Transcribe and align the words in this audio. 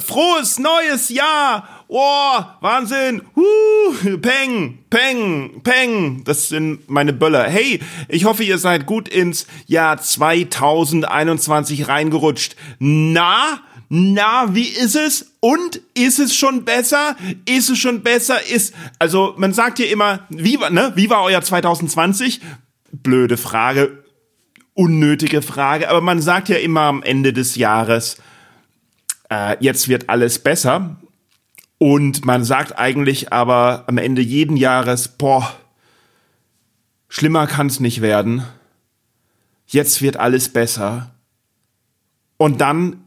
frohes 0.00 0.58
neues 0.58 1.08
Jahr! 1.08 1.68
Oh, 1.88 2.42
Wahnsinn! 2.60 3.22
Huh, 3.36 4.18
peng, 4.18 4.78
peng, 4.90 5.60
peng. 5.62 6.24
Das 6.24 6.48
sind 6.48 6.88
meine 6.90 7.12
Böller. 7.12 7.44
Hey, 7.44 7.80
ich 8.08 8.24
hoffe, 8.24 8.42
ihr 8.42 8.58
seid 8.58 8.86
gut 8.86 9.08
ins 9.08 9.46
Jahr 9.66 10.00
2021 10.00 11.88
reingerutscht. 11.88 12.56
Na? 12.78 13.60
Na, 13.88 14.54
wie 14.54 14.68
ist 14.68 14.96
es? 14.96 15.34
Und 15.40 15.80
ist 15.94 16.18
es 16.18 16.34
schon 16.34 16.64
besser? 16.64 17.16
Ist 17.46 17.70
es 17.70 17.78
schon 17.78 18.02
besser? 18.02 18.44
Ist 18.44 18.74
also 18.98 19.34
man 19.36 19.52
sagt 19.52 19.78
ja 19.78 19.86
immer, 19.86 20.26
wie 20.30 20.58
war 20.58 20.70
ne? 20.70 20.92
Wie 20.96 21.10
war 21.10 21.22
euer 21.22 21.42
2020? 21.42 22.40
Blöde 22.90 23.36
Frage, 23.36 24.02
unnötige 24.72 25.42
Frage, 25.42 25.90
aber 25.90 26.00
man 26.00 26.20
sagt 26.22 26.48
ja 26.48 26.56
immer 26.56 26.82
am 26.82 27.02
Ende 27.02 27.32
des 27.32 27.56
Jahres, 27.56 28.16
äh, 29.30 29.56
jetzt 29.60 29.88
wird 29.88 30.08
alles 30.08 30.38
besser. 30.38 30.96
Und 31.78 32.24
man 32.24 32.44
sagt 32.44 32.78
eigentlich 32.78 33.32
aber 33.32 33.84
am 33.86 33.98
Ende 33.98 34.22
jeden 34.22 34.56
Jahres, 34.56 35.08
boah, 35.08 35.54
schlimmer 37.08 37.46
kann 37.46 37.66
es 37.66 37.80
nicht 37.80 38.00
werden. 38.00 38.44
Jetzt 39.66 40.02
wird 40.02 40.16
alles 40.16 40.50
besser. 40.50 41.10
Und 42.36 42.60
dann 42.60 43.04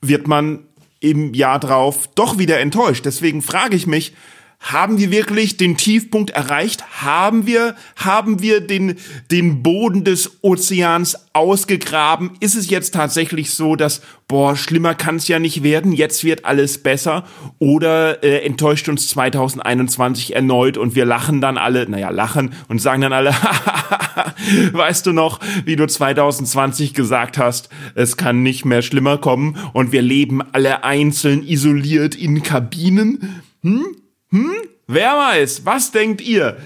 wird 0.00 0.26
man 0.26 0.64
im 1.00 1.34
Jahr 1.34 1.58
drauf 1.58 2.08
doch 2.14 2.38
wieder 2.38 2.60
enttäuscht. 2.60 3.04
Deswegen 3.04 3.42
frage 3.42 3.76
ich 3.76 3.86
mich, 3.86 4.14
haben 4.60 4.98
wir 4.98 5.10
wirklich 5.10 5.56
den 5.56 5.78
Tiefpunkt 5.78 6.30
erreicht? 6.30 6.84
Haben 7.02 7.46
wir, 7.46 7.74
haben 7.96 8.42
wir 8.42 8.60
den, 8.60 8.96
den 9.30 9.62
Boden 9.62 10.04
des 10.04 10.42
Ozeans 10.42 11.16
ausgegraben? 11.32 12.32
Ist 12.40 12.54
es 12.54 12.68
jetzt 12.68 12.92
tatsächlich 12.92 13.52
so, 13.52 13.74
dass, 13.74 14.02
boah, 14.28 14.56
schlimmer 14.56 14.94
kann 14.94 15.16
es 15.16 15.28
ja 15.28 15.38
nicht 15.38 15.62
werden, 15.62 15.92
jetzt 15.92 16.24
wird 16.24 16.44
alles 16.44 16.82
besser? 16.82 17.24
Oder 17.58 18.22
äh, 18.22 18.44
enttäuscht 18.44 18.90
uns 18.90 19.08
2021 19.08 20.36
erneut 20.36 20.76
und 20.76 20.94
wir 20.94 21.06
lachen 21.06 21.40
dann 21.40 21.56
alle, 21.56 21.88
naja, 21.88 22.10
lachen 22.10 22.52
und 22.68 22.82
sagen 22.82 23.00
dann 23.00 23.14
alle, 23.14 23.30
weißt 24.72 25.06
du 25.06 25.12
noch, 25.12 25.40
wie 25.64 25.76
du 25.76 25.86
2020 25.86 26.92
gesagt 26.92 27.38
hast, 27.38 27.70
es 27.94 28.18
kann 28.18 28.42
nicht 28.42 28.66
mehr 28.66 28.82
schlimmer 28.82 29.16
kommen 29.16 29.56
und 29.72 29.90
wir 29.90 30.02
leben 30.02 30.42
alle 30.52 30.84
einzeln 30.84 31.42
isoliert 31.42 32.14
in 32.14 32.42
Kabinen? 32.42 33.42
Hm? 33.62 33.96
Hm? 34.30 34.54
Wer 34.86 35.10
weiß, 35.16 35.64
was 35.64 35.92
denkt 35.92 36.20
ihr? 36.20 36.56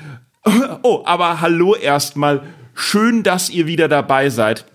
Oh, 0.83 1.03
aber 1.07 1.41
hallo 1.41 1.75
erstmal. 1.75 2.43
Schön, 2.75 3.23
dass 3.23 3.49
ihr 3.49 3.67
wieder 3.67 3.89
dabei 3.89 4.29
seid. 4.29 4.67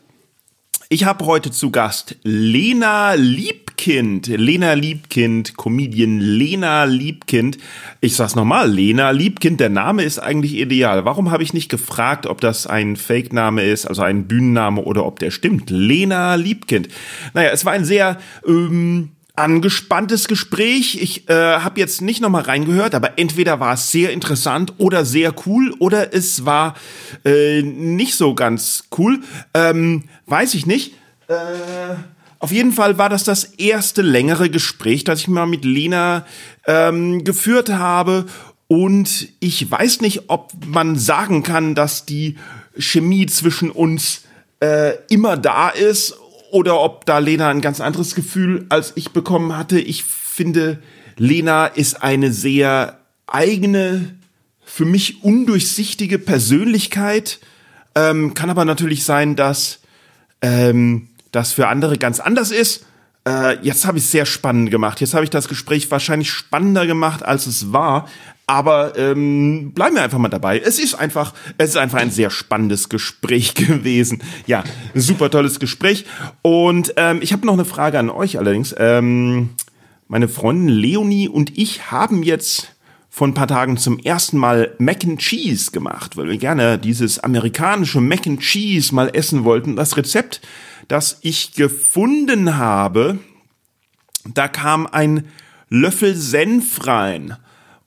Ich 0.91 1.03
habe 1.03 1.27
heute 1.27 1.51
zu 1.51 1.69
Gast 1.69 2.15
Lena 2.23 3.13
Liebkind. 3.13 4.25
Lena 4.25 4.73
Liebkind, 4.73 5.55
Comedian 5.55 6.19
Lena 6.19 6.85
Liebkind. 6.85 7.59
Ich 8.01 8.15
sag's 8.15 8.33
nochmal, 8.33 8.71
Lena 8.71 9.11
Liebkind, 9.11 9.59
der 9.59 9.69
Name 9.69 10.01
ist 10.01 10.17
eigentlich 10.17 10.55
ideal. 10.55 11.05
Warum 11.05 11.29
habe 11.29 11.43
ich 11.43 11.53
nicht 11.53 11.69
gefragt, 11.69 12.25
ob 12.25 12.41
das 12.41 12.65
ein 12.65 12.95
Fake-Name 12.95 13.63
ist, 13.63 13.85
also 13.85 14.01
ein 14.01 14.27
Bühnenname 14.27 14.81
oder 14.81 15.05
ob 15.05 15.19
der 15.19 15.29
stimmt? 15.29 15.69
Lena 15.69 16.33
Liebkind. 16.33 16.87
Naja, 17.35 17.51
es 17.51 17.63
war 17.65 17.73
ein 17.73 17.85
sehr 17.85 18.17
ähm, 18.47 19.11
angespanntes 19.39 20.27
Gespräch. 20.27 21.01
Ich 21.01 21.29
äh, 21.29 21.33
habe 21.33 21.79
jetzt 21.79 22.01
nicht 22.01 22.21
nochmal 22.21 22.43
reingehört, 22.43 22.93
aber 22.93 23.17
entweder 23.17 23.59
war 23.59 23.73
es 23.73 23.91
sehr 23.91 24.11
interessant 24.11 24.73
oder 24.77 25.05
sehr 25.05 25.33
cool 25.45 25.73
oder 25.79 26.13
es 26.13 26.45
war 26.45 26.75
äh, 27.25 27.61
nicht 27.61 28.15
so 28.15 28.35
ganz 28.35 28.83
cool. 28.97 29.21
Ähm, 29.53 30.03
weiß 30.27 30.53
ich 30.53 30.65
nicht. 30.65 30.93
Äh, 31.27 31.35
auf 32.39 32.51
jeden 32.51 32.71
Fall 32.71 32.97
war 32.97 33.09
das 33.09 33.23
das 33.23 33.43
erste 33.43 34.01
längere 34.01 34.49
Gespräch, 34.49 35.03
das 35.03 35.21
ich 35.21 35.27
mal 35.27 35.45
mit 35.45 35.65
Lena 35.65 36.25
ähm, 36.67 37.23
geführt 37.23 37.69
habe. 37.69 38.25
Und 38.67 39.29
ich 39.39 39.69
weiß 39.69 40.01
nicht, 40.01 40.29
ob 40.29 40.51
man 40.65 40.95
sagen 40.97 41.43
kann, 41.43 41.75
dass 41.75 42.05
die 42.05 42.37
Chemie 42.77 43.25
zwischen 43.25 43.71
uns 43.71 44.23
äh, 44.61 44.93
immer 45.09 45.37
da 45.37 45.69
ist 45.69 46.15
oder 46.51 46.79
ob 46.79 47.05
da 47.05 47.19
Lena 47.19 47.49
ein 47.49 47.61
ganz 47.61 47.81
anderes 47.81 48.15
Gefühl 48.15 48.65
als 48.69 48.93
ich 48.95 49.11
bekommen 49.11 49.55
hatte. 49.55 49.79
Ich 49.79 50.03
finde, 50.03 50.81
Lena 51.17 51.67
ist 51.67 52.01
eine 52.01 52.31
sehr 52.31 52.99
eigene, 53.27 54.15
für 54.63 54.85
mich 54.85 55.23
undurchsichtige 55.23 56.19
Persönlichkeit. 56.19 57.39
Ähm, 57.95 58.33
kann 58.33 58.49
aber 58.49 58.65
natürlich 58.65 59.03
sein, 59.03 59.35
dass 59.35 59.79
ähm, 60.41 61.09
das 61.31 61.51
für 61.51 61.67
andere 61.67 61.97
ganz 61.97 62.19
anders 62.19 62.51
ist. 62.51 62.85
Äh, 63.29 63.59
jetzt 63.61 63.85
habe 63.85 63.99
ich 63.99 64.05
es 64.05 64.11
sehr 64.11 64.25
spannend 64.25 64.71
gemacht. 64.71 65.01
Jetzt 65.01 65.13
habe 65.13 65.23
ich 65.23 65.29
das 65.29 65.47
Gespräch 65.47 65.91
wahrscheinlich 65.91 66.31
spannender 66.31 66.87
gemacht, 66.87 67.23
als 67.23 67.45
es 67.45 67.71
war. 67.71 68.07
Aber 68.47 68.97
ähm, 68.97 69.73
bleiben 69.73 69.95
wir 69.95 70.01
einfach 70.01 70.17
mal 70.17 70.29
dabei. 70.29 70.59
Es 70.59 70.79
ist 70.79 70.95
einfach, 70.95 71.35
es 71.59 71.69
ist 71.69 71.77
einfach 71.77 71.99
ein 71.99 72.09
sehr 72.09 72.31
spannendes 72.31 72.89
Gespräch 72.89 73.53
gewesen. 73.53 74.23
Ja, 74.47 74.63
super 74.95 75.29
tolles 75.29 75.59
Gespräch. 75.59 76.05
Und 76.41 76.93
ähm, 76.97 77.19
ich 77.21 77.31
habe 77.31 77.45
noch 77.45 77.53
eine 77.53 77.65
Frage 77.65 77.99
an 77.99 78.09
euch 78.09 78.39
allerdings. 78.39 78.73
Ähm, 78.79 79.49
meine 80.07 80.27
Freundin 80.27 80.69
Leonie 80.69 81.29
und 81.29 81.55
ich 81.55 81.91
haben 81.91 82.23
jetzt 82.23 82.73
vor 83.11 83.27
ein 83.27 83.35
paar 83.35 83.47
Tagen 83.47 83.77
zum 83.77 83.99
ersten 83.99 84.37
Mal 84.37 84.73
Mac 84.79 85.03
and 85.03 85.19
Cheese 85.19 85.69
gemacht, 85.71 86.17
weil 86.17 86.29
wir 86.29 86.37
gerne 86.37 86.79
dieses 86.79 87.19
amerikanische 87.19 88.01
Mac 88.01 88.25
and 88.25 88.39
Cheese 88.39 88.95
mal 88.95 89.09
essen 89.13 89.43
wollten. 89.43 89.75
Das 89.75 89.97
Rezept, 89.97 90.41
das 90.89 91.19
ich 91.21 91.53
gefunden 91.53 92.57
habe, 92.57 93.19
da 94.33 94.49
kam 94.49 94.85
ein 94.85 95.25
Löffel 95.69 96.15
Senf 96.15 96.85
rein. 96.85 97.37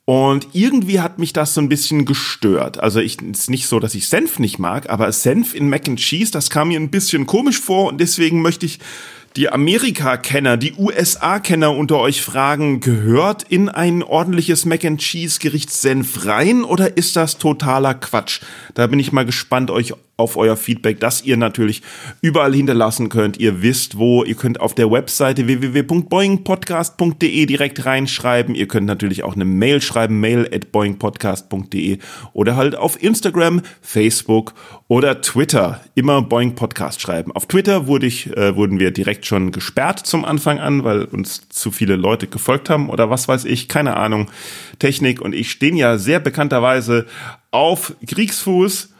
Und 0.04 0.48
irgendwie 0.52 1.00
hat 1.00 1.18
mich 1.18 1.32
das 1.32 1.54
so 1.54 1.60
ein 1.60 1.68
bisschen 1.68 2.04
gestört. 2.04 2.80
Also 2.80 3.00
ich 3.00 3.22
ist 3.22 3.50
nicht 3.50 3.66
so, 3.66 3.78
dass 3.78 3.94
ich 3.94 4.08
Senf 4.08 4.38
nicht 4.38 4.58
mag, 4.58 4.90
aber 4.90 5.12
Senf 5.12 5.54
in 5.54 5.68
Mac 5.68 5.88
and 5.88 5.98
Cheese, 5.98 6.32
das 6.32 6.50
kam 6.50 6.68
mir 6.68 6.80
ein 6.80 6.90
bisschen 6.90 7.26
komisch 7.26 7.60
vor 7.60 7.88
und 7.88 8.00
deswegen 8.00 8.42
möchte 8.42 8.66
ich 8.66 8.80
die 9.36 9.48
Amerika-Kenner, 9.48 10.56
die 10.56 10.74
USA-Kenner 10.74 11.74
unter 11.74 11.98
euch 11.98 12.20
fragen, 12.20 12.80
gehört 12.80 13.44
in 13.44 13.68
ein 13.68 14.02
ordentliches 14.02 14.66
Mac 14.66 14.84
and 14.84 15.00
Cheese 15.00 15.38
Gericht 15.38 15.70
Senf 15.70 16.26
rein 16.26 16.64
oder 16.64 16.96
ist 16.96 17.16
das 17.16 17.38
totaler 17.38 17.94
Quatsch? 17.94 18.40
Da 18.74 18.86
bin 18.88 18.98
ich 18.98 19.12
mal 19.12 19.24
gespannt, 19.24 19.70
euch 19.70 19.94
auf 20.16 20.36
euer 20.36 20.56
Feedback, 20.56 21.00
das 21.00 21.24
ihr 21.24 21.36
natürlich 21.36 21.82
überall 22.20 22.54
hinterlassen 22.54 23.08
könnt. 23.08 23.40
Ihr 23.40 23.62
wisst 23.62 23.98
wo. 23.98 24.24
Ihr 24.24 24.34
könnt 24.34 24.60
auf 24.60 24.74
der 24.74 24.90
Webseite 24.90 25.46
www.boingpodcast.de 25.46 27.46
direkt 27.46 27.86
reinschreiben. 27.86 28.54
Ihr 28.54 28.68
könnt 28.68 28.86
natürlich 28.86 29.24
auch 29.24 29.34
eine 29.34 29.44
Mail 29.44 29.80
schreiben, 29.80 30.20
mail 30.20 30.48
at 30.52 30.70
boingpodcast.de 30.70 31.98
oder 32.34 32.56
halt 32.56 32.76
auf 32.76 33.02
Instagram, 33.02 33.62
Facebook 33.80 34.54
oder 34.86 35.22
Twitter 35.22 35.80
immer 35.94 36.20
Boing 36.20 36.54
Podcast 36.54 37.00
schreiben. 37.00 37.32
Auf 37.32 37.46
Twitter 37.46 37.86
wurde 37.86 38.06
ich, 38.06 38.36
äh, 38.36 38.54
wurden 38.54 38.78
wir 38.78 38.90
direkt 38.90 39.24
schon 39.24 39.50
gesperrt 39.50 40.00
zum 40.00 40.24
Anfang 40.24 40.60
an, 40.60 40.84
weil 40.84 41.04
uns 41.04 41.48
zu 41.48 41.70
viele 41.70 41.96
Leute 41.96 42.26
gefolgt 42.26 42.68
haben 42.68 42.90
oder 42.90 43.08
was 43.08 43.28
weiß 43.28 43.46
ich, 43.46 43.68
keine 43.68 43.96
Ahnung. 43.96 44.30
Technik 44.78 45.22
und 45.22 45.34
ich 45.34 45.50
stehen 45.50 45.76
ja 45.76 45.96
sehr 45.96 46.20
bekannterweise 46.20 47.06
auf 47.50 47.94
Kriegsfuß 48.06 48.91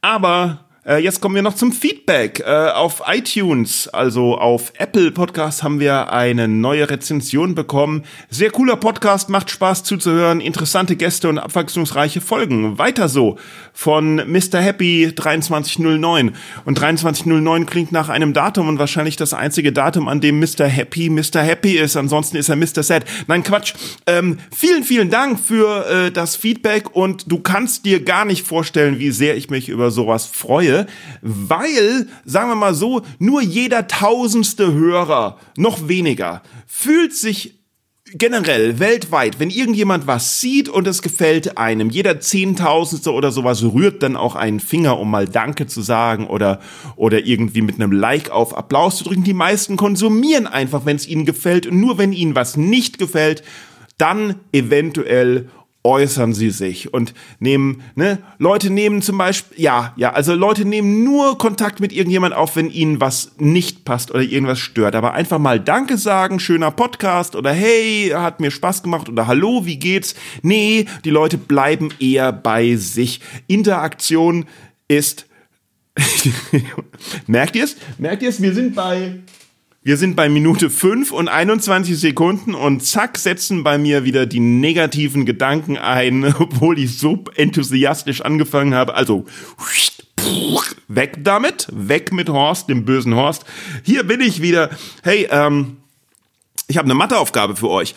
aber 0.00 0.65
äh, 0.86 0.98
jetzt 0.98 1.20
kommen 1.20 1.34
wir 1.34 1.42
noch 1.42 1.54
zum 1.54 1.72
Feedback. 1.72 2.40
Äh, 2.40 2.70
auf 2.70 3.02
iTunes, 3.06 3.88
also 3.88 4.38
auf 4.38 4.72
Apple 4.78 5.10
Podcast, 5.10 5.62
haben 5.62 5.80
wir 5.80 6.12
eine 6.12 6.46
neue 6.46 6.88
Rezension 6.88 7.54
bekommen. 7.54 8.04
Sehr 8.30 8.50
cooler 8.50 8.76
Podcast, 8.76 9.28
macht 9.28 9.50
Spaß 9.50 9.82
zuzuhören, 9.82 10.40
interessante 10.40 10.94
Gäste 10.94 11.28
und 11.28 11.38
abwechslungsreiche 11.38 12.20
Folgen. 12.20 12.78
Weiter 12.78 13.08
so 13.08 13.36
von 13.72 14.16
Mr. 14.16 14.60
Happy 14.60 15.12
2309. 15.14 16.36
Und 16.64 16.78
2309 16.78 17.66
klingt 17.66 17.92
nach 17.92 18.08
einem 18.08 18.32
Datum 18.32 18.68
und 18.68 18.78
wahrscheinlich 18.78 19.16
das 19.16 19.34
einzige 19.34 19.72
Datum, 19.72 20.06
an 20.06 20.20
dem 20.20 20.38
Mr. 20.38 20.66
Happy 20.66 21.10
Mr. 21.10 21.42
Happy 21.42 21.78
ist. 21.78 21.96
Ansonsten 21.96 22.36
ist 22.36 22.48
er 22.48 22.56
Mr. 22.56 22.82
Sad. 22.82 23.04
Nein, 23.26 23.42
Quatsch. 23.42 23.74
Ähm, 24.06 24.38
vielen, 24.54 24.84
vielen 24.84 25.10
Dank 25.10 25.40
für 25.40 25.86
äh, 25.88 26.10
das 26.12 26.36
Feedback 26.36 26.94
und 26.94 27.30
du 27.30 27.40
kannst 27.40 27.84
dir 27.84 28.04
gar 28.04 28.24
nicht 28.24 28.46
vorstellen, 28.46 29.00
wie 29.00 29.10
sehr 29.10 29.36
ich 29.36 29.50
mich 29.50 29.68
über 29.68 29.90
sowas 29.90 30.26
freue 30.26 30.75
Weil, 31.22 32.08
sagen 32.24 32.50
wir 32.50 32.56
mal 32.56 32.74
so, 32.74 33.02
nur 33.18 33.40
jeder 33.40 33.86
tausendste 33.86 34.74
Hörer, 34.74 35.38
noch 35.56 35.88
weniger, 35.88 36.42
fühlt 36.66 37.14
sich 37.14 37.56
generell 38.12 38.78
weltweit, 38.78 39.40
wenn 39.40 39.50
irgendjemand 39.50 40.06
was 40.06 40.40
sieht 40.40 40.68
und 40.68 40.86
es 40.86 41.02
gefällt 41.02 41.58
einem, 41.58 41.90
jeder 41.90 42.20
Zehntausendste 42.20 43.12
oder 43.12 43.32
sowas 43.32 43.62
rührt 43.64 44.02
dann 44.02 44.16
auch 44.16 44.36
einen 44.36 44.60
Finger, 44.60 44.98
um 44.98 45.10
mal 45.10 45.26
Danke 45.26 45.66
zu 45.66 45.82
sagen 45.82 46.26
oder, 46.28 46.60
oder 46.94 47.26
irgendwie 47.26 47.62
mit 47.62 47.76
einem 47.76 47.92
Like 47.92 48.30
auf 48.30 48.56
Applaus 48.56 48.98
zu 48.98 49.04
drücken. 49.04 49.24
Die 49.24 49.34
meisten 49.34 49.76
konsumieren 49.76 50.46
einfach, 50.46 50.86
wenn 50.86 50.96
es 50.96 51.08
ihnen 51.08 51.26
gefällt 51.26 51.66
und 51.66 51.80
nur 51.80 51.98
wenn 51.98 52.12
ihnen 52.12 52.36
was 52.36 52.56
nicht 52.56 52.98
gefällt, 52.98 53.42
dann 53.98 54.36
eventuell 54.52 55.48
äußern 55.86 56.34
sie 56.34 56.50
sich 56.50 56.92
und 56.92 57.14
nehmen, 57.38 57.82
ne, 57.94 58.18
Leute 58.38 58.70
nehmen 58.70 59.02
zum 59.02 59.16
Beispiel, 59.18 59.62
ja, 59.62 59.94
ja, 59.96 60.12
also 60.12 60.34
Leute 60.34 60.64
nehmen 60.64 61.04
nur 61.04 61.38
Kontakt 61.38 61.78
mit 61.78 61.92
irgendjemand 61.92 62.34
auf, 62.34 62.56
wenn 62.56 62.70
ihnen 62.70 63.00
was 63.00 63.32
nicht 63.38 63.84
passt 63.84 64.10
oder 64.10 64.22
irgendwas 64.22 64.58
stört. 64.58 64.96
Aber 64.96 65.14
einfach 65.14 65.38
mal 65.38 65.60
Danke 65.60 65.96
sagen, 65.96 66.40
schöner 66.40 66.72
Podcast 66.72 67.36
oder 67.36 67.52
hey, 67.52 68.10
hat 68.12 68.40
mir 68.40 68.50
Spaß 68.50 68.82
gemacht 68.82 69.08
oder 69.08 69.28
hallo, 69.28 69.64
wie 69.64 69.78
geht's? 69.78 70.16
Nee, 70.42 70.86
die 71.04 71.10
Leute 71.10 71.38
bleiben 71.38 71.90
eher 72.00 72.32
bei 72.32 72.74
sich. 72.74 73.20
Interaktion 73.46 74.46
ist 74.88 75.26
Merkt 77.26 77.56
ihr 77.56 77.64
es? 77.64 77.76
Merkt 77.96 78.22
ihr 78.22 78.28
es? 78.28 78.42
Wir 78.42 78.52
sind 78.52 78.74
bei 78.74 79.20
wir 79.86 79.96
sind 79.96 80.16
bei 80.16 80.28
Minute 80.28 80.68
5 80.68 81.12
und 81.12 81.28
21 81.28 81.96
Sekunden 81.96 82.56
und 82.56 82.84
zack 82.84 83.18
setzen 83.18 83.62
bei 83.62 83.78
mir 83.78 84.02
wieder 84.02 84.26
die 84.26 84.40
negativen 84.40 85.24
Gedanken 85.26 85.78
ein, 85.78 86.24
obwohl 86.40 86.80
ich 86.80 86.98
so 86.98 87.22
enthusiastisch 87.36 88.20
angefangen 88.20 88.74
habe. 88.74 88.94
Also 88.94 89.26
weg 90.88 91.18
damit, 91.20 91.68
weg 91.70 92.12
mit 92.12 92.28
Horst, 92.28 92.68
dem 92.68 92.84
bösen 92.84 93.14
Horst. 93.14 93.44
Hier 93.84 94.02
bin 94.02 94.20
ich 94.20 94.42
wieder. 94.42 94.70
Hey, 95.04 95.28
ähm, 95.30 95.76
ich 96.66 96.78
habe 96.78 96.86
eine 96.86 96.94
Matheaufgabe 96.94 97.54
für 97.54 97.70
euch. 97.70 97.94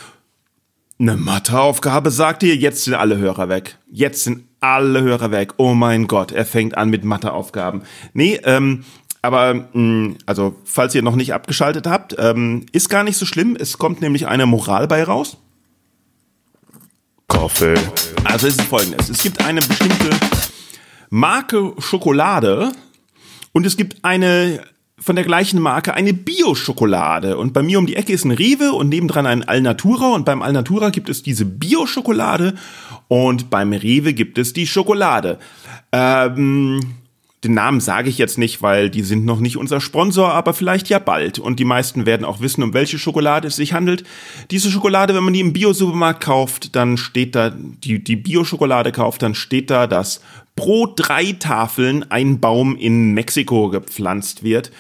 Eine 1.00 1.18
Matheaufgabe, 1.18 2.12
sagt 2.12 2.44
ihr? 2.44 2.56
Jetzt 2.56 2.83
sind 2.83 2.94
alle 2.94 3.18
Hörer 3.18 3.50
weg. 3.50 3.80
Jetzt 3.92 4.25
sind 4.25 4.44
alle 4.59 5.01
Hörer 5.01 5.31
weg. 5.31 5.56
Oh 5.57 5.74
mein 5.74 6.06
Gott, 6.06 6.33
er 6.33 6.45
fängt 6.45 6.77
an 6.77 6.92
mit 6.92 7.03
Matheaufgaben. 7.03 7.81
Nee, 8.13 8.39
ähm, 8.44 8.83
aber 9.21 9.54
mh, 9.54 9.68
mm, 9.74 10.18
also, 10.25 10.56
falls 10.63 10.95
ihr 10.95 11.01
noch 11.01 11.16
nicht 11.16 11.33
abgeschaltet 11.33 11.88
habt, 11.88 12.16
ähm, 12.18 12.66
ist 12.71 12.89
gar 12.89 13.04
nicht 13.04 13.18
so 13.18 13.25
schlimm. 13.25 13.57
Es 13.60 13.77
kommt 13.77 14.01
nämlich 14.01 14.27
eine 14.27 14.45
Moral 14.45 14.88
bei 14.88 15.04
raus. 15.04 15.38
Kaffee. 17.27 17.75
Also 18.24 18.48
es 18.48 18.57
ist 18.57 18.63
folgendes. 18.63 19.10
Es 19.10 19.21
gibt 19.21 19.44
eine 19.45 19.62
bestimmte 19.62 20.10
Marke 21.10 21.74
Schokolade 21.77 22.71
und 23.51 23.66
es 23.66 23.77
gibt 23.77 24.04
eine 24.04 24.62
von 25.01 25.16
der 25.16 25.24
gleichen 25.24 25.62
Marke 25.62 25.94
eine 25.94 26.13
Bio-Schokolade. 26.13 27.38
Und 27.38 27.54
bei 27.54 27.63
mir 27.63 27.80
um 27.80 27.86
die 27.86 27.95
Ecke 27.95 28.12
ist 28.12 28.25
ein 28.25 28.31
Rewe 28.31 28.74
und 28.74 28.89
nebendran 28.89 29.25
ein 29.25 29.48
Alnatura. 29.48 30.13
Und 30.13 30.25
beim 30.25 30.42
Alnatura 30.42 30.89
gibt 30.89 31.10
es 31.10 31.24
diese 31.24 31.45
Bio-Schokolade 31.45 32.56
und 33.07 33.50
beim 33.50 33.71
Rewe 33.71 34.13
gibt 34.13 34.38
es 34.38 34.51
die 34.51 34.68
Schokolade. 34.68 35.39
Ähm, 35.92 36.81
den 37.44 37.53
Namen 37.53 37.80
sage 37.80 38.09
ich 38.09 38.18
jetzt 38.18 38.38
nicht, 38.38 38.62
weil 38.62 38.89
die 38.89 39.01
sind 39.01 39.24
noch 39.24 39.39
nicht 39.39 39.56
unser 39.56 39.80
Sponsor, 39.80 40.33
aber 40.33 40.53
vielleicht 40.53 40.89
ja 40.89 41.00
bald. 41.00 41.39
Und 41.39 41.59
die 41.59 41.65
meisten 41.65 42.06
werden 42.06 42.25
auch 42.25 42.41
wissen, 42.41 42.63
um 42.63 42.74
welche 42.74 43.00
Schokolade 43.00 43.47
es 43.47 43.56
sich 43.56 43.74
handelt. 43.74 44.03
Diese 44.51 44.69
Schokolade, 44.69 45.15
wenn 45.15 45.24
man 45.24 45.33
die 45.33 45.39
im 45.39 45.53
Bio-Supermarkt 45.53 46.21
kauft, 46.21 46.75
dann 46.75 46.97
steht 46.97 47.36
da, 47.36 47.51
die, 47.51 48.03
die 48.03 48.18
Bio-Schokolade 48.18 48.91
kauft, 48.91 49.21
dann 49.21 49.36
steht 49.36 49.69
da, 49.69 49.88
dass 49.88 50.19
pro 50.57 50.88
drei 50.94 51.31
Tafeln 51.31 52.09
ein 52.12 52.41
Baum 52.41 52.75
in 52.75 53.13
Mexiko 53.13 53.69
gepflanzt 53.69 54.44
wird. 54.44 54.71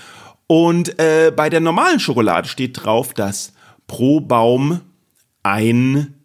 Und 0.47 0.99
äh, 0.99 1.31
bei 1.33 1.49
der 1.49 1.61
normalen 1.61 2.01
Schokolade 2.01 2.49
steht 2.49 2.83
drauf, 2.83 3.13
dass 3.13 3.53
pro 3.87 4.19
Baum 4.19 4.81
ein 5.43 6.15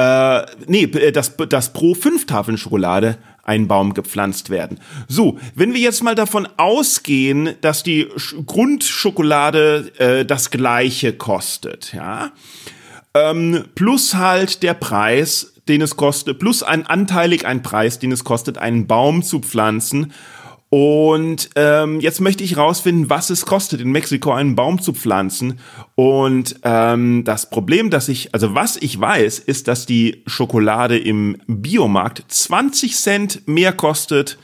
äh, 0.00 0.46
nee, 0.66 0.84
äh, 0.84 1.12
dass, 1.12 1.36
dass 1.36 1.72
pro 1.72 1.94
fünf 1.94 2.26
Tafeln 2.26 2.56
Schokolade 2.56 3.18
ein 3.50 3.66
Baum 3.66 3.94
gepflanzt 3.94 4.48
werden. 4.48 4.78
So, 5.08 5.38
wenn 5.56 5.74
wir 5.74 5.80
jetzt 5.80 6.04
mal 6.04 6.14
davon 6.14 6.48
ausgehen, 6.56 7.54
dass 7.62 7.82
die 7.82 8.06
Grundschokolade 8.46 9.92
äh, 9.98 10.24
das 10.24 10.50
gleiche 10.52 11.12
kostet, 11.12 11.92
ja, 11.92 12.30
ähm, 13.12 13.64
plus 13.74 14.14
halt 14.14 14.62
der 14.62 14.74
Preis, 14.74 15.54
den 15.66 15.82
es 15.82 15.96
kostet, 15.96 16.38
plus 16.38 16.62
ein 16.62 16.86
anteilig 16.86 17.44
ein 17.44 17.62
Preis, 17.62 17.98
den 17.98 18.12
es 18.12 18.22
kostet, 18.22 18.56
einen 18.56 18.86
Baum 18.86 19.24
zu 19.24 19.40
pflanzen 19.40 20.12
und 20.70 21.50
ähm, 21.56 21.98
jetzt 21.98 22.20
möchte 22.20 22.44
ich 22.44 22.56
rausfinden, 22.56 23.10
was 23.10 23.28
es 23.30 23.44
kostet, 23.44 23.80
in 23.80 23.90
Mexiko 23.90 24.32
einen 24.32 24.54
Baum 24.54 24.80
zu 24.80 24.92
pflanzen. 24.92 25.58
Und 25.96 26.60
ähm, 26.62 27.24
das 27.24 27.50
Problem, 27.50 27.90
dass 27.90 28.08
ich, 28.08 28.32
also 28.34 28.54
was 28.54 28.76
ich 28.76 28.98
weiß, 28.98 29.40
ist, 29.40 29.66
dass 29.66 29.84
die 29.84 30.22
Schokolade 30.26 30.96
im 30.96 31.36
Biomarkt 31.48 32.22
20 32.28 32.96
Cent 32.96 33.48
mehr 33.48 33.72
kostet 33.72 34.38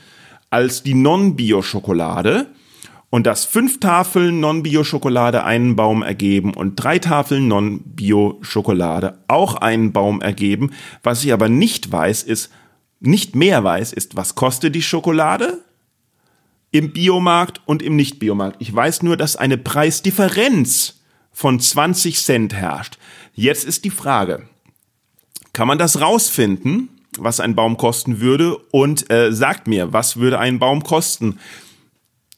als 0.49 0.83
die 0.83 0.95
Non-Bio-Schokolade. 0.95 2.47
Und 3.09 3.25
dass 3.25 3.45
fünf 3.45 3.79
Tafeln 3.79 4.41
Non-Bio-Schokolade 4.41 5.45
einen 5.45 5.77
Baum 5.77 6.03
ergeben 6.03 6.53
und 6.53 6.75
drei 6.75 6.99
Tafeln 6.99 7.47
Non-Bio-Schokolade 7.47 9.17
auch 9.29 9.55
einen 9.55 9.93
Baum 9.93 10.19
ergeben. 10.19 10.71
Was 11.03 11.23
ich 11.23 11.31
aber 11.31 11.47
nicht 11.47 11.89
weiß, 11.89 12.23
ist, 12.23 12.51
nicht 12.99 13.33
mehr 13.33 13.63
weiß, 13.63 13.93
ist, 13.93 14.17
was 14.17 14.35
kostet 14.35 14.75
die 14.75 14.81
Schokolade? 14.81 15.63
Im 16.71 16.91
Biomarkt 16.91 17.61
und 17.65 17.81
im 17.81 17.95
Nicht-Biomarkt. 17.95 18.57
Ich 18.59 18.73
weiß 18.73 19.03
nur, 19.03 19.17
dass 19.17 19.35
eine 19.35 19.57
Preisdifferenz 19.57 21.01
von 21.31 21.59
20 21.59 22.19
Cent 22.19 22.53
herrscht. 22.53 22.97
Jetzt 23.33 23.65
ist 23.65 23.85
die 23.85 23.89
Frage, 23.89 24.47
kann 25.53 25.67
man 25.67 25.77
das 25.77 26.01
rausfinden, 26.01 26.89
was 27.17 27.39
ein 27.39 27.55
Baum 27.55 27.77
kosten 27.77 28.19
würde 28.19 28.57
und 28.71 29.09
äh, 29.11 29.31
sagt 29.31 29.67
mir, 29.67 29.93
was 29.93 30.17
würde 30.17 30.39
ein 30.39 30.59
Baum 30.59 30.83
kosten? 30.83 31.39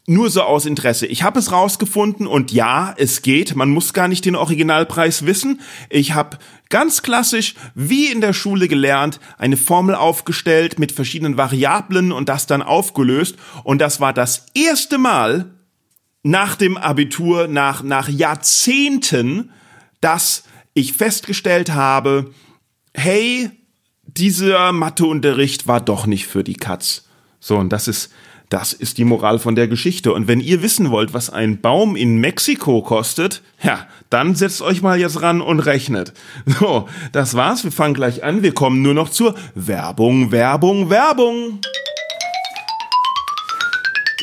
Nur 0.10 0.32
so 0.32 0.42
aus 0.42 0.66
Interesse. 0.66 1.06
Ich 1.06 1.22
habe 1.22 1.38
es 1.38 1.52
rausgefunden 1.52 2.26
und 2.26 2.52
ja, 2.52 2.96
es 2.98 3.22
geht. 3.22 3.56
Man 3.56 3.70
muss 3.70 3.94
gar 3.94 4.08
nicht 4.08 4.26
den 4.26 4.36
Originalpreis 4.36 5.28
wissen. 5.28 5.62
Ich 5.88 6.16
habe 6.16 6.40
ganz 6.70 7.04
klassisch, 7.04 7.54
wie 7.76 8.08
in 8.08 8.20
der 8.20 8.34
Schule 8.34 8.68
gelernt, 8.68 9.20
eine 9.38 9.56
Formel 9.56 9.94
aufgestellt 9.94 10.80
mit 10.80 10.92
verschiedenen 10.92 11.38
Variablen 11.38 12.12
und 12.12 12.28
das 12.28 12.48
dann 12.48 12.64
aufgelöst. 12.64 13.36
Und 13.64 13.82
das 13.82 14.00
war 14.00 14.12
das 14.12 14.48
erste 14.56 14.98
Mal 14.98 15.54
nach 16.24 16.56
dem 16.56 16.76
Abitur, 16.78 17.48
nach, 17.48 17.84
nach 17.84 18.10
Jahrzehnten, 18.10 19.52
dass 20.02 20.44
ich 20.74 20.94
festgestellt 20.94 21.72
habe, 21.72 22.34
hey, 22.96 23.52
dieser 24.08 24.72
Matheunterricht 24.72 25.68
war 25.68 25.82
doch 25.82 26.08
nicht 26.08 26.26
für 26.26 26.44
die 26.44 26.56
Katz. 26.56 27.06
So, 27.40 27.58
und 27.58 27.70
das 27.70 27.88
ist, 27.88 28.12
das 28.50 28.74
ist 28.74 28.98
die 28.98 29.06
Moral 29.06 29.38
von 29.38 29.56
der 29.56 29.68
Geschichte. 29.68 30.12
Und 30.12 30.28
wenn 30.28 30.42
ihr 30.42 30.64
wissen 30.64 30.90
wollt, 30.90 31.14
was 31.14 31.30
ein 31.30 31.62
Baum 31.62 31.96
in 31.96 32.18
Mexiko 32.18 32.82
kostet, 32.82 33.44
ja, 33.62 33.86
dann 34.10 34.34
setzt 34.34 34.62
euch 34.62 34.82
mal 34.82 35.00
jetzt 35.00 35.22
ran 35.22 35.42
und 35.42 35.60
rechnet. 35.60 36.14
So, 36.46 36.90
das 37.12 37.36
war's. 37.36 37.64
Wir 37.64 37.72
fangen 37.72 37.94
gleich 37.94 38.24
an. 38.24 38.42
Wir 38.42 38.54
kommen 38.54 38.82
nur 38.82 38.96
noch 38.96 39.10
zur 39.10 39.36
Werbung, 39.54 40.32
Werbung, 40.32 40.90
Werbung. 40.90 41.60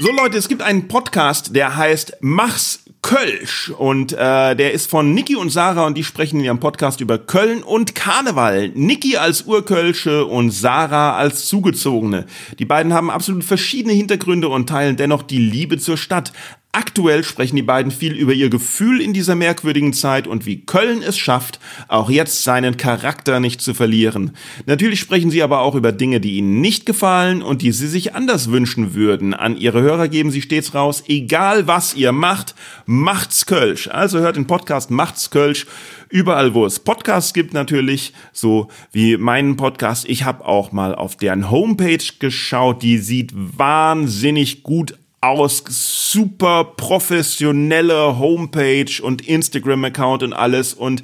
So 0.01 0.13
Leute, 0.13 0.37
es 0.37 0.49
gibt 0.49 0.61
einen 0.61 0.89
Podcast, 0.89 1.55
der 1.55 1.77
heißt 1.77 2.19
Mach's 2.21 2.81
Kölsch 3.07 3.71
und 3.71 4.15
äh, 4.15 4.57
der 4.57 4.73
ist 4.73 4.91
von 4.91 5.15
Niki 5.15 5.37
und 5.37 5.51
Sarah 5.51 5.87
und 5.87 5.97
die 5.97 6.03
sprechen 6.03 6.41
in 6.41 6.47
ihrem 6.47 6.59
Podcast 6.59 7.01
über 7.01 7.19
Köln 7.19 7.63
und 7.63 7.95
Karneval. 7.95 8.71
Niki 8.71 9.17
als 9.17 9.43
Urkölsche 9.43 10.27
und 10.27 10.51
Sarah 10.51 11.17
als 11.17 11.47
Zugezogene. 11.47 12.27
Die 12.59 12.65
beiden 12.65 12.93
haben 12.93 13.09
absolut 13.09 13.45
verschiedene 13.45 13.95
Hintergründe 13.95 14.49
und 14.49 14.69
teilen 14.69 14.97
dennoch 14.97 15.23
die 15.23 15.39
Liebe 15.39 15.79
zur 15.79 15.97
Stadt. 15.97 16.33
Aktuell 16.77 17.25
sprechen 17.25 17.57
die 17.57 17.63
beiden 17.63 17.91
viel 17.91 18.13
über 18.13 18.35
ihr 18.35 18.51
Gefühl 18.51 19.01
in 19.01 19.15
dieser 19.15 19.35
merkwürdigen 19.35 19.95
Zeit 19.95 20.27
und 20.27 20.45
wie 20.45 20.67
Köln 20.67 21.01
es 21.01 21.17
schafft, 21.17 21.59
auch 21.89 22.11
jetzt 22.11 22.45
seinen 22.45 22.77
Charakter 22.77 23.41
nicht 23.41 23.63
zu 23.63 23.73
verlieren. 23.73 24.33
Natürlich 24.67 25.01
sprechen 25.01 25.31
sie 25.31 25.43
aber 25.43 25.61
auch 25.61 25.75
über 25.75 25.91
Dinge, 25.91 26.21
die 26.21 26.37
ihnen 26.37 26.61
nicht 26.61 26.85
gefallen 26.85 27.41
und 27.41 27.63
die 27.63 27.73
sie 27.73 27.89
sich 27.89 28.15
anders 28.15 28.51
wünschen 28.51 28.93
würden. 28.93 29.33
An 29.33 29.57
ihre 29.57 29.81
Hörer 29.81 30.09
geben 30.09 30.31
sie 30.31 30.43
stets 30.43 30.75
raus, 30.75 31.03
egal 31.09 31.67
was 31.67 31.95
ihr 31.95 32.13
macht, 32.13 32.55
macht's 32.85 33.47
Kölsch. 33.47 33.89
Also 33.89 34.19
hört 34.19 34.37
den 34.37 34.47
Podcast 34.47 34.91
Macht's 34.91 35.31
Kölsch 35.31 35.65
überall, 36.11 36.53
wo 36.53 36.67
es 36.67 36.81
Podcasts 36.81 37.33
gibt 37.33 37.55
natürlich, 37.55 38.13
so 38.35 38.69
wie 38.93 39.17
meinen 39.17 39.57
Podcast. 39.57 40.07
Ich 40.07 40.25
habe 40.25 40.45
auch 40.45 40.73
mal 40.73 40.95
auf 40.95 41.17
deren 41.17 41.51
Homepage 41.51 42.05
geschaut, 42.19 42.83
die 42.83 42.99
sieht 42.99 43.33
wahnsinnig 43.35 44.63
gut 44.63 44.99
aus, 45.27 45.65
super 45.69 46.65
professionelle 46.77 48.19
Homepage 48.19 49.03
und 49.03 49.27
Instagram-Account 49.27 50.23
und 50.23 50.33
alles 50.33 50.75
und 50.75 51.03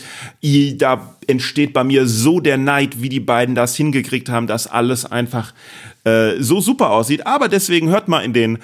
da 0.76 1.16
entsteht 1.26 1.72
bei 1.72 1.84
mir 1.84 2.06
so 2.06 2.40
der 2.40 2.56
Neid, 2.56 3.02
wie 3.02 3.08
die 3.08 3.20
beiden 3.20 3.54
das 3.54 3.76
hingekriegt 3.76 4.28
haben, 4.28 4.46
dass 4.46 4.66
alles 4.66 5.04
einfach 5.04 5.52
äh, 6.04 6.40
so 6.40 6.60
super 6.60 6.90
aussieht. 6.90 7.26
Aber 7.26 7.48
deswegen 7.48 7.88
hört 7.88 8.08
mal 8.08 8.20
in 8.20 8.32
den 8.32 8.58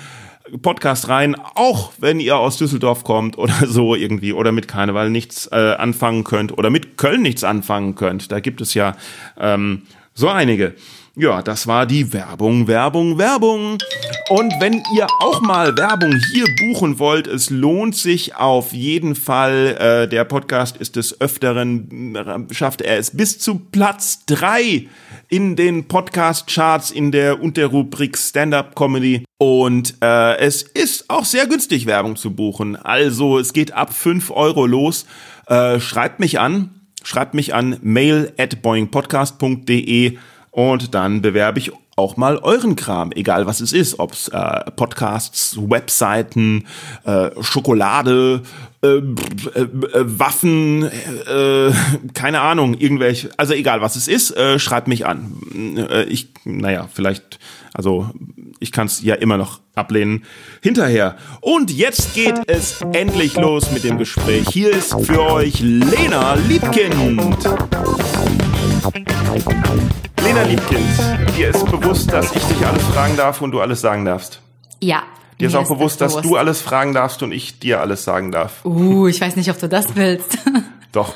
Podcast 0.63 1.09
rein, 1.09 1.37
auch 1.55 1.93
wenn 1.99 2.21
ihr 2.21 2.37
aus 2.37 2.57
Düsseldorf 2.57 3.05
kommt 3.05 3.37
oder 3.39 3.55
so 3.67 3.95
irgendwie 3.95 4.33
oder 4.33 4.53
mit 4.53 4.69
Karneval 4.69 5.11
nichts 5.11 5.47
äh, 5.53 5.75
anfangen 5.79 6.25
könnt 6.25 6.57
oder 6.57 6.71
mit 6.71 6.97
Köln 6.97 7.23
nichts 7.23 7.45
anfangen 7.45 7.95
könnt. 7.95 8.33
Da 8.33 8.41
gibt 8.41 8.61
es 8.61 8.75
ja 8.75 8.97
ähm, 9.39 9.83
so 10.15 10.29
einige. 10.29 10.75
Ja, 11.21 11.43
das 11.43 11.67
war 11.67 11.85
die 11.85 12.13
Werbung, 12.13 12.69
Werbung, 12.69 13.19
Werbung. 13.19 13.79
Und 14.29 14.55
wenn 14.61 14.75
ihr 14.95 15.09
auch 15.19 15.41
mal 15.41 15.77
Werbung 15.77 16.15
hier 16.33 16.47
buchen 16.61 17.01
wollt, 17.01 17.27
es 17.27 17.51
lohnt 17.51 17.97
sich 17.97 18.37
auf 18.37 18.73
jeden 18.73 19.17
Fall. 19.17 19.77
Äh, 19.81 20.09
der 20.09 20.23
Podcast 20.23 20.77
ist 20.77 20.95
des 20.95 21.21
Öfteren, 21.21 22.15
äh, 22.15 22.55
schafft 22.55 22.83
er 22.83 22.99
es 22.99 23.11
bis 23.17 23.41
zu 23.41 23.57
Platz 23.59 24.27
drei 24.27 24.87
in 25.29 25.57
den 25.57 25.89
Podcast-Charts 25.89 26.93
in 26.93 27.11
der 27.11 27.43
Unterrubrik 27.43 28.17
Stand-Up 28.17 28.77
Comedy. 28.77 29.25
Und 29.39 29.97
äh, 30.01 30.37
es 30.37 30.63
ist 30.63 31.11
auch 31.11 31.25
sehr 31.25 31.49
günstig, 31.49 31.87
Werbung 31.87 32.15
zu 32.15 32.31
buchen. 32.31 32.77
Also 32.77 33.41
es 33.41 33.53
geht 33.53 33.73
ab 33.73 33.93
fünf 33.93 34.31
Euro 34.31 34.67
los. 34.67 35.05
Äh, 35.49 35.81
schreibt 35.81 36.21
mich 36.21 36.39
an. 36.39 36.71
Schreibt 37.03 37.35
mich 37.35 37.55
an 37.55 37.77
mail 37.83 38.33
at 38.39 38.63
boingpodcast.de 38.63 40.17
und 40.51 40.95
dann 40.95 41.23
bewerbe 41.23 41.59
ich 41.59 41.73
auch 41.99 42.17
mal 42.17 42.39
euren 42.39 42.77
Kram, 42.77 43.11
egal 43.13 43.47
was 43.47 43.61
es 43.61 43.73
ist, 43.73 43.99
ob 43.99 44.13
es 44.13 44.29
äh, 44.29 44.71
Podcasts, 44.71 45.59
Webseiten, 45.59 46.67
äh, 47.05 47.31
Schokolade, 47.41 48.43
äh, 48.83 48.87
äh, 48.89 49.03
Waffen, 49.73 50.85
äh, 50.85 51.73
keine 52.15 52.41
Ahnung, 52.41 52.75
irgendwelche, 52.75 53.31
also 53.37 53.53
egal 53.53 53.81
was 53.81 53.97
es 53.97 54.07
ist, 54.07 54.31
äh, 54.37 54.61
schreibt 54.61 54.87
mich 54.87 55.07
an. 55.07 55.33
Äh, 55.77 56.05
ich, 56.05 56.29
naja, 56.45 56.89
vielleicht, 56.93 57.41
also 57.75 58.09
ich 58.61 58.71
kann 58.71 58.87
es 58.87 59.03
ja 59.03 59.17
immer 59.17 59.37
noch 59.37 59.61
ablehnen 59.75 60.25
hinterher. 60.63 61.17
Und 61.41 61.73
jetzt 61.73 62.15
geht 62.15 62.39
es 62.47 62.81
endlich 62.93 63.35
los 63.35 63.73
mit 63.73 63.83
dem 63.83 63.99
Gespräch. 63.99 64.47
Hier 64.51 64.71
ist 64.71 64.95
für 65.05 65.21
euch 65.21 65.61
Lena 65.61 66.35
Liebkind. 66.35 67.37
Lena 70.23 70.43
Liebkind, 70.43 71.37
dir 71.37 71.49
ist 71.51 71.65
bewusst, 71.67 72.13
dass 72.13 72.35
ich 72.35 72.43
dich 72.43 72.67
alles 72.67 72.83
fragen 72.85 73.17
darf 73.17 73.41
und 73.41 73.53
du 73.53 73.61
alles 73.61 73.81
sagen 73.81 74.05
darfst. 74.05 74.41
Ja. 74.81 75.03
Dir 75.41 75.49
ist 75.49 75.55
auch 75.55 75.69
bewusst, 75.69 76.01
dass 76.01 76.21
du 76.21 76.37
alles 76.37 76.61
fragen 76.61 76.93
darfst 76.93 77.23
und 77.23 77.33
ich 77.33 77.61
dir 77.61 77.81
alles 77.81 78.05
sagen 78.05 78.33
darf. 78.33 78.65
Uh, 78.65 79.07
ich 79.07 79.21
weiß 79.21 79.37
nicht, 79.37 79.51
ob 79.51 79.59
du 79.59 79.69
das 79.69 79.95
willst. 79.95 80.39
Doch. 80.93 81.15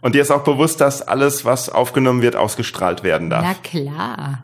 Und 0.00 0.14
dir 0.14 0.22
ist 0.22 0.30
auch 0.30 0.44
bewusst, 0.44 0.80
dass 0.80 1.02
alles, 1.02 1.44
was 1.44 1.68
aufgenommen 1.68 2.22
wird, 2.22 2.36
ausgestrahlt 2.36 3.02
werden 3.02 3.30
darf. 3.30 3.44
Na 3.44 3.54
klar. 3.54 4.42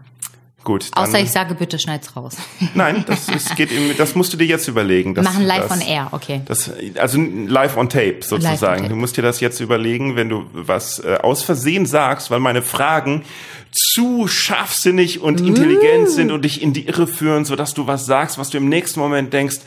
Gut. 0.65 0.91
Außer 0.95 1.19
ich 1.19 1.31
sage, 1.31 1.55
bitte 1.55 1.79
schneid's 1.79 2.15
raus. 2.15 2.37
Nein, 2.75 3.05
das, 3.07 3.29
ist, 3.29 3.57
geht 3.57 3.73
im, 3.73 3.97
das 3.97 4.15
musst 4.15 4.33
du 4.33 4.37
dir 4.37 4.47
jetzt 4.47 4.69
überlegen. 4.69 5.17
Wir 5.17 5.23
machen 5.23 5.45
live 5.45 5.69
das, 5.69 5.73
on 5.73 5.81
air, 5.81 6.09
okay. 6.13 6.43
Das, 6.45 6.71
also 6.97 7.19
live 7.21 7.77
on 7.77 7.89
tape 7.89 8.19
sozusagen. 8.21 8.63
On 8.63 8.77
tape. 8.79 8.89
Du 8.89 8.97
musst 8.97 9.17
dir 9.17 9.23
das 9.23 9.41
jetzt 9.41 9.61
überlegen, 9.61 10.15
wenn 10.15 10.29
du 10.29 10.47
was 10.53 11.01
äh, 11.01 11.19
aus 11.21 11.43
Versehen 11.43 11.87
sagst, 11.87 12.31
weil 12.31 12.41
meine 12.41 12.63
Fragen 12.63 13.25
zu 13.73 14.29
scharfsinnig 14.29 15.21
und 15.21 15.41
Uh. 15.41 15.47
intelligent 15.47 16.11
sind 16.11 16.31
und 16.31 16.45
dich 16.45 16.63
in 16.63 16.73
die 16.73 16.87
Irre 16.87 17.07
führen, 17.07 17.45
sodass 17.45 17.75
du 17.75 17.87
was 17.87 18.07
sagst, 18.07 18.39
was 18.39 18.51
du 18.51 18.59
im 18.59 18.69
nächsten 18.69 19.01
Moment 19.01 19.33
denkst, 19.33 19.59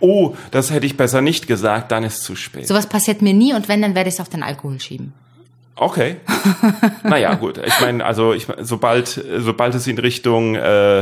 oh, 0.00 0.36
das 0.50 0.70
hätte 0.70 0.86
ich 0.86 0.96
besser 0.96 1.20
nicht 1.20 1.46
gesagt, 1.46 1.90
dann 1.90 2.04
ist 2.04 2.22
zu 2.22 2.36
spät. 2.36 2.68
Sowas 2.68 2.86
passiert 2.86 3.22
mir 3.22 3.32
nie 3.32 3.54
und 3.54 3.68
wenn, 3.68 3.82
dann 3.82 3.94
werde 3.94 4.08
ich 4.08 4.16
es 4.16 4.20
auf 4.20 4.28
den 4.28 4.42
Alkohol 4.42 4.80
schieben. 4.80 5.14
Okay. 5.76 6.16
naja, 7.02 7.34
gut. 7.34 7.58
Ich 7.64 7.80
meine, 7.80 8.04
also 8.04 8.32
ich 8.32 8.46
mein, 8.48 8.64
sobald 8.64 9.08
sobald 9.38 9.74
es 9.74 9.86
in 9.86 9.98
Richtung 9.98 10.54
äh, 10.54 11.00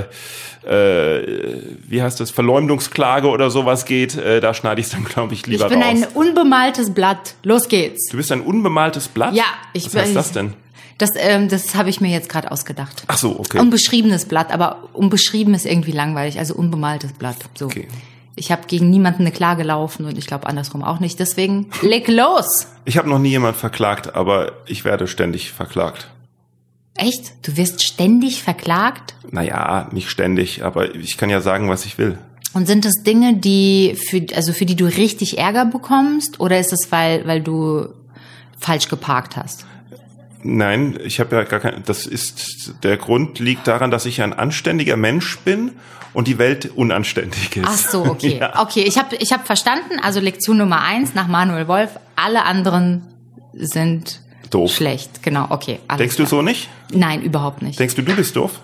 äh, 0.64 1.60
wie 1.88 2.02
heißt 2.02 2.20
das 2.20 2.30
Verleumdungsklage 2.30 3.28
oder 3.28 3.50
sowas 3.50 3.84
geht, 3.84 4.16
äh, 4.16 4.40
da 4.40 4.54
schneide 4.54 4.80
ich 4.80 4.86
es 4.86 4.92
dann 4.92 5.04
glaube 5.04 5.34
ich 5.34 5.46
lieber 5.46 5.64
Ich 5.66 5.70
bin 5.70 5.82
raus. 5.82 5.88
ein 5.90 6.04
unbemaltes 6.14 6.94
Blatt. 6.94 7.34
Los 7.42 7.68
geht's. 7.68 8.08
du 8.10 8.16
bist 8.16 8.32
ein 8.32 8.40
unbemaltes 8.40 9.08
Blatt? 9.08 9.34
Ja, 9.34 9.44
ich 9.72 9.86
Was 9.86 9.94
heißt 9.96 10.04
bin- 10.06 10.14
das 10.14 10.32
denn? 10.32 10.52
Das, 10.98 11.10
ähm, 11.16 11.48
das 11.48 11.74
habe 11.74 11.90
ich 11.90 12.00
mir 12.00 12.10
jetzt 12.10 12.28
gerade 12.28 12.50
ausgedacht. 12.52 13.02
Ach 13.08 13.18
so, 13.18 13.38
okay. 13.40 13.58
Unbeschriebenes 13.58 14.26
Blatt, 14.26 14.52
aber 14.52 14.88
unbeschrieben 14.92 15.52
ist 15.54 15.66
irgendwie 15.66 15.90
langweilig, 15.90 16.38
also 16.38 16.54
unbemaltes 16.54 17.12
Blatt. 17.14 17.36
So. 17.54 17.64
Okay. 17.66 17.88
Ich 18.34 18.50
habe 18.50 18.62
gegen 18.66 18.88
niemanden 18.90 19.22
eine 19.22 19.32
Klage 19.32 19.62
laufen 19.62 20.06
und 20.06 20.16
ich 20.16 20.26
glaube 20.26 20.46
andersrum 20.46 20.82
auch 20.82 21.00
nicht. 21.00 21.18
Deswegen 21.20 21.70
leg 21.82 22.08
los. 22.08 22.66
Ich 22.84 22.96
habe 22.96 23.08
noch 23.08 23.18
nie 23.18 23.30
jemand 23.30 23.56
verklagt, 23.56 24.14
aber 24.14 24.52
ich 24.66 24.84
werde 24.84 25.06
ständig 25.06 25.52
verklagt. 25.52 26.08
Echt? 26.94 27.46
Du 27.46 27.56
wirst 27.56 27.82
ständig 27.82 28.42
verklagt? 28.42 29.14
Naja, 29.30 29.88
nicht 29.92 30.10
ständig, 30.10 30.64
aber 30.64 30.94
ich 30.94 31.16
kann 31.16 31.30
ja 31.30 31.40
sagen, 31.40 31.68
was 31.68 31.86
ich 31.86 31.98
will. 31.98 32.18
Und 32.54 32.66
sind 32.66 32.84
das 32.84 33.02
Dinge, 33.02 33.34
die 33.34 33.96
für, 33.96 34.26
also 34.34 34.52
für 34.52 34.66
die 34.66 34.76
du 34.76 34.84
richtig 34.84 35.38
Ärger 35.38 35.64
bekommst? 35.64 36.38
Oder 36.38 36.58
ist 36.58 36.72
es, 36.72 36.92
weil, 36.92 37.26
weil 37.26 37.40
du 37.40 37.88
falsch 38.58 38.88
geparkt 38.88 39.36
hast? 39.36 39.64
Nein, 40.42 40.98
ich 41.04 41.20
habe 41.20 41.36
ja 41.36 41.44
gar 41.44 41.60
kein. 41.60 41.82
Das 41.86 42.06
ist 42.06 42.74
der 42.82 42.96
Grund 42.96 43.38
liegt 43.38 43.66
daran, 43.66 43.90
dass 43.90 44.06
ich 44.06 44.22
ein 44.22 44.32
anständiger 44.32 44.96
Mensch 44.96 45.38
bin 45.40 45.72
und 46.14 46.28
die 46.28 46.38
Welt 46.38 46.70
unanständig 46.74 47.56
ist. 47.56 47.66
Ach 47.66 47.76
so, 47.76 48.04
okay. 48.04 48.38
Ja. 48.40 48.60
Okay, 48.62 48.82
ich 48.82 48.98
habe 48.98 49.16
ich 49.16 49.32
hab 49.32 49.46
verstanden. 49.46 50.00
Also 50.02 50.20
Lektion 50.20 50.58
Nummer 50.58 50.82
eins 50.82 51.14
nach 51.14 51.28
Manuel 51.28 51.68
Wolf. 51.68 51.90
Alle 52.16 52.44
anderen 52.44 53.02
sind 53.52 54.20
Doof. 54.50 54.72
schlecht. 54.72 55.22
Genau, 55.22 55.46
okay. 55.50 55.78
Denkst 55.98 56.16
du 56.16 56.24
klar. 56.24 56.28
so 56.28 56.42
nicht? 56.42 56.68
Nein, 56.92 57.22
überhaupt 57.22 57.62
nicht. 57.62 57.78
Denkst 57.78 57.94
du, 57.94 58.02
du 58.02 58.14
bist 58.14 58.36
doof? 58.36 58.60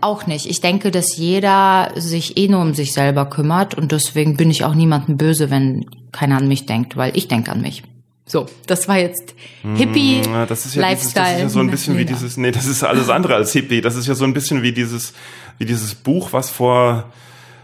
Auch 0.00 0.26
nicht. 0.26 0.46
Ich 0.46 0.60
denke, 0.60 0.90
dass 0.90 1.16
jeder 1.16 1.92
sich 1.96 2.36
eh 2.36 2.48
nur 2.48 2.60
um 2.60 2.74
sich 2.74 2.92
selber 2.92 3.26
kümmert 3.26 3.74
und 3.74 3.92
deswegen 3.92 4.36
bin 4.36 4.50
ich 4.50 4.64
auch 4.64 4.74
niemandem 4.74 5.16
böse, 5.16 5.50
wenn 5.50 5.86
keiner 6.12 6.36
an 6.36 6.48
mich 6.48 6.66
denkt, 6.66 6.96
weil 6.96 7.16
ich 7.16 7.28
denke 7.28 7.50
an 7.52 7.62
mich. 7.62 7.82
So, 8.28 8.46
das 8.66 8.88
war 8.88 8.98
jetzt 8.98 9.34
Hippie 9.76 10.22
Ja, 10.22 10.46
das 10.46 10.66
ist 10.66 10.74
ja, 10.74 10.88
dieses, 10.88 11.14
Lifestyle. 11.14 11.24
das 11.24 11.34
ist 11.36 11.42
ja 11.42 11.48
so 11.48 11.60
ein 11.60 11.70
bisschen 11.70 11.96
wie 11.96 12.04
dieses, 12.04 12.36
nee, 12.36 12.50
das 12.50 12.66
ist 12.66 12.82
alles 12.82 13.08
andere 13.08 13.36
als 13.36 13.52
Hippie. 13.52 13.80
Das 13.80 13.94
ist 13.94 14.08
ja 14.08 14.14
so 14.14 14.24
ein 14.24 14.34
bisschen 14.34 14.62
wie 14.62 14.72
dieses, 14.72 15.14
wie 15.58 15.64
dieses 15.64 15.94
Buch, 15.94 16.32
was 16.32 16.50
vor 16.50 17.04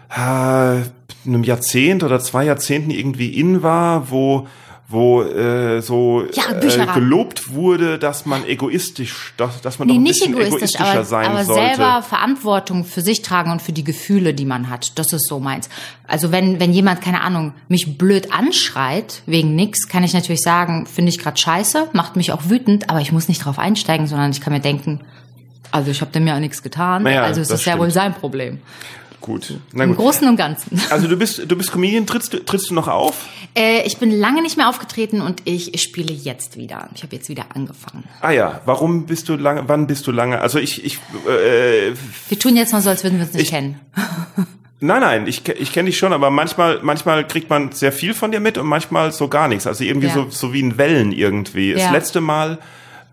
äh, 0.08 0.18
einem 0.18 1.44
Jahrzehnt 1.44 2.04
oder 2.04 2.20
zwei 2.20 2.44
Jahrzehnten 2.44 2.92
irgendwie 2.92 3.28
in 3.28 3.64
war, 3.64 4.10
wo 4.10 4.46
wo 4.92 5.22
äh, 5.22 5.80
so 5.82 6.24
Ja, 6.32 6.52
äh, 6.56 6.94
gelobt 6.94 7.52
wurde, 7.52 7.98
dass 7.98 8.26
man 8.26 8.46
egoistisch, 8.46 9.32
dass, 9.36 9.60
dass 9.60 9.78
man 9.78 9.88
Nee, 9.88 9.94
doch 9.94 10.00
ein 10.00 10.02
nicht 10.02 10.20
bisschen 10.20 10.32
egoistisch, 10.34 10.56
egoistischer 10.58 10.90
aber, 10.90 11.04
sein 11.04 11.26
aber 11.26 11.44
sollte. 11.44 11.76
selber 11.76 12.02
Verantwortung 12.02 12.84
für 12.84 13.00
sich 13.00 13.22
tragen 13.22 13.50
und 13.50 13.62
für 13.62 13.72
die 13.72 13.84
Gefühle, 13.84 14.34
die 14.34 14.44
man 14.44 14.70
hat. 14.70 14.98
Das 14.98 15.12
ist 15.12 15.26
so 15.26 15.40
meins. 15.40 15.68
Also 16.06 16.30
wenn, 16.30 16.60
wenn 16.60 16.72
jemand, 16.72 17.00
keine 17.00 17.22
Ahnung, 17.22 17.54
mich 17.68 17.98
blöd 17.98 18.32
anschreit 18.32 19.22
wegen 19.26 19.54
nix, 19.54 19.88
kann 19.88 20.04
ich 20.04 20.12
natürlich 20.12 20.42
sagen, 20.42 20.86
finde 20.86 21.10
ich 21.10 21.18
gerade 21.18 21.36
scheiße, 21.38 21.88
macht 21.92 22.16
mich 22.16 22.32
auch 22.32 22.48
wütend, 22.48 22.90
aber 22.90 23.00
ich 23.00 23.12
muss 23.12 23.28
nicht 23.28 23.44
drauf 23.44 23.58
einsteigen, 23.58 24.06
sondern 24.06 24.30
ich 24.30 24.40
kann 24.40 24.52
mir 24.52 24.60
denken, 24.60 25.00
also 25.70 25.90
ich 25.90 26.00
habe 26.02 26.12
dem 26.12 26.26
ja 26.26 26.38
nichts 26.38 26.62
getan, 26.62 27.04
Naja, 27.04 27.22
also 27.22 27.40
ist 27.40 27.50
das 27.50 27.60
das 27.60 27.66
ja 27.66 27.78
wohl 27.78 27.90
sein 27.90 28.14
Problem. 28.14 28.60
Gut. 29.22 29.54
Na 29.72 29.84
Im 29.84 29.90
gut. 29.90 29.98
Großen 29.98 30.28
und 30.28 30.36
Ganzen. 30.36 30.78
Also 30.90 31.08
du 31.08 31.16
bist 31.16 31.42
du 31.50 31.56
bist 31.56 31.72
Comedian, 31.72 32.06
trittst 32.06 32.34
du 32.34 32.44
trittst 32.44 32.68
du 32.70 32.74
noch 32.74 32.88
auf? 32.88 33.24
Äh, 33.56 33.82
ich 33.86 33.96
bin 33.96 34.10
lange 34.10 34.42
nicht 34.42 34.56
mehr 34.58 34.68
aufgetreten 34.68 35.20
und 35.22 35.40
ich 35.46 35.80
spiele 35.80 36.12
jetzt 36.12 36.56
wieder. 36.58 36.90
Ich 36.94 37.02
habe 37.02 37.14
jetzt 37.16 37.28
wieder 37.28 37.46
angefangen. 37.54 38.04
Ah 38.20 38.32
ja, 38.32 38.60
warum 38.66 39.06
bist 39.06 39.28
du 39.28 39.36
lange 39.36 39.64
wann 39.68 39.86
bist 39.86 40.06
du 40.06 40.12
lange? 40.12 40.40
Also 40.40 40.58
ich 40.58 40.84
ich 40.84 40.96
äh, 41.28 41.92
Wir 42.28 42.38
tun 42.38 42.56
jetzt 42.56 42.72
mal 42.72 42.82
so, 42.82 42.90
als 42.90 43.02
würden 43.04 43.18
wir 43.18 43.24
uns 43.24 43.32
nicht 43.34 43.44
Ich- 43.44 43.50
kennen. 43.50 43.80
Nein, 44.84 45.00
nein, 45.00 45.26
ich, 45.28 45.46
ich 45.48 45.72
kenne 45.72 45.86
dich 45.86 45.96
schon, 45.96 46.12
aber 46.12 46.30
manchmal, 46.30 46.80
manchmal 46.82 47.24
kriegt 47.24 47.48
man 47.48 47.70
sehr 47.70 47.92
viel 47.92 48.14
von 48.14 48.32
dir 48.32 48.40
mit 48.40 48.58
und 48.58 48.66
manchmal 48.66 49.12
so 49.12 49.28
gar 49.28 49.46
nichts. 49.46 49.68
Also 49.68 49.84
irgendwie 49.84 50.08
Ja. 50.08 50.14
so, 50.14 50.26
so 50.28 50.52
wie 50.52 50.58
in 50.58 50.76
Wellen 50.76 51.12
irgendwie. 51.12 51.72
Das 51.72 51.82
Ja. 51.82 51.92
letzte 51.92 52.20
Mal, 52.20 52.58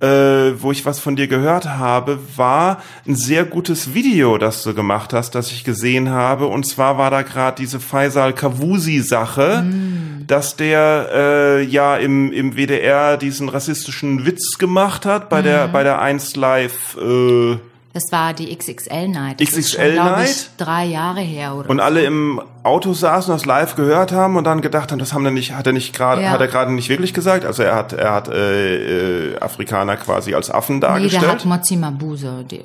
äh, 0.02 0.62
wo 0.62 0.72
ich 0.72 0.86
was 0.86 1.00
von 1.00 1.16
dir 1.16 1.28
gehört 1.28 1.66
habe, 1.66 2.20
war 2.36 2.82
ein 3.08 3.16
sehr 3.16 3.44
gutes 3.46 3.94
Video, 3.94 4.38
das 4.38 4.64
du 4.64 4.74
gemacht 4.74 5.14
hast, 5.14 5.36
das 5.36 5.52
ich 5.52 5.64
gesehen 5.64 6.10
habe. 6.10 6.46
Und 6.48 6.66
zwar 6.66 6.98
war 6.98 7.12
da 7.12 7.22
gerade 7.22 7.58
diese 7.62 7.80
Faisal 7.80 8.34
Kavusi-Sache, 8.34 9.64
Mm. 9.64 10.26
dass 10.28 10.56
der 10.56 11.10
äh, 11.14 11.64
ja 11.64 11.98
im, 11.98 12.32
im 12.32 12.56
WDR 12.56 13.18
diesen 13.18 13.50
rassistischen 13.50 14.26
Witz 14.26 14.58
gemacht 14.58 15.06
hat 15.06 15.30
bei 15.30 15.42
der 15.42 15.68
Mm. 15.68 15.72
bei 15.72 15.84
der 15.84 16.00
1 16.02 16.36
Live. 16.36 16.98
Äh, 16.98 17.58
Das 17.92 18.12
war 18.12 18.34
die 18.34 18.56
XXL 18.56 19.08
Night. 19.08 19.42
Das 19.42 19.50
XXL 19.50 19.96
schon, 19.96 20.06
Night? 20.06 20.52
Drei 20.58 20.86
Jahre 20.86 21.22
her 21.22 21.56
oder 21.56 21.70
und 21.70 21.80
alle 21.80 22.04
im 22.04 22.40
Auto 22.62 22.94
saßen, 22.94 23.34
das 23.34 23.46
live 23.48 23.76
gehört 23.76 24.12
haben 24.12 24.36
und 24.36 24.44
dann 24.44 24.62
gedacht 24.62 24.92
haben, 24.92 25.00
das 25.00 25.12
haben 25.14 25.26
er 25.26 25.32
nicht, 25.32 25.54
hat 25.56 25.66
er 25.66 25.74
nicht 25.74 25.96
gerade, 25.96 26.22
Ja. 26.22 26.30
hat 26.30 26.40
er 26.42 26.48
gerade 26.48 26.72
nicht 26.72 26.90
wirklich 26.90 27.14
gesagt. 27.16 27.46
Also 27.46 27.64
er 27.64 27.76
hat, 27.76 27.94
er 27.94 28.14
hat 28.14 28.28
äh, 28.28 29.32
äh, 29.34 29.40
Afrikaner 29.40 29.98
quasi 29.98 30.36
als 30.36 30.52
Affen 30.52 30.76
Nee, 30.76 30.80
der 30.82 30.90
dargestellt. 30.90 31.28
hat 31.32 31.46
Mozi 31.46 31.78
Mabuse 31.78 32.46
die, 32.50 32.58
äh, 32.60 32.64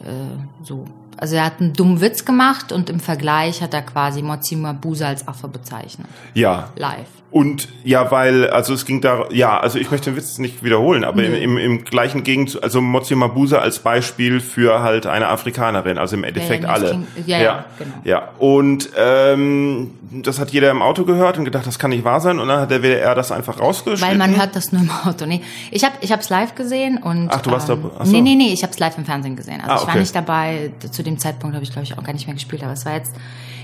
so 0.63 0.85
Also 1.17 1.37
er 1.37 1.45
hat 1.45 1.61
einen 1.61 1.73
dummen 1.73 2.01
Witz 2.01 2.25
gemacht 2.25 2.73
und 2.73 2.91
im 2.91 3.01
Vergleich 3.01 3.63
hat 3.63 3.75
er 3.75 3.83
quasi 3.83 4.23
Mozi 4.23 4.57
Mabuse 4.57 5.07
als 5.07 5.27
Affe 5.29 5.49
bezeichnet. 5.49 6.09
Ja. 6.35 6.71
Live. 6.77 7.07
Und 7.31 7.67
ja, 7.83 8.13
weil, 8.13 8.49
also 8.51 8.75
es 8.75 8.85
ging 8.87 9.01
da, 9.01 9.25
ja, 9.33 9.59
also 9.59 9.77
ich 9.81 9.91
möchte 9.91 10.09
den 10.13 10.17
Witz 10.17 10.39
nicht 10.39 10.63
wiederholen, 10.63 11.03
aber 11.03 11.25
im, 11.25 11.35
im, 11.35 11.59
im 11.59 11.83
gleichen 11.85 12.23
Gegenzug, 12.23 12.63
also 12.63 12.81
Mozi 12.81 13.17
Mabuse 13.17 13.61
als 13.61 13.81
Beispiel 13.81 14.39
für 14.39 14.83
halt 14.83 15.07
eine 15.09 15.27
Afrikanerin, 15.27 15.99
also 15.99 16.15
im 16.15 16.23
Endeffekt 16.23 16.63
Ja, 16.63 16.69
ja, 16.69 16.75
alle. 16.77 16.91
King- 16.93 17.07
ja, 17.27 17.39
ja, 17.43 17.65
genau. 17.77 17.95
Ja, 18.05 18.29
und 18.39 18.89
ähm, 18.97 19.91
das 20.23 20.39
hat 20.39 20.51
jeder 20.51 20.71
im 20.71 20.81
Auto 20.81 21.03
gehört 21.05 21.37
und 21.37 21.45
gedacht, 21.45 21.67
das 21.67 21.81
kann 21.81 21.91
nicht 21.91 22.05
wahr 22.05 22.21
sein. 22.21 22.39
Und 22.39 22.47
dann 22.47 22.61
hat 22.61 22.71
der 22.71 22.83
WDR 22.85 23.17
das 23.17 23.33
einfach 23.33 23.59
rausgeschnitten. 23.59 24.09
Weil 24.09 24.17
man 24.17 24.37
hört 24.39 24.55
das 24.55 24.71
nur 24.71 24.83
im 24.83 24.91
Auto. 25.05 25.27
Nee, 25.27 25.41
ich 25.73 25.83
habe 25.83 25.97
ich 26.03 26.13
hab's 26.13 26.29
live 26.31 26.55
gesehen 26.55 26.99
und 27.03 27.31
Ach, 27.33 27.41
du 27.43 27.51
warst 27.51 27.69
ähm, 27.69 27.83
da- 27.83 27.91
ach 27.99 28.07
so. 28.07 28.13
Nee, 28.13 28.21
nee, 28.21 28.37
nee, 28.37 28.53
ich 28.53 28.63
habe 28.63 28.73
es 28.73 28.79
live 28.79 28.97
im 28.97 29.05
Fernsehen 29.07 29.35
gesehen. 29.35 29.61
Also 29.61 29.73
Ah, 29.73 29.77
ich 29.79 29.83
war 29.83 29.89
okay. 29.89 29.99
nicht 29.99 30.15
dabei. 30.15 30.73
Zu 30.89 31.03
dem 31.05 31.19
Zeitpunkt 31.19 31.55
habe 31.55 31.65
ich 31.65 31.73
glaube 31.73 31.85
ich 31.85 31.97
auch 31.97 32.03
gar 32.03 32.13
nicht 32.13 32.27
mehr 32.27 32.35
gespielt, 32.35 32.63
aber 32.63 32.73
es 32.73 32.85
war 32.85 32.95
jetzt 32.95 33.15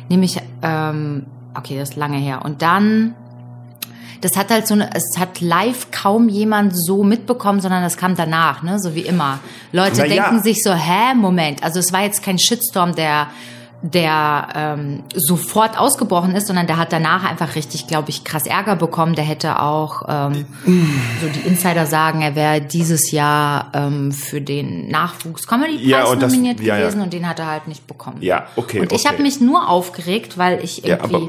nämlich 0.09 0.39
ähm, 0.63 1.27
okay, 1.55 1.79
das 1.79 1.91
ist 1.91 1.97
lange 1.97 2.19
her 2.19 2.45
und 2.45 2.63
dann 2.63 3.15
das 4.21 4.37
hat 4.37 4.51
halt 4.51 4.67
so 4.67 4.75
eine, 4.75 4.95
es 4.95 5.19
hat 5.19 5.41
live 5.41 5.91
kaum 5.91 6.29
jemand 6.29 6.73
so 6.77 7.05
mitbekommen, 7.05 7.61
sondern 7.61 7.83
das 7.83 7.97
kam 7.97 8.17
danach, 8.17 8.63
ne, 8.63 8.79
so 8.79 8.95
wie 8.95 9.01
immer. 9.01 9.41
Leute 9.73 10.07
ja. 10.07 10.09
denken 10.09 10.43
sich 10.43 10.63
so, 10.63 10.73
hä, 10.75 11.15
Moment, 11.15 11.63
also 11.63 11.79
es 11.79 11.93
war 11.93 12.03
jetzt 12.03 12.23
kein 12.23 12.39
Shitstorm, 12.39 12.95
der 12.95 13.29
der 13.83 14.49
ähm, 14.55 15.03
sofort 15.15 15.79
ausgebrochen 15.79 16.35
ist, 16.35 16.47
sondern 16.49 16.67
der 16.67 16.77
hat 16.77 16.93
danach 16.93 17.25
einfach 17.29 17.55
richtig, 17.55 17.87
glaube 17.87 18.11
ich, 18.11 18.25
krass 18.25 18.47
Ärger 18.47 18.77
bekommen. 18.77 19.15
Der 19.15 19.25
hätte 19.25 19.61
auch 19.61 20.03
ähm, 20.09 20.45
so 20.67 21.29
die 21.35 21.49
Insider 21.49 21.87
sagen, 21.87 22.21
er 22.21 22.35
wäre 22.35 22.61
dieses 22.61 23.11
Jahr 23.11 23.71
ähm, 23.73 24.13
für 24.13 24.41
den 24.43 24.89
Nachwuchs 24.89 25.47
Comedy 25.47 25.77
Preis 25.79 25.87
Ja, 25.87 26.05
und 26.05 26.21
das- 26.21 26.31
nominiert 26.33 26.61
ja, 26.61 26.75
ja. 26.77 26.81
gewesen 26.83 27.01
und 27.01 27.13
den 27.13 27.27
hat 27.29 27.39
er 27.39 27.47
halt 27.47 27.69
nicht 27.69 27.87
bekommen. 27.87 28.19
Ja, 28.21 28.47
okay, 28.57 28.81
Und 28.81 28.93
ich 28.93 29.01
okay. 29.01 29.09
habe 29.09 29.23
mich 29.23 29.41
nur 29.41 29.69
aufgeregt, 29.69 30.37
weil 30.37 30.63
ich 30.63 30.79
Ja, 30.85 30.97
irgendwie 30.99 31.15
aber 31.17 31.29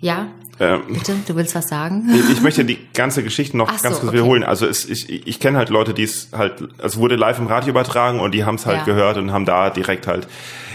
ja, 0.00 0.26
ähm, 0.60 0.82
bitte, 0.90 1.14
du 1.26 1.34
willst 1.36 1.54
was 1.54 1.68
sagen? 1.68 2.10
Ich 2.30 2.42
möchte 2.42 2.64
die 2.66 2.78
ganze 2.92 3.22
Geschichte 3.22 3.56
noch 3.56 3.68
Ach 3.70 3.78
so, 3.78 3.82
ganz 3.84 3.96
kurz 3.96 4.08
okay. 4.08 4.18
wiederholen. 4.18 4.44
Also 4.44 4.66
es, 4.66 4.84
ich, 4.88 5.26
ich 5.26 5.40
kenne 5.40 5.56
halt 5.58 5.70
Leute, 5.70 5.94
die 5.94 6.02
es 6.02 6.28
halt, 6.36 6.62
es 6.78 6.98
wurde 6.98 7.16
live 7.16 7.38
im 7.38 7.46
Radio 7.46 7.70
übertragen 7.70 8.20
und 8.20 8.32
die 8.32 8.44
haben 8.44 8.56
es 8.56 8.66
halt 8.66 8.78
Ja. 8.80 8.84
gehört 8.84 9.16
und 9.16 9.32
haben 9.32 9.46
da 9.46 9.70
direkt 9.70 10.06
halt 10.06 10.28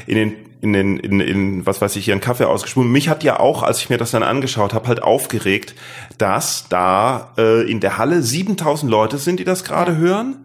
in 0.07 0.15
den 0.15 0.33
in 0.61 0.73
den 0.73 0.97
in, 0.97 1.19
in 1.19 1.65
was 1.65 1.81
weiß 1.81 1.95
ich 1.95 2.07
ihren 2.07 2.21
Kaffee 2.21 2.45
ausgesprungen. 2.47 2.91
Mich 2.91 3.09
hat 3.09 3.23
ja 3.23 3.39
auch, 3.39 3.63
als 3.63 3.79
ich 3.79 3.89
mir 3.89 3.97
das 3.97 4.11
dann 4.11 4.23
angeschaut 4.23 4.73
habe, 4.73 4.87
halt 4.87 5.03
aufgeregt, 5.03 5.75
dass 6.17 6.65
da 6.69 7.31
äh, 7.37 7.69
in 7.69 7.79
der 7.79 7.97
Halle 7.97 8.21
7000 8.21 8.89
Leute 8.89 9.17
sind, 9.17 9.39
die 9.39 9.43
das 9.43 9.63
gerade 9.63 9.97
hören. 9.97 10.37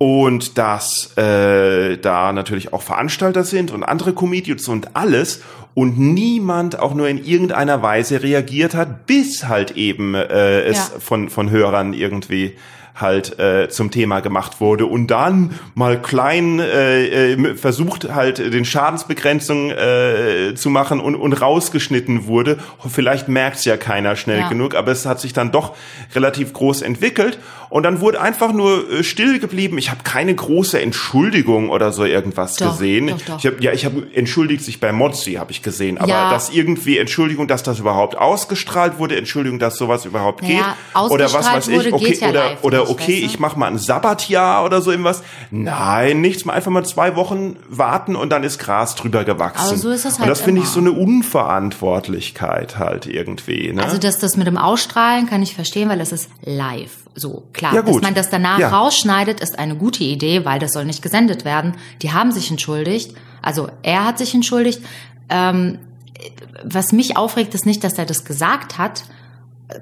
Und 0.00 0.58
dass 0.58 1.16
äh, 1.18 1.96
da 1.96 2.32
natürlich 2.32 2.72
auch 2.72 2.82
Veranstalter 2.82 3.42
sind 3.42 3.72
und 3.72 3.82
andere 3.82 4.12
Comedians 4.12 4.68
und 4.68 4.94
alles 4.94 5.42
und 5.74 5.98
niemand 5.98 6.78
auch 6.78 6.94
nur 6.94 7.08
in 7.08 7.24
irgendeiner 7.24 7.82
Weise 7.82 8.22
reagiert 8.22 8.76
hat, 8.76 9.06
bis 9.06 9.48
halt 9.48 9.72
eben 9.72 10.14
äh, 10.14 10.60
es 10.60 10.76
Ja. 10.76 11.00
von, 11.00 11.28
von 11.28 11.50
Hörern 11.50 11.94
irgendwie 11.94 12.54
halt 13.00 13.38
äh, 13.38 13.68
zum 13.68 13.90
Thema 13.90 14.20
gemacht 14.20 14.60
wurde 14.60 14.86
und 14.86 15.06
dann 15.08 15.58
mal 15.74 16.00
klein 16.00 16.58
äh, 16.60 17.32
äh, 17.32 17.54
versucht 17.54 18.12
halt 18.14 18.38
den 18.38 18.64
Schadensbegrenzung 18.64 19.70
äh, 19.70 20.54
zu 20.54 20.70
machen 20.70 21.00
und, 21.00 21.14
und 21.14 21.32
rausgeschnitten 21.34 22.26
wurde. 22.26 22.58
Vielleicht 22.88 23.28
merkt's 23.28 23.64
ja 23.64 23.76
keiner 23.76 24.16
schnell 24.16 24.40
Ja. 24.40 24.48
genug, 24.48 24.74
aber 24.74 24.92
es 24.92 25.06
hat 25.06 25.20
sich 25.20 25.32
dann 25.32 25.52
doch 25.52 25.74
relativ 26.14 26.52
groß 26.52 26.82
entwickelt 26.82 27.38
und 27.70 27.82
dann 27.82 28.00
wurde 28.00 28.20
einfach 28.20 28.52
nur 28.52 28.90
äh, 28.90 29.04
still 29.04 29.38
geblieben. 29.38 29.78
Ich 29.78 29.90
habe 29.90 30.00
keine 30.04 30.34
große 30.34 30.80
Entschuldigung 30.80 31.70
oder 31.70 31.92
so 31.92 32.04
irgendwas 32.04 32.56
Doch, 32.56 32.70
gesehen. 32.72 33.08
doch, 33.08 33.20
doch. 33.26 33.38
Ich 33.38 33.46
hab, 33.46 33.60
ja, 33.60 33.72
ich 33.72 33.84
habe 33.84 34.06
entschuldigt 34.14 34.64
sich 34.64 34.80
bei 34.80 34.92
Mozzi, 34.92 35.34
habe 35.34 35.50
ich 35.52 35.62
gesehen, 35.62 35.98
aber 35.98 36.08
Ja. 36.08 36.30
dass 36.30 36.50
irgendwie 36.50 36.98
Entschuldigung, 36.98 37.46
dass 37.48 37.62
das 37.62 37.78
überhaupt 37.78 38.16
ausgestrahlt 38.16 38.98
wurde, 38.98 39.16
Entschuldigung, 39.16 39.58
dass 39.58 39.76
sowas 39.76 40.04
überhaupt 40.04 40.42
Naja, 40.42 40.76
geht 40.94 41.10
oder 41.10 41.32
was 41.32 41.52
weiß 41.52 41.68
ich, 41.68 41.92
okay, 41.92 42.16
ja 42.20 42.28
oder 42.30 42.56
oder 42.62 42.87
okay, 42.88 43.18
ich 43.24 43.38
mache 43.38 43.58
mal 43.58 43.66
ein 43.66 43.78
Sabbatjahr 43.78 44.64
oder 44.64 44.80
so 44.82 44.90
irgendwas. 44.90 45.22
Nein, 45.50 46.20
nichts, 46.20 46.44
mal 46.44 46.52
einfach 46.54 46.70
mal 46.70 46.84
zwei 46.84 47.16
Wochen 47.16 47.56
warten 47.68 48.16
und 48.16 48.30
dann 48.30 48.44
ist 48.44 48.58
Gras 48.58 48.94
drüber 48.94 49.24
gewachsen. 49.24 49.68
Aber 49.68 49.76
so 49.76 49.90
ist 49.90 50.04
und 50.06 50.18
halt 50.20 50.30
das 50.30 50.40
finde 50.40 50.62
ich 50.62 50.68
so 50.68 50.80
eine 50.80 50.92
Unverantwortlichkeit 50.92 52.78
halt 52.78 53.06
irgendwie, 53.06 53.72
ne? 53.72 53.82
Also 53.82 53.98
das, 53.98 54.18
das 54.18 54.36
mit 54.36 54.46
dem 54.46 54.58
Ausstrahlen 54.58 55.26
kann 55.26 55.42
ich 55.42 55.54
verstehen, 55.54 55.88
weil 55.88 55.98
das 55.98 56.12
ist 56.12 56.30
live. 56.42 56.96
So, 57.14 57.48
klar. 57.52 57.74
Ja, 57.74 57.80
gut. 57.80 57.96
Dass 57.96 58.02
man 58.02 58.14
das 58.14 58.30
danach 58.30 58.58
Ja. 58.58 58.68
rausschneidet, 58.68 59.40
ist 59.40 59.58
eine 59.58 59.76
gute 59.76 60.04
Idee, 60.04 60.44
weil 60.44 60.58
das 60.58 60.72
soll 60.72 60.84
nicht 60.84 61.02
gesendet 61.02 61.44
werden. 61.44 61.74
Die 62.02 62.12
haben 62.12 62.32
sich 62.32 62.50
entschuldigt. 62.50 63.14
Also 63.42 63.68
er 63.82 64.04
hat 64.04 64.18
sich 64.18 64.34
entschuldigt. 64.34 64.82
Ähm, 65.28 65.78
was 66.64 66.92
mich 66.92 67.16
aufregt, 67.16 67.54
ist 67.54 67.66
nicht, 67.66 67.84
dass 67.84 67.94
er 67.94 68.06
das 68.06 68.24
gesagt 68.24 68.78
hat. 68.78 69.04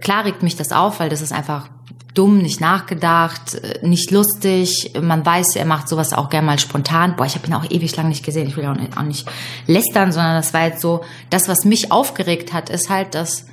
Klar 0.00 0.24
regt 0.24 0.42
mich 0.42 0.57
das 0.57 0.72
auf, 0.72 1.00
weil 1.00 1.09
das 1.09 1.20
ist 1.20 1.33
einfach 1.33 1.68
dumm, 2.16 2.38
nicht 2.38 2.61
nachgedacht, 2.61 3.55
äh, 3.55 3.87
nicht 3.87 4.11
lustig. 4.11 4.92
Man 5.00 5.24
weiß, 5.24 5.57
er 5.57 5.64
macht 5.64 5.88
sowas 5.88 6.12
auch 6.12 6.31
gern 6.31 6.44
mal 6.44 6.59
spontan. 6.59 7.16
Boah, 7.16 7.26
ich 7.26 7.35
habe 7.35 7.46
ihn 7.46 7.55
auch 7.55 7.70
ewig 7.70 7.94
lang 7.96 8.09
nicht 8.09 8.24
gesehen. 8.24 8.48
Ich 8.48 8.57
will 8.57 8.66
auch 8.66 8.76
nicht, 8.76 8.96
auch 8.96 9.02
nicht 9.02 9.29
lästern, 9.66 10.12
sondern 10.12 10.35
das 10.35 10.55
war 10.55 10.66
jetzt 10.66 10.81
so, 10.81 11.05
das, 11.31 11.48
was 11.48 11.64
mich 11.64 11.92
aufgeregt 11.92 12.52
hat, 12.52 12.70
ist 12.70 12.90
halt, 12.90 13.14
dass 13.14 13.46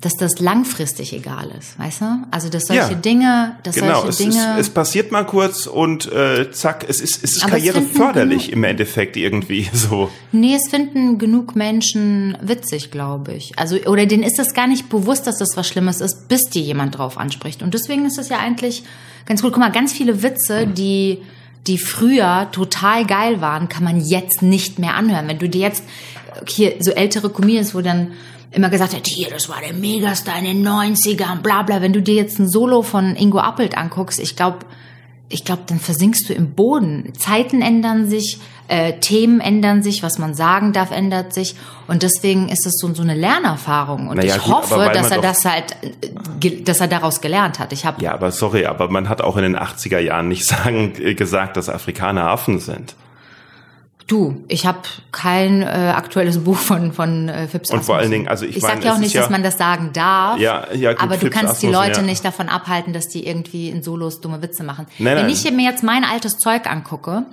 dass 0.00 0.14
das 0.16 0.38
langfristig 0.40 1.12
egal 1.12 1.50
ist, 1.58 1.78
weißt 1.78 2.00
du? 2.00 2.04
Also 2.30 2.48
dass 2.48 2.68
solche 2.68 2.92
Ja. 2.92 2.94
Dinge, 2.94 3.56
dass 3.64 3.74
Genau, 3.74 3.96
solche 4.02 4.08
es, 4.08 4.16
Dinge. 4.16 4.52
ist, 4.54 4.60
es 4.60 4.70
passiert 4.70 5.12
mal 5.12 5.24
kurz 5.26 5.66
und 5.66 6.10
äh, 6.10 6.50
zack, 6.52 6.86
es 6.88 7.02
ist, 7.02 7.22
es 7.22 7.34
ist 7.36 7.46
karriereförderlich 7.46 8.50
im 8.50 8.64
Endeffekt 8.64 9.18
irgendwie 9.18 9.68
so. 9.74 10.10
nee, 10.32 10.54
es 10.54 10.68
finden 10.70 11.18
genug 11.18 11.54
Menschen 11.54 12.36
witzig, 12.40 12.90
glaube 12.90 13.34
ich. 13.34 13.58
Also 13.58 13.76
oder 13.86 14.06
denen 14.06 14.22
ist 14.22 14.38
es 14.38 14.54
gar 14.54 14.66
nicht 14.66 14.88
bewusst, 14.88 15.26
dass 15.26 15.36
das 15.38 15.54
was 15.56 15.68
Schlimmes 15.68 16.00
ist, 16.00 16.28
bis 16.28 16.44
die 16.44 16.62
jemand 16.62 16.96
drauf 16.96 17.18
anspricht. 17.18 17.62
Und 17.62 17.74
deswegen 17.74 18.06
ist 18.06 18.18
es 18.18 18.30
ja 18.30 18.38
eigentlich 18.38 18.84
ganz 19.26 19.42
gut. 19.42 19.52
Guck 19.52 19.60
mal, 19.60 19.70
ganz 19.70 19.92
viele 19.92 20.22
Witze, 20.22 20.66
die 20.66 21.18
die 21.66 21.76
früher 21.76 22.48
total 22.52 23.04
geil 23.04 23.42
waren, 23.42 23.68
kann 23.68 23.84
man 23.84 24.00
jetzt 24.00 24.40
nicht 24.40 24.78
mehr 24.78 24.94
anhören. 24.94 25.28
Wenn 25.28 25.38
du 25.38 25.46
dir 25.46 25.60
jetzt 25.60 25.84
hier 26.48 26.76
so 26.80 26.90
ältere 26.92 27.28
Comedians, 27.28 27.74
wo 27.74 27.82
dann 27.82 28.12
immer 28.52 28.68
gesagt 28.68 28.94
hat, 28.94 29.06
hier, 29.06 29.30
das 29.30 29.48
war 29.48 29.60
der 29.60 29.74
Megastar 29.74 30.38
in 30.38 30.44
den 30.44 30.66
90ern, 30.66 31.40
bla 31.42 31.62
bla. 31.62 31.80
Wenn 31.80 31.92
du 31.92 32.02
dir 32.02 32.14
jetzt 32.14 32.38
ein 32.38 32.48
Solo 32.48 32.82
von 32.82 33.16
Ingo 33.16 33.38
Appelt 33.38 33.76
anguckst, 33.76 34.18
ich 34.18 34.36
glaube, 34.36 34.66
ich 35.32 35.44
glaube, 35.44 35.62
dann 35.66 35.78
versinkst 35.78 36.28
du 36.28 36.34
im 36.34 36.54
Boden. 36.54 37.12
Zeiten 37.16 37.62
ändern 37.62 38.08
sich, 38.08 38.40
äh, 38.66 38.98
Themen 38.98 39.40
ändern 39.40 39.80
sich, 39.80 40.02
was 40.02 40.18
man 40.18 40.34
sagen 40.34 40.72
darf, 40.72 40.90
ändert 40.90 41.32
sich. 41.32 41.54
Und 41.86 42.02
deswegen 42.02 42.48
ist 42.48 42.66
es 42.66 42.78
so, 42.78 42.92
so 42.92 43.02
eine 43.02 43.14
Lernerfahrung. 43.14 44.08
Und 44.08 44.16
Naja, 44.16 44.36
ich 44.36 44.42
gut, 44.42 44.54
hoffe, 44.54 44.90
dass 44.92 45.12
er 45.12 45.20
das 45.20 45.44
halt, 45.44 45.76
äh, 46.42 46.62
dass 46.62 46.80
er 46.80 46.88
daraus 46.88 47.20
gelernt 47.20 47.60
hat. 47.60 47.72
Ich 47.72 47.86
habe 47.86 48.02
Ja, 48.02 48.12
aber 48.12 48.32
sorry, 48.32 48.66
aber 48.66 48.90
man 48.90 49.08
hat 49.08 49.22
auch 49.22 49.36
in 49.36 49.44
den 49.44 49.56
80er 49.56 50.00
Jahren 50.00 50.26
nicht 50.26 50.44
sagen, 50.46 50.94
äh, 50.98 51.14
gesagt, 51.14 51.56
dass 51.56 51.68
Afrikaner 51.68 52.28
Affen 52.28 52.58
sind. 52.58 52.96
Du, 54.10 54.42
ich 54.48 54.66
habe 54.66 54.80
kein 55.12 55.62
äh, 55.62 55.66
aktuelles 55.94 56.38
Buch 56.42 56.56
von 56.56 56.92
von 56.92 57.28
äh, 57.28 57.46
Phipps 57.46 57.70
Und 57.70 57.84
vor 57.84 57.94
Asmussen. 57.94 58.00
allen 58.00 58.10
Dingen, 58.10 58.28
also 58.28 58.44
ich 58.44 58.56
ich 58.56 58.62
meine, 58.62 58.76
sag 58.76 58.84
ja 58.84 58.94
auch 58.94 58.98
nicht, 58.98 59.14
ja- 59.14 59.20
dass 59.20 59.30
man 59.30 59.44
das 59.44 59.56
sagen 59.56 59.90
darf. 59.92 60.40
Ja, 60.40 60.72
ja, 60.74 60.94
gut, 60.94 61.02
aber 61.02 61.16
du 61.16 61.30
kannst 61.30 61.62
die 61.62 61.68
Asmussen, 61.68 61.72
Leute 61.88 62.00
ja. 62.00 62.06
nicht 62.06 62.24
davon 62.24 62.48
abhalten, 62.48 62.92
dass 62.92 63.06
die 63.06 63.24
irgendwie 63.24 63.68
in 63.70 63.84
Solos 63.84 64.20
dumme 64.20 64.42
Witze 64.42 64.64
machen. 64.64 64.86
Nein, 64.98 65.16
Wenn 65.16 65.26
nein. 65.26 65.32
ich 65.32 65.48
mir 65.52 65.64
jetzt 65.64 65.84
mein 65.84 66.02
altes 66.04 66.38
Zeug 66.38 66.68
angucke, 66.68 67.24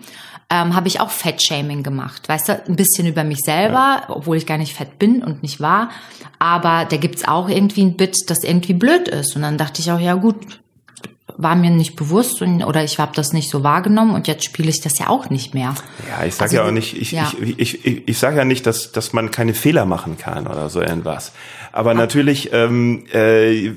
ähm, 0.52 0.76
habe 0.76 0.88
ich 0.88 1.00
auch 1.02 1.10
Fettshaming 1.10 1.82
gemacht. 1.82 2.30
Weißt 2.30 2.50
du, 2.50 2.63
ein 2.68 2.76
bisschen 2.76 3.08
über 3.08 3.24
mich 3.24 3.40
selber, 3.40 4.04
obwohl 4.10 4.38
ich 4.38 4.46
gar 4.46 4.60
nicht 4.60 4.76
fett 4.76 5.00
bin 5.00 5.24
und 5.24 5.42
nicht 5.42 5.60
war. 5.60 5.90
Aber 6.38 6.86
da 6.88 6.98
gibt's 6.98 7.28
auch 7.28 7.50
irgendwie 7.50 7.82
ein 7.86 7.98
Bit, 7.98 8.30
das 8.30 8.44
irgendwie 8.44 8.74
blöd 8.74 9.08
ist. 9.08 9.36
Und 9.36 9.42
dann 9.42 9.58
dachte 9.58 9.82
ich 9.82 9.92
auch, 9.92 10.00
ja 10.00 10.13
gut, 10.13 10.36
war 11.38 11.56
mir 11.56 11.69
nicht 11.69 11.95
bewusst 11.95 12.41
und, 12.41 12.63
oder 12.63 12.84
ich 12.84 12.97
habe 12.97 13.12
das 13.15 13.32
nicht 13.32 13.50
so 13.50 13.63
wahrgenommen 13.63 14.15
und 14.15 14.28
jetzt 14.28 14.43
spiele 14.43 14.69
ich 14.69 14.82
das 14.82 14.97
ja 14.97 15.08
auch 15.08 15.30
nicht 15.30 15.54
mehr. 15.54 15.76
Ja, 16.10 16.26
ich 16.26 16.34
sage 16.34 16.43
Also, 16.45 16.56
ja 16.58 16.67
auch 16.67 16.71
nicht, 16.71 17.00
ich, 17.00 17.12
ja. 17.12 17.32
ich, 17.39 17.60
ich, 17.60 17.86
ich, 17.86 18.08
ich 18.08 18.17
sage 18.17 18.38
ja 18.38 18.45
nicht, 18.45 18.65
dass, 18.65 18.91
dass 18.91 19.13
man 19.13 19.30
keine 19.30 19.54
Fehler 19.54 19.86
machen 19.86 20.17
kann 20.17 20.47
oder 20.47 20.69
so 20.69 20.82
irgendwas. 20.82 21.32
Aber 21.71 21.93
natürlich 21.93 22.52
ähm, 22.54 23.06
äh, 23.13 23.71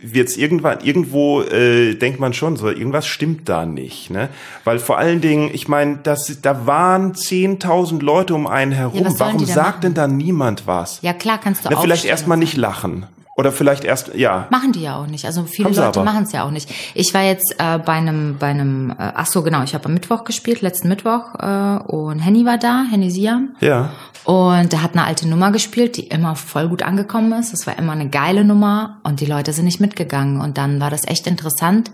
wird's 0.00 0.38
irgendwann 0.38 0.80
irgendwo 0.80 1.42
äh, 1.42 1.94
denkt 1.94 2.18
man 2.18 2.32
schon 2.32 2.56
so, 2.56 2.68
irgendwas 2.68 3.06
stimmt 3.06 3.50
da 3.50 3.66
nicht, 3.66 4.08
ne? 4.08 4.30
Weil 4.64 4.78
vor 4.78 4.96
allen 4.96 5.20
Dingen, 5.20 5.50
ich 5.52 5.68
meine, 5.68 5.98
das 6.02 6.40
da 6.40 6.66
waren 6.66 7.12
10.000 7.12 8.02
Leute 8.02 8.34
um 8.34 8.46
einen 8.46 8.72
herum. 8.72 9.02
sollen 9.04 9.18
Warum 9.18 9.44
sagt 9.44 9.66
machen? 9.66 9.80
denn 9.82 9.94
da 9.94 10.08
niemand 10.08 10.66
was? 10.66 11.00
Ja 11.02 11.12
klar, 11.12 11.38
kannst 11.38 11.66
du 11.66 11.68
Na, 11.70 11.80
vielleicht 11.80 12.06
erstmal 12.06 12.38
nicht 12.38 12.56
lachen 12.56 13.06
oder 13.36 13.52
vielleicht 13.52 13.84
erst 13.84 14.14
ja. 14.14 14.46
Machen 14.50 14.72
die 14.72 14.82
ja 14.82 14.96
auch 14.96 15.06
nicht. 15.06 15.24
Also 15.24 15.44
viele 15.44 15.70
Haben 15.70 15.76
Leute 15.76 16.02
machen 16.04 16.24
es 16.24 16.32
ja 16.32 16.44
auch 16.44 16.50
nicht. 16.50 16.70
Ich 16.94 17.12
war 17.14 17.22
jetzt 17.22 17.56
äh, 17.58 17.78
bei 17.78 17.94
einem, 17.94 18.36
bei 18.38 18.48
einem, 18.48 18.90
äh, 18.90 18.94
ach 18.98 19.26
so 19.26 19.42
genau, 19.42 19.62
ich 19.62 19.74
habe 19.74 19.86
am 19.86 19.94
Mittwoch 19.94 20.24
gespielt, 20.24 20.60
letzten 20.60 20.88
Mittwoch, 20.88 21.34
äh, 21.38 21.82
und 21.86 22.20
Henny 22.20 22.44
war 22.44 22.58
da, 22.58 22.84
Henny 22.90 23.10
Siam. 23.10 23.56
Ja. 23.60 23.90
Und 24.24 24.72
der 24.72 24.82
hat 24.82 24.92
eine 24.92 25.04
alte 25.04 25.28
Nummer 25.28 25.50
gespielt, 25.52 25.96
die 25.96 26.06
immer 26.06 26.36
voll 26.36 26.68
gut 26.68 26.82
angekommen 26.82 27.32
ist. 27.38 27.52
Das 27.52 27.66
war 27.66 27.76
immer 27.78 27.92
eine 27.92 28.08
geile 28.08 28.44
Nummer 28.44 29.00
und 29.02 29.20
die 29.20 29.26
Leute 29.26 29.52
sind 29.52 29.66
nicht 29.66 29.80
mitgegangen. 29.80 30.40
Und 30.40 30.56
dann 30.56 30.80
war 30.80 30.90
das 30.90 31.06
echt 31.06 31.26
interessant 31.26 31.90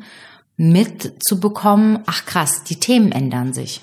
mitzubekommen, 0.57 2.01
ach 2.05 2.27
krass, 2.27 2.65
die 2.65 2.79
Themen 2.79 3.13
ändern 3.13 3.55
sich. 3.55 3.81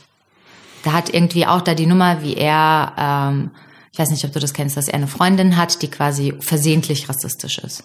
Da 0.83 0.93
hat 0.93 1.11
irgendwie 1.11 1.47
auch 1.47 1.61
da 1.61 1.73
die 1.73 1.87
Nummer, 1.87 2.21
wie 2.21 2.35
er, 2.35 2.93
ähm, 2.97 3.51
ich 3.91 3.99
weiß 3.99 4.09
nicht, 4.09 4.23
ob 4.25 4.31
du 4.33 4.39
das 4.39 4.53
kennst, 4.53 4.77
dass 4.77 4.87
er 4.87 4.95
eine 4.95 5.07
Freundin 5.07 5.57
hat, 5.57 5.81
die 5.81 5.89
quasi 5.89 6.33
versehentlich 6.39 7.09
rassistisch 7.09 7.57
ist 7.59 7.83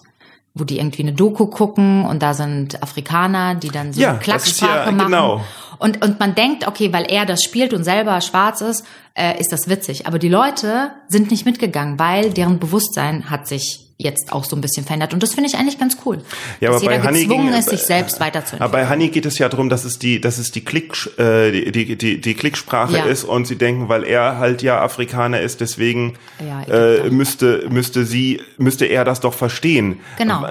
wo 0.55 0.65
die 0.65 0.77
irgendwie 0.77 1.01
eine 1.01 1.13
Doku 1.13 1.47
gucken 1.47 2.05
und 2.05 2.21
da 2.21 2.35
sind 2.35 2.83
Afrikaner, 2.83 3.55
die 3.55 3.69
dann 3.69 3.91
so 3.91 3.99
Ja, 3.99 4.13
Klacksprache 4.13 4.85
ja- 4.85 4.91
machen. 4.91 5.07
genau. 5.09 5.41
Und, 5.79 6.05
und 6.05 6.19
man 6.19 6.35
denkt, 6.35 6.67
okay, 6.67 6.93
weil 6.93 7.05
er 7.11 7.25
das 7.25 7.41
spielt 7.43 7.73
und 7.73 7.83
selber 7.83 8.21
schwarz 8.21 8.61
ist, 8.61 8.85
äh, 9.15 9.39
ist 9.39 9.51
das 9.51 9.67
witzig. 9.67 10.05
Aber 10.05 10.19
die 10.19 10.29
Leute 10.29 10.91
sind 11.07 11.31
nicht 11.31 11.47
mitgegangen, 11.47 11.97
weil 11.97 12.29
deren 12.29 12.59
Bewusstsein 12.59 13.31
hat 13.31 13.47
sich 13.47 13.92
jetzt 14.03 14.31
auch 14.31 14.43
so 14.43 14.55
ein 14.55 14.61
bisschen 14.61 14.85
verändert. 14.85 15.13
Und 15.13 15.23
das 15.23 15.33
finde 15.33 15.49
ich 15.49 15.55
eigentlich 15.57 15.79
ganz 15.79 15.97
cool. 16.05 16.21
Ja, 16.59 16.69
aber 16.69 16.79
bei 16.81 17.01
Honey 17.01 17.21
gezwungen 17.25 17.47
ging- 17.49 17.59
ist, 17.59 17.69
sich 17.69 17.81
selbst 17.81 18.15
Aber 18.17 18.25
weiterzuentwickeln. 18.27 18.71
bei 18.71 18.89
Honey 18.89 19.07
geht 19.09 19.25
es 19.25 19.37
ja 19.39 19.49
darum, 19.49 19.69
dass 19.69 19.83
es 19.85 19.97
die, 19.99 20.21
dass 20.21 20.37
es 20.37 20.51
die 20.51 20.63
Klick, 20.63 20.93
äh, 21.17 21.51
die, 21.51 21.71
die, 21.71 21.95
die, 21.97 22.21
die 22.21 22.33
Klicksprache 22.35 22.97
Ja. 22.97 23.05
ist 23.05 23.23
und 23.23 23.45
sie 23.47 23.55
denken, 23.55 23.89
weil 23.89 24.03
er 24.03 24.37
halt 24.37 24.61
ja 24.61 24.81
Afrikaner 24.81 25.41
ist, 25.41 25.61
deswegen 25.61 26.13
Ja, 26.39 26.61
äh, 26.63 27.09
müsste, 27.09 27.65
müsste 27.69 28.05
sie, 28.05 28.41
müsste 28.57 28.85
er 28.85 29.03
das 29.05 29.19
doch 29.21 29.33
verstehen. 29.33 29.99
Genau. 30.17 30.47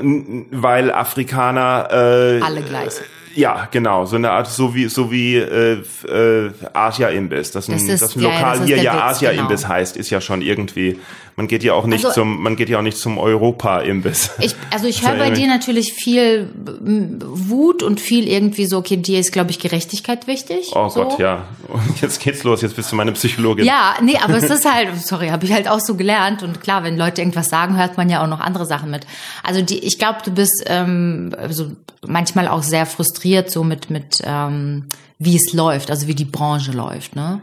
Weil 0.50 0.90
Afrikaner, 0.90 1.88
äh, 1.90 2.40
Alle 2.42 2.62
gleich. 2.62 2.94
Ja, 3.35 3.68
genau, 3.71 4.05
so 4.05 4.16
eine 4.16 4.31
Art, 4.31 4.47
so 4.49 4.75
wie, 4.75 4.88
so 4.88 5.11
wie 5.11 5.37
äh, 5.37 5.79
äh, 6.07 6.51
Asia-Imbiss. 6.73 7.51
Dass 7.53 7.68
ein, 7.68 7.73
Das 7.75 7.83
ist- 7.85 8.03
dass 8.03 8.16
ein 8.16 8.21
ja, 8.23 8.29
ja, 8.29 8.35
Lokal 8.35 8.59
das 8.59 8.66
hier 8.66 8.77
ja 8.83 8.92
Witz, 8.95 9.03
Asia-Imbiss 9.03 9.62
genau. 9.62 9.75
heißt, 9.75 9.97
ist 9.97 10.11
ja 10.11 10.21
schon 10.21 10.42
irgendwie, 10.42 10.99
man 11.37 11.49
geht 11.49 11.62
ja 11.64 11.73
auch 11.73 11.87
nicht 11.87 12.05
Also- 12.05 12.21
zum, 12.21 12.42
man 12.42 12.57
geht 12.57 12.68
ja 12.68 12.79
auch 12.79 12.83
nicht 12.83 12.99
zum 12.99 13.16
Europa-Imbiss. 13.18 14.33
Ich, 14.40 14.55
also 14.71 14.87
ich 14.87 14.97
So 15.03 15.09
höre 15.09 15.16
bei 15.16 15.31
dir 15.31 15.47
natürlich 15.47 15.92
viel 15.95 16.51
Wut 16.55 17.83
und 17.83 18.01
viel 18.01 18.29
irgendwie 18.29 18.66
so, 18.66 18.79
okay, 18.79 18.97
dir 18.97 19.18
ist, 19.21 19.33
glaube 19.33 19.51
ich, 19.51 19.59
Gerechtigkeit 19.59 20.27
wichtig. 20.27 20.73
Oh 20.75 20.88
so. 20.88 21.05
Gott, 21.05 21.18
ja. 21.18 21.45
Und 21.68 22.01
jetzt 22.03 22.21
geht's 22.21 22.45
los, 22.45 22.61
jetzt 22.62 22.77
bist 22.77 22.92
du 22.92 22.97
meine 22.97 23.12
Psychologin. 23.12 23.64
Ja, 23.64 23.95
nee, 24.03 24.18
aber 24.23 24.35
es 24.37 24.45
ist 24.51 24.71
halt, 24.71 24.88
sorry, 25.01 25.29
habe 25.29 25.45
ich 25.47 25.53
halt 25.53 25.68
auch 25.68 25.81
so 25.81 25.95
gelernt. 25.95 26.42
Und 26.42 26.61
klar, 26.61 26.85
wenn 26.85 26.99
Leute 26.99 27.21
irgendwas 27.23 27.49
sagen, 27.49 27.79
hört 27.79 27.97
man 27.97 28.11
ja 28.11 28.23
auch 28.23 28.29
noch 28.29 28.40
andere 28.40 28.66
Sachen 28.66 28.90
mit. 28.90 29.07
Also 29.42 29.62
die, 29.62 29.79
ich 29.79 29.99
glaube, 29.99 30.18
du 30.25 30.31
bist 30.33 30.64
ähm, 30.66 31.35
also 31.38 31.73
manchmal 32.06 32.48
auch 32.48 32.62
sehr 32.62 32.86
frustriert 32.86 33.50
so 33.50 33.64
mit 33.64 33.90
mit 33.90 34.22
ähm, 34.24 34.88
wie 35.18 35.36
es 35.36 35.52
läuft, 35.52 35.90
also 35.90 36.06
wie 36.08 36.14
die 36.14 36.24
Branche 36.24 36.72
läuft, 36.72 37.14
ne? 37.14 37.40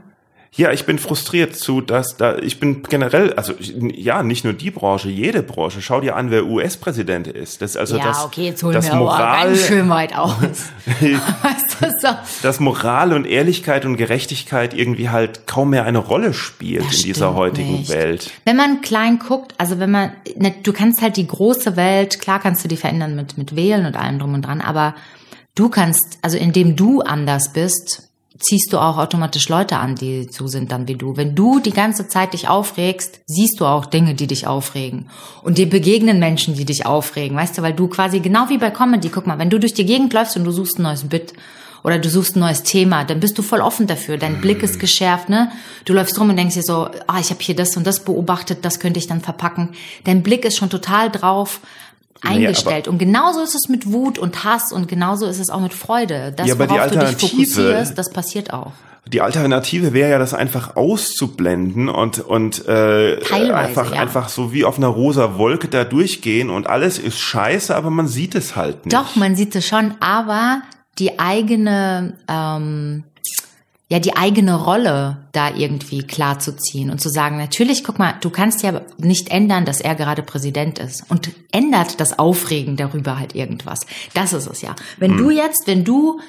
Ja, 0.56 0.72
ich 0.72 0.86
bin 0.86 0.98
frustriert 0.98 1.56
zu, 1.56 1.80
dass 1.80 2.18
da, 2.18 2.38
ich 2.38 2.60
bin 2.60 2.82
generell, 2.84 3.34
also 3.34 3.54
ja, 3.60 4.24
nicht 4.24 4.44
nur 4.44 4.54
die 4.54 4.72
Branche, 4.72 5.08
jede 5.08 5.44
Branche. 5.44 5.82
Schau 5.82 6.02
dir 6.02 6.16
an, 6.16 6.32
wer 6.32 6.48
US-Präsident 6.48 7.28
ist. 7.28 7.62
Das, 7.62 7.78
also 7.78 7.98
ja, 7.98 8.04
das, 8.04 8.26
okay, 8.26 8.46
jetzt 8.46 8.64
holen 8.64 8.74
das 8.74 8.88
wir 8.88 8.96
Moral, 8.96 9.48
ganz 9.48 9.68
schön 9.68 9.90
weit 9.90 10.16
aus. 10.16 10.32
weißt 10.86 11.78
du, 11.82 12.00
so. 12.00 12.08
dass 12.42 12.60
Moral 12.60 13.14
und 13.14 13.26
Ehrlichkeit 13.26 13.86
und 13.86 13.96
Gerechtigkeit 13.96 14.74
irgendwie 14.74 15.10
halt 15.10 15.46
kaum 15.46 15.70
mehr 15.70 15.86
eine 15.86 16.00
Rolle 16.00 16.34
spielt 16.34 16.86
Das 16.86 16.98
in 16.98 17.04
dieser 17.04 17.36
heutigen 17.36 17.80
nicht. 17.80 17.92
Welt. 17.92 18.32
Wenn 18.44 18.58
man 18.58 18.82
klein 18.82 19.20
guckt, 19.20 19.54
also 19.60 19.80
wenn 19.80 19.92
man, 19.92 20.14
ne, 20.36 20.54
du 20.64 20.74
kannst 20.74 21.04
halt 21.04 21.16
die 21.18 21.28
große 21.28 21.76
Welt, 21.76 22.20
klar 22.20 22.40
kannst 22.40 22.64
du 22.64 22.68
die 22.68 22.78
verändern 22.78 23.16
mit, 23.16 23.38
mit 23.38 23.56
Wählen 23.56 23.86
und 23.86 23.96
allem 23.96 24.18
drum 24.18 24.34
und 24.34 24.42
dran, 24.42 24.62
aber 24.62 24.96
du 25.54 25.70
kannst, 25.70 26.18
also 26.24 26.38
indem 26.38 26.76
du 26.76 27.02
anders 27.02 27.54
bist, 27.54 28.09
ziehst 28.40 28.72
du 28.72 28.78
auch 28.78 28.98
automatisch 28.98 29.50
Leute 29.50 29.78
an, 29.78 29.96
die 29.96 30.28
so 30.32 30.48
sind 30.48 30.72
dann 30.72 30.88
wie 30.88 30.96
du. 30.96 31.18
Wenn 31.18 31.36
du 31.36 31.60
die 31.60 31.74
ganze 31.74 32.08
Zeit 32.08 32.34
dich 32.34 32.48
aufregst, 32.48 33.20
siehst 33.26 33.60
du 33.60 33.66
auch 33.66 33.86
Dinge, 33.86 34.16
die 34.16 34.28
dich 34.28 34.48
aufregen. 34.48 35.10
Und 35.44 35.58
dir 35.58 35.70
begegnen 35.70 36.20
Menschen, 36.20 36.56
die 36.56 36.66
dich 36.66 36.86
aufregen, 36.86 37.38
weißt 37.38 37.58
du, 37.58 37.62
weil 37.62 37.74
du 37.74 37.88
quasi, 37.88 38.20
genau 38.20 38.50
wie 38.50 38.58
bei 38.58 38.72
Comedy, 38.72 39.10
guck 39.10 39.28
mal, 39.28 39.40
wenn 39.40 39.50
du 39.50 39.60
durch 39.60 39.74
die 39.74 39.86
Gegend 39.86 40.14
läufst 40.14 40.38
und 40.38 40.46
du 40.46 40.52
suchst 40.52 40.80
ein 40.80 40.84
neues 40.84 41.04
Bit, 41.04 41.34
oder 41.84 42.00
du 42.00 42.10
suchst 42.10 42.36
ein 42.36 42.40
neues 42.40 42.64
Thema, 42.64 43.06
dann 43.06 43.20
bist 43.20 43.38
du 43.38 43.42
voll 43.42 43.62
offen 43.62 43.88
dafür. 43.88 44.18
Dein 44.18 44.42
Blick 44.42 44.64
ist 44.64 44.80
geschärft, 44.80 45.30
ne? 45.30 45.52
Du 45.86 45.94
läufst 45.94 46.20
rum 46.20 46.30
und 46.30 46.36
denkst 46.36 46.56
dir 46.56 46.64
so, 46.64 46.90
ah, 47.08 47.20
ich 47.20 47.30
habe 47.30 47.42
hier 47.42 47.56
das 47.56 47.78
und 47.78 47.88
das 47.88 48.04
beobachtet, 48.04 48.66
das 48.66 48.80
könnte 48.80 49.00
ich 49.00 49.08
dann 49.08 49.22
verpacken. 49.22 49.70
Dein 50.04 50.24
Blick 50.24 50.46
ist 50.46 50.58
schon 50.58 50.70
total 50.70 51.10
drauf 51.10 51.62
eingestellt. 52.22 52.88
und 52.88 52.98
genauso 52.98 53.42
ist 53.42 53.56
es 53.56 53.70
mit 53.70 53.92
Wut 53.92 54.20
und 54.20 54.44
Hass 54.44 54.72
und 54.72 54.88
genauso 54.88 55.26
ist 55.26 55.40
es 55.40 55.50
auch 55.50 55.62
mit 55.62 55.74
Freude. 55.74 56.34
Das, 56.36 56.48
Ja, 56.48 56.54
aber 56.56 56.70
worauf 56.70 56.92
du 56.92 57.00
dich 57.00 57.16
fokussierst, 57.16 57.98
das 57.98 58.10
passiert 58.12 58.54
auch. 58.54 58.74
Die 59.08 59.22
Alternative 59.22 59.94
wäre 59.94 60.12
ja, 60.12 60.20
das 60.20 60.34
einfach 60.36 60.76
auszublenden 60.76 61.90
und 61.90 62.20
und 62.20 62.68
äh, 62.68 63.20
Teilweise, 63.22 63.56
einfach 63.56 63.94
ja. 63.96 64.02
einfach 64.02 64.30
so 64.30 64.54
wie 64.54 64.66
auf 64.66 64.78
einer 64.78 64.88
rosa 64.88 65.38
Wolke 65.38 65.68
da 65.68 65.84
durchgehen 65.84 66.50
und 66.50 66.68
alles 66.68 67.00
ist 67.00 67.18
scheiße, 67.20 67.76
aber 67.76 67.90
man 67.90 68.08
sieht 68.08 68.36
es 68.36 68.56
halt 68.56 68.86
nicht. 68.86 68.96
Doch, 68.96 69.16
man 69.16 69.36
sieht 69.36 69.56
es 69.56 69.68
schon, 69.68 69.96
aber 70.00 70.62
die 71.00 71.18
eigene, 71.18 72.18
ähm, 72.28 73.06
ja, 73.92 73.98
die 73.98 74.16
eigene 74.16 74.54
Rolle 74.54 75.18
da 75.32 75.50
irgendwie 75.56 76.04
klar 76.04 76.38
zu 76.38 76.56
ziehen 76.56 76.92
und 76.92 77.02
zu 77.02 77.10
sagen, 77.10 77.38
natürlich, 77.38 77.84
guck 77.84 77.98
mal, 77.98 78.14
du 78.22 78.30
kannst 78.30 78.62
ja 78.62 78.82
nicht 79.00 79.32
ändern, 79.32 79.66
dass 79.66 79.82
er 79.82 79.96
gerade 79.96 80.22
Präsident 80.22 80.78
ist. 80.78 81.04
Und 81.10 81.32
ändert 81.52 82.00
das 82.00 82.20
Aufregen 82.20 82.78
darüber 82.78 83.18
halt 83.18 83.34
irgendwas. 83.34 83.88
Das 84.14 84.32
ist 84.34 84.46
es 84.46 84.62
ja. 84.62 84.76
Wenn 84.98 85.18
du 85.18 85.32
jetzt, 85.32 85.66
wenn 85.66 85.84
du 85.84 86.20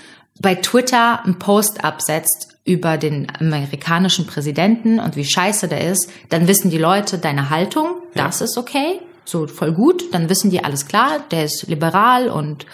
bei 0.41 0.55
Twitter 0.55 1.23
einen 1.23 1.39
Post 1.39 1.85
absetzt 1.85 2.57
über 2.65 2.97
den 2.97 3.27
amerikanischen 3.39 4.27
Präsidenten 4.27 4.99
und 4.99 5.17
wie 5.17 5.25
scheiße 5.25 5.69
der 5.69 5.87
ist, 5.87 6.11
dann 6.31 6.49
wissen 6.49 6.71
die 6.71 6.79
Leute 6.79 7.19
deine 7.19 7.51
Haltung, 7.51 7.97
das 8.15 8.41
ist 8.41 8.57
okay, 8.57 9.01
so 9.31 9.47
voll 9.47 9.73
gut, 9.73 10.13
dann 10.13 10.29
wissen 10.29 10.51
die 10.51 10.63
alles 10.63 10.87
klar, 10.87 11.21
der 11.31 11.45
ist 11.45 11.67
liberal 11.69 12.29
und 12.29 12.67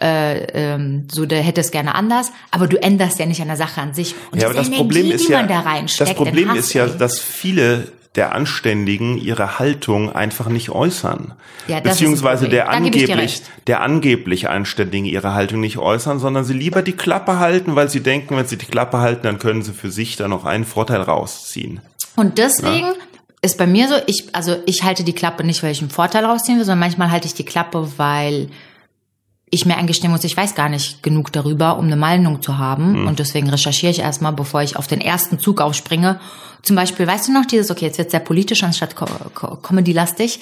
äh, 0.00 0.44
ähm, 0.54 1.08
so, 1.10 1.26
der 1.26 1.42
hätte 1.42 1.60
es 1.60 1.70
gerne 1.70 1.94
anders, 1.94 2.32
aber 2.50 2.66
du 2.66 2.82
änderst 2.82 3.18
ja 3.18 3.26
nicht 3.26 3.42
an 3.42 3.48
der 3.48 3.56
Sache 3.56 3.80
an 3.80 3.92
sich. 3.92 4.14
Und 4.30 4.40
Ja, 4.40 4.48
aber 4.48 4.54
das 4.54 4.68
Energie, 4.68 4.82
Problem 4.82 5.10
ist 5.10 5.28
ja, 5.28 5.38
man 5.38 5.48
da 5.48 5.82
das 5.98 6.14
Problem 6.14 6.54
ist 6.54 6.72
ja, 6.72 6.86
dass 6.86 7.18
viele 7.20 7.88
der 8.16 8.34
Anständigen 8.34 9.18
ihre 9.18 9.60
Haltung 9.60 10.12
einfach 10.12 10.48
nicht 10.48 10.70
äußern. 10.70 11.34
Ja, 11.68 11.80
das 11.80 11.92
Beziehungsweise 11.92 12.48
der 12.48 12.68
angeblich, 12.68 13.42
der 13.68 13.82
angeblich 13.82 14.48
Anständigen 14.48 15.06
ihre 15.06 15.34
Haltung 15.34 15.60
nicht 15.60 15.78
äußern, 15.78 16.18
sondern 16.18 16.44
sie 16.44 16.54
lieber 16.54 16.82
die 16.82 16.92
Klappe 16.92 17.38
halten, 17.38 17.76
weil 17.76 17.88
sie 17.88 18.00
denken, 18.00 18.36
wenn 18.36 18.46
sie 18.46 18.58
die 18.58 18.66
Klappe 18.66 18.98
halten, 18.98 19.22
dann 19.24 19.38
können 19.38 19.62
sie 19.62 19.72
für 19.72 19.92
sich 19.92 20.16
da 20.16 20.26
noch 20.26 20.44
einen 20.44 20.64
Vorteil 20.64 21.02
rausziehen. 21.02 21.80
Und 22.16 22.38
deswegen 22.38 22.88
ist 23.42 23.56
bei 23.56 23.66
mir 23.66 23.88
so, 23.88 23.94
ich, 24.06 24.34
also 24.34 24.56
ich 24.66 24.82
halte 24.82 25.02
die 25.02 25.14
Klappe 25.14 25.44
nicht, 25.44 25.62
weil 25.62 25.72
ich 25.72 25.80
einen 25.80 25.90
Vorteil 25.90 26.24
rausziehen 26.24 26.58
will, 26.58 26.64
sondern 26.64 26.80
manchmal 26.80 27.10
halte 27.10 27.26
ich 27.26 27.34
die 27.34 27.44
Klappe, 27.44 27.92
weil 27.96 28.48
ich 29.52 29.66
mir 29.66 29.76
eingestehen 29.76 30.12
muss, 30.12 30.22
ich 30.24 30.36
weiß 30.36 30.54
gar 30.54 30.68
nicht 30.68 31.02
genug 31.02 31.32
darüber, 31.32 31.76
um 31.78 31.86
eine 31.86 31.96
Meinung 31.96 32.40
zu 32.40 32.58
haben. 32.58 33.06
Und 33.08 33.18
deswegen 33.18 33.50
recherchiere 33.50 33.90
ich 33.90 33.98
erstmal, 33.98 34.32
bevor 34.32 34.62
ich 34.62 34.76
auf 34.76 34.86
den 34.86 35.00
ersten 35.00 35.38
Zug 35.40 35.60
aufspringe. 35.60 36.20
Zum 36.62 36.76
Beispiel, 36.76 37.06
weißt 37.06 37.28
du 37.28 37.32
noch, 37.32 37.46
dieses, 37.46 37.70
okay, 37.70 37.86
jetzt 37.86 37.96
wird 37.98 38.10
sehr 38.10 38.20
politisch 38.20 38.62
anstatt 38.62 38.94
co 38.94 39.06
co 39.34 39.56
comedy-lastig, 39.56 40.40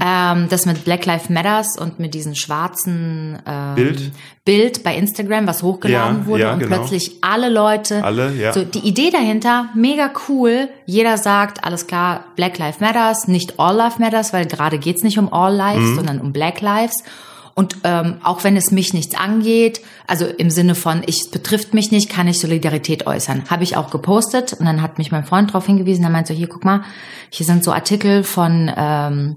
ähm, 0.00 0.46
das 0.48 0.64
mit 0.64 0.84
Black 0.84 1.04
Lives 1.06 1.28
Matters 1.28 1.76
und 1.76 1.98
mit 1.98 2.14
diesen 2.14 2.36
schwarzen 2.36 3.38
ähm, 3.46 3.74
Bild? 3.74 4.12
Bild 4.44 4.84
bei 4.84 4.94
Instagram, 4.96 5.46
was 5.48 5.62
hochgeladen 5.64 6.20
Ja, 6.20 6.26
wurde 6.26 6.42
ja, 6.44 6.52
und 6.52 6.60
genau. 6.60 6.76
plötzlich 6.76 7.16
alle 7.20 7.48
Leute, 7.48 8.04
Alle, 8.04 8.32
ja. 8.36 8.52
so 8.52 8.62
die 8.64 8.78
Idee 8.78 9.10
dahinter, 9.10 9.68
mega 9.74 10.10
cool. 10.28 10.68
Jeder 10.86 11.18
sagt, 11.18 11.64
alles 11.64 11.88
klar, 11.88 12.24
Black 12.36 12.58
Lives 12.58 12.78
Matters, 12.80 13.26
nicht 13.26 13.58
All 13.58 13.74
Lives 13.76 13.98
Matters, 13.98 14.32
weil 14.32 14.46
gerade 14.46 14.78
geht's 14.78 15.02
nicht 15.02 15.18
um 15.18 15.32
All 15.32 15.54
Lives, 15.54 15.90
Mhm. 15.90 15.96
sondern 15.96 16.20
um 16.20 16.32
Black 16.32 16.60
Lives. 16.60 17.02
Und 17.58 17.78
ähm, 17.84 18.18
auch 18.22 18.44
wenn 18.44 18.54
es 18.54 18.70
mich 18.70 18.92
nichts 18.92 19.14
angeht, 19.14 19.80
also 20.06 20.26
im 20.26 20.50
Sinne 20.50 20.74
von, 20.74 21.02
ich, 21.06 21.22
es 21.22 21.30
betrifft 21.30 21.72
mich 21.72 21.90
nicht, 21.90 22.10
kann 22.10 22.28
ich 22.28 22.38
Solidarität 22.38 23.06
äußern. 23.06 23.44
Habe 23.48 23.64
ich 23.64 23.78
auch 23.78 23.90
gepostet 23.90 24.52
und 24.52 24.66
dann 24.66 24.82
hat 24.82 24.98
mich 24.98 25.10
mein 25.10 25.24
Freund 25.24 25.48
darauf 25.48 25.64
hingewiesen, 25.64 26.04
er 26.04 26.10
meinte 26.10 26.34
so, 26.34 26.38
hier, 26.38 26.48
guck 26.48 26.66
mal, 26.66 26.82
hier 27.30 27.46
sind 27.46 27.64
so 27.64 27.72
Artikel 27.72 28.24
von 28.24 28.70
ähm, 28.76 29.36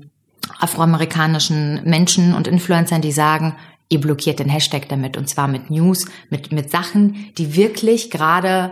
afroamerikanischen 0.60 1.82
Menschen 1.86 2.34
und 2.34 2.48
Influencern, 2.48 3.02
die 3.02 3.14
sagen, 3.14 3.56
ihr 3.88 4.02
blockiert 4.02 4.40
den 4.40 4.50
Hashtag 4.50 4.90
damit 4.90 5.16
und 5.16 5.30
zwar 5.30 5.48
mit 5.48 5.70
News, 5.70 6.06
mit, 6.30 6.52
mit 6.52 6.70
Sachen, 6.72 7.32
die 7.38 7.56
wirklich 7.56 8.12
gerade 8.12 8.72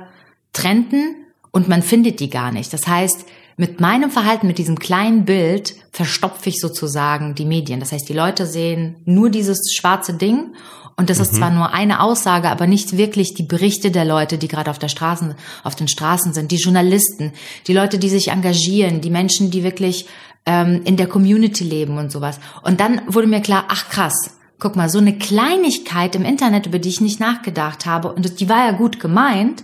trenden 0.52 1.16
und 1.52 1.70
man 1.70 1.84
findet 1.84 2.20
die 2.20 2.30
gar 2.30 2.52
nicht. 2.52 2.74
Das 2.74 2.86
heißt, 2.86 3.26
mit 3.58 3.82
meinem 3.82 4.12
Verhalten, 4.12 4.48
mit 4.48 4.60
diesem 4.60 4.80
kleinen 4.80 5.26
Bild 5.26 5.76
verstopfe 5.92 6.50
ich 6.50 6.60
sozusagen 6.60 7.36
die 7.36 7.46
Medien. 7.46 7.80
Das 7.80 7.92
heißt, 7.92 8.08
die 8.08 8.14
Leute 8.14 8.46
sehen 8.46 8.98
nur 9.06 9.30
dieses 9.30 9.74
schwarze 9.74 10.14
Ding 10.14 10.54
und 11.00 11.12
das 11.12 11.20
ist 11.20 11.36
zwar 11.36 11.52
nur 11.52 11.74
eine 11.74 12.02
Aussage, 12.02 12.50
aber 12.50 12.66
nicht 12.66 12.98
wirklich 12.98 13.36
die 13.36 13.44
Berichte 13.44 13.92
der 13.92 14.04
Leute, 14.04 14.40
die 14.40 14.48
gerade 14.48 14.72
auf 14.72 14.80
der 14.80 14.90
Straßen, 14.90 15.36
auf 15.64 15.76
den 15.76 15.88
Straßen 15.88 16.34
sind, 16.34 16.52
die 16.52 16.56
Journalisten, 16.58 17.34
die 17.68 17.74
Leute, 17.74 18.00
die 18.00 18.10
sich 18.10 18.30
engagieren, 18.30 19.00
die 19.00 19.12
Menschen, 19.12 19.52
die 19.52 19.64
wirklich 19.64 20.08
ähm, 20.48 20.82
in 20.86 20.98
der 20.98 21.06
Community 21.06 21.64
leben 21.64 22.00
und 22.00 22.12
sowas. 22.12 22.40
Und 22.64 22.80
dann 22.80 23.02
wurde 23.06 23.28
mir 23.28 23.42
klar, 23.42 23.66
ach 23.68 23.90
krass, 23.90 24.38
guck 24.58 24.76
mal, 24.76 24.90
so 24.90 24.98
eine 24.98 25.16
Kleinigkeit 25.20 26.16
im 26.16 26.26
Internet, 26.26 26.66
über 26.66 26.80
die 26.80 26.90
ich 26.90 27.00
nicht 27.00 27.20
nachgedacht 27.20 27.86
habe, 27.86 28.12
und 28.12 28.40
die 28.40 28.50
war 28.50 28.66
ja 28.66 28.72
gut 28.72 29.00
gemeint. 29.00 29.64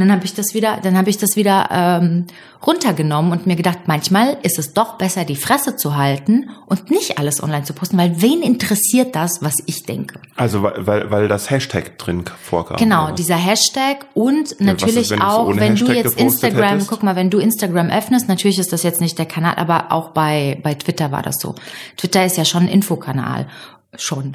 Und 0.00 0.08
dann 0.08 0.16
habe 0.16 0.24
ich 0.24 0.32
das 0.32 0.54
wieder, 0.54 0.78
dann 0.82 0.96
habe 0.96 1.10
ich 1.10 1.18
das 1.18 1.36
wieder 1.36 1.68
ähm, 1.70 2.26
runtergenommen 2.66 3.32
und 3.32 3.46
mir 3.46 3.54
gedacht, 3.54 3.80
manchmal 3.84 4.38
ist 4.42 4.58
es 4.58 4.72
doch 4.72 4.96
besser, 4.96 5.26
die 5.26 5.36
Fresse 5.36 5.76
zu 5.76 5.94
halten 5.94 6.48
und 6.64 6.90
nicht 6.90 7.18
alles 7.18 7.42
online 7.42 7.64
zu 7.64 7.74
posten, 7.74 7.98
weil 7.98 8.22
wen 8.22 8.40
interessiert 8.40 9.14
das, 9.14 9.42
was 9.42 9.56
ich 9.66 9.82
denke? 9.82 10.18
Also 10.36 10.62
weil, 10.62 11.10
weil 11.10 11.28
das 11.28 11.50
Hashtag 11.50 11.98
drin 11.98 12.24
vorkam. 12.42 12.78
Genau, 12.78 13.08
oder? 13.08 13.14
dieser 13.14 13.36
Hashtag 13.36 14.06
und 14.14 14.58
natürlich 14.58 14.96
ist, 14.96 15.10
wenn 15.10 15.18
du 15.18 15.26
auch, 15.26 15.48
wenn 15.48 15.76
du 15.76 15.86
Hashtag 15.88 15.96
jetzt 15.96 16.16
gepostet 16.16 16.44
Instagram, 16.44 16.70
hättest? 16.70 16.88
guck 16.88 17.02
mal, 17.02 17.16
wenn 17.16 17.28
du 17.28 17.38
Instagram 17.38 17.90
öffnest, 17.90 18.26
natürlich 18.26 18.58
ist 18.58 18.72
das 18.72 18.82
jetzt 18.82 19.02
nicht 19.02 19.18
der 19.18 19.26
Kanal, 19.26 19.56
aber 19.56 19.92
auch 19.92 20.12
bei, 20.12 20.58
bei 20.62 20.72
Twitter 20.72 21.12
war 21.12 21.20
das 21.20 21.40
so. 21.40 21.56
Twitter 21.98 22.24
ist 22.24 22.38
ja 22.38 22.46
schon 22.46 22.62
ein 22.62 22.68
Infokanal. 22.68 23.48
Schon. 23.96 24.34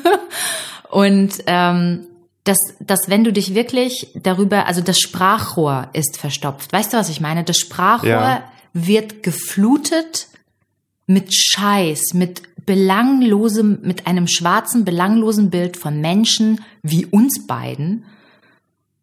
und 0.90 1.32
ähm, 1.46 2.06
dass, 2.44 2.74
dass 2.80 3.08
wenn 3.08 3.22
du 3.24 3.32
dich 3.32 3.54
wirklich 3.54 4.08
darüber, 4.14 4.66
also 4.66 4.80
das 4.80 4.98
Sprachrohr 4.98 5.88
ist 5.92 6.16
verstopft. 6.16 6.72
Weißt 6.72 6.92
du, 6.92 6.96
was 6.96 7.08
ich 7.08 7.20
meine? 7.20 7.44
Das 7.44 7.58
Sprachrohr 7.58 8.08
Ja. 8.08 8.42
wird 8.72 9.22
geflutet 9.22 10.26
mit 11.06 11.32
Scheiß, 11.34 12.14
mit 12.14 12.42
belanglosem, 12.66 13.78
mit 13.82 14.06
einem 14.06 14.26
schwarzen, 14.28 14.84
belanglosen 14.84 15.50
Bild 15.50 15.76
von 15.76 16.00
Menschen 16.00 16.60
wie 16.82 17.06
uns 17.06 17.46
beiden. 17.46 18.04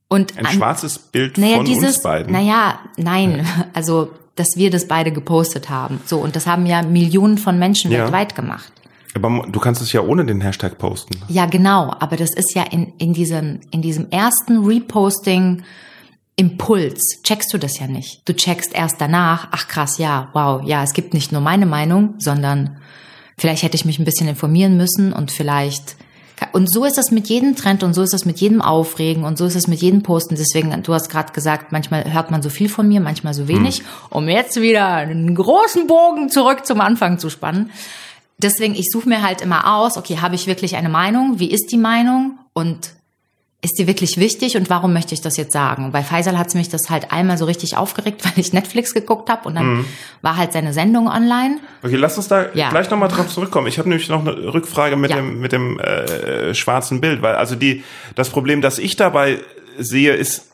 Und 0.08 0.38
Ein 0.38 0.45
an- 0.47 0.54
schwarzes 0.54 0.97
Bild 0.99 1.38
naja, 1.38 1.58
von 1.58 1.65
dieses, 1.65 1.95
uns 1.97 2.02
beiden. 2.04 2.32
Naja, 2.34 2.80
nein, 2.97 3.45
also, 3.73 4.12
dass 4.36 4.56
wir 4.56 4.71
das 4.71 4.88
beide 4.88 5.12
gepostet 5.12 5.69
haben. 5.69 5.99
So, 6.06 6.19
und 6.19 6.36
das 6.36 6.47
haben 6.47 6.65
ja 6.65 6.82
Millionen 6.82 7.38
von 7.38 7.60
Menschen 7.60 7.91
Ja. 7.91 8.04
weltweit 8.04 8.36
gemacht. 8.36 8.71
Aber 9.15 9.45
du 9.49 9.59
kannst 9.59 9.81
es 9.81 9.91
ja 9.91 10.01
ohne 10.01 10.25
den 10.25 10.41
Hashtag 10.41 10.77
posten. 10.77 11.15
Ja, 11.27 11.45
genau, 11.45 11.93
aber 11.99 12.15
das 12.15 12.33
ist 12.35 12.53
ja 12.53 12.63
in, 12.63 12.93
in 12.97 13.13
diesem, 13.13 13.59
in 13.71 13.81
diesem 13.81 14.09
ersten 14.11 14.63
Reposting 14.65 15.63
Impuls, 16.35 17.21
checkst 17.23 17.53
du 17.53 17.57
das 17.57 17.79
ja 17.79 17.87
nicht. 17.87 18.21
Du 18.25 18.33
checkst 18.33 18.73
erst 18.73 19.01
danach, 19.01 19.49
ach 19.51 19.67
krass, 19.67 19.97
ja, 19.97 20.29
wow, 20.31 20.61
ja, 20.63 20.83
es 20.83 20.93
gibt 20.93 21.13
nicht 21.13 21.33
nur 21.33 21.41
meine 21.41 21.65
Meinung, 21.65 22.15
sondern 22.19 22.77
vielleicht 23.37 23.63
hätte 23.63 23.75
ich 23.75 23.83
mich 23.83 23.99
ein 23.99 24.05
bisschen 24.05 24.29
informieren 24.29 24.77
müssen 24.77 25.11
und 25.11 25.31
vielleicht 25.31 25.97
und 26.53 26.69
so 26.69 26.85
ist 26.85 26.97
es 26.97 27.11
mit 27.11 27.27
jedem 27.27 27.55
Trend 27.55 27.83
und 27.83 27.93
so 27.93 28.01
ist 28.01 28.13
es 28.13 28.23
mit 28.23 28.39
jedem 28.39 28.61
Aufregen 28.61 29.25
und 29.25 29.37
so 29.37 29.45
ist 29.45 29.55
es 29.55 29.67
mit 29.67 29.81
jedem 29.81 30.03
Posten. 30.03 30.35
Deswegen, 30.35 30.83
du 30.83 30.93
hast 30.93 31.09
gerade 31.09 31.33
gesagt, 31.33 31.73
manchmal 31.73 32.11
hört 32.13 32.31
man 32.31 32.41
so 32.41 32.49
viel 32.49 32.69
von 32.69 32.87
mir, 32.87 33.01
manchmal 33.01 33.33
so 33.33 33.49
wenig, 33.49 33.83
um 34.09 34.29
jetzt 34.29 34.61
wieder 34.61 34.87
einen 34.87 35.35
großen 35.35 35.87
Bogen 35.87 36.29
zurück 36.29 36.65
zum 36.65 36.79
Anfang 36.79 37.19
zu 37.19 37.29
spannen. 37.29 37.71
Deswegen, 38.41 38.73
ich 38.75 38.89
suche 38.89 39.08
mir 39.10 39.21
halt 39.21 39.41
immer 39.41 39.75
aus, 39.75 39.97
okay, 39.97 40.17
habe 40.19 40.36
ich 40.36 40.47
wirklich 40.47 40.75
eine 40.75 40.89
Meinung? 40.89 41.39
Wie 41.39 41.52
ist 41.52 41.71
die 41.71 41.78
Meinung? 41.78 42.39
Und 42.54 42.91
ist 43.62 43.78
die 43.78 43.88
wirklich 43.88 44.15
wichtig 44.15 44.56
und 44.56 44.69
warum 44.69 44.93
möchte 44.93 45.13
ich 45.13 45.19
das 45.19 45.36
jetzt 45.36 45.52
sagen? 45.52 45.91
Bei 45.91 46.02
Faisal 46.02 46.38
hat 46.38 46.56
mich 46.56 46.69
das 46.69 46.89
halt 46.89 47.12
einmal 47.12 47.38
so 47.38 47.43
richtig 47.43 47.75
aufgeregt, 47.75 48.21
weil 48.23 48.32
ich 48.38 48.54
Netflix 48.54 48.93
geguckt 48.93 49.30
habe 49.30 49.45
und 49.49 49.56
dann 49.56 49.84
war 50.21 50.38
halt 50.38 50.54
seine 50.54 50.71
Sendung 50.71 51.10
online. 51.10 51.60
Okay, 51.84 51.97
lass 51.97 52.15
uns 52.15 52.30
da 52.30 52.45
Ja. 52.54 52.69
gleich 52.69 52.89
nochmal 52.89 53.10
drauf 53.10 53.28
zurückkommen. 53.28 53.67
Ich 53.67 53.78
habe 53.78 53.89
nämlich 53.89 54.08
noch 54.08 54.21
eine 54.21 54.32
Rückfrage 54.54 54.95
mit 54.95 55.10
Ja. 55.12 55.17
dem 55.17 55.41
mit 55.41 55.52
dem 55.52 55.78
äh, 55.78 56.54
schwarzen 56.56 57.02
Bild, 57.02 57.21
weil 57.21 57.36
also 57.36 57.56
die 57.56 57.84
das 58.15 58.30
Problem, 58.30 58.62
das 58.62 58.80
ich 58.80 58.95
dabei 58.95 59.39
sehe, 59.78 60.13
ist 60.13 60.48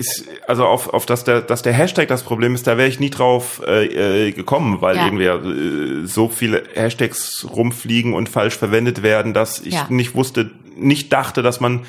ist 0.00 0.24
also 0.46 0.64
auf 0.66 0.92
auf 0.92 1.06
das 1.06 1.24
der 1.24 1.40
dass 1.42 1.62
der 1.62 1.72
Hashtag 1.72 2.08
das 2.08 2.22
Problem 2.24 2.54
ist, 2.54 2.66
da 2.66 2.76
wäre 2.76 2.88
ich 2.88 2.98
nie 3.00 3.10
drauf 3.10 3.62
äh, 3.66 4.28
äh, 4.28 4.32
gekommen, 4.32 4.80
weil 4.80 4.96
Ja. 4.96 5.04
irgendwie 5.04 5.24
äh, 5.26 6.06
so 6.06 6.28
viele 6.28 6.64
Hashtags 6.74 7.46
rumfliegen 7.48 8.14
und 8.14 8.28
falsch 8.28 8.56
verwendet 8.56 9.02
werden, 9.02 9.34
dass 9.34 9.60
ich 9.60 9.74
Ja. 9.74 9.86
nicht 9.90 10.14
wusste, 10.14 10.50
nicht 10.76 11.12
dachte, 11.12 11.42
dass 11.42 11.60
man 11.60 11.80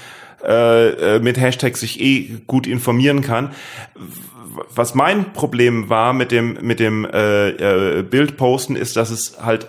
äh, 0.45 1.15
äh, 1.15 1.19
mit 1.19 1.39
Hashtags 1.39 1.79
sich 1.79 1.99
eh 2.01 2.29
gut 2.47 2.67
informieren 2.67 3.21
kann 3.21 3.51
was 4.75 4.95
mein 4.95 5.31
Problem 5.33 5.87
war 5.89 6.11
mit 6.13 6.31
dem 6.31 6.57
mit 6.61 6.79
dem 6.79 7.05
äh, 7.05 7.99
äh, 7.99 8.03
Bildposten 8.03 8.75
ist, 8.75 8.97
dass 8.97 9.09
es 9.09 9.37
halt 9.41 9.67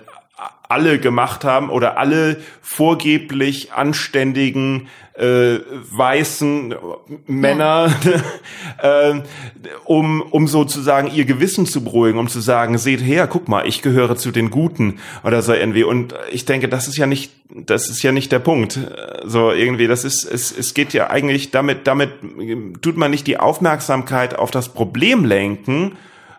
alle 0.69 0.99
gemacht 0.99 1.45
haben 1.45 1.71
oder 1.71 1.99
alle 1.99 2.37
vorgeblich 2.63 3.73
anständigen 3.75 4.89
äh, 5.15 5.59
weißen 5.91 6.75
Männer, 7.27 7.95
äh, 8.83 9.21
um 9.85 10.23
um 10.23 10.49
sozusagen 10.49 11.11
ihr 11.13 11.25
Gewissen 11.25 11.67
zu 11.67 11.85
beruhigen, 11.85 12.19
um 12.19 12.29
zu 12.29 12.41
sagen, 12.41 12.79
seht 12.79 13.01
her, 13.01 13.27
guck 13.27 13.49
mal, 13.49 13.67
ich 13.67 13.83
gehöre 13.83 14.17
zu 14.17 14.31
den 14.31 14.51
Guten 14.51 15.01
oder 15.23 15.43
so 15.43 15.53
irgendwie. 15.53 15.85
Und 15.85 16.15
ich 16.31 16.45
denke, 16.47 16.69
das 16.69 16.89
ist 16.89 16.97
ja 16.97 17.07
nicht, 17.07 17.33
das 17.51 17.91
ist 17.91 18.03
ja 18.03 18.13
nicht 18.13 18.33
der 18.33 18.39
Punkt. 18.39 18.79
So 19.25 19.53
irgendwie, 19.53 19.87
das 19.87 20.05
ist, 20.05 20.25
es, 20.25 20.57
es 20.57 20.73
geht 20.73 20.95
ja 20.95 21.11
eigentlich 21.11 21.51
damit, 21.51 21.87
damit 21.87 22.11
tut 22.81 22.97
man 22.97 23.11
nicht 23.11 23.27
die 23.27 23.39
Aufmerksamkeit 23.39 24.39
auf 24.39 24.51
das 24.51 24.71
Problem 24.71 25.25
lenken, 25.25 25.93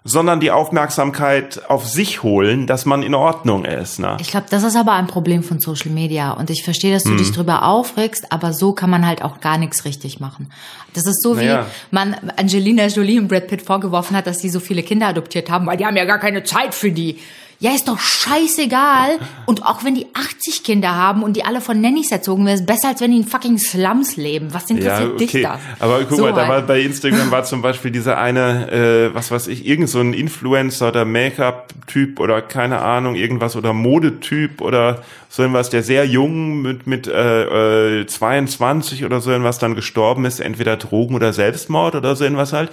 sondern 0.05 0.39
die 0.41 0.51
Aufmerksamkeit 0.51 1.61
auf 1.69 1.87
sich 1.87 2.23
holen, 2.23 2.67
dass 2.67 2.85
man 2.85 3.03
in 3.03 3.15
Ordnung 3.15 3.63
ist. 3.63 3.99
Ne? 3.99 4.17
Ich 4.19 4.31
glaube, 4.31 4.47
das 4.49 4.63
ist 4.63 4.75
aber 4.75 4.93
ein 4.93 5.07
Problem 5.07 5.43
von 5.43 5.59
Social 5.59 5.91
Media 5.91 6.31
und 6.31 6.49
ich 6.49 6.63
verstehe, 6.63 6.93
dass 6.93 7.03
du 7.05 7.15
dich 7.15 7.31
drüber 7.31 7.63
aufregst, 7.63 8.31
aber 8.31 8.53
so 8.53 8.73
kann 8.73 8.89
man 8.89 9.07
halt 9.07 9.21
auch 9.21 9.39
gar 9.39 9.57
nichts 9.57 9.85
richtig 9.85 10.19
machen. 10.19 10.51
Das 10.93 11.05
ist 11.07 11.21
so 11.23 11.39
wie 11.39 11.45
Naja. 11.45 11.65
man 11.91 12.15
Angelina 12.35 12.87
Jolie 12.87 13.19
und 13.19 13.29
Brad 13.29 13.47
Pitt 13.47 13.61
vorgeworfen 13.61 14.17
hat, 14.17 14.27
dass 14.27 14.39
die 14.39 14.49
so 14.49 14.59
viele 14.59 14.83
Kinder 14.83 15.07
adoptiert 15.07 15.49
haben, 15.49 15.65
weil 15.67 15.77
die 15.77 15.85
haben 15.85 15.95
ja 15.95 16.05
gar 16.05 16.19
keine 16.19 16.43
Zeit 16.43 16.73
für 16.75 16.91
die. 16.91 17.19
Ja, 17.63 17.73
ist 17.73 17.87
doch 17.87 17.97
scheißegal. 17.97 19.19
Und 19.45 19.65
auch 19.65 19.85
wenn 19.85 19.95
die 19.95 20.07
80 20.13 20.65
Kinder 20.65 20.95
haben 20.95 21.23
und 21.23 21.37
die 21.37 21.45
alle 21.45 21.61
von 21.61 21.79
Nannies 21.79 22.11
erzogen 22.11 22.45
werden, 22.45 22.55
ist 22.55 22.65
besser, 22.65 22.89
als 22.89 22.99
wenn 22.99 23.11
die 23.11 23.19
in 23.19 23.23
fucking 23.25 23.57
Slums 23.57 24.17
leben. 24.17 24.53
Was 24.53 24.69
interessiert 24.69 25.17
dich 25.17 25.31
das? 25.41 25.61
Aber 25.79 26.03
guck 26.03 26.17
So 26.17 26.23
mal, 26.23 26.33
da 26.33 26.41
halt. 26.41 26.49
war 26.49 26.61
bei 26.63 26.81
Instagram 26.81 27.31
war 27.31 27.45
zum 27.45 27.61
Beispiel 27.61 27.89
dieser 27.89 28.17
eine, 28.17 28.69
äh, 28.69 29.15
was 29.15 29.31
weiß 29.31 29.47
ich, 29.47 29.65
irgend 29.65 29.87
so 29.87 30.01
ein 30.01 30.13
Influencer 30.13 30.89
oder 30.89 31.05
Make-up-Typ 31.05 32.19
oder 32.19 32.41
keine 32.41 32.81
Ahnung, 32.81 33.15
irgendwas 33.15 33.55
oder 33.55 33.71
Modetyp 33.71 34.59
oder 34.59 35.01
so 35.29 35.43
irgendwas, 35.43 35.69
der 35.69 35.83
sehr 35.83 36.05
jung 36.05 36.63
mit, 36.63 36.85
mit 36.85 37.07
äh, 37.07 38.01
äh, 38.01 38.05
22 38.05 39.05
oder 39.05 39.21
so 39.21 39.31
irgendwas 39.31 39.59
dann 39.59 39.73
gestorben 39.73 40.25
ist, 40.25 40.41
entweder 40.41 40.75
Drogen 40.75 41.15
oder 41.15 41.31
Selbstmord 41.31 41.95
oder 41.95 42.13
so 42.17 42.25
irgendwas 42.25 42.51
halt. 42.51 42.71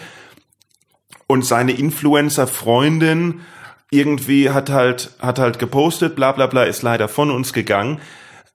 Und 1.28 1.46
seine 1.46 1.70
Influencer-Freundin 1.70 3.42
irgendwie 3.90 4.50
hat 4.50 4.70
halt, 4.70 5.10
hat 5.18 5.38
halt 5.38 5.58
gepostet, 5.58 6.14
bla 6.14 6.32
bla 6.32 6.46
bla, 6.46 6.62
ist 6.62 6.82
leider 6.82 7.08
von 7.08 7.30
uns 7.30 7.52
gegangen. 7.52 8.00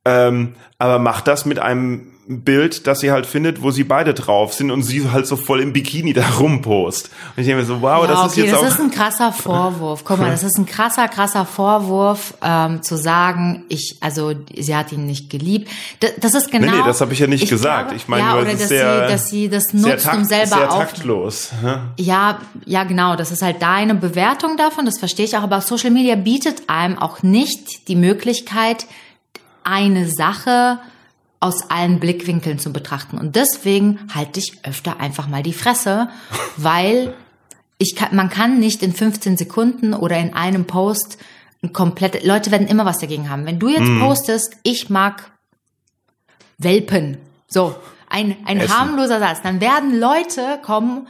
Ähm, 0.06 0.56
aber 0.78 1.00
macht 1.00 1.28
das 1.28 1.46
mit 1.46 1.60
einem 1.60 2.12
Bild, 2.28 2.88
das 2.88 3.02
sie 3.02 3.12
halt 3.12 3.28
findet, 3.28 3.62
wo 3.62 3.70
sie 3.70 3.84
beide 3.84 4.16
drauf 4.16 4.54
sind 4.56 4.72
und 4.72 4.82
sie 4.82 5.10
halt 5.12 5.28
so 5.28 5.36
voll 5.36 5.62
im 5.62 5.74
Bikini 5.74 6.14
da 6.14 6.28
rumpost. 6.40 7.10
Und 7.36 7.42
ich 7.42 7.46
denke 7.46 7.62
mir 7.62 7.68
so, 7.68 7.82
wow, 7.82 8.04
Ja, 8.04 8.08
das 8.08 8.20
okay, 8.20 8.28
ist 8.28 8.38
jetzt 8.38 8.52
das 8.54 8.62
auch. 8.62 8.68
ist 8.68 8.80
ein 8.80 8.92
krasser 8.92 9.32
Vorwurf. 9.32 10.04
Guck 10.04 10.20
mal, 10.20 10.32
das 10.32 10.42
ist 10.42 10.58
ein 10.58 10.66
krasser, 10.66 11.08
krasser 11.08 11.46
Vorwurf, 11.46 12.34
ähm, 12.42 12.82
zu 12.82 12.98
sagen, 12.98 13.64
ich, 13.70 13.98
also 14.02 14.34
sie 14.56 14.76
hat 14.76 14.92
ihn 14.92 15.06
nicht 15.06 15.30
geliebt. 15.30 15.70
Das, 16.00 16.12
das 16.20 16.34
ist 16.34 16.52
genau. 16.52 16.72
nee, 16.72 16.78
nee, 16.78 16.84
das 16.84 17.00
habe 17.02 17.14
ich 17.14 17.20
ja 17.20 17.28
nicht 17.28 17.48
gesagt. 17.48 17.92
ich 17.92 18.08
meine, 18.08 18.24
ja, 18.24 18.36
oder 18.36 18.52
dass 18.52 18.68
sehr, 18.70 19.08
sie, 19.08 19.12
dass 19.14 19.30
sie 19.30 19.50
das 19.50 19.66
sehr, 19.66 19.80
nutzt, 19.82 20.06
takt, 20.06 20.18
um 20.18 20.26
selber 20.26 20.48
sehr 20.48 20.72
auf. 20.72 20.80
taktlos. 20.80 21.52
hä? 21.62 21.76
Ja, 22.00 22.40
ja, 22.66 22.84
genau. 22.86 23.16
Das 23.16 23.32
ist 23.32 23.44
halt 23.44 23.62
deine 23.62 23.94
Bewertung 23.94 24.58
davon. 24.58 24.86
Das 24.86 24.98
verstehe 24.98 25.26
ich 25.26 25.38
auch. 25.38 25.44
Aber 25.44 25.62
Social 25.62 25.92
Media 25.92 26.16
bietet 26.16 26.64
einem 26.68 26.98
auch 26.98 27.22
nicht 27.22 27.88
die 27.88 27.96
Möglichkeit, 27.96 28.88
eine 29.66 30.08
Sache 30.10 30.80
aus 31.40 31.70
allen 31.70 32.00
Blickwinkeln 32.00 32.60
zu 32.60 32.72
betrachten. 32.72 33.18
Und 33.18 33.36
deswegen 33.36 34.00
halte 34.14 34.40
ich 34.40 34.60
öfter 34.64 35.00
einfach 35.00 35.28
mal 35.28 35.44
die 35.44 35.54
Fresse, 35.54 36.10
weil 36.58 37.14
ich 37.78 37.96
kann, 37.96 38.16
man 38.16 38.30
kann 38.30 38.60
nicht 38.60 38.82
in 38.84 38.94
15 38.94 39.38
Sekunden 39.38 39.94
oder 39.94 40.18
in 40.18 40.34
einem 40.34 40.66
Post 40.66 41.18
ein 41.62 41.74
komplett, 41.74 42.24
Leute 42.24 42.52
werden 42.52 42.68
immer 42.68 42.86
was 42.86 43.00
dagegen 43.00 43.30
haben. 43.30 43.46
Wenn 43.46 43.60
du 43.60 43.68
jetzt 43.70 43.82
Mhm. 43.82 44.00
postest, 44.00 44.56
ich 44.64 44.90
mag 44.90 45.32
Welpen, 46.58 47.18
so, 47.48 47.76
ein, 48.10 48.38
ein 48.46 48.60
Essen. 48.60 48.78
harmloser 48.78 49.20
Satz, 49.20 49.42
dann 49.42 49.60
werden 49.60 50.00
Leute 50.00 50.60
kommen, 50.64 51.08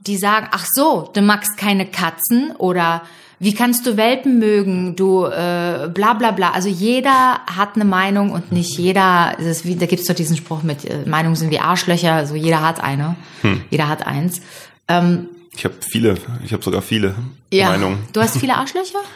die 0.00 0.16
sagen, 0.16 0.48
ach 0.52 0.64
so, 0.66 1.10
du 1.12 1.20
magst 1.20 1.56
keine 1.58 1.86
Katzen 1.86 2.52
oder 2.56 3.02
wie 3.38 3.52
kannst 3.54 3.84
du 3.86 3.96
Welpen 3.96 4.38
mögen, 4.38 4.96
du 4.96 5.24
äh, 5.26 5.88
bla 5.92 6.14
bla 6.14 6.30
bla. 6.30 6.50
Also 6.52 6.68
jeder 6.68 7.40
hat 7.46 7.74
eine 7.74 7.84
Meinung 7.84 8.30
und 8.32 8.50
nicht 8.52 8.78
jeder, 8.78 9.34
das 9.36 9.46
ist 9.46 9.64
wie, 9.66 9.76
da 9.76 9.86
gibt's 9.86 10.06
doch 10.06 10.14
diesen 10.14 10.36
Spruch 10.36 10.62
mit 10.62 10.84
äh, 10.84 11.04
Meinungen 11.06 11.36
sind 11.36 11.50
wie 11.50 11.58
Arschlöcher, 11.60 12.12
also 12.14 12.34
jeder 12.34 12.62
hat 12.62 12.80
eine, 12.82 13.16
Hm. 13.42 13.60
jeder 13.70 13.88
hat 13.88 14.06
eins. 14.06 14.40
Ähm, 14.88 15.28
Ich 15.54 15.64
habe 15.64 15.74
viele, 15.80 16.16
ich 16.44 16.52
habe 16.52 16.62
sogar 16.62 16.80
viele 16.82 17.14
ja, 17.52 17.70
Meinungen. 17.70 17.98
du 18.12 18.20
hast 18.20 18.38
viele 18.38 18.54
Arschlöcher? 18.56 18.98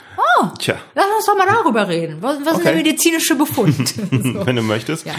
Oh, 0.43 0.47
Tja, 0.59 0.75
lass 0.95 1.07
uns 1.17 1.27
doch 1.27 1.37
mal 1.37 1.47
darüber 1.47 1.89
reden. 1.89 2.19
Was, 2.21 2.37
was 2.45 2.53
ist 2.53 2.55
Okay. 2.57 2.65
der 2.65 2.75
medizinische 2.75 3.35
Befund? 3.37 3.89
so. 4.11 4.47
wenn 4.47 4.57
du 4.57 4.63
möchtest. 4.63 5.07
Ja. 5.07 5.15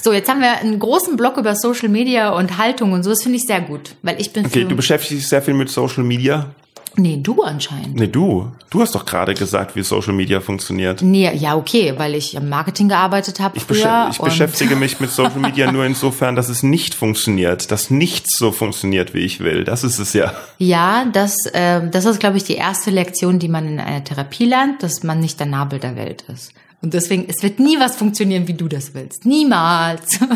So, 0.00 0.12
jetzt 0.12 0.28
haben 0.30 0.40
wir 0.40 0.52
einen 0.58 0.78
großen 0.78 1.16
Block 1.16 1.36
über 1.38 1.56
Social 1.56 1.88
Media 1.88 2.30
und 2.30 2.56
Haltung 2.56 2.92
und 2.92 3.02
so. 3.02 3.10
Das 3.10 3.22
finde 3.22 3.38
ich 3.38 3.46
sehr 3.46 3.60
gut, 3.60 3.96
weil 4.02 4.20
ich 4.20 4.32
bin 4.32 4.46
Okay, 4.46 4.64
du 4.64 4.76
beschäftigst 4.76 5.12
dich 5.12 5.28
sehr 5.28 5.42
viel 5.42 5.54
mit 5.54 5.70
Social 5.70 6.04
Media. 6.04 6.46
Nee, 6.96 7.18
du 7.22 7.42
anscheinend. 7.42 7.96
Nee, 7.96 8.06
du. 8.06 8.52
Du 8.70 8.80
hast 8.80 8.94
doch 8.94 9.04
gerade 9.04 9.34
gesagt, 9.34 9.74
wie 9.76 9.82
Social 9.82 10.12
Media 10.12 10.40
funktioniert. 10.40 11.02
Nee, 11.02 11.32
ja, 11.34 11.56
okay, 11.56 11.94
weil 11.96 12.14
ich 12.14 12.34
im 12.34 12.48
Marketing 12.48 12.88
gearbeitet 12.88 13.40
habe 13.40 13.56
Ich, 13.56 13.64
früher. 13.64 14.08
ich 14.10 14.18
beschäftige 14.18 14.76
mich 14.76 15.00
mit 15.00 15.10
Social 15.10 15.38
Media 15.40 15.70
nur 15.72 15.84
insofern, 15.84 16.36
dass 16.36 16.48
es 16.48 16.62
nicht 16.62 16.94
funktioniert, 16.94 17.70
dass 17.70 17.90
nichts 17.90 18.36
so 18.38 18.52
funktioniert, 18.52 19.14
wie 19.14 19.20
ich 19.20 19.40
will. 19.40 19.64
Das 19.64 19.84
ist 19.84 19.98
es 19.98 20.12
ja. 20.12 20.32
Ja, 20.58 21.04
das, 21.12 21.46
äh, 21.46 21.88
das 21.88 22.04
ist, 22.04 22.20
glaube 22.20 22.36
ich, 22.36 22.44
die 22.44 22.54
erste 22.56 22.90
Lektion, 22.90 23.38
die 23.38 23.48
man 23.48 23.66
in 23.66 23.80
einer 23.80 24.04
Therapie 24.04 24.44
lernt, 24.46 24.82
dass 24.82 25.02
man 25.02 25.20
nicht 25.20 25.38
der 25.40 25.46
Nabel 25.46 25.78
der 25.78 25.96
Welt 25.96 26.24
ist. 26.32 26.52
Und 26.82 26.92
deswegen, 26.92 27.24
es 27.28 27.42
wird 27.42 27.60
nie 27.60 27.80
was 27.80 27.96
funktionieren, 27.96 28.46
wie 28.46 28.52
du 28.52 28.68
das 28.68 28.92
willst. 28.94 29.24
Niemals. 29.24 30.20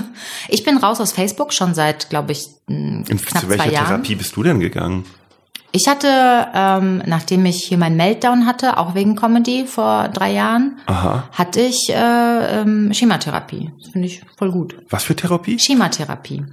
Ich 0.48 0.64
bin 0.64 0.78
raus 0.78 0.98
aus 0.98 1.12
Facebook 1.12 1.52
schon 1.52 1.74
seit, 1.74 2.08
glaube 2.08 2.32
ich, 2.32 2.46
In, 2.68 3.04
knapp 3.04 3.42
zu 3.42 3.48
welcher 3.50 3.64
zwei 3.64 3.70
Jahren. 3.72 3.86
Therapie 3.86 4.14
bist 4.14 4.34
du 4.34 4.42
denn 4.42 4.58
gegangen? 4.60 5.04
Ich 5.70 5.86
hatte, 5.86 6.08
ähm, 6.54 7.02
nachdem 7.06 7.44
ich 7.44 7.64
hier 7.64 7.76
meinen 7.76 7.96
Meltdown 7.96 8.46
hatte, 8.46 8.78
auch 8.78 8.94
wegen 8.94 9.16
Comedy 9.16 9.66
vor 9.66 10.08
drei 10.08 10.32
Jahren, 10.32 10.78
Aha. 10.86 11.28
hatte 11.32 11.60
ich 11.60 11.90
äh, 11.90 12.60
ähm, 12.60 12.92
Schematherapie. 12.92 13.72
Das 13.80 13.92
finde 13.92 14.06
ich 14.06 14.22
voll 14.36 14.50
gut. 14.50 14.76
Was 14.88 15.04
für 15.04 15.14
Therapie? 15.14 15.58
Schematherapie. 15.58 16.44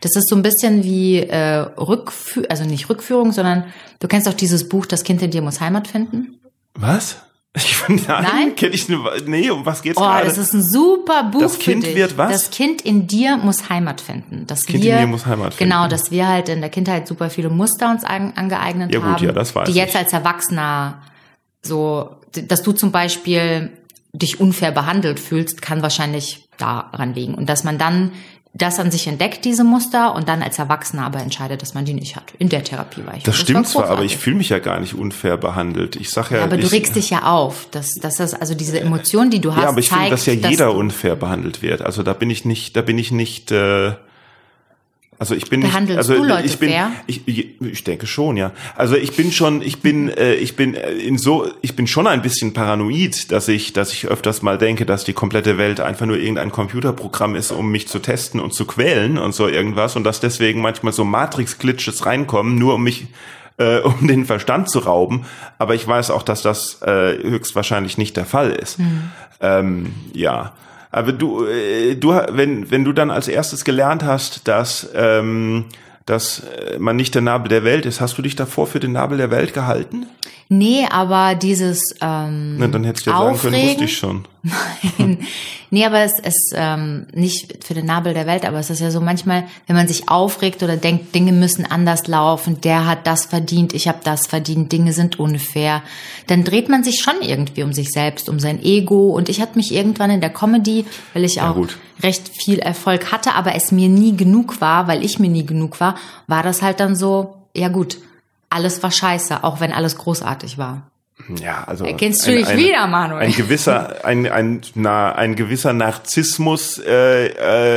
Das 0.00 0.16
ist 0.16 0.28
so 0.28 0.34
ein 0.34 0.42
bisschen 0.42 0.82
wie 0.82 1.20
äh, 1.20 1.58
Rückführung, 1.58 2.50
also 2.50 2.64
nicht 2.64 2.88
Rückführung, 2.88 3.32
sondern 3.32 3.64
du 4.00 4.08
kennst 4.08 4.28
auch 4.28 4.34
dieses 4.34 4.68
Buch 4.68 4.86
Das 4.86 5.04
Kind 5.04 5.22
in 5.22 5.30
dir 5.30 5.42
muss 5.42 5.60
Heimat 5.60 5.86
finden. 5.86 6.40
Was? 6.74 7.18
Ich, 7.56 7.76
nein, 7.88 8.00
Nein? 8.08 8.56
kenn 8.56 8.72
ich. 8.72 8.88
Nee, 9.26 9.50
um 9.50 9.64
was 9.64 9.80
geht's 9.82 9.96
Oh, 9.96 10.00
gerade? 10.00 10.26
das 10.26 10.38
ist 10.38 10.54
ein 10.54 10.62
super 10.62 11.22
Buch 11.24 11.40
Das 11.40 11.58
Kind 11.60 11.84
für 11.84 11.90
dich. 11.90 11.96
wird 11.96 12.18
was? 12.18 12.32
Das 12.32 12.50
Kind 12.50 12.82
in 12.82 13.06
dir 13.06 13.36
muss 13.36 13.68
Heimat 13.68 14.00
finden. 14.00 14.44
Das 14.48 14.66
Kind 14.66 14.82
wir, 14.82 14.94
in 14.94 15.00
dir 15.02 15.06
muss 15.06 15.24
Heimat 15.26 15.54
finden. 15.54 15.70
Genau, 15.72 15.86
dass 15.86 16.10
wir 16.10 16.26
halt 16.26 16.48
in 16.48 16.60
der 16.60 16.70
Kindheit 16.70 17.06
super 17.06 17.30
viele 17.30 17.50
Muster 17.50 17.90
uns 17.90 18.02
an, 18.02 18.32
angeeignet 18.34 18.92
Ja, 18.92 18.98
gut, 18.98 19.08
haben, 19.08 19.24
ja, 19.26 19.32
das 19.32 19.54
weiß 19.54 19.68
die 19.68 19.74
jetzt 19.76 19.90
ich. 19.94 19.96
als 20.00 20.12
Erwachsener 20.12 21.00
so, 21.62 22.16
dass 22.32 22.62
du 22.64 22.72
zum 22.72 22.90
Beispiel 22.90 23.70
dich 24.12 24.40
unfair 24.40 24.72
behandelt 24.72 25.20
fühlst, 25.20 25.62
kann 25.62 25.80
wahrscheinlich 25.82 26.48
daran 26.58 27.14
liegen. 27.14 27.34
Und 27.34 27.48
dass 27.48 27.62
man 27.64 27.78
dann 27.78 28.10
das 28.56 28.78
an 28.78 28.92
sich 28.92 29.08
entdeckt, 29.08 29.44
diese 29.44 29.64
Muster, 29.64 30.14
und 30.14 30.28
dann 30.28 30.40
als 30.40 30.60
Erwachsener 30.60 31.04
aber 31.06 31.18
entscheidet, 31.18 31.60
dass 31.60 31.74
man 31.74 31.84
die 31.84 31.92
nicht 31.92 32.14
hat. 32.14 32.32
In 32.38 32.48
der 32.48 32.62
Therapie 32.62 33.04
war 33.04 33.16
ich. 33.16 33.24
das 33.24 33.34
Und 33.36 33.42
stimmt 33.42 33.58
war 33.58 33.64
zwar, 33.64 33.90
aber 33.90 34.04
ich 34.04 34.16
fühle 34.16 34.36
mich 34.36 34.48
ja 34.50 34.60
gar 34.60 34.78
nicht 34.78 34.94
unfair 34.94 35.36
behandelt. 35.36 35.96
Ich 35.96 36.10
sag 36.10 36.30
ja, 36.30 36.38
Ja, 36.38 36.44
aber 36.44 36.56
du 36.56 36.66
ich, 36.66 36.72
regst 36.72 36.94
dich 36.94 37.10
ja 37.10 37.24
auf. 37.24 37.66
Das, 37.72 37.94
das 37.96 38.20
ist 38.20 38.34
also 38.34 38.54
diese 38.54 38.78
Emotion, 38.80 39.28
die 39.30 39.40
du 39.40 39.56
hast, 39.56 39.62
Ja, 39.64 39.68
aber 39.70 39.80
ich 39.80 39.88
finde, 39.88 40.08
dass 40.10 40.24
ja 40.26 40.36
dass 40.36 40.50
jeder 40.52 40.66
du- 40.66 40.78
unfair 40.78 41.16
behandelt 41.16 41.62
wird. 41.62 41.82
Also 41.82 42.04
da 42.04 42.12
bin 42.12 42.30
ich 42.30 42.44
nicht, 42.44 42.76
da 42.76 42.82
bin 42.82 42.96
ich 42.96 43.10
nicht. 43.10 43.50
Äh, 43.50 43.94
also 45.24 45.34
ich 45.34 45.48
bin 45.48 45.62
Behandelst 45.62 45.88
nicht, 45.88 46.10
also 46.10 46.14
du 46.22 46.28
Leute 46.28 46.44
ich 46.44 46.58
bin, 46.58 46.68
fair? 46.68 46.92
Ich, 47.06 47.26
ich 47.26 47.84
denke 47.84 48.06
schon, 48.06 48.36
ja. 48.36 48.52
Also 48.76 48.94
ich 48.94 49.16
bin 49.16 49.32
schon, 49.32 49.62
ich 49.62 49.80
bin, 49.80 50.10
äh, 50.10 50.34
ich 50.34 50.54
bin 50.54 50.74
äh, 50.74 50.90
in 50.90 51.16
so, 51.16 51.48
ich 51.62 51.74
bin 51.74 51.86
schon 51.86 52.06
ein 52.06 52.20
bisschen 52.20 52.52
paranoid, 52.52 53.32
dass 53.32 53.48
ich, 53.48 53.72
dass 53.72 53.90
ich 53.94 54.06
öfters 54.06 54.42
mal 54.42 54.58
denke, 54.58 54.84
dass 54.84 55.04
die 55.04 55.14
komplette 55.14 55.56
Welt 55.56 55.80
einfach 55.80 56.04
nur 56.04 56.18
irgendein 56.18 56.52
Computerprogramm 56.52 57.36
ist, 57.36 57.52
um 57.52 57.70
mich 57.70 57.88
zu 57.88 58.00
testen 58.00 58.38
und 58.38 58.52
zu 58.52 58.66
quälen 58.66 59.16
und 59.16 59.34
so 59.34 59.48
irgendwas 59.48 59.96
und 59.96 60.04
dass 60.04 60.20
deswegen 60.20 60.60
manchmal 60.60 60.92
so 60.92 61.06
Matrix-Glitches 61.06 62.04
reinkommen, 62.04 62.58
nur 62.58 62.74
um 62.74 62.84
mich 62.84 63.06
äh, 63.56 63.78
um 63.78 64.06
den 64.06 64.26
Verstand 64.26 64.68
zu 64.68 64.80
rauben. 64.80 65.24
Aber 65.56 65.74
ich 65.74 65.88
weiß 65.88 66.10
auch, 66.10 66.22
dass 66.22 66.42
das 66.42 66.82
äh, 66.82 67.16
höchstwahrscheinlich 67.22 67.96
nicht 67.96 68.18
der 68.18 68.26
Fall 68.26 68.50
ist. 68.50 68.78
Ähm, 69.40 69.94
ja. 70.12 70.52
Aber 70.94 71.10
du, 71.10 71.44
äh, 71.44 71.96
du, 71.96 72.10
wenn, 72.10 72.70
wenn 72.70 72.84
du 72.84 72.92
dann 72.92 73.10
als 73.10 73.26
erstes 73.26 73.64
gelernt 73.64 74.04
hast, 74.04 74.46
dass, 74.46 74.88
ähm, 74.94 75.64
dass 76.06 76.40
äh, 76.40 76.78
man 76.78 76.96
nicht 76.96 77.14
der 77.14 77.22
Nabel 77.22 77.48
der 77.48 77.64
Welt 77.64 77.86
ist, 77.86 78.00
hast 78.00 78.18
du 78.18 78.22
dich 78.22 78.36
davor 78.36 78.66
für 78.66 78.80
den 78.80 78.92
Nabel 78.92 79.18
der 79.18 79.30
Welt 79.30 79.54
gehalten? 79.54 80.06
Nee, 80.50 80.86
aber 80.90 81.34
dieses 81.34 81.94
ähm, 82.02 82.58
Na, 82.58 82.68
dann 82.68 82.84
hättest 82.84 83.06
du 83.06 83.10
ja 83.10 83.18
sagen 83.18 83.38
können, 83.38 83.68
wusste 83.68 83.84
ich 83.84 83.96
schon. 83.96 84.26
nee, 85.70 85.86
aber 85.86 86.00
es 86.00 86.18
ist 86.18 86.52
ähm, 86.54 87.06
nicht 87.14 87.64
für 87.64 87.72
den 87.72 87.86
Nabel 87.86 88.12
der 88.12 88.26
Welt, 88.26 88.44
aber 88.44 88.58
es 88.58 88.68
ist 88.68 88.80
ja 88.80 88.90
so 88.90 89.00
manchmal, 89.00 89.44
wenn 89.66 89.74
man 89.74 89.88
sich 89.88 90.10
aufregt 90.10 90.62
oder 90.62 90.76
denkt, 90.76 91.14
Dinge 91.14 91.32
müssen 91.32 91.64
anders 91.64 92.06
laufen, 92.06 92.60
der 92.60 92.86
hat 92.86 93.06
das 93.06 93.24
verdient, 93.24 93.72
ich 93.72 93.88
habe 93.88 94.00
das 94.04 94.26
verdient, 94.26 94.70
Dinge 94.70 94.92
sind 94.92 95.18
unfair, 95.18 95.82
dann 96.26 96.44
dreht 96.44 96.68
man 96.68 96.84
sich 96.84 97.00
schon 97.00 97.22
irgendwie 97.22 97.62
um 97.62 97.72
sich 97.72 97.90
selbst, 97.90 98.28
um 98.28 98.38
sein 98.38 98.62
Ego. 98.62 99.08
Und 99.08 99.30
ich 99.30 99.40
hatte 99.40 99.56
mich 99.56 99.72
irgendwann 99.72 100.10
in 100.10 100.20
der 100.20 100.30
Comedy, 100.30 100.84
weil 101.14 101.24
ich 101.24 101.40
auch 101.40 101.54
gut. 101.54 101.78
Recht 102.04 102.28
viel 102.28 102.58
Erfolg 102.60 103.10
hatte, 103.10 103.34
aber 103.34 103.54
es 103.56 103.72
mir 103.72 103.88
nie 103.88 104.16
genug 104.16 104.60
war, 104.60 104.86
weil 104.86 105.04
ich 105.04 105.18
mir 105.18 105.28
nie 105.30 105.44
genug 105.46 105.80
war, 105.80 105.96
war 106.26 106.42
das 106.42 106.62
halt 106.62 106.78
dann 106.80 106.94
so, 106.94 107.34
ja 107.56 107.68
gut, 107.68 107.98
alles 108.50 108.82
war 108.82 108.90
scheiße, 108.92 109.42
auch 109.42 109.58
wenn 109.60 109.72
alles 109.72 109.96
großartig 109.96 110.58
war. 110.58 110.90
Ja, 111.40 111.64
also 111.64 111.84
Erkennst 111.84 112.26
du 112.26 112.32
dich 112.32 112.56
wieder, 112.56 112.86
Manuel? 112.88 113.22
Ein 113.22 113.32
gewisser, 113.32 114.04
ein, 114.04 114.26
ein, 114.30 114.60
na, 114.74 115.12
ein 115.14 115.36
gewisser 115.36 115.72
Narzissmus 115.72 116.78
äh, 116.78 117.26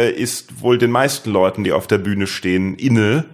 äh, 0.09 0.11
ist 0.11 0.61
wohl 0.61 0.77
den 0.77 0.91
meisten 0.91 1.29
Leuten, 1.31 1.63
die 1.63 1.71
auf 1.71 1.87
der 1.87 1.99
Bühne 1.99 2.27
stehen, 2.27 2.75
inne, 2.75 3.25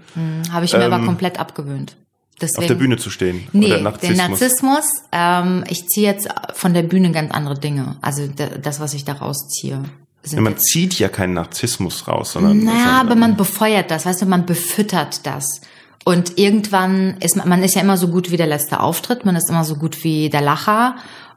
Habe 0.52 0.66
ich 0.66 0.74
mir 0.74 0.86
aber 0.86 1.04
komplett 1.06 1.40
abgewöhnt. 1.40 1.96
Deswegen, 2.42 2.58
Ähm, 2.58 2.64
auf 2.64 2.68
der 2.68 2.76
Bühne 2.76 2.98
zu 2.98 3.10
stehen. 3.10 3.48
Nee, 3.54 3.68
Oder 3.68 3.76
der 3.76 3.84
Narzissmus. 3.84 4.18
Narzissmus, 4.18 4.86
ähm, 5.14 5.64
ich 5.70 5.88
ziehe 5.88 6.06
jetzt 6.12 6.28
von 6.54 6.74
der 6.74 6.84
Bühne 6.84 7.12
ganz 7.12 7.32
andere 7.32 7.58
Dinge. 7.58 7.96
Also 8.02 8.28
da- 8.28 8.58
das, 8.62 8.80
was 8.82 8.94
ich 8.94 9.06
da 9.06 9.14
rausziehe. 9.14 9.84
Sind 10.24 10.38
Ja, 10.38 10.42
man 10.42 10.58
zieht 10.58 10.98
ja 11.00 11.10
keinen 11.10 11.34
Narzissmus 11.34 12.08
raus, 12.08 12.32
sondern 12.32 12.64
naja, 12.64 13.02
aber 13.02 13.16
man 13.16 13.36
befeuert 13.36 13.92
das, 13.92 14.06
weißt 14.06 14.22
du, 14.22 14.26
man 14.26 14.46
befüttert 14.46 15.26
das. 15.26 15.62
Und 16.06 16.38
irgendwann 16.38 17.18
ist 17.20 17.36
man, 17.36 17.48
man 17.48 17.64
ist 17.64 17.76
ja 17.76 17.82
immer 17.82 17.98
so 17.98 18.08
gut 18.08 18.32
wie 18.32 18.38
der 18.38 18.48
letzte 18.48 18.80
Auftritt, 18.80 19.26
man 19.26 19.36
ist 19.36 19.50
immer 19.50 19.64
so 19.64 19.76
gut 19.76 20.04
wie 20.04 20.30
der 20.30 20.42
Lacher. 20.42 20.96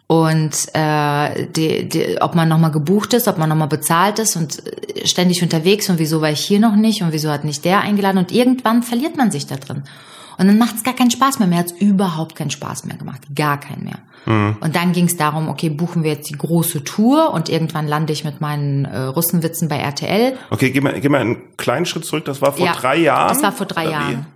Und 0.09 0.55
äh, 0.73 1.47
die, 1.49 1.89
die, 1.89 2.21
ob 2.21 2.37
man 2.37 2.49
nochmal 2.49 2.71
gebucht 2.71 3.13
ist, 3.13 3.27
ob 3.27 3.39
man 3.39 3.49
nochmal 3.49 3.67
bezahlt 3.67 4.21
ist 4.21 4.37
und 4.37 4.63
äh, 4.65 5.05
ständig 5.05 5.43
unterwegs 5.43 5.91
und 5.91 5.99
wieso 5.99 6.21
war 6.21 6.31
ich 6.31 6.41
hier 6.41 6.61
noch 6.61 6.77
nicht 6.77 7.03
und 7.03 7.13
wieso 7.13 7.29
hat 7.31 7.45
nicht 7.45 7.65
der 7.65 7.81
eingeladen 7.81 8.19
und 8.19 8.31
irgendwann 8.31 8.85
verliert 8.85 9.17
man 9.17 9.33
sich 9.33 9.47
da 9.47 9.57
drin. 9.57 9.83
Und 10.39 10.47
dann 10.49 10.59
macht 10.59 10.77
es 10.77 10.83
gar 10.85 10.95
keinen 10.95 11.11
Spaß 11.11 11.39
mehr. 11.39 11.49
Mir 11.49 11.59
hat 11.59 11.67
es 11.67 11.73
überhaupt 11.73 12.37
keinen 12.37 12.51
Spaß 12.51 12.85
mehr 12.85 12.97
gemacht. 12.97 13.23
Gar 13.35 13.59
keinen 13.59 13.85
mehr. 13.85 13.99
Und 14.61 14.75
dann 14.75 14.91
ging 14.91 15.07
es 15.07 15.17
darum, 15.17 15.49
okay, 15.49 15.71
buchen 15.71 16.03
wir 16.03 16.11
jetzt 16.11 16.29
die 16.29 16.37
große 16.37 16.83
Tour 16.83 17.33
und 17.33 17.49
irgendwann 17.49 17.87
lande 17.87 18.13
ich 18.13 18.25
mit 18.25 18.41
meinen 18.41 18.85
äh, 18.85 19.03
Russenwitzen 19.03 19.69
bei 19.69 19.77
RTL. 19.77 20.37
Okay, 20.51 20.71
geh 20.71 20.81
mal, 20.81 21.01
geh 21.01 21.09
mal 21.09 21.21
einen 21.21 21.57
kleinen 21.57 21.87
Schritt 21.87 22.05
zurück. 22.05 22.25
Das 22.25 22.43
war 22.43 22.53
vor 22.53 22.67
Ja, 22.67 22.73
drei 22.73 22.97
Jahren. 22.97 23.29
das 23.29 23.43
war 23.45 23.53
vor 23.53 23.67
drei? 23.67 23.89
Jahren. 23.89 24.27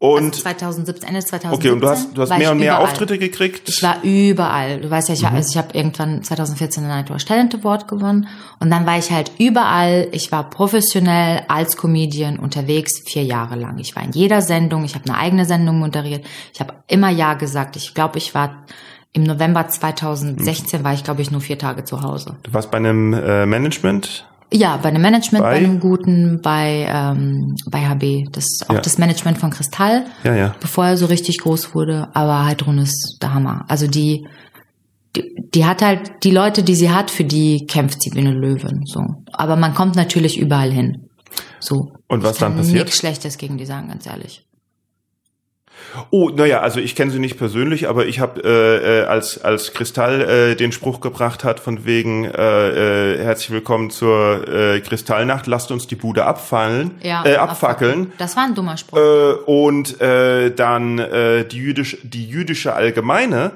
Und 0.00 0.32
2017, 0.36 1.08
Ende 1.08 1.20
2017. 1.24 1.52
okay, 1.52 1.70
und 1.74 1.80
du 1.80 1.88
hast, 1.88 2.16
du 2.16 2.22
hast 2.22 2.28
mehr 2.38 2.52
und 2.52 2.58
mehr 2.58 2.74
überall. 2.74 2.84
Auftritte 2.84 3.18
gekriegt. 3.18 3.68
Ich 3.68 3.82
war 3.82 3.96
überall. 4.04 4.80
Du 4.80 4.88
weißt 4.88 5.08
ja, 5.08 5.14
ich, 5.14 5.22
Mhm. 5.22 5.26
war, 5.26 5.32
also 5.32 5.50
ich 5.50 5.56
habe 5.58 5.76
irgendwann 5.76 6.22
2014 6.22 6.84
den 6.84 6.88
Night 6.90 7.26
Talent 7.26 7.54
Award 7.56 7.88
gewonnen 7.88 8.28
und 8.60 8.70
dann 8.70 8.86
war 8.86 8.96
ich 8.96 9.10
halt 9.10 9.32
überall. 9.38 10.06
Ich 10.12 10.30
war 10.30 10.48
professionell 10.50 11.42
als 11.48 11.76
Comedian 11.76 12.38
unterwegs 12.38 13.02
vier 13.06 13.24
Jahre 13.24 13.56
lang. 13.56 13.78
Ich 13.78 13.96
war 13.96 14.04
in 14.04 14.12
jeder 14.12 14.40
Sendung. 14.40 14.84
Ich 14.84 14.94
habe 14.94 15.04
eine 15.08 15.18
eigene 15.18 15.44
Sendung 15.46 15.80
moderiert. 15.80 16.24
Ich 16.54 16.60
habe 16.60 16.74
immer 16.86 17.10
ja 17.10 17.34
gesagt. 17.34 17.74
Ich 17.74 17.92
glaube, 17.94 18.18
ich 18.18 18.36
war 18.36 18.64
im 19.14 19.24
November 19.24 19.66
2016 19.66 20.84
war 20.84 20.92
ich 20.94 21.02
glaube 21.02 21.22
ich 21.22 21.32
nur 21.32 21.40
vier 21.40 21.58
Tage 21.58 21.82
zu 21.82 22.02
Hause. 22.02 22.36
Du 22.44 22.52
warst 22.52 22.70
bei 22.70 22.76
einem 22.78 23.14
äh, 23.14 23.46
Management. 23.46 24.26
Ja, 24.52 24.78
bei 24.78 24.88
einem 24.88 25.02
Management, 25.02 25.44
bei, 25.44 25.50
Bei? 25.50 25.56
einem 25.58 25.78
guten, 25.78 26.40
bei 26.42 26.86
ähm, 26.88 27.54
bei 27.70 27.86
HB. 27.86 28.30
Das 28.32 28.46
auch 28.68 28.74
Ja. 28.76 28.80
das 28.80 28.96
Management 28.96 29.38
von 29.38 29.50
Kristall 29.50 30.06
Ja, 30.24 30.34
ja. 30.34 30.54
bevor 30.60 30.86
er 30.86 30.96
so 30.96 31.06
richtig 31.06 31.38
groß 31.38 31.74
wurde. 31.74 32.08
Aber 32.14 32.46
Heidrun 32.46 32.78
ist 32.78 33.18
der 33.20 33.34
Hammer. 33.34 33.64
Also 33.68 33.86
die, 33.86 34.26
die, 35.14 35.34
die 35.54 35.66
hat 35.66 35.82
halt 35.82 36.24
die 36.24 36.30
Leute, 36.30 36.62
die 36.62 36.74
sie 36.74 36.90
hat, 36.90 37.10
für 37.10 37.24
die 37.24 37.66
kämpft 37.66 38.00
sie 38.02 38.10
wie 38.14 38.20
eine 38.20 38.32
Löwin. 38.32 38.82
So, 38.86 39.00
aber 39.32 39.56
man 39.56 39.74
kommt 39.74 39.96
natürlich 39.96 40.38
überall 40.38 40.72
hin. 40.72 41.08
So. 41.60 41.92
Und 42.08 42.22
was 42.22 42.38
dann 42.38 42.56
passiert? 42.56 42.84
Nichts 42.86 42.96
Schlechtes 42.98 43.36
gegen 43.36 43.58
die 43.58 43.66
sagen, 43.66 43.88
ganz 43.88 44.06
ehrlich. 44.06 44.46
Oh, 46.10 46.30
naja, 46.30 46.60
also 46.60 46.80
ich 46.80 46.94
kenne 46.94 47.10
sie 47.10 47.18
nicht 47.18 47.38
persönlich, 47.38 47.88
aber 47.88 48.06
ich 48.06 48.20
habe 48.20 48.40
äh, 48.42 49.02
äh, 49.02 49.04
als 49.06 49.42
als 49.42 49.72
Kristall 49.72 50.20
äh, 50.20 50.54
den 50.54 50.72
Spruch 50.72 51.00
gebracht 51.00 51.44
hat 51.44 51.60
von 51.60 51.84
wegen 51.84 52.24
äh, 52.24 53.14
äh, 53.14 53.22
herzlich 53.22 53.50
willkommen 53.50 53.90
zur 53.90 54.46
äh, 54.48 54.80
Kristallnacht, 54.80 55.46
lasst 55.46 55.70
uns 55.70 55.86
die 55.86 55.96
Bude 55.96 56.24
abfallen, 56.24 56.92
Ja, 57.02 57.24
äh, 57.24 57.36
abfackeln. 57.36 58.12
Das 58.18 58.36
war 58.36 58.44
ein 58.44 58.54
dummer 58.54 58.76
Spruch. 58.76 58.98
Äh, 58.98 59.32
und 59.46 60.00
äh, 60.00 60.50
dann 60.54 60.98
äh, 60.98 61.44
die, 61.44 61.58
jüdisch, 61.58 61.98
die 62.02 62.28
jüdische 62.28 62.74
Allgemeine 62.74 63.52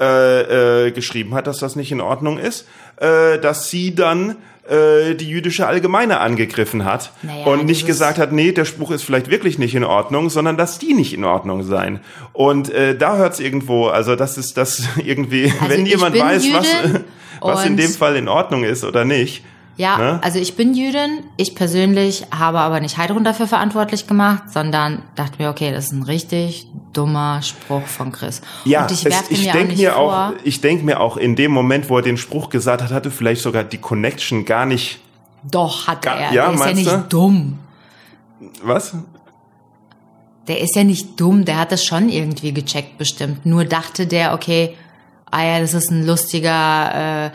äh, 0.00 0.86
äh, 0.86 0.90
geschrieben 0.90 1.34
hat, 1.34 1.46
dass 1.46 1.58
das 1.58 1.76
nicht 1.76 1.92
in 1.92 2.00
Ordnung 2.00 2.38
ist, 2.38 2.66
äh, 2.96 3.38
dass 3.38 3.70
sie 3.70 3.94
dann 3.94 4.36
äh, 4.68 5.14
die 5.14 5.28
jüdische 5.28 5.66
Allgemeine 5.66 6.20
angegriffen 6.20 6.84
hat 6.84 7.12
Naja, 7.22 7.44
und 7.46 7.66
nicht 7.66 7.82
dieses- 7.82 7.86
gesagt 7.86 8.18
hat, 8.18 8.32
nee, 8.32 8.50
der 8.52 8.64
Spruch 8.64 8.90
ist 8.90 9.02
vielleicht 9.04 9.30
wirklich 9.30 9.58
nicht 9.58 9.74
in 9.74 9.84
Ordnung, 9.84 10.30
sondern 10.30 10.56
dass 10.56 10.78
die 10.78 10.94
nicht 10.94 11.12
in 11.12 11.24
Ordnung 11.24 11.62
seien. 11.64 12.00
Und 12.32 12.72
äh, 12.72 12.96
da 12.96 13.16
hört's 13.16 13.40
irgendwo, 13.40 13.88
also 13.88 14.16
das 14.16 14.38
ist 14.38 14.56
das 14.56 14.82
irgendwie, 15.04 15.52
Also 15.60 15.68
wenn 15.68 15.84
jemand 15.86 16.18
weiß, 16.18 16.44
was, 16.54 16.66
Jüdin 16.82 17.04
was 17.40 17.64
in 17.66 17.72
und- 17.72 17.76
dem 17.76 17.90
Fall 17.90 18.16
in 18.16 18.26
Ordnung 18.28 18.64
ist 18.64 18.84
oder 18.84 19.04
nicht. 19.04 19.44
Ja, 19.76 19.98
Ne? 19.98 20.20
also 20.22 20.38
ich 20.38 20.54
bin 20.56 20.72
Jüdin. 20.74 21.24
Ich 21.36 21.54
persönlich 21.56 22.26
habe 22.30 22.60
aber 22.60 22.78
nicht 22.80 22.96
Heidrun 22.96 23.24
dafür 23.24 23.48
verantwortlich 23.48 24.06
gemacht, 24.06 24.44
sondern 24.52 25.02
dachte 25.16 25.42
mir, 25.42 25.50
okay, 25.50 25.72
das 25.72 25.86
ist 25.86 25.92
ein 25.92 26.04
richtig 26.04 26.68
dummer 26.92 27.42
Spruch 27.42 27.84
von 27.86 28.12
Chris. 28.12 28.40
Ja, 28.64 28.82
Und 28.82 28.92
ich 28.92 29.04
es, 29.04 29.30
ich 29.30 29.42
mir 29.42 29.50
auch 29.50 29.52
denke 29.56 29.76
mir 29.76 29.92
vor. 29.92 30.02
auch, 30.28 30.32
ich 30.44 30.60
denke 30.60 30.84
mir 30.84 31.00
auch 31.00 31.16
in 31.16 31.34
dem 31.34 31.50
Moment, 31.50 31.90
wo 31.90 31.96
er 31.96 32.02
den 32.02 32.16
Spruch 32.16 32.50
gesagt 32.50 32.82
hat, 32.82 32.90
hatte 32.92 33.10
vielleicht 33.10 33.42
sogar 33.42 33.64
die 33.64 33.78
Connection 33.78 34.44
gar 34.44 34.64
nicht. 34.64 35.00
Doch, 35.42 35.88
hat 35.88 36.02
Ga- 36.02 36.14
er. 36.18 36.32
ja, 36.32 36.46
der 36.46 36.54
ist 36.54 36.64
ja 36.66 36.72
nicht 36.74 36.90
du? 36.92 37.04
dumm. 37.08 37.58
Was? 38.62 38.94
Der 40.46 40.60
ist 40.60 40.76
ja 40.76 40.84
nicht 40.84 41.18
dumm, 41.20 41.44
der 41.44 41.58
hat 41.58 41.72
das 41.72 41.84
schon 41.84 42.08
irgendwie 42.10 42.52
gecheckt 42.52 42.98
bestimmt. 42.98 43.44
Nur 43.46 43.64
dachte 43.64 44.06
der, 44.06 44.34
okay, 44.34 44.76
ah 45.30 45.42
ja, 45.42 45.58
das 45.60 45.74
ist 45.74 45.90
ein 45.90 46.06
lustiger, 46.06 47.26
äh, 47.26 47.30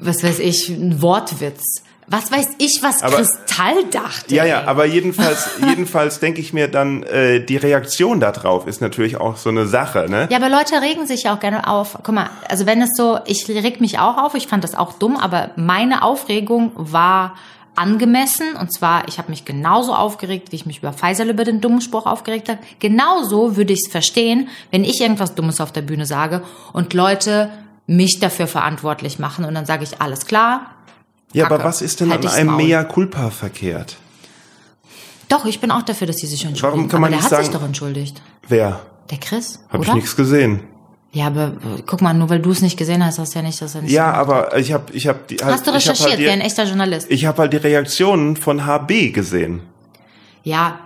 was 0.00 0.22
weiß 0.22 0.38
ich, 0.40 0.68
ein 0.68 1.00
Wortwitz. 1.02 1.82
Was 2.12 2.32
weiß 2.32 2.48
ich, 2.58 2.80
was 2.82 3.04
Aber- 3.04 3.16
Kristall 3.16 3.84
dachte. 3.92 4.34
Ja, 4.34 4.44
ja, 4.44 4.64
aber 4.64 4.84
jedenfalls, 4.84 5.48
jedenfalls 5.68 6.18
denke 6.18 6.40
ich 6.40 6.52
mir 6.52 6.66
dann, 6.66 7.04
äh, 7.04 7.38
die 7.44 7.56
Reaktion 7.56 8.18
darauf 8.18 8.66
ist 8.66 8.80
natürlich 8.80 9.16
auch 9.18 9.36
so 9.36 9.48
eine 9.48 9.68
Sache, 9.68 10.06
ne? 10.10 10.26
Ja, 10.28 10.38
aber 10.38 10.48
Leute 10.48 10.82
regen 10.82 11.06
sich 11.06 11.22
ja 11.22 11.34
auch 11.36 11.38
gerne 11.40 11.68
auf. 11.68 11.96
Guck 12.02 12.14
mal, 12.14 12.28
also 12.48 12.66
wenn 12.66 12.82
es 12.82 12.96
so, 12.96 13.20
ich 13.26 13.48
reg 13.48 13.80
mich 13.80 14.00
auch 14.00 14.16
auf, 14.16 14.34
ich 14.34 14.48
fand 14.48 14.64
das 14.64 14.74
auch 14.74 14.94
dumm, 14.94 15.16
aber 15.16 15.50
meine 15.54 16.02
Aufregung 16.02 16.72
war 16.74 17.36
angemessen. 17.76 18.56
Und 18.58 18.72
zwar, 18.72 19.06
ich 19.06 19.18
habe 19.18 19.30
mich 19.30 19.44
genauso 19.44 19.94
aufgeregt, 19.94 20.50
wie 20.50 20.56
ich 20.56 20.66
mich 20.66 20.78
über 20.78 20.92
Faisal 20.92 21.30
über 21.30 21.44
den 21.44 21.60
dummen 21.60 21.80
Spruch 21.80 22.06
aufgeregt 22.06 22.48
habe. 22.48 22.58
Genauso 22.80 23.56
würde 23.56 23.72
ich 23.72 23.82
es 23.86 23.88
verstehen, 23.92 24.48
wenn 24.72 24.82
ich 24.82 25.00
irgendwas 25.00 25.36
Dummes 25.36 25.60
auf 25.60 25.70
der 25.70 25.82
Bühne 25.82 26.06
sage 26.06 26.42
und 26.72 26.92
Leute 26.92 27.50
mich 27.90 28.20
dafür 28.20 28.46
verantwortlich 28.46 29.18
machen. 29.18 29.44
Und 29.44 29.54
dann 29.54 29.66
sage 29.66 29.82
ich, 29.84 30.00
alles 30.00 30.26
klar. 30.26 30.66
Ja, 31.32 31.46
aber 31.46 31.62
was 31.64 31.82
ist 31.82 32.00
denn 32.00 32.10
Halt 32.10 32.24
an 32.24 32.32
einem. 32.32 32.56
Mea 32.56 32.84
culpa 32.84 33.30
verkehrt? 33.30 33.96
Doch, 35.28 35.44
ich 35.44 35.60
bin 35.60 35.70
auch 35.70 35.82
dafür, 35.82 36.06
dass 36.06 36.18
sie 36.18 36.26
sich 36.26 36.44
entschuldigen. 36.44 36.76
Warum 36.78 36.88
kann 36.88 37.00
man 37.00 37.08
aber 37.08 37.10
der 37.12 37.16
nicht 37.18 37.24
hat 37.24 37.30
sagen- 37.30 37.44
sich 37.44 37.54
doch 37.54 37.64
entschuldigt. 37.64 38.22
Wer? 38.48 38.80
Der 39.10 39.18
Chris, 39.18 39.60
Hab 39.68 39.82
ich 39.82 39.92
nichts 39.92 40.14
gesehen. 40.16 40.60
Ja, 41.12 41.26
aber 41.26 41.48
äh, 41.48 41.82
guck 41.84 42.00
mal, 42.02 42.14
nur 42.14 42.30
weil 42.30 42.38
du 42.40 42.52
es 42.52 42.62
nicht 42.62 42.76
gesehen 42.76 43.04
hast, 43.04 43.18
heißt 43.18 43.34
ja 43.34 43.42
nicht, 43.42 43.60
dass 43.60 43.74
er 43.74 43.82
nicht 43.82 43.90
Ja, 43.90 44.06
hat. 44.08 44.14
aber 44.16 44.56
ich 44.56 44.72
habe 44.72 44.92
ich 44.92 45.08
hab 45.08 45.26
die 45.26 45.38
halt, 45.38 45.54
Hast 45.54 45.66
du 45.66 45.72
ich 45.74 45.88
hab 45.88 45.94
recherchiert 45.94 46.10
halt 46.10 46.18
wie 46.20 46.28
ein 46.30 46.38
die, 46.40 46.46
echter 46.46 46.64
Journalist? 46.64 47.10
ich 47.10 47.26
habe 47.26 47.38
halt 47.42 47.52
die 47.52 47.56
Reaktionen 47.56 48.36
von 48.36 48.64
HB 48.66 49.10
gesehen. 49.12 49.62
Ja. 50.44 50.78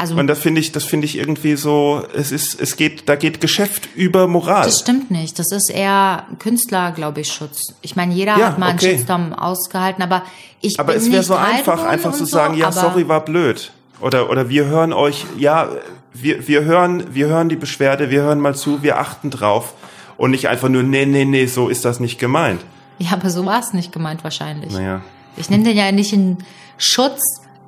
Also 0.00 0.16
Und 0.16 0.26
das 0.28 0.38
finde 0.38 0.62
ich, 0.62 0.72
das 0.72 0.84
finde 0.84 1.04
ich 1.04 1.18
irgendwie 1.18 1.56
so, 1.56 2.02
es 2.14 2.32
ist, 2.32 2.58
es 2.58 2.76
geht, 2.76 3.06
da 3.08 3.16
geht 3.16 3.42
Geschäft 3.42 3.90
über 3.94 4.26
Moral. 4.26 4.64
das 4.64 4.80
stimmt 4.80 5.10
nicht. 5.10 5.38
Das 5.38 5.52
ist 5.52 5.68
eher 5.68 6.24
Künstler, 6.38 6.92
glaube 6.92 7.20
ich, 7.20 7.30
Schutz. 7.30 7.74
Ich 7.82 7.96
meine, 7.96 8.14
jeder 8.14 8.38
Ja, 8.38 8.46
hat 8.46 8.58
mal 8.58 8.72
okay. 8.74 8.86
einen 8.88 8.96
Shitstorm 8.96 9.32
ausgehalten, 9.34 10.02
aber 10.02 10.22
ich 10.62 10.80
Aber 10.80 10.94
bin 10.94 11.02
es 11.02 11.12
wäre 11.12 11.22
so 11.22 11.34
einfach, 11.34 11.84
einfach 11.84 12.12
zu 12.12 12.24
so, 12.24 12.32
sagen, 12.32 12.54
ja, 12.54 12.72
sorry, 12.72 13.08
war 13.08 13.22
blöd. 13.24 13.72
Oder, 14.00 14.30
oder 14.30 14.48
wir 14.48 14.64
hören 14.64 14.94
euch, 14.94 15.26
ja, 15.36 15.68
wir, 16.14 16.48
wir 16.48 16.64
hören, 16.64 17.04
wir 17.12 17.26
hören 17.26 17.50
die 17.50 17.56
Beschwerde, 17.56 18.08
wir 18.08 18.22
hören 18.22 18.40
mal 18.40 18.54
zu, 18.54 18.82
wir 18.82 18.98
achten 18.98 19.28
drauf. 19.30 19.74
Und 20.16 20.30
nicht 20.30 20.48
einfach 20.48 20.70
nur, 20.70 20.82
nee, 20.82 21.04
nee, 21.04 21.26
nee, 21.26 21.44
so 21.44 21.68
ist 21.68 21.84
das 21.84 22.00
nicht 22.00 22.18
gemeint. 22.18 22.62
Ja, 22.98 23.12
aber 23.12 23.28
so 23.28 23.44
war 23.44 23.60
es 23.60 23.74
nicht 23.74 23.92
gemeint 23.92 24.24
wahrscheinlich. 24.24 24.72
Naja. 24.72 25.02
Ich 25.36 25.50
nehme 25.50 25.64
den 25.64 25.76
ja 25.76 25.92
nicht 25.92 26.14
in 26.14 26.38
Schutz. 26.78 27.20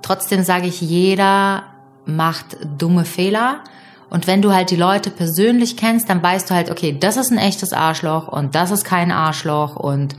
Trotzdem 0.02 0.42
sage 0.42 0.66
ich, 0.66 0.80
jeder 0.80 1.62
macht 2.05 2.57
dumme 2.78 3.05
Fehler. 3.05 3.61
Und 4.11 4.26
wenn 4.26 4.42
du 4.42 4.53
halt 4.53 4.70
die 4.70 4.76
Leute 4.76 5.11
persönlich 5.11 5.76
kennst, 5.76 6.11
dann 6.11 6.22
weißt 6.22 6.50
du 6.50 6.55
halt, 6.55 6.70
okay, 6.70 6.96
das 6.98 7.16
ist 7.16 7.30
ein 7.30 7.38
echtes 7.38 7.72
Arschloch 7.72 8.28
und 8.28 8.55
das 8.55 8.70
ist 8.70 8.84
kein 8.84 9.11
Arschloch 9.11 9.76
und 9.76 10.14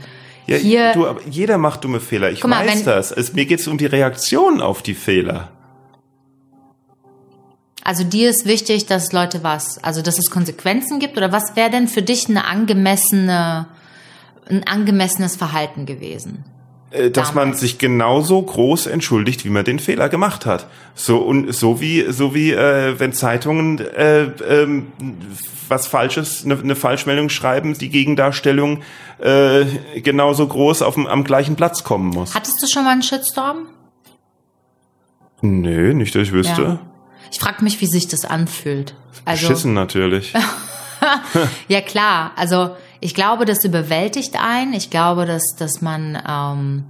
Ja, 0.46 0.56
hier 0.56 0.92
du, 0.92 1.06
aber 1.06 1.20
jeder 1.30 1.58
macht 1.58 1.84
dumme 1.84 2.00
Fehler. 2.00 2.30
Ich 2.32 2.42
mal, 2.44 2.66
weiß 2.66 2.78
wenn- 2.78 2.84
das. 2.84 3.12
Es, 3.12 3.34
mir 3.34 3.46
geht 3.46 3.60
es 3.60 3.68
um 3.68 3.78
die 3.78 3.86
Reaktion 3.86 4.60
auf 4.60 4.82
die 4.82 4.94
Fehler. 4.94 5.50
Also 7.84 8.02
dir 8.02 8.30
ist 8.30 8.46
wichtig, 8.46 8.86
dass 8.86 9.12
Leute 9.12 9.42
was, 9.44 9.82
also 9.84 10.00
dass 10.00 10.18
es 10.18 10.30
Konsequenzen 10.30 10.98
gibt 11.00 11.16
oder 11.18 11.32
was 11.32 11.54
wäre 11.54 11.70
denn 11.70 11.86
für 11.86 12.00
dich 12.02 12.28
eine 12.28 12.46
angemessene, 12.46 13.66
ein 14.48 14.66
angemessenes 14.66 15.36
Verhalten 15.36 15.84
gewesen? 15.84 16.44
Äh, 16.94 17.10
dass 17.10 17.34
man 17.34 17.54
sich 17.54 17.78
genauso 17.78 18.40
groß 18.40 18.86
entschuldigt, 18.86 19.44
wie 19.44 19.50
man 19.50 19.64
den 19.64 19.78
Fehler 19.78 20.08
gemacht 20.08 20.46
hat. 20.46 20.68
So 20.94 21.18
und 21.18 21.52
so 21.52 21.80
wie 21.80 22.06
so 22.10 22.34
wie 22.34 22.52
äh, 22.52 22.98
wenn 22.98 23.12
Zeitungen 23.12 23.78
äh, 23.78 24.24
ähm, 24.48 24.86
was 25.68 25.86
Falsches, 25.86 26.44
eine 26.44 26.56
ne 26.56 26.76
Falschmeldung 26.76 27.30
schreiben, 27.30 27.76
die 27.76 27.88
Gegendarstellung 27.88 28.82
äh, 29.18 29.64
genauso 30.00 30.46
groß 30.46 30.82
auf 30.82 30.94
dem, 30.94 31.06
am 31.06 31.24
gleichen 31.24 31.56
Platz 31.56 31.82
kommen 31.84 32.10
muss. 32.10 32.34
Hattest 32.34 32.62
du 32.62 32.66
schon 32.66 32.84
mal 32.84 32.90
einen 32.90 33.02
Shitstorm? 33.02 33.66
Nö, 35.40 35.94
nicht, 35.94 36.14
dass 36.14 36.22
ich 36.22 36.32
wüsste. 36.32 36.62
Ja. 36.62 36.78
Ich 37.32 37.40
frage 37.40 37.64
mich, 37.64 37.80
wie 37.80 37.86
sich 37.86 38.06
das 38.06 38.24
anfühlt. 38.24 38.94
Also 39.24 39.48
Beschissen 39.48 39.74
natürlich. 39.74 40.32
ja 41.68 41.80
klar, 41.80 42.32
also 42.36 42.76
ich 43.04 43.14
glaube, 43.14 43.44
das 43.44 43.64
überwältigt 43.64 44.34
einen. 44.42 44.72
Ich 44.72 44.88
glaube, 44.88 45.26
dass 45.26 45.56
dass 45.56 45.82
man 45.82 46.18
ähm, 46.26 46.84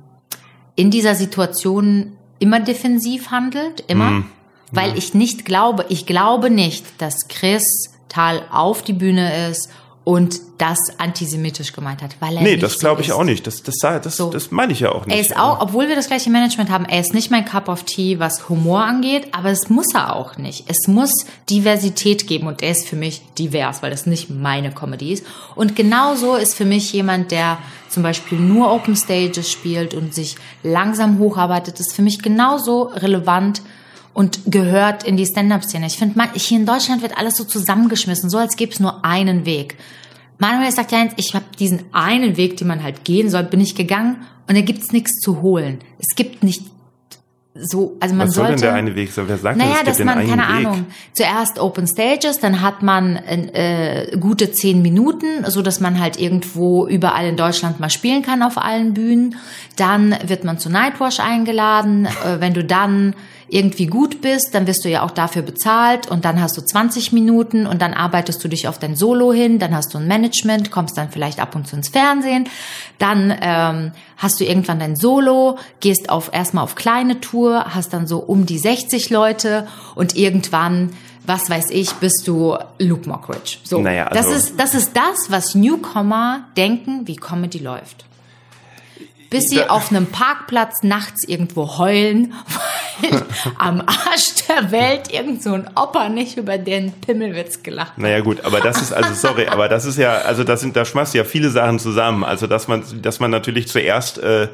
in 0.77 0.91
dieser 0.93 1.17
Situation 1.17 2.13
immer 2.39 2.61
defensiv 2.61 3.31
handelt, 3.33 3.83
immer, 3.89 4.11
Mhm. 4.11 4.27
weil 4.71 4.97
ich 4.97 5.15
nicht 5.15 5.45
glaube, 5.45 5.87
ich 5.89 6.07
glaube 6.07 6.51
nicht, 6.51 6.85
dass 7.03 7.27
Chris 7.29 7.91
Tal 8.09 8.43
auf 8.53 8.83
die 8.83 8.93
Bühne 8.93 9.49
ist 9.49 9.69
und 10.05 10.39
das 10.59 10.79
antisemitisch 10.99 11.73
gemeint 11.73 12.03
hat, 12.03 12.17
weil 12.21 12.37
er 12.37 12.43
nee, 12.43 12.57
das 12.57 12.79
glaube 12.79 12.99
so 12.99 13.03
ich 13.03 13.09
ist. 13.09 13.15
auch 13.15 13.25
nicht. 13.25 13.47
Das, 13.47 13.63
das, 13.63 13.77
das, 13.79 14.17
So. 14.17 14.31
das 14.31 14.51
meine 14.51 14.73
ich 14.73 14.81
ja 14.81 14.93
auch 14.93 15.07
nicht. 15.07 15.15
Er 15.17 15.21
ist 15.21 15.37
auch, 15.37 15.61
obwohl 15.61 15.89
wir 15.89 15.97
das 15.97 16.09
gleiche 16.09 16.29
Management 16.31 16.71
haben, 16.71 16.85
er 16.85 17.01
ist 17.01 17.15
nicht 17.15 17.31
mein 17.31 17.47
Cup 17.47 17.69
of 17.69 17.85
Tea, 17.85 18.19
was 18.19 18.49
Humor 18.51 18.85
angeht, 18.85 19.29
aber 19.33 19.49
es 19.51 19.71
muss 19.71 19.95
er 19.95 20.15
auch 20.15 20.37
nicht. 20.37 20.65
Es 20.69 20.87
muss 20.87 21.25
Diversität 21.49 22.27
geben 22.27 22.47
und 22.47 22.63
er 22.63 22.73
ist 22.73 22.87
für 22.87 22.97
mich 22.97 23.23
divers, 23.39 23.83
weil 23.83 23.91
das 23.91 24.05
nicht 24.05 24.29
meine 24.29 24.73
Comedy 24.73 25.13
ist. 25.15 25.25
Und 25.55 25.75
genauso 25.75 26.37
ist 26.37 26.55
für 26.55 26.67
mich 26.67 26.93
jemand, 26.93 27.31
der 27.31 27.59
zum 27.89 28.03
Beispiel 28.03 28.39
nur 28.39 28.71
Open 28.73 28.97
Stages 28.97 29.51
spielt 29.51 29.95
und 29.95 30.15
sich 30.15 30.37
langsam 30.63 31.19
hocharbeitet, 31.19 31.81
ist 31.81 31.95
für 31.95 32.03
mich 32.03 32.23
genauso 32.23 32.83
relevant 32.95 33.63
und 34.15 34.41
gehört 34.47 35.03
in 35.03 35.17
die 35.17 35.27
Stand-Up-Szene. 35.27 35.87
Ich 35.87 35.99
finde, 35.99 36.23
hier 36.35 36.59
in 36.59 36.67
Deutschland 36.67 37.03
wird 37.03 37.19
alles 37.19 37.37
so 37.37 37.45
zusammengeschmissen, 37.45 38.31
so 38.31 38.39
als 38.39 38.57
gäbe 38.57 38.73
es 38.73 38.81
nur 38.81 39.05
einen 39.05 39.45
Weg. 39.45 39.77
Manuel 40.39 40.73
sagt 40.73 40.93
ja 40.93 41.01
eins, 41.01 41.13
ich 41.17 41.35
habe 41.35 41.45
diesen 41.59 41.83
einen 41.93 42.37
Weg, 42.37 42.57
den 42.57 42.69
man 42.69 42.83
halt 42.83 43.05
gehen 43.05 43.29
soll, 43.29 43.45
bin 43.45 43.61
ich 43.61 43.75
gegangen 43.75 44.23
und 44.49 44.57
da 44.57 44.63
gibt's 44.63 44.93
nichts 44.93 45.21
zu 45.21 45.43
holen. 45.43 45.79
Es 45.99 46.17
gibt 46.17 46.43
nicht 46.43 46.63
so, 47.57 47.97
also 48.01 48.17
man 48.17 48.27
Was 48.27 48.35
soll 48.35 48.47
sollte. 48.47 48.63
denn 48.63 48.71
der 48.71 48.75
eine 48.75 48.95
Weg 48.97 49.13
sein? 49.13 49.27
Wer 49.29 49.39
sagt 49.39 49.61
denn, 49.61 49.67
Naja, 49.69 49.75
es 49.75 49.79
gibt 49.79 49.89
dass 49.91 49.97
den 49.99 50.07
man, 50.07 50.19
einen 50.19 50.29
keine 50.29 50.43
Weg? 50.43 50.67
Ahnung, 50.67 50.87
zuerst 51.13 51.61
Open 51.61 51.87
Stages, 51.87 52.41
dann 52.41 52.63
hat 52.63 52.83
man 52.83 53.15
äh, 53.17 54.17
gute 54.19 54.51
zehn 54.51 54.83
Minuten, 54.83 55.45
so 55.47 55.63
dass 55.63 55.79
man 55.79 56.01
halt 56.01 56.19
irgendwo 56.19 56.87
überall 56.89 57.27
in 57.27 57.37
Deutschland 57.37 57.79
mal 57.79 57.91
spielen 57.91 58.23
kann 58.23 58.43
auf 58.43 58.59
allen 58.59 58.93
Bühnen. 58.93 59.37
Dann 59.77 60.17
wird 60.27 60.43
man 60.43 60.59
zu 60.59 60.69
Nightwash 60.69 61.21
eingeladen. 61.21 62.07
Äh, 62.07 62.41
wenn 62.41 62.55
du 62.55 62.65
dann 62.65 63.15
irgendwie 63.49 63.87
gut 63.87 64.21
bist, 64.21 64.55
dann 64.55 64.67
wirst 64.67 64.85
du 64.85 64.89
ja 64.89 65.03
auch 65.03 65.11
dafür 65.11 65.43
bezahlt 65.43 66.07
und 66.11 66.25
dann 66.25 66.41
hast 66.41 66.57
du 66.57 66.63
20 66.63 67.13
Minuten 67.13 67.67
und 67.67 67.83
dann 67.83 67.95
arbeitest 67.95 68.43
du 68.43 68.49
dich 68.49 68.69
auf 68.69 68.79
dein 68.79 68.97
Solo 68.97 69.33
hin, 69.33 69.59
dann 69.59 69.75
hast 69.75 69.93
du 69.95 69.99
ein 69.99 70.07
Management, 70.09 70.71
kommst 70.71 70.97
dann 70.97 71.11
vielleicht 71.11 71.41
ab 71.41 71.55
und 71.55 71.67
zu 71.69 71.77
ins 71.77 71.89
Fernsehen, 71.89 72.49
dann 72.99 73.37
ähm, 73.41 73.93
hast 74.17 74.41
du 74.41 74.45
irgendwann 74.45 74.79
dein 74.79 74.97
Solo, 74.97 75.59
gehst 75.81 76.11
auf 76.11 76.31
erstmal 76.33 76.65
auf 76.65 76.75
kleine 76.75 77.21
Tour, 77.21 77.75
hast 77.75 77.93
dann 77.93 78.07
so 78.07 78.19
um 78.19 78.47
die 78.47 78.59
60 78.59 79.11
Leute 79.11 79.67
und 79.95 80.17
irgendwann 80.17 80.91
was 81.27 81.49
weiß 81.49 81.71
ich, 81.71 81.91
bist 81.95 82.25
du 82.27 82.55
Luke 82.79 83.09
Mockridge. 83.09 83.57
So, 83.65 83.81
Naja, 83.81 84.09
also- 84.09 84.31
das 84.31 84.37
ist 84.37 84.61
das 84.61 84.75
ist 84.75 84.93
das, 84.95 85.31
was 85.31 85.55
Newcomer 85.55 86.45
denken, 86.57 87.07
wie 87.07 87.17
Comedy 87.17 87.59
läuft. 87.59 88.05
Bis 89.31 89.49
sie 89.49 89.65
auf 89.65 89.91
einem 89.91 90.07
Parkplatz 90.07 90.83
nachts 90.83 91.25
irgendwo 91.27 91.79
heulen, 91.79 92.35
am 93.59 93.81
Arsch 93.81 94.47
der 94.49 94.71
Welt 94.71 95.13
irgend 95.13 95.43
so 95.43 95.53
ein 95.53 95.69
Opa 95.75 96.09
nicht 96.09 96.37
über 96.37 96.59
den 96.59 96.93
Pimmelwitz 96.93 97.63
gelacht. 97.63 97.99
Naja 97.99 98.21
gut, 98.21 98.45
aber 98.45 98.61
das 98.61 98.81
ist 98.81 98.93
also 98.93 99.15
sorry, 99.15 99.47
aber 99.47 99.69
das 99.69 99.85
ist 99.85 99.99
ja 99.99 100.19
also 100.19 100.45
das 100.45 100.61
sind 100.61 100.77
da 100.77 100.85
schmeißt 100.85 101.15
ja 101.15 101.25
viele 101.25 101.51
Sachen 101.51 101.79
zusammen. 101.79 102.25
Also 102.25 102.47
dass 102.47 102.69
man 102.69 102.83
dass 103.03 103.21
man 103.21 103.31
natürlich 103.31 103.69
zuerst 103.69 104.19
äh, 104.19 104.49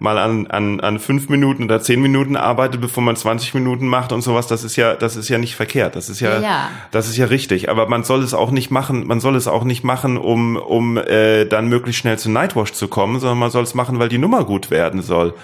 mal 0.00 0.18
an, 0.18 0.46
an, 0.46 0.80
an 0.80 0.98
fünf 0.98 1.28
Minuten 1.28 1.64
oder 1.64 1.80
zehn 1.80 2.00
Minuten 2.00 2.34
arbeitet, 2.34 2.80
bevor 2.80 3.02
man 3.02 3.16
20 3.16 3.54
Minuten 3.54 3.86
macht 3.86 4.12
und 4.12 4.22
sowas, 4.22 4.46
das 4.46 4.64
ist 4.64 4.76
ja, 4.76 4.94
das 4.94 5.14
ist 5.14 5.28
ja 5.28 5.38
nicht 5.38 5.54
verkehrt. 5.54 5.94
Das 5.94 6.08
ist 6.08 6.20
ja, 6.20 6.36
Ja, 6.36 6.40
ja. 6.40 6.68
das 6.90 7.06
ist 7.08 7.18
ja 7.18 7.26
richtig. 7.26 7.68
Aber 7.68 7.86
man 7.86 8.02
soll 8.02 8.22
es 8.22 8.32
auch 8.32 8.50
nicht 8.50 8.70
machen, 8.70 9.06
man 9.06 9.20
soll 9.20 9.36
es 9.36 9.46
auch 9.46 9.62
nicht 9.62 9.84
machen, 9.84 10.16
um, 10.16 10.56
um 10.56 10.96
äh, 10.96 11.44
dann 11.44 11.68
möglichst 11.68 12.00
schnell 12.00 12.18
zu 12.18 12.30
Nightwash 12.30 12.72
zu 12.72 12.88
kommen, 12.88 13.20
sondern 13.20 13.38
man 13.38 13.50
soll 13.50 13.62
es 13.62 13.74
machen, 13.74 13.98
weil 13.98 14.08
die 14.08 14.18
Nummer 14.18 14.44
gut 14.44 14.70
werden 14.70 15.02
soll. 15.02 15.34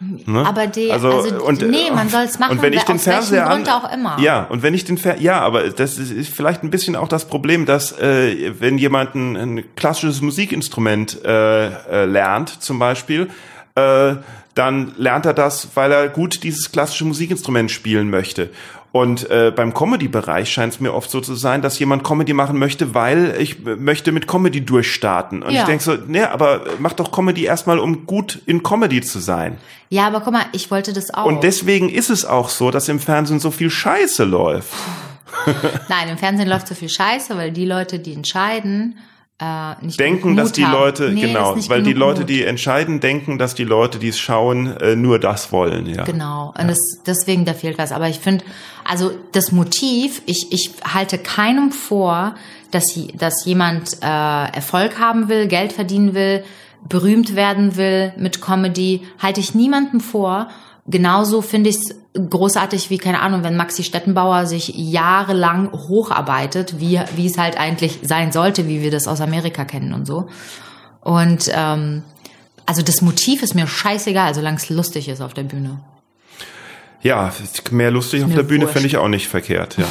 Ne? 0.00 0.44
Aber 0.46 0.66
die, 0.66 0.90
Also, 0.90 1.08
also, 1.08 1.44
und, 1.44 1.62
nee, 1.62 1.90
man 1.94 2.08
soll 2.08 2.24
es 2.24 2.38
machen, 2.38 2.52
und 2.52 2.62
wenn 2.62 2.72
ich 2.72 2.82
den 2.82 2.98
Fernseher 2.98 3.48
an, 3.48 3.66
auch 3.68 3.92
immer. 3.92 4.18
Ja, 4.18 4.44
und 4.44 4.62
wenn 4.62 4.74
ich 4.74 4.84
den 4.84 4.98
Fer 4.98 5.20
ja, 5.20 5.40
aber 5.40 5.70
das 5.70 5.98
ist, 5.98 6.10
ist 6.10 6.34
vielleicht 6.34 6.62
ein 6.62 6.70
bisschen 6.70 6.96
auch 6.96 7.08
das 7.08 7.26
Problem, 7.26 7.64
dass 7.64 7.92
äh, 7.98 8.52
wenn 8.58 8.76
jemand 8.76 9.14
ein, 9.14 9.36
ein 9.36 9.64
klassisches 9.76 10.20
Musikinstrument 10.20 11.24
äh, 11.24 11.66
äh, 11.66 12.04
lernt, 12.04 12.62
zum 12.62 12.78
Beispiel, 12.78 13.28
äh, 13.76 14.16
dann 14.54 14.92
lernt 14.96 15.26
er 15.26 15.34
das, 15.34 15.68
weil 15.74 15.90
er 15.92 16.08
gut 16.08 16.42
dieses 16.42 16.70
klassische 16.70 17.04
Musikinstrument 17.04 17.70
spielen 17.70 18.10
möchte. 18.10 18.50
Und 18.96 19.28
äh, 19.28 19.50
beim 19.50 19.74
Comedy-Bereich 19.74 20.48
scheint 20.52 20.74
es 20.74 20.78
mir 20.78 20.94
oft 20.94 21.10
so 21.10 21.20
zu 21.20 21.34
sein, 21.34 21.62
dass 21.62 21.80
jemand 21.80 22.04
Comedy 22.04 22.32
machen 22.32 22.60
möchte, 22.60 22.94
weil 22.94 23.34
ich 23.40 23.64
möchte 23.64 24.12
mit 24.12 24.28
Comedy 24.28 24.60
durchstarten. 24.64 25.42
Und 25.42 25.50
Ja. 25.52 25.62
ich 25.62 25.66
denke 25.66 25.82
so, 25.82 25.94
ne, 26.06 26.30
aber 26.30 26.60
mach 26.78 26.92
doch 26.92 27.10
Comedy 27.10 27.42
erstmal, 27.42 27.80
um 27.80 28.06
gut 28.06 28.40
in 28.46 28.62
Comedy 28.62 29.00
zu 29.00 29.18
sein. 29.18 29.58
Ja, 29.88 30.06
aber 30.06 30.20
guck 30.20 30.32
mal, 30.32 30.44
ich 30.52 30.70
wollte 30.70 30.92
das 30.92 31.12
auch. 31.12 31.24
Und 31.24 31.42
deswegen 31.42 31.88
ist 31.88 32.08
es 32.08 32.24
auch 32.24 32.48
so, 32.48 32.70
dass 32.70 32.88
im 32.88 33.00
Fernsehen 33.00 33.40
so 33.40 33.50
viel 33.50 33.68
Scheiße 33.68 34.22
läuft. 34.22 34.72
Nein, 35.88 36.10
im 36.10 36.16
Fernsehen 36.18 36.48
läuft 36.48 36.68
so 36.68 36.76
viel 36.76 36.88
Scheiße, 36.88 37.36
weil 37.36 37.50
die 37.50 37.64
Leute, 37.66 37.98
die 37.98 38.12
entscheiden, 38.14 38.96
äh, 39.40 39.74
nicht 39.84 39.98
Denken, 39.98 40.36
dass 40.36 40.52
die 40.52 40.64
haben. 40.64 40.72
Leute, 40.72 41.10
Nee, 41.10 41.22
genau, 41.22 41.56
weil 41.66 41.82
die 41.82 41.92
Leute, 41.94 42.20
Mut. 42.20 42.28
die 42.30 42.44
entscheiden, 42.44 43.00
denken, 43.00 43.36
dass 43.38 43.56
die 43.56 43.64
Leute, 43.64 43.98
die 43.98 44.08
es 44.08 44.20
schauen, 44.20 44.76
äh, 44.76 44.94
nur 44.94 45.18
das 45.18 45.50
wollen, 45.50 45.86
ja. 45.86 46.04
Genau. 46.04 46.54
Und 46.56 46.68
das, 46.68 47.02
deswegen, 47.04 47.44
da 47.44 47.54
fehlt 47.54 47.76
was. 47.76 47.90
Aber 47.90 48.08
ich 48.08 48.20
finde, 48.20 48.44
also 48.84 49.12
das 49.32 49.52
Motiv, 49.52 50.22
ich, 50.26 50.52
ich 50.52 50.70
halte 50.84 51.18
keinem 51.18 51.72
vor, 51.72 52.34
dass, 52.70 52.98
dass 53.14 53.44
jemand 53.44 54.02
äh, 54.02 54.06
Erfolg 54.06 54.98
haben 54.98 55.28
will, 55.28 55.46
Geld 55.46 55.72
verdienen 55.72 56.14
will, 56.14 56.44
berühmt 56.86 57.34
werden 57.34 57.76
will 57.76 58.12
mit 58.16 58.40
Comedy, 58.40 59.02
halte 59.18 59.40
ich 59.40 59.54
niemandem 59.54 60.00
vor. 60.00 60.48
Genauso 60.86 61.40
finde 61.40 61.70
ich 61.70 61.76
es 61.76 61.94
großartig 62.14 62.90
wie, 62.90 62.98
keine 62.98 63.20
Ahnung, 63.20 63.42
wenn 63.42 63.56
Maxi 63.56 63.84
Stettenbauer 63.84 64.46
sich 64.46 64.68
jahrelang 64.74 65.72
hocharbeitet, 65.72 66.78
wie, 66.78 67.00
wie 67.16 67.26
es 67.26 67.38
halt 67.38 67.58
eigentlich 67.58 68.00
sein 68.02 68.32
sollte, 68.32 68.68
wie 68.68 68.82
wir 68.82 68.90
das 68.90 69.08
aus 69.08 69.20
Amerika 69.20 69.64
kennen 69.64 69.94
und 69.94 70.06
so. 70.06 70.28
Und 71.00 71.50
ähm, 71.54 72.02
also 72.66 72.82
das 72.82 73.02
Motiv 73.02 73.42
ist 73.42 73.54
mir 73.54 73.66
scheißegal, 73.66 74.34
solange 74.34 74.56
es 74.56 74.68
lustig 74.68 75.08
ist 75.08 75.20
auf 75.20 75.34
der 75.34 75.44
Bühne. 75.44 75.80
Ja, 77.04 77.34
mehr 77.70 77.90
lustig 77.90 78.24
auf 78.24 78.34
der 78.34 78.44
Bühne 78.44 78.66
finde 78.66 78.88
ich 78.88 78.96
auch 78.96 79.08
nicht 79.08 79.28
verkehrt, 79.28 79.76
ja. 79.76 79.84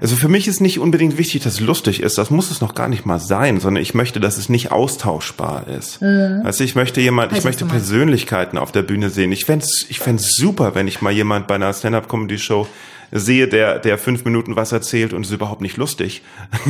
Also 0.00 0.16
für 0.16 0.28
mich 0.28 0.48
ist 0.48 0.60
nicht 0.60 0.80
unbedingt 0.80 1.16
wichtig, 1.16 1.44
dass 1.44 1.54
es 1.54 1.60
lustig 1.60 2.02
ist. 2.02 2.18
Das 2.18 2.30
muss 2.30 2.50
es 2.50 2.60
noch 2.60 2.74
gar 2.74 2.88
nicht 2.88 3.06
mal 3.06 3.20
sein, 3.20 3.60
sondern 3.60 3.80
ich 3.80 3.94
möchte, 3.94 4.18
dass 4.18 4.38
es 4.38 4.48
nicht 4.48 4.72
austauschbar 4.72 5.68
ist. 5.68 6.02
Also 6.02 6.64
ich 6.64 6.74
möchte 6.74 7.00
jemand, 7.00 7.32
ich 7.32 7.44
möchte. 7.44 7.64
Persönlichkeiten 7.64 8.58
auf 8.58 8.72
der 8.72 8.82
Bühne 8.82 9.08
sehen. 9.08 9.30
Ich 9.30 9.44
fänd's, 9.44 9.86
ich 9.88 10.00
fänd's 10.00 10.34
super, 10.34 10.74
wenn 10.74 10.88
ich 10.88 11.00
mal 11.00 11.12
jemand 11.12 11.46
bei 11.46 11.54
einer 11.54 11.72
Stand-Up-Comedy-Show 11.72 12.66
sehe, 13.10 13.48
der, 13.48 13.78
der 13.78 13.96
fünf 13.98 14.24
Minuten 14.24 14.54
was 14.56 14.72
erzählt 14.72 15.12
und 15.12 15.24
ist 15.24 15.32
überhaupt 15.32 15.60
nicht 15.62 15.76
lustig. 15.76 16.22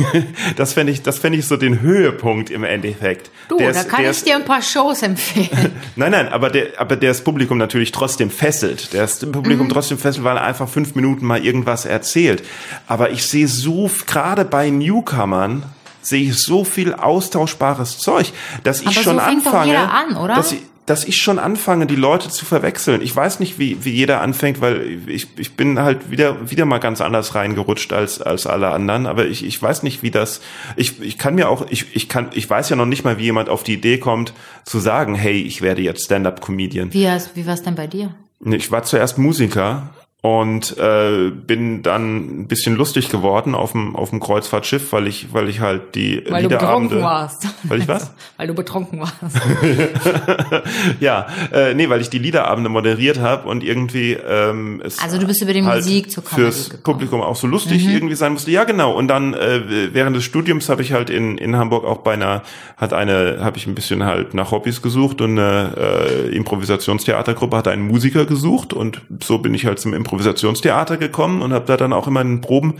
das 0.55 0.73
fände 0.73 0.91
ich, 0.93 1.01
das 1.01 1.19
fände 1.19 1.37
ich 1.37 1.45
so 1.47 1.57
den 1.57 1.81
Höhepunkt 1.81 2.49
im 2.49 2.63
Endeffekt. 2.63 3.29
Du, 3.49 3.57
Der 3.57 3.73
da 3.73 3.79
ist- 3.81 3.89
kann 3.89 4.03
ich 4.03 4.09
ist- 4.09 4.25
dir 4.27 4.35
ein 4.35 4.45
paar 4.45 4.61
Shows 4.61 5.01
empfehlen. 5.01 5.71
Nein, 5.95 6.11
nein, 6.11 6.29
aber 6.29 6.49
der, 6.49 6.79
aber 6.79 6.95
der 6.95 7.09
das 7.09 7.23
Publikum 7.23 7.57
natürlich 7.57 7.91
trotzdem 7.91 8.29
fesselt. 8.29 8.93
Der 8.93 9.01
das 9.01 9.19
Publikum 9.19 9.67
Mhm. 9.67 9.71
trotzdem 9.71 9.97
fesselt, 9.97 10.23
weil 10.23 10.37
er 10.37 10.43
einfach 10.43 10.69
fünf 10.69 10.95
Minuten 10.95 11.25
mal 11.25 11.43
irgendwas 11.43 11.85
erzählt. 11.85 12.43
Aber 12.87 13.09
ich 13.11 13.23
sehe 13.25 13.47
so, 13.47 13.89
gerade 14.07 14.45
bei 14.45 14.69
Newcomern, 14.69 15.63
sehe 16.01 16.23
ich 16.29 16.37
so 16.37 16.63
viel 16.63 16.93
austauschbares 16.93 17.97
Zeug, 17.97 18.31
dass 18.63 18.79
ich 18.81 18.87
Aber 18.87 18.95
so 18.95 19.01
schon 19.01 19.17
doch 19.17 19.23
anfange, 19.27 19.77
an, 19.77 20.15
oder? 20.15 20.35
dass 20.35 20.53
ich, 20.53 20.61
dass 20.89 21.05
ich 21.05 21.21
schon 21.21 21.37
anfange, 21.37 21.85
die 21.85 21.95
Leute 21.95 22.29
zu 22.29 22.45
verwechseln. 22.45 23.03
Ich 23.03 23.15
weiß 23.15 23.39
nicht, 23.39 23.59
wie, 23.59 23.85
wie 23.85 23.91
jeder 23.91 24.21
anfängt, 24.21 24.59
weil 24.59 24.99
ich, 25.05 25.27
ich 25.37 25.53
bin 25.53 25.77
halt 25.77 26.09
wieder, 26.09 26.49
wieder 26.49 26.65
mal 26.65 26.79
ganz 26.79 26.99
anders 26.99 27.35
reingerutscht 27.35 27.93
als, 27.93 28.23
als 28.23 28.47
alle 28.47 28.69
anderen. 28.69 29.05
Aber 29.05 29.27
ich, 29.27 29.45
ich 29.45 29.61
weiß 29.61 29.83
nicht, 29.83 30.01
wie 30.01 30.09
das, 30.09 30.41
ich, 30.75 30.99
ich 30.99 31.19
kann 31.19 31.35
mir 31.35 31.47
auch, 31.47 31.67
ich, 31.69 31.95
ich 31.95 32.09
kann, 32.09 32.29
ich 32.33 32.49
weiß 32.49 32.69
ja 32.69 32.75
noch 32.75 32.87
nicht 32.87 33.03
mal, 33.03 33.19
wie 33.19 33.25
jemand 33.25 33.49
auf 33.49 33.61
die 33.61 33.75
Idee 33.75 33.99
kommt, 33.99 34.33
zu 34.65 34.79
sagen, 34.79 35.13
hey, 35.13 35.39
ich 35.39 35.61
werde 35.61 35.83
jetzt 35.83 36.05
Stand-up-Comedian. 36.05 36.91
Wie, 36.91 37.07
wie 37.35 37.45
war 37.45 37.53
es 37.53 37.61
denn 37.61 37.75
bei 37.75 37.85
dir? 37.85 38.15
Ich 38.43 38.71
war 38.71 38.81
zuerst 38.81 39.19
Musiker 39.19 39.91
und 40.21 40.77
äh, 40.77 41.29
bin 41.31 41.81
dann 41.81 42.41
ein 42.41 42.47
bisschen 42.47 42.75
lustig 42.75 43.09
geworden 43.09 43.55
auf 43.55 43.71
dem 43.71 43.95
auf 43.95 44.09
dem 44.09 44.19
Kreuzfahrtschiff, 44.19 44.91
weil 44.91 45.07
ich 45.07 45.33
weil 45.33 45.47
ich 45.47 45.61
halt 45.61 45.95
die 45.95 46.21
Weil 46.27 46.43
du 46.43 46.49
betrunken 46.49 47.01
warst. 47.01 47.47
Weil 47.63 47.79
ich 47.79 47.87
was? 47.87 48.13
Weil 48.37 48.47
du 48.47 48.53
betrunken 48.53 48.99
warst. 48.99 49.15
ja, 50.99 51.27
äh, 51.53 51.73
nee, 51.73 51.89
weil 51.89 52.01
ich 52.01 52.09
die 52.09 52.19
Liederabende 52.19 52.69
moderiert 52.69 53.19
habe 53.19 53.47
und 53.47 53.63
irgendwie 53.63 54.13
ähm, 54.13 54.81
es 54.83 54.99
Also 54.99 55.19
du 55.19 55.25
bist 55.25 55.41
über 55.41 55.53
die 55.53 55.63
halt 55.63 55.83
Musik 55.83 56.11
zur 56.11 56.23
Comedy 56.23 56.41
fürs 56.41 56.69
gekommen. 56.69 56.79
Mhm. 56.79 56.83
Publikum 56.83 57.21
auch 57.21 57.35
so 57.35 57.47
lustig 57.47 57.85
irgendwie 57.85 58.15
sein 58.15 58.33
musste. 58.33 58.51
Ja, 58.51 58.65
genau. 58.65 58.93
Und 58.93 59.07
dann 59.07 59.33
äh, 59.33 59.93
während 59.93 60.17
des 60.17 60.25
Studiums 60.25 60.67
habe 60.67 60.81
ich 60.81 60.91
halt 60.91 61.09
in 61.09 61.37
in 61.37 61.55
Hamburg 61.55 61.85
auch 61.85 61.99
bei 61.99 62.13
einer 62.13 62.43
hat 62.75 62.91
eine 62.91 63.37
habe 63.39 63.57
ich 63.57 63.67
ein 63.67 63.75
bisschen 63.75 64.03
halt 64.03 64.33
nach 64.33 64.51
Hobbys 64.51 64.81
gesucht 64.81 65.21
und 65.21 65.39
eine 65.39 65.75
äh, 65.77 66.35
Improvisationstheatergruppe 66.35 67.55
hat 67.55 67.67
einen 67.69 67.87
Musiker 67.87 68.25
gesucht 68.25 68.73
und 68.73 69.01
so 69.23 69.37
bin 69.37 69.53
ich 69.53 69.65
halt 69.65 69.79
zum 69.79 69.93
Improvisationstheater 70.09 70.97
gekommen 70.97 71.41
und 71.41 71.53
habe 71.53 71.65
da 71.65 71.77
dann 71.77 71.93
auch 71.93 72.07
immer 72.07 72.21
in 72.21 72.41
Proben 72.41 72.75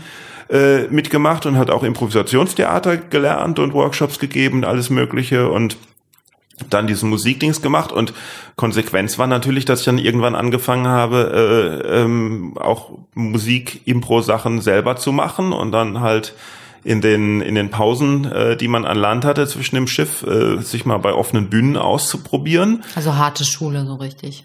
äh, 0.50 0.88
mitgemacht 0.88 1.46
und 1.46 1.56
hat 1.56 1.70
auch 1.70 1.84
Improvisationstheater 1.84 2.96
gelernt 2.96 3.58
und 3.60 3.72
Workshops 3.72 4.18
gegeben, 4.18 4.64
alles 4.64 4.90
Mögliche 4.90 5.48
und 5.48 5.76
dann 6.68 6.86
diesen 6.86 7.08
Musikdings 7.08 7.62
gemacht 7.62 7.90
und 7.90 8.12
Konsequenz 8.56 9.16
war 9.16 9.26
natürlich, 9.26 9.64
dass 9.64 9.78
ich 9.80 9.86
dann 9.86 9.96
irgendwann 9.96 10.34
angefangen 10.34 10.88
habe, 10.88 11.82
äh, 11.86 12.02
ähm, 12.02 12.58
auch 12.58 12.90
Musik-Impro-Sachen 13.14 14.60
selber 14.60 14.96
zu 14.96 15.12
machen 15.12 15.52
und 15.52 15.72
dann 15.72 16.00
halt 16.00 16.34
in 16.82 17.00
den 17.00 17.40
in 17.40 17.54
den 17.54 17.70
Pausen, 17.70 18.30
äh, 18.30 18.56
die 18.56 18.68
man 18.68 18.84
an 18.84 18.98
Land 18.98 19.24
hatte 19.24 19.46
zwischen 19.46 19.76
dem 19.76 19.86
Schiff, 19.86 20.22
äh, 20.22 20.58
sich 20.58 20.84
mal 20.84 20.98
bei 20.98 21.14
offenen 21.14 21.48
Bühnen 21.48 21.76
auszuprobieren. 21.76 22.82
Also 22.94 23.16
harte 23.16 23.44
Schule, 23.44 23.86
so 23.86 23.94
richtig. 23.94 24.44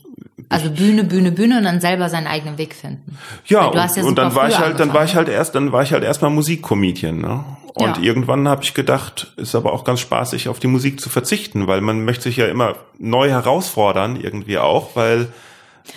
Also 0.50 0.70
Bühne, 0.70 1.06
Bühne, 1.06 1.32
Bühne 1.32 1.58
und 1.58 1.64
dann 1.64 1.80
selber 1.80 2.10
seinen 2.10 2.28
eigenen 2.28 2.58
Weg 2.58 2.76
finden. 2.76 3.18
Ja, 3.46 3.72
hast 3.74 3.96
ja 3.96 4.04
und, 4.04 4.10
und 4.10 4.18
dann 4.18 4.36
war 4.36 4.50
ich 4.50 4.60
halt, 4.60 4.80
dann 4.80 4.94
war 4.94 5.06
ich 5.06 5.16
halt 5.16 5.30
erst, 5.30 5.56
dann 5.56 5.72
war 5.72 5.84
ich 5.84 5.94
halt 5.94 6.04
erstmal 6.04 6.30
Musikcomedian, 6.32 7.20
ne? 7.20 7.46
Und 7.74 7.98
Ja. 7.98 8.04
irgendwann 8.04 8.48
habe 8.48 8.64
ich 8.64 8.74
gedacht, 8.74 9.34
ist 9.38 9.56
aber 9.56 9.74
auch 9.74 9.84
ganz 9.84 10.00
spaßig, 10.02 10.48
auf 10.50 10.60
die 10.60 10.68
Musik 10.68 11.00
zu 11.02 11.10
verzichten, 11.10 11.68
weil 11.68 11.82
man 11.82 12.06
möchte 12.06 12.24
sich 12.24 12.38
ja 12.38 12.48
immer 12.48 12.76
neu 12.98 13.30
herausfordern, 13.30 14.20
irgendwie 14.20 14.58
auch, 14.58 14.96
weil, 14.96 15.28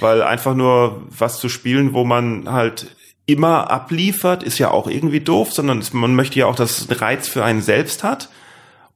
weil 0.01 0.23
einfach 0.23 0.55
nur 0.55 1.03
was 1.11 1.39
zu 1.39 1.49
spielen, 1.49 1.93
wo 1.93 2.05
man 2.05 2.51
halt 2.51 2.89
immer 3.27 3.71
abliefert, 3.71 4.43
ist 4.43 4.59
ja 4.59 4.71
auch 4.71 4.87
irgendwie 4.87 5.21
doof, 5.21 5.53
sondern 5.53 5.85
man 5.93 6.15
möchte 6.15 6.39
ja 6.39 6.47
auch, 6.47 6.57
dass 6.57 6.81
es 6.81 6.91
einen 6.91 6.99
Reiz 6.99 7.29
für 7.29 7.45
einen 7.45 7.61
selbst 7.61 8.03
hat. 8.03 8.29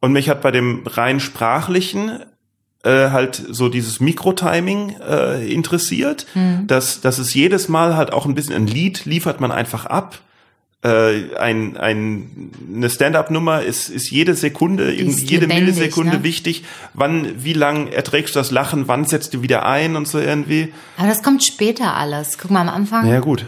Und 0.01 0.13
mich 0.13 0.29
hat 0.29 0.41
bei 0.43 0.51
dem 0.51 0.83
rein 0.87 1.21
sprachlichen 1.21 2.21
äh, 2.85 3.11
halt 3.11 3.43
so 3.49 3.69
dieses 3.69 4.01
Mikrotiming 4.01 4.97
äh, 5.09 5.53
interessiert, 5.53 6.27
dass, 6.67 7.01
dass 7.01 7.19
es 7.19 7.35
jedes 7.35 7.69
Mal 7.69 7.97
halt 7.97 8.13
auch 8.13 8.27
ein 8.27 8.35
bisschen 8.35 8.55
ein 8.55 8.67
Lied 8.67 9.05
liefert 9.05 9.41
man 9.41 9.53
einfach 9.53 9.87
ab. 9.87 10.19
Äh, 10.85 11.37
ein, 11.37 11.77
ein, 11.77 12.51
eine 12.75 12.91
Stand-up-Nummer 12.91 13.63
ist, 13.63 13.89
ist 13.89 14.11
jede 14.11 14.35
Sekunde, 14.35 14.93
ist 14.93 15.31
jede 15.31 15.47
lebendig, 15.47 15.77
Millisekunde 15.77 16.17
ne? 16.17 16.23
wichtig. 16.25 16.65
Wann, 16.93 17.45
wie 17.45 17.53
lang 17.53 17.87
erträgst 17.87 18.35
du 18.35 18.41
das 18.41 18.51
Lachen? 18.51 18.89
Wann 18.89 19.05
setzt 19.05 19.33
du 19.33 19.43
wieder 19.43 19.65
ein 19.65 19.95
und 19.95 20.09
so 20.09 20.19
irgendwie? 20.19 20.73
Aber 20.97 21.07
das 21.07 21.23
kommt 21.23 21.45
später 21.47 21.95
alles. 21.95 22.37
Guck 22.37 22.51
mal, 22.51 22.63
am 22.63 22.69
Anfang, 22.69 23.09
Ja 23.09 23.21
gut. 23.21 23.47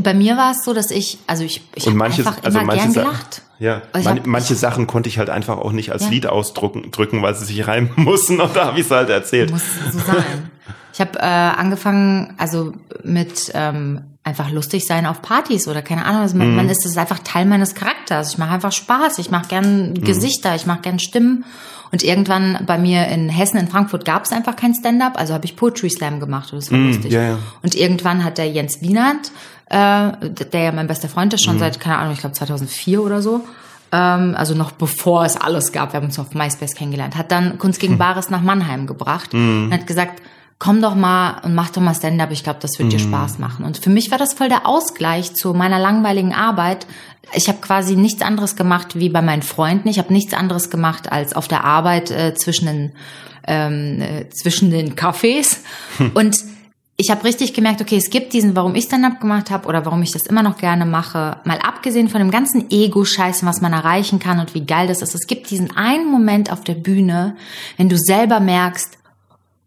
Bei 0.00 0.14
mir 0.14 0.36
war 0.36 0.52
es 0.52 0.64
so, 0.64 0.72
dass 0.74 0.90
ich, 0.90 1.18
also 1.26 1.44
ich, 1.44 1.62
ich 1.74 1.86
habe 1.86 1.96
manche, 1.96 2.22
einfach 2.26 2.42
also 2.42 2.58
immer 2.58 2.66
manche 2.66 2.82
gern 2.84 2.92
Sachen, 2.92 3.06
gelacht. 3.08 3.42
ja, 3.58 3.82
Also 3.92 4.08
man, 4.10 4.20
manche 4.26 4.54
Sachen 4.54 4.86
konnte 4.86 5.08
ich 5.08 5.18
halt 5.18 5.30
einfach 5.30 5.58
auch 5.58 5.72
nicht 5.72 5.92
als 5.92 6.04
Ja. 6.04 6.08
Lied 6.10 6.26
ausdrücken, 6.26 6.90
drücken, 6.90 7.22
weil 7.22 7.34
sie 7.34 7.44
sich 7.44 7.66
reimen 7.66 7.90
mussten. 7.96 8.40
Und 8.40 8.54
da 8.56 8.66
habe 8.66 8.80
ich 8.80 8.86
es 8.86 8.90
halt 8.90 9.10
erzählt. 9.10 9.50
Muss 9.50 9.62
so 9.92 9.98
sein. 9.98 10.50
Ich 10.92 11.00
habe 11.00 11.18
äh, 11.18 11.22
angefangen, 11.24 12.34
also 12.38 12.72
mit 13.02 13.50
ähm, 13.54 14.02
einfach 14.22 14.50
lustig 14.50 14.86
sein 14.86 15.06
auf 15.06 15.22
Partys 15.22 15.66
oder 15.68 15.82
keine 15.82 16.04
Ahnung. 16.04 16.22
Also 16.22 16.36
man, 16.36 16.50
Mhm. 16.50 16.56
man 16.56 16.68
ist 16.70 16.84
das 16.84 16.92
ist 16.92 16.98
einfach 16.98 17.18
Teil 17.18 17.46
meines 17.46 17.74
Charakters. 17.74 18.32
Ich 18.32 18.38
mache 18.38 18.50
einfach 18.54 18.72
Spaß. 18.72 19.18
Ich 19.18 19.30
mache 19.30 19.48
gern 19.48 19.90
Mhm. 19.90 20.04
Gesichter. 20.04 20.54
Ich 20.54 20.66
mache 20.66 20.80
gern 20.82 20.98
Stimmen. 20.98 21.44
Und 21.92 22.02
irgendwann 22.02 22.58
bei 22.66 22.76
mir 22.78 23.06
in 23.08 23.28
Hessen, 23.28 23.56
in 23.58 23.68
Frankfurt, 23.68 24.04
gab 24.04 24.24
es 24.24 24.32
einfach 24.32 24.56
kein 24.56 24.74
Stand-up. 24.74 25.16
Also 25.16 25.32
habe 25.34 25.44
ich 25.44 25.54
Poetry 25.54 25.90
Slam 25.90 26.18
gemacht 26.18 26.52
und 26.52 26.58
das 26.62 26.72
war 26.72 26.78
lustig. 26.78 27.06
Mhm. 27.10 27.16
ja, 27.16 27.22
ja. 27.22 27.38
Und 27.62 27.74
irgendwann 27.76 28.24
hat 28.24 28.38
der 28.38 28.48
Jens 28.50 28.80
Wienand, 28.80 29.30
äh, 29.70 30.12
der 30.20 30.62
ja 30.62 30.72
mein 30.72 30.86
bester 30.86 31.08
Freund 31.08 31.32
ist, 31.34 31.42
Mhm. 31.42 31.44
schon 31.50 31.58
seit, 31.58 31.80
keine 31.80 31.98
Ahnung, 31.98 32.12
ich 32.12 32.20
glaube 32.20 32.34
2004 32.34 33.02
oder 33.02 33.22
so, 33.22 33.40
ähm, 33.92 34.34
also 34.36 34.54
noch 34.54 34.72
bevor 34.72 35.24
es 35.24 35.36
alles 35.36 35.72
gab, 35.72 35.92
wir 35.92 35.98
haben 35.98 36.06
uns 36.06 36.18
auf 36.18 36.34
MySpace 36.34 36.74
kennengelernt, 36.74 37.16
hat 37.16 37.30
dann 37.32 37.58
Kunst 37.58 37.80
Hm. 37.80 37.88
gegen 37.88 37.98
Bares 37.98 38.30
nach 38.30 38.42
Mannheim 38.42 38.86
gebracht 38.86 39.32
und 39.32 39.70
hat 39.72 39.86
gesagt, 39.86 40.20
komm 40.58 40.80
doch 40.80 40.94
mal 40.94 41.40
und 41.42 41.54
mach 41.54 41.70
doch 41.70 41.82
mal 41.82 41.94
Stand-up, 41.94 42.30
ich 42.30 42.42
glaube, 42.44 42.60
das 42.62 42.78
wird 42.78 42.92
dir 42.92 42.98
Spaß 43.00 43.38
machen. 43.38 43.64
Und 43.64 43.76
für 43.78 43.90
mich 43.90 44.10
war 44.10 44.18
das 44.18 44.34
voll 44.34 44.48
der 44.48 44.66
Ausgleich 44.66 45.34
zu 45.34 45.52
meiner 45.52 45.78
langweiligen 45.78 46.32
Arbeit. 46.32 46.86
Ich 47.34 47.48
habe 47.48 47.58
quasi 47.60 47.96
nichts 47.96 48.22
anderes 48.22 48.54
gemacht 48.54 48.98
wie 48.98 49.08
bei 49.08 49.20
meinen 49.20 49.42
Freunden. 49.42 49.88
Ich 49.88 49.98
habe 49.98 50.12
nichts 50.12 50.32
anderes 50.32 50.70
gemacht 50.70 51.10
als 51.10 51.34
auf 51.34 51.48
der 51.48 51.64
Arbeit 51.64 52.10
äh, 52.10 52.34
zwischen 52.34 52.66
den 52.66 52.92
ähm, 53.46 54.00
äh, 54.00 54.28
zwischen 54.30 54.70
den 54.70 54.94
Cafés 54.94 55.58
und 56.14 56.38
ich 56.96 57.10
habe 57.10 57.24
richtig 57.24 57.54
gemerkt, 57.54 57.80
okay, 57.80 57.96
es 57.96 58.10
gibt 58.10 58.32
diesen, 58.32 58.54
warum 58.54 58.74
ich 58.76 58.84
Stand-up 58.84 59.20
gemacht 59.20 59.50
habe 59.50 59.66
oder 59.66 59.84
warum 59.84 60.02
ich 60.02 60.12
das 60.12 60.26
immer 60.26 60.44
noch 60.44 60.58
gerne 60.58 60.86
mache, 60.86 61.38
mal 61.44 61.58
abgesehen 61.58 62.08
von 62.08 62.20
dem 62.20 62.30
ganzen 62.30 62.70
Ego-Scheiß, 62.70 63.44
was 63.44 63.60
man 63.60 63.72
erreichen 63.72 64.20
kann 64.20 64.38
und 64.38 64.54
wie 64.54 64.64
geil 64.64 64.86
das 64.86 65.02
ist. 65.02 65.14
Es 65.14 65.26
gibt 65.26 65.50
diesen 65.50 65.76
einen 65.76 66.10
Moment 66.10 66.52
auf 66.52 66.62
der 66.62 66.74
Bühne, 66.74 67.36
wenn 67.76 67.88
du 67.88 67.98
selber 67.98 68.38
merkst, 68.38 68.96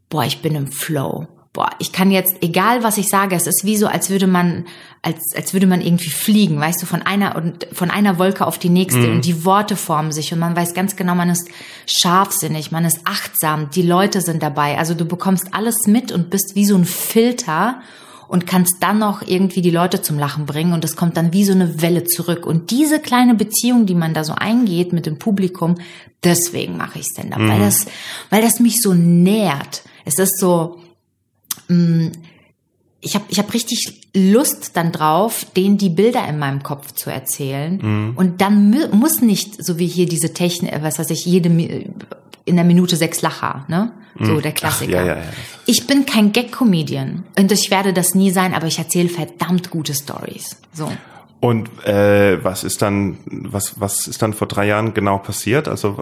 boah, 0.09 0.23
ich 0.23 0.41
bin 0.41 0.55
im 0.55 0.67
Flow. 0.67 1.28
Boah, 1.51 1.71
ich 1.80 1.91
kann 1.91 2.11
jetzt, 2.11 2.41
egal 2.41 2.84
was 2.84 2.97
ich 2.97 3.09
sage, 3.09 3.36
es 3.36 3.47
ist 3.47 3.65
wie 3.65 3.78
so, 3.78 3.88
als 3.88 4.09
würde 4.09 4.28
man, 4.28 4.65
als, 5.08 5.34
als 5.34 5.53
würde 5.53 5.68
man 5.68 5.80
irgendwie 5.80 6.10
fliegen, 6.10 6.60
weißt 6.60 6.82
du, 6.82 6.86
von 6.86 7.01
einer 7.01 7.38
und 7.38 7.66
von 7.72 7.89
einer 7.89 8.20
Wolke 8.20 8.45
auf 8.45 8.60
die 8.60 8.68
nächste 8.68 9.08
mhm. 9.08 9.16
und 9.16 9.26
die 9.26 9.45
Worte 9.45 9.78
formen 9.78 10.12
sich 10.12 10.34
und 10.34 10.39
man 10.39 10.53
weiß 10.53 10.74
ganz 10.74 10.97
genau, 10.97 11.16
man 11.16 11.30
ist 11.30 11.47
scharfsinnig, 11.86 12.74
man 12.74 12.84
ist 12.84 12.99
achtsam, 13.05 13.70
die 13.70 13.84
Leute 13.84 14.20
sind 14.20 14.43
dabei. 14.43 14.78
Also 14.78 14.95
du 14.95 15.05
bekommst 15.05 15.53
alles 15.53 15.88
mit 15.88 16.12
und 16.12 16.30
bist 16.30 16.55
wie 16.55 16.66
so 16.66 16.76
ein 16.76 16.84
Filter 16.84 17.80
und 18.28 18.47
kannst 18.47 18.84
dann 18.84 18.99
noch 18.99 19.22
irgendwie 19.26 19.62
die 19.62 19.72
Leute 19.72 20.01
zum 20.01 20.20
Lachen 20.20 20.45
bringen 20.45 20.74
und 20.74 20.84
es 20.84 20.97
kommt 20.97 21.16
dann 21.16 21.32
wie 21.32 21.45
so 21.45 21.53
eine 21.53 21.82
Welle 21.82 22.03
zurück. 22.03 22.45
Und 22.45 22.72
diese 22.72 22.99
kleine 22.99 23.34
Beziehung, 23.34 23.86
die 23.86 23.95
man 23.95 24.14
da 24.14 24.26
so 24.26 24.34
eingeht 24.34 24.91
mit 24.91 25.05
dem 25.05 25.20
Publikum, 25.20 25.76
deswegen 26.22 26.76
mache 26.76 26.99
ich 26.99 27.05
Stand-up, 27.05 27.39
mhm. 27.39 27.47
weil 27.47 27.60
das, 27.60 27.86
weil 28.30 28.41
das 28.41 28.60
mich 28.60 28.82
so 28.82 28.93
nährt. 28.93 29.84
Es 30.03 30.20
ist 30.20 30.38
so, 30.38 30.82
mh, 31.70 31.78
mm, 31.78 32.12
ich 33.02 33.16
habe 33.16 33.26
ich 33.30 33.39
hab 33.39 33.54
richtig 33.54 34.10
Lust 34.16 34.72
dann 34.76 34.91
drauf, 34.91 35.45
denen 35.56 35.78
die 35.78 35.89
Bilder 35.89 36.28
in 36.28 36.39
meinem 36.39 36.64
Kopf 36.64 36.93
zu 36.93 37.10
erzählen. 37.10 37.80
Mhm. 37.82 38.14
Und 38.16 38.41
dann 38.41 38.76
muss 38.91 39.22
nicht, 39.22 39.64
so 39.64 39.78
wie 39.78 39.88
hier 39.88 40.08
diese 40.08 40.34
Technik, 40.34 40.74
was 40.82 40.98
weiß 40.98 41.12
ich, 41.12 41.26
jede 41.26 41.50
in 41.50 42.56
der 42.56 42.66
Minute 42.66 42.95
sechs 42.95 43.22
Lacher, 43.22 43.66
ne? 43.68 43.91
So 44.20 44.34
mhm. 44.34 44.41
der 44.41 44.52
Klassiker. 44.52 45.00
Ach, 45.00 45.06
ja, 45.06 45.14
ja, 45.16 45.22
ja. 45.22 45.30
Ich 45.68 45.86
bin 45.86 46.08
kein 46.08 46.32
Gag-Comedian 46.32 47.24
und 47.38 47.52
ich 47.52 47.70
werde 47.70 47.93
das 47.93 48.16
nie 48.16 48.32
sein, 48.32 48.56
aber 48.56 48.66
ich 48.66 48.80
erzähle 48.80 49.10
verdammt 49.10 49.70
gute 49.70 49.93
Stories. 49.93 50.58
So. 50.74 50.91
Und 51.39 51.69
äh, 51.85 52.43
was 52.43 52.63
ist 52.63 52.81
dann, 52.81 53.17
was 53.25 53.79
was 53.79 54.07
ist 54.07 54.23
dann 54.23 54.33
vor 54.33 54.47
drei 54.47 54.65
Jahren 54.65 54.95
genau 54.95 55.19
passiert? 55.19 55.67
Also 55.67 55.95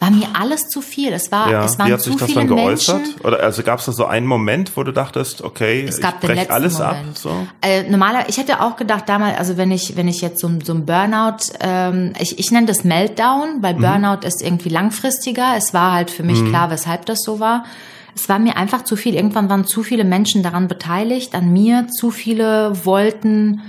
war 0.00 0.10
mir 0.10 0.26
alles 0.32 0.68
zu 0.68 0.80
viel. 0.80 1.12
Es 1.12 1.30
war, 1.30 1.48
ja, 1.48 1.64
es 1.64 1.78
waren 1.78 1.88
wie 1.88 1.92
hat 1.92 2.00
zu 2.00 2.10
sich 2.10 2.18
das 2.18 2.26
viele 2.28 2.40
dann 2.40 2.48
geäußert? 2.48 2.96
Menschen. 2.96 3.20
Oder 3.20 3.40
also 3.40 3.62
gab 3.62 3.78
es 3.78 3.84
da 3.84 3.92
so 3.92 4.06
einen 4.06 4.26
Moment, 4.26 4.76
wo 4.76 4.82
du 4.82 4.92
dachtest, 4.92 5.42
okay, 5.42 5.84
es 5.88 6.00
gab 6.00 6.14
ich 6.14 6.28
den 6.28 6.36
brech 6.36 6.50
alles 6.50 6.78
Moment. 6.78 7.08
ab? 7.08 7.18
So? 7.18 7.46
Äh, 7.62 7.88
normaler, 7.88 8.28
ich 8.28 8.38
hätte 8.38 8.60
auch 8.60 8.74
gedacht 8.74 9.08
damals, 9.08 9.38
also 9.38 9.56
wenn 9.56 9.70
ich 9.70 9.96
wenn 9.96 10.08
ich 10.08 10.22
jetzt 10.22 10.40
so, 10.40 10.50
so 10.64 10.74
ein 10.74 10.86
Burnout, 10.86 11.52
ähm, 11.60 12.12
ich, 12.18 12.40
ich 12.40 12.50
nenne 12.50 12.66
das 12.66 12.82
Meltdown, 12.82 13.58
weil 13.60 13.74
mhm. 13.74 13.82
Burnout 13.82 14.26
ist 14.26 14.42
irgendwie 14.42 14.70
langfristiger. 14.70 15.54
Es 15.56 15.72
war 15.72 15.92
halt 15.92 16.10
für 16.10 16.24
mich 16.24 16.40
mhm. 16.40 16.48
klar, 16.48 16.68
weshalb 16.70 17.06
das 17.06 17.22
so 17.22 17.38
war. 17.38 17.64
Es 18.16 18.28
war 18.28 18.40
mir 18.40 18.56
einfach 18.56 18.82
zu 18.82 18.96
viel. 18.96 19.14
Irgendwann 19.14 19.48
waren 19.48 19.64
zu 19.66 19.84
viele 19.84 20.02
Menschen 20.02 20.42
daran 20.42 20.66
beteiligt, 20.66 21.36
an 21.36 21.52
mir. 21.52 21.86
Zu 21.86 22.10
viele 22.10 22.84
wollten 22.84 23.60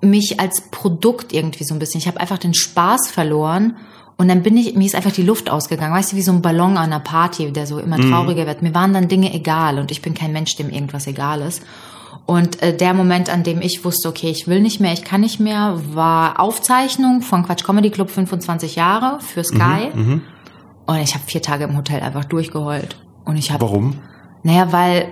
mich 0.00 0.40
als 0.40 0.62
Produkt 0.70 1.32
irgendwie 1.32 1.64
so 1.64 1.74
ein 1.74 1.78
bisschen. 1.78 1.98
Ich 1.98 2.06
habe 2.06 2.20
einfach 2.20 2.38
den 2.38 2.54
Spaß 2.54 3.10
verloren 3.10 3.76
und 4.16 4.28
dann 4.28 4.42
bin 4.42 4.56
ich, 4.56 4.74
mir 4.74 4.84
ist 4.84 4.94
einfach 4.94 5.12
die 5.12 5.22
Luft 5.22 5.50
ausgegangen. 5.50 5.94
Weißt 5.94 6.12
du, 6.12 6.16
wie 6.16 6.22
so 6.22 6.32
ein 6.32 6.42
Ballon 6.42 6.76
an 6.76 6.92
einer 6.92 7.00
Party, 7.00 7.52
der 7.52 7.66
so 7.66 7.78
immer 7.78 7.98
mhm. 7.98 8.10
trauriger 8.10 8.46
wird. 8.46 8.62
Mir 8.62 8.74
waren 8.74 8.92
dann 8.92 9.08
Dinge 9.08 9.32
egal 9.32 9.78
und 9.78 9.90
ich 9.90 10.02
bin 10.02 10.14
kein 10.14 10.32
Mensch, 10.32 10.56
dem 10.56 10.70
irgendwas 10.70 11.06
egal 11.06 11.40
ist. 11.40 11.62
Und 12.26 12.62
äh, 12.62 12.76
der 12.76 12.94
Moment, 12.94 13.30
an 13.30 13.42
dem 13.42 13.62
ich 13.62 13.84
wusste, 13.84 14.08
okay, 14.08 14.30
ich 14.30 14.46
will 14.46 14.60
nicht 14.60 14.80
mehr, 14.80 14.92
ich 14.92 15.04
kann 15.04 15.20
nicht 15.20 15.40
mehr, 15.40 15.80
war 15.94 16.40
Aufzeichnung 16.40 17.22
von 17.22 17.44
Quatsch 17.44 17.64
Comedy 17.64 17.90
Club 17.90 18.10
25 18.10 18.76
Jahre 18.76 19.20
für 19.20 19.44
Sky. 19.44 19.90
Mhm, 19.94 20.02
mhm. 20.02 20.22
und 20.86 20.96
ich 20.98 21.14
habe 21.14 21.24
vier 21.26 21.42
Tage 21.42 21.64
im 21.64 21.76
Hotel 21.76 22.00
einfach 22.00 22.24
durchgeheult. 22.24 22.96
Und 23.24 23.36
ich 23.36 23.50
habe. 23.50 23.62
Warum? 23.62 23.98
Naja, 24.42 24.72
weil 24.72 25.08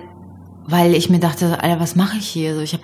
weil 0.67 0.95
ich 0.95 1.09
mir 1.09 1.21
dachte, 1.21 1.63
Alter, 1.63 1.81
was 1.81 1.97
mache 1.97 2.17
ich 2.19 2.27
hier? 2.27 2.51
Also 2.51 2.63
ich 2.63 2.73
habe 2.73 2.83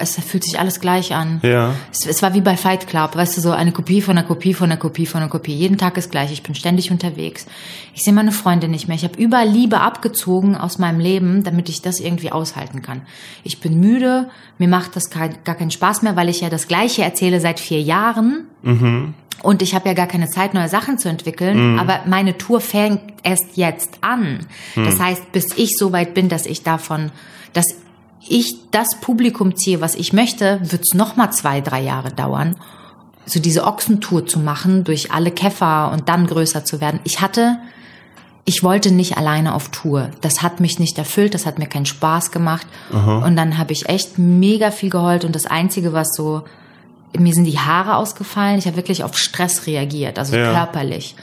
es 0.00 0.16
fühlt 0.16 0.44
sich 0.44 0.58
alles 0.58 0.80
gleich 0.80 1.14
an. 1.14 1.40
Ja. 1.42 1.74
Es, 1.92 2.06
es, 2.06 2.22
war 2.22 2.34
wie 2.34 2.40
bei 2.40 2.56
Fight 2.56 2.86
Club, 2.86 3.16
weißt 3.16 3.36
du, 3.36 3.40
so 3.40 3.50
eine 3.52 3.72
Kopie 3.72 4.00
von 4.00 4.16
einer 4.16 4.26
Kopie 4.26 4.54
von 4.54 4.70
einer 4.70 4.78
Kopie 4.78 5.06
von 5.06 5.20
einer 5.20 5.30
Kopie. 5.30 5.54
Jeden 5.54 5.78
Tag 5.78 5.96
ist 5.96 6.10
gleich. 6.10 6.32
Ich 6.32 6.42
bin 6.42 6.54
ständig 6.54 6.90
unterwegs. 6.90 7.46
Ich 7.94 8.02
sehe 8.02 8.12
meine 8.12 8.32
Freunde 8.32 8.68
nicht 8.68 8.88
mehr. 8.88 8.96
Ich 8.96 9.04
habe 9.04 9.20
überall 9.20 9.48
Liebe 9.48 9.80
abgezogen 9.80 10.56
aus 10.56 10.78
meinem 10.78 11.00
Leben, 11.00 11.44
damit 11.44 11.68
ich 11.68 11.82
das 11.82 12.00
irgendwie 12.00 12.32
aushalten 12.32 12.82
kann. 12.82 13.02
Ich 13.44 13.60
bin 13.60 13.80
müde. 13.80 14.28
Mir 14.58 14.68
macht 14.68 14.96
das 14.96 15.10
gar 15.10 15.28
keinen 15.28 15.70
Spaß 15.70 16.02
mehr, 16.02 16.16
weil 16.16 16.28
ich 16.28 16.40
ja 16.40 16.50
das 16.50 16.68
Gleiche 16.68 17.02
erzähle 17.02 17.40
seit 17.40 17.60
vier 17.60 17.80
Jahren. 17.80 18.46
Mhm. 18.62 19.14
Und 19.42 19.62
ich 19.62 19.74
habe 19.74 19.88
ja 19.88 19.94
gar 19.94 20.08
keine 20.08 20.28
Zeit, 20.28 20.54
neue 20.54 20.68
Sachen 20.68 20.98
zu 20.98 21.08
entwickeln. 21.08 21.74
Mhm. 21.74 21.78
Aber 21.78 22.00
meine 22.06 22.36
Tour 22.38 22.60
fängt 22.60 23.00
erst 23.22 23.56
jetzt 23.56 23.98
an. 24.00 24.46
Mhm. 24.74 24.84
Das 24.84 24.98
heißt, 24.98 25.32
bis 25.32 25.56
ich 25.56 25.76
so 25.76 25.92
weit 25.92 26.14
bin, 26.14 26.28
dass 26.28 26.46
ich 26.46 26.62
davon, 26.62 27.12
dass 27.52 27.76
ich 28.26 28.70
das 28.70 29.00
Publikum 29.00 29.56
ziehe, 29.56 29.80
was 29.80 29.94
ich 29.94 30.12
möchte, 30.12 30.60
wird 30.62 30.82
es 30.82 30.94
noch 30.94 31.16
mal 31.16 31.30
zwei, 31.30 31.60
drei 31.60 31.80
Jahre 31.80 32.12
dauern, 32.12 32.56
so 33.26 33.40
diese 33.40 33.64
Ochsentour 33.64 34.26
zu 34.26 34.38
machen 34.38 34.84
durch 34.84 35.12
alle 35.12 35.30
Käfer 35.30 35.90
und 35.92 36.08
dann 36.08 36.26
größer 36.26 36.64
zu 36.64 36.80
werden. 36.80 37.00
Ich 37.04 37.20
hatte, 37.20 37.58
ich 38.44 38.62
wollte 38.62 38.90
nicht 38.90 39.18
alleine 39.18 39.54
auf 39.54 39.68
Tour. 39.68 40.10
Das 40.22 40.42
hat 40.42 40.60
mich 40.60 40.78
nicht 40.78 40.96
erfüllt, 40.98 41.34
das 41.34 41.46
hat 41.46 41.58
mir 41.58 41.66
keinen 41.66 41.86
Spaß 41.86 42.30
gemacht. 42.30 42.66
Aha. 42.92 43.26
Und 43.26 43.36
dann 43.36 43.58
habe 43.58 43.72
ich 43.72 43.88
echt 43.88 44.18
mega 44.18 44.70
viel 44.70 44.90
geheult 44.90 45.24
und 45.24 45.34
das 45.34 45.46
Einzige, 45.46 45.92
was 45.92 46.14
so, 46.14 46.44
mir 47.16 47.34
sind 47.34 47.44
die 47.44 47.58
Haare 47.58 47.96
ausgefallen. 47.96 48.58
Ich 48.58 48.66
habe 48.66 48.76
wirklich 48.76 49.04
auf 49.04 49.16
Stress 49.18 49.66
reagiert, 49.66 50.18
also 50.18 50.36
ja. 50.36 50.52
körperlich. 50.52 51.14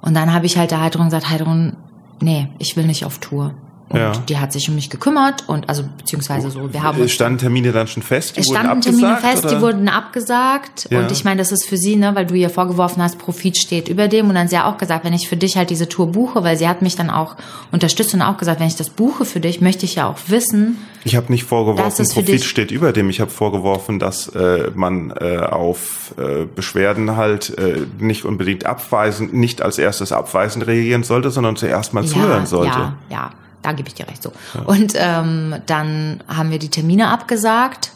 Und 0.00 0.14
dann 0.14 0.32
habe 0.32 0.46
ich 0.46 0.56
halt 0.56 0.70
der 0.70 0.80
Heidrun 0.80 1.06
gesagt, 1.06 1.28
Heidrun, 1.28 1.76
nee, 2.20 2.48
ich 2.58 2.76
will 2.76 2.86
nicht 2.86 3.04
auf 3.04 3.18
Tour. 3.18 3.54
Und 3.90 3.98
ja. 3.98 4.12
die 4.12 4.38
hat 4.38 4.52
sich 4.52 4.68
um 4.68 4.76
mich 4.76 4.88
gekümmert 4.88 5.48
und 5.48 5.68
also 5.68 5.82
beziehungsweise 5.98 6.48
so, 6.48 6.72
wir 6.72 6.80
haben. 6.80 7.02
Es 7.02 7.10
standen 7.10 7.38
Termine 7.38 7.72
dann 7.72 7.88
schon 7.88 8.04
fest? 8.04 8.36
Die 8.36 8.40
es 8.40 8.46
standen 8.46 8.80
Termine 8.82 9.16
fest, 9.16 9.44
oder? 9.44 9.56
die 9.56 9.60
wurden 9.60 9.88
abgesagt. 9.88 10.86
Ja. 10.90 11.00
Und 11.00 11.10
ich 11.10 11.24
meine, 11.24 11.38
das 11.38 11.50
ist 11.50 11.66
für 11.66 11.76
sie, 11.76 11.96
ne, 11.96 12.14
weil 12.14 12.24
du 12.24 12.34
ihr 12.34 12.50
vorgeworfen 12.50 13.02
hast, 13.02 13.18
Profit 13.18 13.56
steht 13.56 13.88
über 13.88 14.06
dem. 14.06 14.28
Und 14.28 14.36
dann 14.36 14.46
sie 14.46 14.54
ja 14.54 14.70
auch 14.70 14.78
gesagt, 14.78 15.04
wenn 15.04 15.12
ich 15.12 15.28
für 15.28 15.36
dich 15.36 15.56
halt 15.56 15.70
diese 15.70 15.88
Tour 15.88 16.12
buche, 16.12 16.44
weil 16.44 16.56
sie 16.56 16.68
hat 16.68 16.82
mich 16.82 16.94
dann 16.94 17.10
auch 17.10 17.34
unterstützt 17.72 18.14
und 18.14 18.22
auch 18.22 18.38
gesagt, 18.38 18.60
wenn 18.60 18.68
ich 18.68 18.76
das 18.76 18.90
buche 18.90 19.24
für 19.24 19.40
dich, 19.40 19.60
möchte 19.60 19.86
ich 19.86 19.96
ja 19.96 20.08
auch 20.08 20.18
wissen. 20.28 20.78
Ich 21.02 21.16
habe 21.16 21.26
nicht 21.32 21.42
vorgeworfen, 21.42 22.06
Profit 22.08 22.44
steht 22.44 22.70
über 22.70 22.92
dem. 22.92 23.10
Ich 23.10 23.20
habe 23.20 23.32
vorgeworfen, 23.32 23.98
dass 23.98 24.28
äh, 24.28 24.70
man 24.72 25.12
äh, 25.20 25.38
auf 25.38 26.14
äh, 26.16 26.44
Beschwerden 26.44 27.16
halt 27.16 27.58
äh, 27.58 27.86
nicht 27.98 28.24
unbedingt 28.24 28.66
abweisen, 28.66 29.32
nicht 29.32 29.62
als 29.62 29.78
erstes 29.78 30.12
abweisend 30.12 30.68
reagieren 30.68 31.02
sollte, 31.02 31.30
sondern 31.30 31.56
zuerst 31.56 31.92
mal 31.92 32.04
ja, 32.04 32.10
zuhören 32.10 32.46
sollte. 32.46 32.78
Ja, 32.78 32.94
ja 33.10 33.30
da 33.62 33.72
gebe 33.72 33.88
ich 33.88 33.94
dir 33.94 34.08
recht 34.08 34.22
so. 34.22 34.32
Ja. 34.54 34.62
Und 34.62 34.94
ähm, 34.96 35.56
dann 35.66 36.22
haben 36.28 36.50
wir 36.50 36.58
die 36.58 36.70
Termine 36.70 37.08
abgesagt 37.08 37.92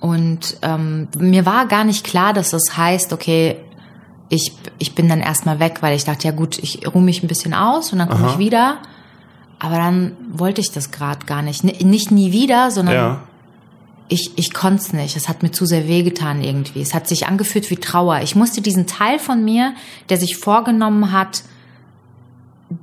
und 0.00 0.56
ähm, 0.62 1.08
mir 1.18 1.44
war 1.44 1.66
gar 1.66 1.84
nicht 1.84 2.04
klar, 2.04 2.32
dass 2.32 2.50
das 2.50 2.76
heißt, 2.76 3.12
okay, 3.12 3.56
ich, 4.30 4.52
ich 4.78 4.94
bin 4.94 5.08
dann 5.08 5.20
erstmal 5.20 5.58
weg, 5.58 5.78
weil 5.80 5.94
ich 5.94 6.04
dachte, 6.04 6.26
ja 6.26 6.32
gut, 6.32 6.58
ich 6.58 6.86
ruhe 6.86 7.02
mich 7.02 7.22
ein 7.22 7.28
bisschen 7.28 7.52
aus 7.52 7.92
und 7.92 7.98
dann 7.98 8.08
komme 8.08 8.28
ich 8.30 8.38
wieder. 8.38 8.78
Aber 9.58 9.76
dann 9.76 10.16
wollte 10.32 10.60
ich 10.60 10.70
das 10.70 10.90
gerade 10.90 11.26
gar 11.26 11.42
nicht. 11.42 11.64
N 11.64 11.90
nicht 11.90 12.10
nie 12.10 12.32
wieder, 12.32 12.70
sondern 12.70 12.94
ja. 12.94 13.22
ich, 14.08 14.30
ich 14.36 14.54
konnte 14.54 14.82
es 14.82 14.92
nicht. 14.92 15.16
Es 15.16 15.28
hat 15.28 15.42
mir 15.42 15.50
zu 15.50 15.66
sehr 15.66 15.86
wehgetan 15.86 16.42
irgendwie. 16.42 16.80
Es 16.80 16.94
hat 16.94 17.08
sich 17.08 17.26
angefühlt 17.26 17.68
wie 17.70 17.76
Trauer. 17.76 18.20
Ich 18.22 18.34
musste 18.36 18.62
diesen 18.62 18.86
Teil 18.86 19.18
von 19.18 19.44
mir, 19.44 19.74
der 20.08 20.16
sich 20.16 20.36
vorgenommen 20.36 21.12
hat, 21.12 21.42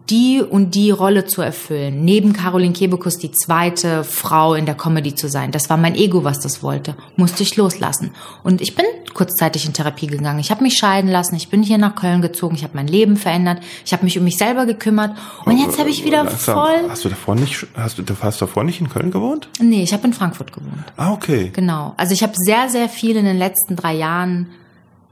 die 0.10 0.42
und 0.42 0.76
die 0.76 0.92
Rolle 0.92 1.26
zu 1.26 1.42
erfüllen, 1.42 2.06
neben 2.06 2.34
Caroline 2.34 2.74
Kebekus 2.74 3.18
die 3.18 3.32
zweite 3.32 4.04
Frau 4.04 4.54
in 4.54 4.66
der 4.66 4.76
Comedy 4.76 5.16
zu 5.16 5.28
sein. 5.28 5.52
Das 5.52 5.70
war 5.70 5.78
mein 5.78 5.96
Ego, 5.96 6.24
was 6.24 6.40
das 6.40 6.64
wollte. 6.64 6.96
Musste 7.18 7.44
ich 7.44 7.58
loslassen. 7.58 8.12
Und 8.44 8.62
ich 8.62 8.76
bin 8.76 8.86
kurzzeitig 9.14 9.66
in 9.66 9.74
Therapie 9.74 10.08
gegangen. 10.08 10.40
Ich 10.40 10.52
habe 10.52 10.64
mich 10.64 10.78
scheiden 10.78 11.10
lassen. 11.10 11.36
Ich 11.36 11.50
bin 11.50 11.62
hier 11.64 11.78
nach 11.78 11.96
Köln 11.96 12.22
gezogen. 12.22 12.56
Ich 12.56 12.64
habe 12.64 12.76
mein 12.76 12.88
Leben 12.88 13.18
verändert. 13.18 13.60
Ich 13.86 13.92
habe 13.92 14.06
mich 14.06 14.18
um 14.18 14.24
mich 14.24 14.38
selber 14.38 14.66
gekümmert. 14.66 15.18
Und 15.46 15.58
jetzt 15.58 15.80
habe 15.80 15.90
ich 15.90 16.06
wieder 16.06 16.24
Langsam. 16.24 16.56
voll. 16.56 16.90
Hast 16.90 17.04
du 17.04 17.10
davor 17.10 17.36
nicht? 17.36 17.68
Hast 17.76 17.98
du, 17.98 18.04
hast 18.22 18.42
davor 18.42 18.64
nicht 18.64 18.80
in 18.80 18.90
Köln 18.90 19.12
gewohnt? 19.12 19.50
Nee, 19.60 19.84
ich 19.84 19.94
habe 19.94 20.08
in 20.08 20.14
Frankfurt 20.14 20.54
gewohnt. 20.54 20.86
Ah, 20.96 21.12
okay. 21.12 21.52
Genau. 21.54 21.94
Also 21.98 22.14
ich 22.14 22.24
habe 22.24 22.34
sehr, 22.36 22.70
sehr 22.70 22.88
viel 22.88 23.18
in 23.18 23.26
den 23.26 23.38
letzten 23.38 23.76
drei 23.76 23.94
Jahren 23.94 24.48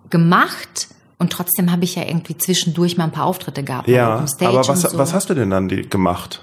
gemacht 0.09 0.87
und 1.17 1.31
trotzdem 1.31 1.71
habe 1.71 1.83
ich 1.85 1.95
ja 1.95 2.03
irgendwie 2.03 2.37
zwischendurch 2.37 2.97
mal 2.97 3.05
ein 3.05 3.11
paar 3.11 3.25
Auftritte 3.25 3.63
gehabt. 3.63 3.87
Ja, 3.87 4.25
aber 4.41 4.67
was, 4.67 4.81
so. 4.81 4.97
was 4.97 5.13
hast 5.13 5.29
du 5.29 5.33
denn 5.33 5.49
dann 5.49 5.67
gemacht? 5.67 6.41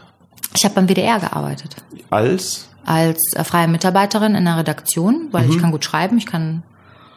Ich 0.54 0.64
habe 0.64 0.74
beim 0.74 0.88
WDR 0.88 1.18
gearbeitet. 1.18 1.76
Als? 2.10 2.68
Als 2.84 3.18
äh, 3.34 3.44
freie 3.44 3.68
Mitarbeiterin 3.68 4.34
in 4.34 4.44
der 4.44 4.58
Redaktion, 4.58 5.28
weil 5.30 5.44
mhm. 5.44 5.52
ich 5.52 5.58
kann 5.58 5.70
gut 5.70 5.84
schreiben, 5.84 6.18
ich 6.18 6.26
kann 6.26 6.62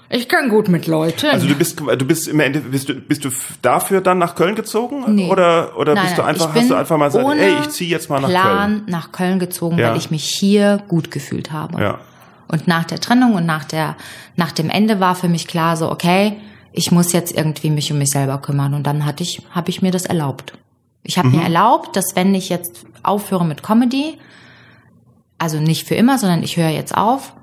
ich 0.07 0.29
kann 0.29 0.49
gut 0.49 0.69
mit 0.69 0.85
Leuten. 0.85 1.27
Also 1.31 1.47
du 1.47 1.55
bist 1.55 1.79
du 1.79 2.05
bist 2.05 2.27
im 2.27 2.39
Ende 2.39 2.59
bist 2.59 2.89
du 2.89 2.93
bist 2.93 3.25
du 3.25 3.29
dafür 3.61 4.01
dann 4.01 4.19
nach 4.19 4.35
Köln 4.35 4.55
gezogen 4.55 5.03
nee. 5.15 5.29
oder 5.31 5.77
oder 5.77 5.95
nein, 5.95 6.05
bist 6.05 6.17
du 6.17 6.21
einfach 6.21 6.53
hast 6.53 6.69
du 6.69 6.75
einfach 6.75 6.97
mal 6.97 7.07
gesagt, 7.07 7.27
ey, 7.39 7.53
ich 7.61 7.69
ziehe 7.69 7.89
jetzt 7.89 8.09
mal 8.09 8.21
nach 8.21 8.29
Plan 8.29 8.71
Köln. 8.71 8.83
nach 8.87 9.11
Köln 9.11 9.39
gezogen, 9.39 9.79
ja. 9.79 9.89
weil 9.89 9.97
ich 9.97 10.11
mich 10.11 10.25
hier 10.25 10.83
gut 10.87 11.09
gefühlt 11.09 11.51
habe. 11.51 11.81
Ja. 11.81 11.99
Und 12.47 12.67
nach 12.67 12.83
der 12.83 12.99
Trennung 12.99 13.33
und 13.33 13.47
nach 13.47 13.65
der 13.65 13.95
nach 14.35 14.51
dem 14.51 14.69
Ende 14.69 14.99
war 14.99 15.15
für 15.15 15.27
mich 15.27 15.47
klar 15.47 15.75
so, 15.75 15.91
okay, 15.91 16.37
ich 16.75 16.91
muss 16.91 17.13
jetzt 17.13 17.35
irgendwie 17.35 17.69
mich 17.69 17.91
um 17.91 17.97
mich 17.97 18.09
selber 18.09 18.37
kümmern. 18.39 18.73
Und 18.73 18.83
dann 18.83 19.05
hatte 19.05 19.23
ich, 19.23 19.41
habe 19.51 19.69
ich 19.69 19.81
mir 19.81 19.91
das 19.91 20.05
erlaubt. 20.05 20.53
Ich 21.03 21.17
habe 21.17 21.29
mhm. 21.29 21.37
mir 21.37 21.43
erlaubt, 21.43 21.95
dass 21.95 22.15
wenn 22.15 22.35
ich 22.35 22.49
jetzt 22.49 22.85
aufhöre 23.03 23.45
mit 23.45 23.63
Comedy, 23.63 24.17
also 25.37 25.59
nicht 25.59 25.87
für 25.87 25.95
immer, 25.95 26.17
sondern 26.17 26.43
ich 26.43 26.57
höre 26.57 26.69
jetzt 26.69 26.95
auf, 26.95 27.33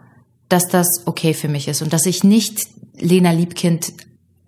dass 0.48 0.68
das 0.68 1.06
okay 1.06 1.34
für 1.34 1.48
mich 1.48 1.68
ist 1.68 1.82
und 1.82 1.92
dass 1.92 2.04
ich 2.04 2.24
nicht 2.24 2.60
Lena 2.98 3.30
Liebkind, 3.30 3.92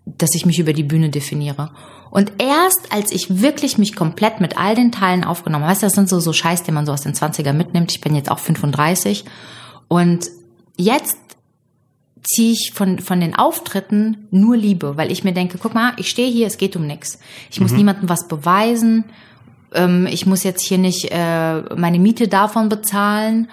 dass 0.05 0.35
ich 0.35 0.45
mich 0.45 0.59
über 0.59 0.75
die 0.75 0.83
Bühne 0.83 1.09
definiere. 1.09 1.71
Und 2.11 2.33
erst 2.39 2.93
als 2.93 3.11
ich 3.11 3.41
wirklich 3.41 3.79
mich 3.79 3.97
komplett 3.97 4.41
mit 4.41 4.59
all 4.59 4.75
den 4.75 4.93
Teilen 4.93 5.25
aufgenommen 5.25 5.65
habe, 5.65 5.73
weißt 5.73 5.83
du, 5.83 5.87
das 5.87 5.95
sind 5.95 6.09
so, 6.09 6.21
so 6.21 6.33
Scheiß, 6.33 6.63
den 6.63 6.75
man 6.75 6.87
so 6.87 6.93
aus 6.93 7.03
den 7.03 7.15
20er 7.15 7.53
mitnimmt. 7.53 7.91
Ich 7.91 8.01
bin 8.01 8.15
jetzt 8.15 8.31
auch 8.31 8.39
35. 8.39 9.25
Und 9.89 10.31
jetzt 10.77 11.17
ziehe 12.25 12.53
ich 12.53 12.73
von, 12.75 12.99
von 12.99 13.21
den 13.21 13.37
Auftritten 13.37 14.27
nur 14.31 14.57
Liebe, 14.57 14.97
weil 14.97 15.13
ich 15.13 15.25
mir 15.25 15.33
denke, 15.33 15.59
guck 15.61 15.75
mal, 15.75 15.93
ich 15.99 16.09
stehe 16.11 16.31
hier, 16.31 16.47
es 16.47 16.57
geht 16.59 16.75
um 16.77 16.87
nichts. 16.87 17.19
Ich 17.51 17.61
muss 17.61 17.73
niemandem 17.73 18.09
was 18.09 18.27
beweisen. 18.29 19.05
Ähm, 19.75 20.07
ich 20.11 20.25
muss 20.27 20.43
jetzt 20.43 20.63
hier 20.63 20.79
nicht 20.79 21.11
äh, 21.13 21.61
meine 21.77 21.99
Miete 21.99 22.27
davon 22.29 22.69
bezahlen. 22.69 23.49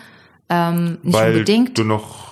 Ähm, 0.50 0.98
nicht 1.04 1.14
Weil 1.18 1.32
unbedingt. 1.34 1.78
du 1.78 1.84
noch 1.84 2.32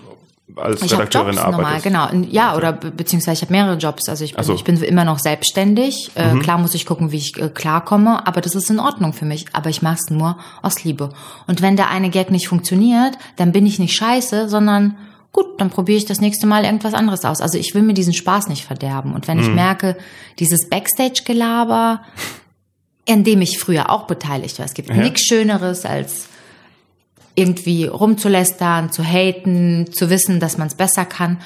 als 0.55 0.81
Ich 0.81 0.91
Redakteurin 0.91 1.35
Jobs 1.35 1.45
normal, 1.45 1.63
arbeitest. 1.65 1.83
genau. 1.83 2.09
Und 2.09 2.31
Ja, 2.33 2.55
oder 2.55 2.73
be- 2.73 2.91
beziehungsweise 2.91 3.35
ich 3.37 3.41
habe 3.43 3.53
mehrere 3.53 3.77
Jobs. 3.77 4.09
Also 4.09 4.25
ich 4.25 4.35
bin, 4.35 4.43
so. 4.43 4.53
ich 4.55 4.63
bin 4.63 4.75
immer 4.83 5.05
noch 5.05 5.19
selbstständig. 5.19 6.11
Äh, 6.15 6.33
Mhm. 6.33 6.41
Klar 6.41 6.57
muss 6.57 6.73
ich 6.73 6.85
gucken, 6.85 7.11
wie 7.11 7.17
ich 7.17 7.37
äh, 7.41 7.49
klarkomme, 7.49 8.25
aber 8.27 8.41
das 8.41 8.55
ist 8.55 8.69
in 8.69 8.79
Ordnung 8.79 9.13
für 9.13 9.25
mich. 9.25 9.45
Aber 9.53 9.69
ich 9.69 9.81
mache 9.81 9.95
es 9.95 10.09
nur 10.09 10.37
aus 10.61 10.83
Liebe. 10.83 11.11
Und 11.47 11.61
wenn 11.61 11.75
der 11.77 11.89
eine 11.89 12.09
Gag 12.09 12.29
nicht 12.31 12.47
funktioniert, 12.47 13.17
dann 13.37 13.51
bin 13.51 13.65
ich 13.65 13.79
nicht 13.79 13.95
scheiße, 13.95 14.49
sondern 14.49 14.97
gut, 15.31 15.59
dann 15.59 15.69
probiere 15.69 15.97
ich 15.97 16.05
das 16.05 16.21
nächste 16.21 16.47
Mal 16.47 16.65
irgendwas 16.65 16.93
anderes 16.93 17.23
aus. 17.25 17.39
Also 17.41 17.57
ich 17.57 17.73
will 17.75 17.81
mir 17.83 17.93
diesen 17.93 18.13
Spaß 18.13 18.47
nicht 18.49 18.65
verderben. 18.65 19.13
Und 19.13 19.27
wenn 19.27 19.37
Mhm. 19.37 19.43
ich 19.43 19.49
merke, 19.49 19.97
dieses 20.39 20.69
Backstage-Gelaber, 20.69 22.01
in 23.05 23.23
dem 23.23 23.41
ich 23.41 23.59
früher 23.59 23.89
auch 23.89 24.07
beteiligt 24.07 24.59
war, 24.59 24.65
es 24.65 24.73
gibt 24.73 24.89
Ja. 24.89 24.95
nichts 24.95 25.21
Schöneres 25.21 25.85
als 25.85 26.27
irgendwie 27.35 27.85
rumzulästern, 27.85 28.91
zu 28.91 29.03
haten, 29.03 29.87
zu 29.93 30.09
wissen, 30.09 30.39
dass 30.39 30.57
man 30.57 30.67
es 30.67 30.75
besser 30.75 31.05
kann. 31.05 31.37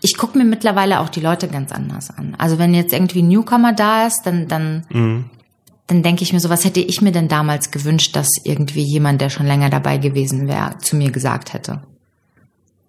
Ich 0.00 0.16
gucke 0.16 0.38
mir 0.38 0.44
mittlerweile 0.44 1.00
auch 1.00 1.08
die 1.08 1.20
Leute 1.20 1.48
ganz 1.48 1.72
anders 1.72 2.10
an. 2.10 2.34
Also 2.38 2.58
wenn 2.58 2.74
jetzt 2.74 2.92
irgendwie 2.92 3.22
ein 3.22 3.28
Newcomer 3.28 3.72
da 3.72 4.06
ist, 4.06 4.22
dann, 4.24 4.48
dann, 4.48 4.84
dann 5.86 6.02
denke 6.02 6.22
ich 6.22 6.32
mir 6.32 6.40
so, 6.40 6.50
was 6.50 6.64
hätte 6.64 6.80
ich 6.80 7.00
mir 7.02 7.12
denn 7.12 7.28
damals 7.28 7.70
gewünscht, 7.70 8.14
dass 8.16 8.28
irgendwie 8.44 8.82
jemand, 8.82 9.20
der 9.20 9.30
schon 9.30 9.46
länger 9.46 9.70
dabei 9.70 9.98
gewesen 9.98 10.46
wäre, 10.48 10.78
zu 10.78 10.96
mir 10.96 11.10
gesagt 11.10 11.52
hätte. 11.52 11.82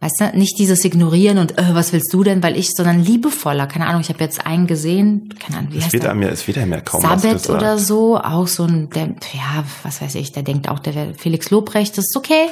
Weißt 0.06 0.22
du, 0.22 0.38
nicht 0.38 0.60
dieses 0.60 0.86
Ignorieren 0.86 1.40
und 1.40 1.58
äh, 1.58 1.74
was 1.74 1.92
willst 1.92 2.14
du 2.14 2.24
denn, 2.24 2.44
weil 2.44 2.56
ich, 2.58 2.70
sondern 2.76 3.04
liebevoller. 3.04 3.66
Keine 3.66 3.88
Ahnung, 3.88 4.02
ich 4.02 4.10
habe 4.10 4.24
jetzt 4.24 4.46
einen 4.46 4.68
gesehen, 4.68 5.34
keine 5.44 5.58
Ahnung, 5.58 5.74
wie 5.74 5.80
Es 5.80 5.86
heißt 5.86 5.94
wird 5.94 6.04
der? 6.04 6.12
einem 6.12 6.22
ja, 6.22 6.30
es 6.30 6.46
wird 6.48 6.60
einem 6.60 6.74
ja 6.74 6.82
kaum 6.82 7.02
Sabet 7.02 7.50
oder 7.50 7.80
so, 7.80 8.20
auch 8.20 8.46
so 8.46 8.66
ein, 8.66 8.92
der, 8.92 9.08
ja, 9.34 9.64
was 9.82 10.04
weiß 10.04 10.14
ich, 10.14 10.32
der 10.32 10.44
denkt 10.44 10.70
auch, 10.70 10.78
der 10.78 11.16
Felix 11.18 11.50
Lobrecht, 11.50 11.98
das 11.98 12.06
ist 12.06 12.16
okay. 12.16 12.50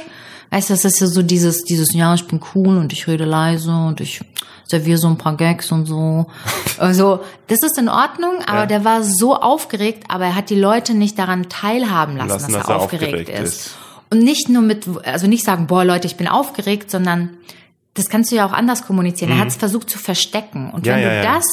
Weißt 0.49 0.71
du, 0.71 0.73
das 0.73 0.83
ist 0.83 0.99
ja 0.99 1.05
so 1.05 1.21
dieses, 1.21 1.63
dieses, 1.63 1.93
ja, 1.93 2.15
ich 2.15 2.25
bin 2.25 2.39
cool 2.55 2.75
und 2.77 2.91
ich 2.91 3.05
rede 3.07 3.25
leise 3.25 3.69
und 3.71 4.01
ich 4.01 4.21
serviere 4.65 4.97
so 4.97 5.07
ein 5.07 5.19
paar 5.19 5.37
Gags 5.37 5.71
und 5.71 5.85
so. 5.85 6.25
Also, 6.79 7.19
das 7.49 7.59
ist 7.61 7.77
in 7.77 7.87
Ordnung, 7.87 8.39
aber 8.47 8.61
Ja. 8.61 8.65
der 8.65 8.83
war 8.83 9.03
so 9.03 9.35
aufgeregt, 9.35 10.05
aber 10.07 10.25
er 10.25 10.35
hat 10.35 10.49
die 10.49 10.59
Leute 10.59 10.95
nicht 10.95 11.19
daran 11.19 11.49
teilhaben 11.49 12.17
lassen, 12.17 12.29
Lassen, 12.29 12.53
dass, 12.53 12.61
dass 12.63 12.69
er 12.69 12.75
er 12.77 12.81
aufgeregt, 12.81 13.13
aufgeregt 13.13 13.29
ist. 13.29 13.53
ist. 13.67 13.75
Und 14.13 14.19
nicht 14.19 14.47
nur 14.47 14.61
mit, 14.61 14.85
also 15.05 15.25
nicht 15.25 15.43
sagen, 15.43 15.65
boah, 15.65 15.83
Leute, 15.83 16.05
ich 16.05 16.17
bin 16.17 16.27
aufgeregt, 16.27 16.91
sondern 16.91 17.31
das 17.95 18.09
kannst 18.09 18.31
du 18.31 18.35
ja 18.35 18.45
auch 18.45 18.53
anders 18.53 18.85
kommunizieren. 18.85 19.31
Er 19.31 19.39
hat 19.39 19.47
es 19.47 19.55
versucht 19.55 19.89
zu 19.89 19.97
verstecken. 19.97 20.69
Und 20.69 20.81
Mhm. 20.81 20.87
Ja, 20.87 20.95
wenn 20.97 21.01
ja, 21.03 21.09
du 21.09 21.15
ja. 21.15 21.33
das 21.35 21.45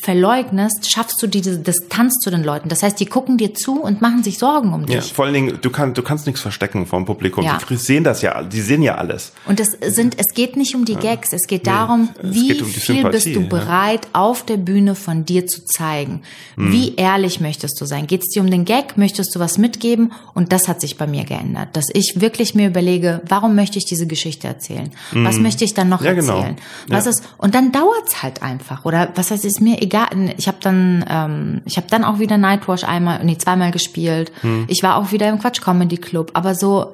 verleugnest, 0.00 0.90
schaffst 0.90 1.22
du 1.22 1.26
diese 1.26 1.58
Distanz 1.58 2.14
zu 2.22 2.30
den 2.30 2.42
Leuten. 2.42 2.68
Das 2.68 2.82
heißt, 2.82 2.98
die 2.98 3.06
gucken 3.06 3.36
dir 3.36 3.54
zu 3.54 3.80
und 3.80 4.00
machen 4.00 4.22
sich 4.22 4.38
Sorgen 4.38 4.72
um 4.72 4.86
dich. 4.86 4.94
Ja, 4.94 5.02
vor 5.02 5.26
allen 5.26 5.34
Dingen, 5.34 5.58
du, 5.60 5.70
kannst 5.70 5.98
du 5.98 6.02
kannst 6.02 6.26
nichts 6.26 6.40
verstecken 6.40 6.86
vom 6.86 7.04
Publikum. 7.04 7.44
Ja. 7.44 7.58
Die 7.68 7.76
sehen 7.76 8.02
das 8.02 8.22
ja, 8.22 8.42
die 8.42 8.62
sehen 8.62 8.82
ja 8.82 8.94
alles. 8.94 9.32
Und 9.46 9.60
es 9.60 9.72
sind, 9.94 10.18
es 10.18 10.32
geht 10.34 10.56
nicht 10.56 10.74
um 10.74 10.86
die 10.86 10.94
Gags, 10.94 11.32
es 11.32 11.46
geht 11.46 11.66
darum, 11.66 12.08
es 12.22 12.34
wie 12.34 12.48
geht 12.48 12.62
um 12.62 12.68
viel 12.68 13.02
bist 13.10 13.24
Sympathie, 13.24 13.32
du 13.34 13.40
ja. 13.42 13.46
bereit, 13.48 14.08
auf 14.14 14.44
der 14.44 14.56
Bühne 14.56 14.94
von 14.94 15.26
dir 15.26 15.46
zu 15.46 15.64
zeigen. 15.64 16.22
Hm. 16.56 16.72
Wie 16.72 16.94
ehrlich 16.96 17.40
möchtest 17.40 17.78
du 17.80 17.84
sein? 17.84 18.06
Geht 18.06 18.22
es 18.22 18.30
dir 18.30 18.40
um 18.40 18.50
den 18.50 18.64
Gag? 18.64 18.96
Möchtest 18.96 19.34
du 19.34 19.40
was 19.40 19.58
mitgeben? 19.58 20.12
Und 20.32 20.52
das 20.52 20.68
hat 20.68 20.80
sich 20.80 20.96
bei 20.96 21.06
mir 21.06 21.24
geändert, 21.24 21.68
dass 21.74 21.88
ich 21.92 22.20
wirklich 22.20 22.54
mir 22.54 22.68
überlege, 22.68 23.20
warum 23.28 23.54
möchte 23.54 23.78
ich 23.78 23.84
diese 23.84 24.06
Geschichte 24.06 24.48
erzählen? 24.48 24.90
Was 25.12 25.38
möchte 25.38 25.64
ich 25.64 25.74
dann 25.74 25.90
noch 25.90 26.00
Hm. 26.00 26.06
Ja, 26.06 26.12
genau. 26.14 26.36
erzählen? 26.38 26.56
Was 26.88 27.04
Ja. 27.04 27.10
ist? 27.10 27.24
Und 27.36 27.54
dann 27.54 27.72
dauert's 27.72 28.22
halt 28.22 28.42
einfach. 28.42 28.84
Oder 28.86 29.10
was 29.16 29.30
heißt, 29.30 29.44
ist 29.44 29.60
mir 29.60 29.81
egal. 29.82 30.08
Ich 30.38 30.48
habe 30.48 30.58
dann, 30.60 31.04
ähm, 31.08 31.60
ich 31.66 31.76
habe 31.76 31.86
dann 31.90 32.04
auch 32.04 32.18
wieder 32.18 32.38
Nightwash 32.38 32.84
einmal, 32.84 33.22
nee, 33.24 33.36
zweimal 33.36 33.70
gespielt. 33.70 34.32
Hm. 34.40 34.64
Ich 34.68 34.82
war 34.82 34.96
auch 34.96 35.12
wieder 35.12 35.28
im 35.28 35.38
Quatsch 35.38 35.60
Comedy 35.60 35.96
Club, 35.98 36.30
aber 36.34 36.54
so 36.54 36.92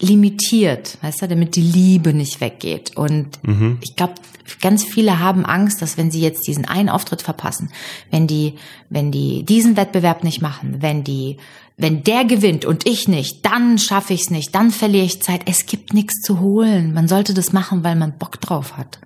limitiert, 0.00 0.96
weißt 1.02 1.22
du, 1.22 1.28
damit 1.28 1.56
die 1.56 1.60
Liebe 1.62 2.12
nicht 2.14 2.40
weggeht. 2.40 2.96
Und 2.96 3.38
Mhm. 3.42 3.78
ich 3.82 3.96
glaube, 3.96 4.14
ganz 4.60 4.84
viele 4.84 5.18
haben 5.18 5.44
Angst, 5.44 5.82
dass 5.82 5.96
wenn 5.98 6.10
sie 6.12 6.20
jetzt 6.20 6.46
diesen 6.46 6.66
einen 6.66 6.88
Auftritt 6.88 7.20
verpassen, 7.22 7.70
wenn 8.10 8.26
die, 8.28 8.54
wenn 8.90 9.10
die 9.10 9.42
diesen 9.44 9.76
Wettbewerb 9.76 10.22
nicht 10.22 10.40
machen, 10.40 10.76
wenn 10.80 11.02
die, 11.02 11.36
wenn 11.76 12.04
der 12.04 12.24
gewinnt 12.24 12.64
und 12.64 12.86
ich 12.88 13.08
nicht, 13.08 13.44
dann 13.44 13.76
schaffe 13.78 14.14
ich 14.14 14.22
es 14.22 14.30
nicht, 14.30 14.54
dann 14.54 14.70
verliere 14.70 15.04
ich 15.04 15.20
Zeit. 15.22 15.42
Es 15.46 15.66
gibt 15.66 15.92
nichts 15.94 16.20
zu 16.22 16.38
holen. 16.38 16.94
Man 16.94 17.08
sollte 17.08 17.34
das 17.34 17.52
machen, 17.52 17.82
weil 17.82 17.96
man 17.96 18.12
Bock 18.18 18.40
drauf 18.40 18.76
hat. 18.76 19.00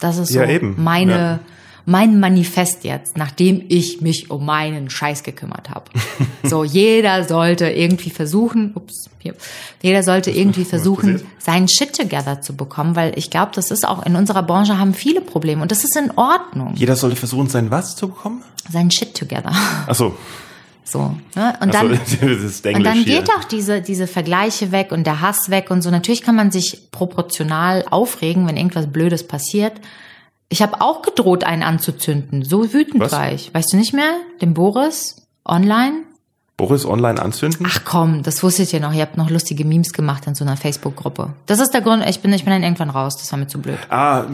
Das 0.00 0.18
ist 0.18 0.32
so 0.32 0.40
Ja, 0.40 0.48
eben. 0.48 0.74
meine, 0.82 1.12
Ja. 1.12 1.38
Mein 1.88 2.20
Manifest 2.20 2.84
jetzt, 2.84 3.16
nachdem 3.16 3.64
ich 3.68 4.02
mich 4.02 4.30
um 4.30 4.44
meinen 4.44 4.90
Scheiß 4.90 5.22
gekümmert 5.22 5.70
habe. 5.70 5.86
so, 6.42 6.62
jeder 6.62 7.24
sollte 7.24 7.70
irgendwie 7.70 8.10
versuchen, 8.10 8.72
ups, 8.74 9.08
hier, 9.18 9.34
jeder 9.80 10.02
sollte 10.02 10.30
irgendwie 10.30 10.66
versuchen, 10.66 11.22
seinen 11.38 11.66
Shit 11.66 11.96
together 11.96 12.42
zu 12.42 12.54
bekommen, 12.54 12.94
weil 12.94 13.18
ich 13.18 13.30
glaube, 13.30 13.52
das 13.54 13.70
ist 13.70 13.88
auch, 13.88 14.04
in 14.04 14.16
unserer 14.16 14.42
Branche 14.42 14.78
haben 14.78 14.92
viele 14.92 15.22
Probleme 15.22 15.62
und 15.62 15.70
das 15.70 15.82
ist 15.82 15.96
in 15.96 16.10
Ordnung, 16.10 16.74
Jeder 16.76 16.94
sollte 16.94 17.16
versuchen, 17.16 17.48
sein 17.48 17.70
was 17.70 17.96
zu 17.96 18.08
bekommen? 18.08 18.42
seinen 18.70 18.90
Shit 18.90 19.14
together. 19.14 19.50
Ach 19.86 19.94
so. 19.94 20.14
So, 20.84 21.16
ne? 21.34 21.54
Und 21.60 21.72
so, 21.72 21.78
dann, 21.78 21.90
Englisch 22.20 22.62
und 22.64 22.84
dann 22.84 23.04
geht 23.04 23.30
auch 23.30 23.44
diese, 23.44 23.80
diese 23.80 24.06
Vergleiche 24.06 24.72
weg 24.72 24.92
und 24.92 25.06
der 25.06 25.22
Hass 25.22 25.48
weg 25.48 25.70
und 25.70 25.80
so. 25.80 25.90
Natürlich 25.90 26.20
kann 26.22 26.36
man 26.36 26.50
sich 26.50 26.90
proportional 26.90 27.84
aufregen, 27.90 28.46
wenn 28.46 28.58
irgendwas 28.58 28.86
Blödes 28.86 29.26
passiert. 29.26 29.80
Ich 30.48 30.62
habe 30.62 30.80
auch 30.80 31.02
gedroht, 31.02 31.44
einen 31.44 31.62
anzuzünden. 31.62 32.42
So 32.42 32.72
wütend 32.72 33.00
Was? 33.02 33.12
war 33.12 33.32
ich. 33.32 33.52
Weißt 33.52 33.72
du 33.72 33.76
nicht 33.76 33.92
mehr? 33.92 34.12
Den 34.40 34.54
Boris 34.54 35.26
online? 35.44 36.04
Boris 36.56 36.84
online 36.86 37.22
anzünden? 37.22 37.66
Ach 37.68 37.80
komm, 37.84 38.22
das 38.22 38.42
wusstet 38.42 38.72
ihr 38.72 38.80
noch. 38.80 38.92
Ihr 38.92 39.02
habt 39.02 39.16
noch 39.16 39.30
lustige 39.30 39.64
Memes 39.64 39.92
gemacht 39.92 40.26
in 40.26 40.34
so 40.34 40.44
einer 40.44 40.56
Facebook-Gruppe. 40.56 41.34
Das 41.46 41.60
ist 41.60 41.72
der 41.72 41.82
Grund. 41.82 42.04
Ich 42.08 42.20
bin, 42.20 42.32
ich 42.32 42.44
bin 42.44 42.52
dann 42.52 42.64
irgendwann 42.64 42.90
raus. 42.90 43.16
Das 43.16 43.30
war 43.30 43.38
mir 43.38 43.46
zu 43.46 43.60
blöd. 43.60 43.78
Ah, 43.90 44.24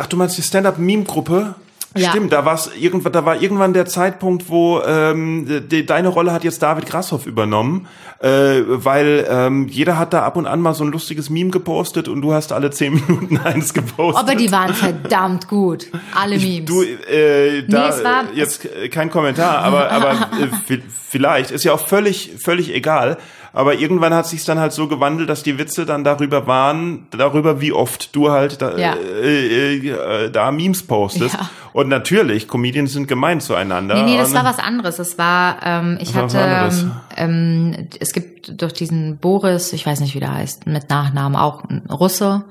ach, 0.00 0.06
du 0.06 0.16
meinst 0.16 0.38
die 0.38 0.42
Stand-up-Meme-Gruppe? 0.42 1.56
Ja. 1.96 2.10
Stimmt, 2.10 2.32
da 2.32 2.44
war's 2.44 2.70
irgendwann, 2.78 3.12
da 3.12 3.24
war 3.24 3.40
irgendwann 3.40 3.72
der 3.72 3.86
Zeitpunkt, 3.86 4.48
wo 4.48 4.80
ähm, 4.84 5.46
die, 5.70 5.86
deine 5.86 6.08
Rolle 6.08 6.32
hat 6.32 6.42
jetzt 6.42 6.62
David 6.62 6.86
Grashoff 6.86 7.26
übernommen, 7.26 7.86
äh, 8.20 8.62
weil 8.66 9.26
ähm, 9.30 9.68
jeder 9.68 9.96
hat 9.98 10.12
da 10.12 10.22
ab 10.22 10.36
und 10.36 10.46
an 10.46 10.60
mal 10.60 10.74
so 10.74 10.82
ein 10.84 10.90
lustiges 10.90 11.30
Meme 11.30 11.50
gepostet 11.50 12.08
und 12.08 12.20
du 12.20 12.32
hast 12.32 12.52
alle 12.52 12.70
zehn 12.70 12.94
Minuten 13.06 13.38
eins 13.38 13.74
gepostet. 13.74 14.20
Aber 14.22 14.34
die 14.34 14.50
waren 14.50 14.74
verdammt 14.74 15.46
gut. 15.48 15.86
Alle 16.20 16.38
Memes. 16.38 16.64
Du, 16.64 16.82
äh, 16.82 17.62
da 17.68 17.88
es 17.90 18.02
war- 18.02 18.24
jetzt 18.34 18.66
kein 18.90 19.10
Kommentar, 19.10 19.58
aber 19.58 19.90
aber 19.92 20.10
äh, 20.12 20.48
vi- 20.68 20.82
vielleicht 21.08 21.50
ist 21.52 21.62
ja 21.64 21.72
auch 21.72 21.86
völlig 21.86 22.32
völlig 22.38 22.74
egal. 22.74 23.18
Aber 23.56 23.74
irgendwann 23.74 24.12
hat 24.12 24.26
sich 24.26 24.44
dann 24.44 24.58
halt 24.58 24.72
so 24.72 24.88
gewandelt, 24.88 25.28
dass 25.30 25.44
die 25.44 25.58
Witze 25.58 25.86
dann 25.86 26.02
darüber 26.02 26.48
waren, 26.48 27.06
darüber 27.16 27.60
wie 27.60 27.72
oft 27.72 28.14
du 28.14 28.30
halt 28.30 28.60
da, 28.60 28.76
Ja. 28.76 28.94
äh, 28.94 29.76
äh, 29.76 30.24
äh, 30.24 30.30
da 30.30 30.50
Memes 30.50 30.82
postest. 30.82 31.34
Ja. 31.34 31.48
Und 31.72 31.88
natürlich, 31.88 32.48
Comedians 32.48 32.92
sind 32.92 33.06
gemein 33.06 33.40
zueinander. 33.40 33.94
Nee, 33.94 34.02
nee, 34.12 34.18
das 34.18 34.34
war 34.34 34.44
was 34.44 34.58
anderes. 34.58 34.98
Es 34.98 35.18
war, 35.18 35.58
ähm, 35.64 35.98
ich 36.00 36.12
Das 36.12 36.34
hatte, 36.34 36.74
ähm, 36.76 36.92
ähm, 37.16 37.88
es 38.00 38.12
gibt 38.12 38.60
durch 38.60 38.72
diesen 38.72 39.18
Boris, 39.18 39.72
ich 39.72 39.86
weiß 39.86 40.00
nicht, 40.00 40.16
wie 40.16 40.20
der 40.20 40.34
heißt, 40.34 40.66
mit 40.66 40.90
Nachnamen 40.90 41.36
auch 41.36 41.62
ein 41.64 41.82
Russe, 41.88 42.42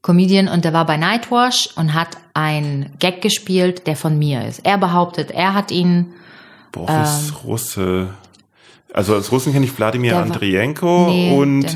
Comedian, 0.00 0.48
und 0.48 0.64
der 0.64 0.72
war 0.72 0.86
bei 0.86 0.96
Nightwash 0.96 1.68
und 1.76 1.92
hat 1.92 2.16
ein 2.32 2.92
Gag 2.98 3.20
gespielt, 3.20 3.86
der 3.86 3.96
von 3.96 4.18
mir 4.18 4.46
ist. 4.46 4.60
Er 4.64 4.78
behauptet, 4.78 5.30
er 5.32 5.52
hat 5.52 5.70
ihn, 5.70 6.12
Boris 6.72 7.32
Russe. 7.44 8.08
Also 8.96 9.14
als 9.14 9.30
Russen 9.30 9.52
kenne 9.52 9.66
ich 9.66 9.76
Wladimir 9.76 10.16
Andrienko 10.16 11.08
Nee, 11.10 11.36
und. 11.36 11.66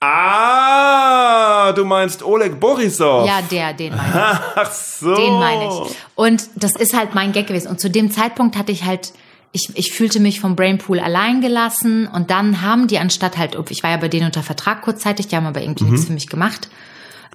Ah, 0.00 1.72
du 1.72 1.84
meinst 1.84 2.22
Oleg 2.24 2.58
Borisov. 2.58 3.26
ja, 3.26 3.40
der, 3.50 3.72
den 3.72 3.94
meine 3.96 4.08
ich. 4.08 4.14
Ach 4.56 4.72
so. 4.72 5.14
Den 5.14 5.38
meine 5.38 5.64
ich. 5.68 5.96
Und 6.16 6.48
das 6.56 6.76
ist 6.76 6.96
halt 6.96 7.14
mein 7.14 7.32
Gag 7.32 7.46
gewesen. 7.46 7.68
Und 7.68 7.80
zu 7.80 7.88
dem 7.88 8.10
Zeitpunkt 8.10 8.56
hatte 8.56 8.72
ich 8.72 8.84
halt, 8.84 9.12
ich, 9.52 9.70
ich 9.74 9.92
fühlte 9.92 10.18
mich 10.20 10.40
vom 10.40 10.56
Brainpool 10.56 10.98
allein 11.00 11.40
gelassen. 11.40 12.08
Und 12.08 12.30
dann 12.30 12.62
haben 12.62 12.88
die 12.88 12.98
anstatt 12.98 13.38
halt, 13.38 13.56
ich 13.70 13.82
war 13.84 13.90
ja 13.90 13.96
bei 13.96 14.08
denen 14.08 14.26
unter 14.26 14.42
Vertrag 14.42 14.82
kurzzeitig, 14.82 15.28
die 15.28 15.36
haben 15.36 15.46
aber 15.46 15.62
irgendwie 15.62 15.84
nichts 15.84 16.06
für 16.06 16.12
mich 16.12 16.28
gemacht. 16.28 16.68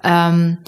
Ähm, 0.02 0.58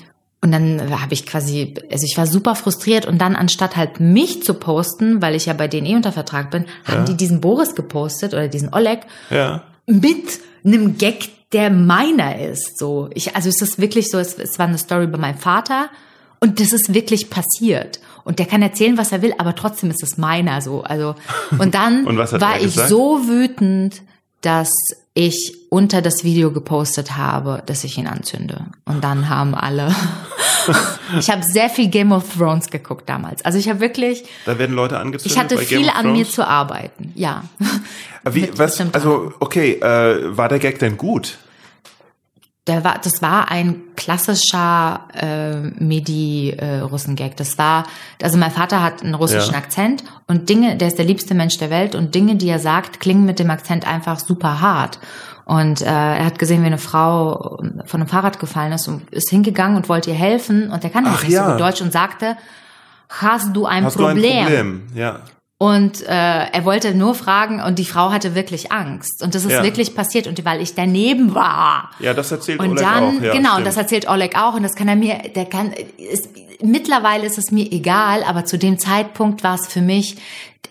und 0.42 0.52
dann 0.52 1.00
habe 1.00 1.14
ich 1.14 1.26
quasi, 1.26 1.74
also 1.90 2.04
ich 2.04 2.16
war 2.16 2.26
super 2.26 2.54
frustriert 2.54 3.06
und 3.06 3.18
dann 3.18 3.34
anstatt 3.36 3.76
halt 3.76 4.00
mich 4.00 4.42
zu 4.42 4.54
posten, 4.54 5.22
weil 5.22 5.34
ich 5.34 5.46
ja 5.46 5.54
bei 5.54 5.66
denen 5.66 5.86
eh 5.86 5.96
unter 5.96 6.12
Vertrag 6.12 6.50
bin, 6.50 6.66
haben 6.84 7.04
die 7.06 7.16
diesen 7.16 7.40
Boris 7.40 7.74
gepostet 7.74 8.32
oder 8.34 8.48
diesen 8.48 8.72
Oleg 8.72 9.00
Ja. 9.30 9.62
mit 9.86 10.40
einem 10.64 10.98
Gag, 10.98 11.30
der 11.52 11.70
meiner 11.70 12.38
ist. 12.38 12.78
So, 12.78 13.08
ich, 13.14 13.34
also 13.34 13.48
es 13.48 13.62
ist 13.62 13.80
wirklich 13.80 14.10
so, 14.10 14.18
es, 14.18 14.34
es 14.38 14.58
war 14.58 14.66
eine 14.66 14.78
Story 14.78 15.06
bei 15.06 15.18
meinem 15.18 15.38
Vater 15.38 15.88
und 16.40 16.60
das 16.60 16.72
ist 16.72 16.92
wirklich 16.92 17.30
passiert. 17.30 17.98
und 18.24 18.38
der 18.38 18.46
kann 18.46 18.60
erzählen, 18.62 18.98
was 18.98 19.12
er 19.12 19.22
will, 19.22 19.32
aber 19.38 19.54
trotzdem 19.54 19.90
ist 19.90 20.02
es 20.02 20.18
meiner 20.18 20.60
so. 20.60 20.82
Also 20.82 21.14
und 21.58 21.74
dann 21.74 22.04
Und 22.06 22.18
war 22.18 22.60
ich 22.60 22.74
so 22.74 23.26
wütend, 23.28 24.02
dass 24.40 24.70
ich 25.14 25.54
unter 25.70 26.02
das 26.02 26.24
Video 26.24 26.50
gepostet 26.52 27.16
habe, 27.16 27.62
dass 27.66 27.84
ich 27.84 27.98
ihn 27.98 28.06
anzünde. 28.06 28.66
Und 28.84 29.02
dann 29.02 29.28
haben 29.28 29.54
alle. 29.54 29.94
ich 31.18 31.30
habe 31.30 31.42
sehr 31.42 31.70
viel 31.70 31.88
Game 31.88 32.12
of 32.12 32.24
Thrones 32.36 32.68
geguckt 32.68 33.08
damals. 33.08 33.44
Also 33.44 33.58
ich 33.58 33.68
habe 33.68 33.80
wirklich, 33.80 34.24
Da 34.44 34.58
werden 34.58 34.76
Leute 34.76 34.98
angezündet. 34.98 35.32
ich 35.32 35.38
hatte 35.38 35.58
viel 35.58 35.88
an 35.88 36.12
mir 36.12 36.28
zu 36.28 36.46
arbeiten. 36.46 37.12
Ja. 37.14 37.44
Wie, 38.30 38.50
was, 38.56 38.80
also, 38.92 39.32
okay, 39.40 39.72
äh, 39.80 40.36
war 40.36 40.48
der 40.48 40.58
Gag 40.58 40.78
denn 40.78 40.96
gut? 40.96 41.38
Der 42.66 42.82
war, 42.82 42.98
das 43.02 43.22
war 43.22 43.48
ein 43.50 43.82
klassischer 43.94 45.00
äh, 45.14 45.60
Medi-Russen-Gag. 45.82 47.36
Das 47.36 47.58
war, 47.58 47.84
also 48.20 48.38
mein 48.38 48.50
Vater 48.50 48.82
hat 48.82 49.02
einen 49.04 49.14
russischen 49.14 49.52
Ja. 49.52 49.58
Akzent 49.58 50.02
und 50.26 50.48
Dinge, 50.48 50.76
der 50.76 50.88
ist 50.88 50.98
der 50.98 51.04
liebste 51.04 51.34
Mensch 51.34 51.58
der 51.58 51.70
Welt 51.70 51.94
und 51.94 52.14
Dinge, 52.14 52.34
die 52.34 52.48
er 52.48 52.58
sagt, 52.58 52.98
klingen 52.98 53.24
mit 53.24 53.38
dem 53.38 53.50
Akzent 53.50 53.86
einfach 53.86 54.18
super 54.18 54.60
hart. 54.60 54.98
Und 55.44 55.80
äh, 55.80 55.84
er 55.84 56.24
hat 56.24 56.40
gesehen, 56.40 56.62
wie 56.62 56.66
eine 56.66 56.78
Frau 56.78 57.60
von 57.84 58.00
einem 58.00 58.08
Fahrrad 58.08 58.40
gefallen 58.40 58.72
ist 58.72 58.88
und 58.88 59.08
ist 59.10 59.30
hingegangen 59.30 59.76
und 59.76 59.88
wollte 59.88 60.10
ihr 60.10 60.16
helfen 60.16 60.70
und 60.72 60.82
der 60.82 60.90
kann 60.90 61.04
Ach 61.06 61.22
nicht 61.22 61.32
ja. 61.32 61.44
so 61.44 61.52
gut 61.52 61.60
Deutsch 61.60 61.80
und 61.82 61.92
sagte, 61.92 62.36
hast 63.08 63.54
du 63.54 63.64
ein 63.64 63.84
Hast 63.84 63.96
Problem? 63.96 64.22
du 64.22 64.28
ein 64.28 64.44
Problem? 64.44 64.82
Ja. 64.94 65.20
Und 65.58 66.02
äh, 66.02 66.06
er 66.08 66.64
wollte 66.66 66.94
nur 66.94 67.14
fragen 67.14 67.62
und 67.62 67.78
die 67.78 67.86
Frau 67.86 68.10
hatte 68.12 68.34
wirklich 68.34 68.72
Angst. 68.72 69.22
Und 69.22 69.34
das 69.34 69.44
ist 69.46 69.52
Ja. 69.52 69.62
wirklich 69.62 69.94
passiert. 69.94 70.26
Und 70.26 70.44
weil 70.44 70.60
ich 70.60 70.74
daneben 70.74 71.34
war, 71.34 71.90
Ja, 71.98 72.12
das 72.12 72.30
erzählt 72.30 72.60
und 72.60 72.72
Oleg 72.72 72.82
dann, 72.84 73.04
auch. 73.18 73.22
Ja, 73.22 73.32
genau, 73.32 73.48
und 73.50 73.54
stimmt. 73.54 73.66
das 73.68 73.76
erzählt 73.78 74.08
Oleg 74.08 74.36
auch, 74.38 74.54
und 74.54 74.62
das 74.62 74.74
kann 74.74 74.86
er 74.88 74.96
mir, 74.96 75.16
der 75.34 75.46
kann, 75.46 75.72
ist, 75.96 76.28
mittlerweile 76.62 77.24
ist 77.24 77.38
es 77.38 77.50
mir 77.52 77.72
egal, 77.72 78.22
aber 78.24 78.44
zu 78.44 78.58
dem 78.58 78.78
Zeitpunkt 78.78 79.42
war 79.44 79.54
es 79.54 79.66
für 79.66 79.80
mich, 79.80 80.16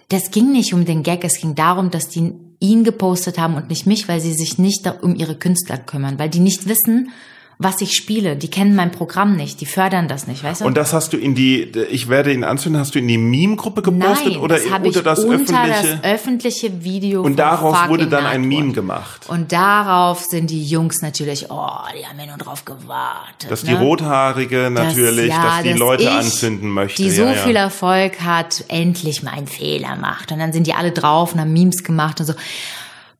das 0.09 0.29
ging 0.29 0.51
nicht 0.51 0.71
um 0.75 0.85
den 0.85 1.01
Gag, 1.01 1.23
es 1.23 1.39
ging 1.39 1.55
darum, 1.55 1.89
dass 1.89 2.09
die 2.09 2.33
ihn 2.59 2.83
gepostet 2.83 3.39
haben 3.39 3.55
und 3.55 3.69
nicht 3.69 3.87
mich, 3.87 4.07
weil 4.07 4.19
sie 4.19 4.33
sich 4.33 4.59
nicht 4.59 4.85
um 5.01 5.15
ihre 5.15 5.35
Künstler 5.35 5.77
kümmern, 5.79 6.19
weil 6.19 6.29
die 6.29 6.39
nicht 6.39 6.69
wissen, 6.69 7.09
was 7.57 7.81
ich 7.81 7.93
spiele. 7.93 8.35
Die 8.35 8.49
kennen 8.49 8.75
mein 8.75 8.91
Programm 8.91 9.35
nicht, 9.35 9.61
die 9.61 9.65
fördern 9.65 10.07
das 10.07 10.27
nicht, 10.27 10.43
weißt 10.43 10.61
du? 10.61 10.65
Und 10.65 10.75
das 10.75 10.93
hast 10.93 11.13
du 11.13 11.17
in 11.17 11.35
die, 11.35 11.63
ich 11.89 12.09
werde 12.09 12.33
ihn 12.33 12.43
anzünden, 12.43 12.79
hast 12.79 12.95
du 12.95 12.99
in 12.99 13.07
die 13.07 13.17
Meme-Gruppe 13.17 13.81
gepostet 13.81 14.33
Nein, 14.33 14.41
oder 14.41 14.57
das 14.57 14.69
habe 14.69 14.87
ich 14.87 14.97
unter 14.97 15.03
das 15.03 15.23
unter 15.23 15.63
öffentliche? 15.63 15.99
das 16.01 16.11
öffentliche 16.11 16.83
Video 16.83 17.21
und 17.21 17.37
daraus 17.37 17.87
wurde 17.87 18.07
dann 18.07 18.25
ein. 18.25 18.45
Meme 18.45 18.73
gemacht. 18.73 19.27
Und 19.27 19.51
darauf 19.51 20.23
sind 20.23 20.49
die 20.49 20.63
Jungs 20.63 21.01
natürlich, 21.01 21.49
oh, 21.49 21.69
die 21.97 22.05
haben 22.05 22.19
ja 22.19 22.27
nur 22.27 22.37
drauf 22.37 22.63
gewartet. 22.63 23.49
Dass 23.49 23.63
ne? 23.63 23.71
die 23.71 23.75
Rothaarige 23.75 24.69
natürlich, 24.69 25.29
ja, 25.29 25.43
dass 25.43 25.63
die 25.63 25.69
dass 25.69 25.79
Leute 25.79 26.03
ich, 26.03 26.09
anzünden 26.09 26.69
möchte. 26.69 27.01
Die 27.01 27.09
so 27.09 27.23
ja, 27.23 27.33
ja. 27.33 27.41
viel 27.41 27.55
Erfolg 27.55 28.21
hat, 28.21 28.65
endlich 28.67 29.23
mal 29.23 29.31
einen 29.31 29.47
Fehler 29.47 29.95
macht. 29.95 30.31
Und 30.31 30.39
dann 30.39 30.53
sind 30.53 30.67
die 30.67 30.73
alle 30.73 30.91
drauf 30.91 31.33
und 31.33 31.39
haben 31.39 31.53
Memes 31.53 31.83
gemacht 31.83 32.19
und 32.19 32.27
so. 32.27 32.33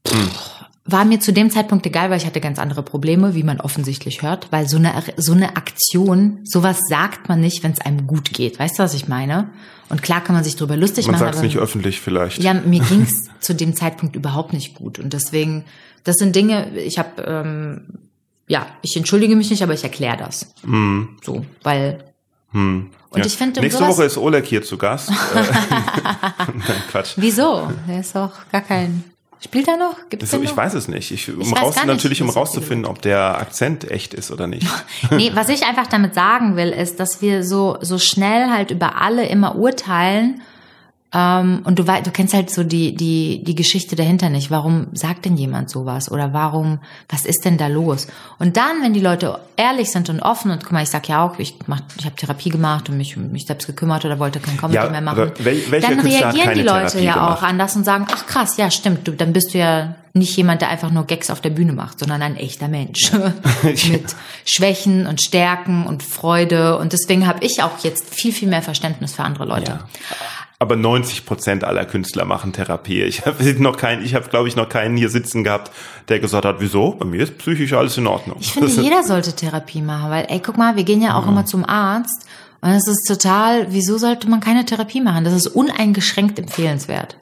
Pff, 0.08 0.55
War 0.88 1.04
mir 1.04 1.20
zu 1.20 1.34
dem 1.34 1.50
Zeitpunkt 1.50 1.86
egal, 1.88 2.12
weil 2.12 2.18
ich 2.18 2.28
hatte 2.28 2.40
ganz 2.40 2.60
andere 2.60 2.84
Probleme, 2.84 3.34
wie 3.34 3.42
man 3.42 3.60
offensichtlich 3.60 4.22
hört. 4.22 4.52
Weil 4.52 4.70
so 4.70 4.78
eine, 4.78 4.94
so 5.18 5.34
eine 5.34 5.56
Aktion, 5.58 6.42
sowas 6.44 6.82
sagt 6.88 7.28
man 7.28 7.42
nicht, 7.42 7.64
wenn 7.64 7.72
es 7.72 7.82
einem 7.82 8.06
gut 8.06 8.32
geht. 8.32 8.60
Weißt 8.60 8.78
du, 8.78 8.84
was 8.84 8.94
ich 8.94 9.08
meine? 9.08 9.50
Und 9.90 10.04
klar 10.04 10.22
kann 10.24 10.36
man 10.36 10.44
sich 10.44 10.56
drüber 10.56 10.78
lustig 10.78 11.08
Man 11.08 11.14
machen. 11.14 11.24
sagt 11.26 11.36
es 11.38 11.42
nicht 11.42 11.58
öffentlich 11.58 12.02
vielleicht. 12.02 12.42
ja, 12.44 12.54
mir 12.54 12.82
ging's 12.90 13.30
zu 13.40 13.56
dem 13.56 13.76
Zeitpunkt 13.76 14.16
überhaupt 14.16 14.54
nicht 14.54 14.76
gut. 14.76 15.00
Und 15.00 15.14
deswegen, 15.14 15.66
das 16.04 16.18
sind 16.18 16.36
Dinge, 16.36 16.78
ich 16.78 17.00
habe, 17.00 17.22
ähm, 17.24 17.82
ja, 18.48 18.68
ich 18.84 18.96
entschuldige 18.96 19.36
mich 19.36 19.50
nicht, 19.50 19.64
aber 19.64 19.74
ich 19.74 19.84
erkläre 19.84 20.18
das. 20.18 20.54
So, 21.24 21.46
weil. 21.64 22.04
Und 22.54 22.60
Hm. 22.62 22.90
Ja. 23.16 23.26
ich 23.26 23.38
finde, 23.38 23.60
Nächste 23.62 23.88
Woche 23.88 24.04
ist 24.04 24.18
Oleg 24.18 24.46
hier 24.46 24.62
zu 24.62 24.78
Gast. 24.78 25.10
Nein, 25.34 26.64
Quatsch. 26.92 27.14
Wieso? 27.16 27.72
Der 27.88 28.02
ist 28.02 28.16
doch 28.16 28.32
gar 28.52 28.62
kein. 28.62 29.04
Spielt 29.46 29.68
er 29.68 29.78
noch? 29.78 29.96
Gibt's 30.10 30.24
Das, 30.24 30.32
den 30.32 30.44
ich 30.44 30.50
noch? 30.50 30.58
weiß 30.58 30.74
es 30.74 30.88
nicht. 30.88 31.12
Ich, 31.12 31.32
um 31.32 31.40
weiß 31.40 31.62
raus, 31.62 31.76
nicht, 31.76 31.86
natürlich, 31.86 32.20
um 32.24 32.30
rauszufinden, 32.32 32.88
ob 32.88 33.00
der 33.04 33.38
Akzent 33.38 33.92
echt 33.92 34.16
ist 34.16 34.32
oder 34.32 34.48
nicht. 34.48 34.66
Nee, 35.12 35.32
was 35.36 35.50
ich 35.50 35.64
einfach 35.66 35.86
damit 35.86 36.16
sagen 36.16 36.56
will, 36.56 36.70
ist, 36.70 37.00
dass 37.00 37.22
wir 37.22 37.44
so, 37.44 37.78
so 37.82 38.00
schnell 38.00 38.50
halt 38.50 38.72
über 38.72 39.00
alle 39.00 39.28
immer 39.28 39.56
urteilen. 39.56 40.42
Ähm, 41.18 41.62
und 41.64 41.80
du, 41.80 41.88
wei- 41.88 42.02
du 42.02 42.12
kennst 42.12 42.34
halt 42.34 42.50
so 42.50 42.64
die, 42.66 42.94
die, 42.94 43.42
die 43.42 43.56
Geschichte 43.56 43.96
dahinter 43.96 44.30
nicht. 44.30 44.52
Warum 44.52 44.88
sagt 44.92 45.24
denn 45.24 45.38
jemand 45.38 45.70
sowas? 45.70 46.12
Oder 46.12 46.34
warum, 46.34 46.80
was 47.08 47.26
ist 47.26 47.46
denn 47.46 47.58
da 47.58 47.68
los? 47.68 48.08
Und 48.38 48.58
dann, 48.58 48.82
wenn 48.84 48.92
die 48.94 49.00
Leute 49.00 49.40
ehrlich 49.56 49.92
sind 49.92 50.10
und 50.10 50.20
offen 50.20 50.52
und 50.52 50.62
guck 50.64 50.74
mal, 50.74 50.84
ich 50.84 50.90
sag 50.90 51.08
ja 51.08 51.24
auch, 51.26 51.40
ich, 51.40 51.56
mach, 51.68 51.80
ich 51.98 52.04
habe 52.06 52.16
Therapie 52.18 52.50
gemacht 52.50 52.90
und 52.90 52.98
mich 52.98 53.16
mich 53.16 53.46
selbst 53.46 53.66
gekümmert 53.66 54.04
oder 54.04 54.20
wollte 54.20 54.42
kein 54.42 54.58
Comedy 54.58 54.76
Ja, 54.76 54.90
mehr 54.90 55.00
machen. 55.00 55.32
dann 55.38 56.00
Künstler 56.00 56.34
reagieren 56.34 56.54
die 56.56 56.62
Leute 56.64 56.88
Therapie 56.88 57.06
ja 57.06 57.14
gemacht? 57.14 57.38
auch 57.38 57.44
anders 57.44 57.76
und 57.78 57.86
sagen, 57.86 58.08
ach 58.12 58.26
krass, 58.26 58.58
ja 58.58 58.70
stimmt, 58.70 59.08
du, 59.08 59.14
dann 59.14 59.32
bist 59.32 59.54
du 59.54 59.60
ja 59.60 59.96
nicht 60.14 60.36
jemand, 60.36 60.62
der 60.62 60.70
einfach 60.70 60.92
nur 60.92 61.06
Gags 61.06 61.30
auf 61.30 61.40
der 61.40 61.50
Bühne 61.50 61.72
macht, 61.74 62.00
sondern 62.00 62.22
ein 62.22 62.36
echter 62.36 62.68
Mensch 62.68 63.12
mit 63.64 64.16
Schwächen 64.46 65.08
und 65.08 65.22
Stärken 65.22 65.86
und 65.86 66.04
Freude. 66.04 66.78
Und 66.78 66.92
deswegen 66.94 67.26
habe 67.28 67.44
ich 67.46 67.64
auch 67.64 67.78
jetzt 67.84 68.14
viel, 68.14 68.34
viel 68.34 68.50
mehr 68.50 68.62
Verständnis 68.62 69.14
für 69.14 69.24
andere 69.24 69.46
Leute. 69.46 69.72
Ja. 69.72 69.80
Aber 70.58 70.76
90 70.78 71.26
Prozent 71.26 71.64
aller 71.66 71.86
Künstler 71.86 72.24
machen 72.26 72.54
Therapie. 72.54 73.02
Ich 73.04 73.26
habe 73.26 73.44
noch 73.62 73.76
keinen, 73.78 74.06
ich 74.06 74.16
habe 74.16 74.30
glaube 74.30 74.48
ich 74.48 74.56
noch 74.56 74.70
keinen 74.70 74.96
hier 74.96 75.10
sitzen 75.10 75.44
gehabt, 75.44 75.72
der 76.08 76.20
gesagt 76.20 76.46
hat, 76.46 76.58
wieso? 76.60 76.92
Bei 76.92 77.06
mir 77.06 77.24
ist 77.24 77.38
psychisch 77.40 77.74
alles 77.74 77.98
in 77.98 78.08
Ordnung. 78.08 78.38
Ich 78.40 78.54
finde, 78.54 78.70
jeder 78.70 79.04
sollte 79.04 79.34
Therapie 79.36 79.82
machen, 79.82 80.10
weil, 80.12 80.26
ey, 80.30 80.40
guck 80.40 80.58
mal, 80.58 80.76
wir 80.78 80.84
gehen 80.86 81.02
ja 81.02 81.16
auch 81.18 81.24
Mhm. 81.24 81.30
immer 81.32 81.46
zum 81.46 81.66
Arzt. 81.66 82.26
Und 82.62 82.70
es 82.72 82.88
ist 82.88 83.06
total, 83.06 83.68
wieso 83.70 83.98
sollte 83.98 84.30
man 84.30 84.40
keine 84.40 84.66
Therapie 84.66 85.02
machen? 85.02 85.24
Das 85.26 85.34
ist 85.34 85.48
uneingeschränkt 85.48 86.40
empfehlenswert. 86.40 87.18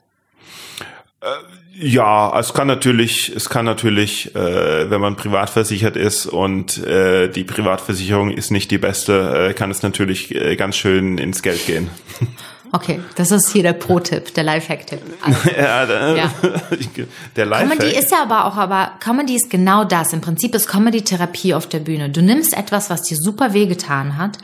Ja, 1.75 2.37
es 2.39 2.53
kann 2.53 2.67
natürlich, 2.67 3.31
es 3.35 3.49
kann 3.49 3.65
natürlich, 3.65 4.35
äh, 4.35 4.89
wenn 4.91 5.01
man 5.01 5.15
privat 5.15 5.49
versichert 5.49 5.95
ist 5.97 6.27
und 6.27 6.77
äh, 6.85 7.29
die 7.29 7.43
Privatversicherung 7.45 8.29
ist 8.29 8.51
nicht 8.51 8.69
die 8.71 8.77
beste, 8.77 9.49
äh, 9.49 9.53
kann 9.53 9.71
es 9.71 9.81
natürlich 9.81 10.35
äh, 10.35 10.55
ganz 10.55 10.75
schön 10.77 11.17
ins 11.17 11.41
Geld 11.41 11.65
gehen. 11.65 11.89
Okay, 12.75 12.99
das 13.15 13.29
ist 13.29 13.51
hier 13.51 13.61
der 13.61 13.73
Pro-Tipp, 13.73 14.33
der 14.33 14.43
Lifehack-Tipp. 14.43 14.99
Also, 15.21 15.49
ja, 15.57 15.85
da, 15.85 16.15
Ja. 16.15 16.31
der 17.35 17.45
Lifehack. 17.45 17.69
Comedy 17.79 17.95
ist 17.95 18.11
ja 18.11 18.23
aber 18.23 18.45
auch, 18.45 18.57
aber 18.57 18.93
Comedy 18.99 19.35
ist 19.35 19.51
genau 19.51 19.83
das. 19.83 20.11
Im 20.11 20.21
Prinzip 20.21 20.55
ist 20.55 20.67
Comedy 20.67 21.03
Therapie 21.03 21.53
auf 21.53 21.67
der 21.67 21.79
Bühne. 21.79 22.09
Du 22.09 22.23
nimmst 22.23 22.57
etwas, 22.57 22.89
was 22.89 23.03
dir 23.03 23.15
super 23.15 23.53
wehgetan 23.53 24.17
hat. 24.17 24.39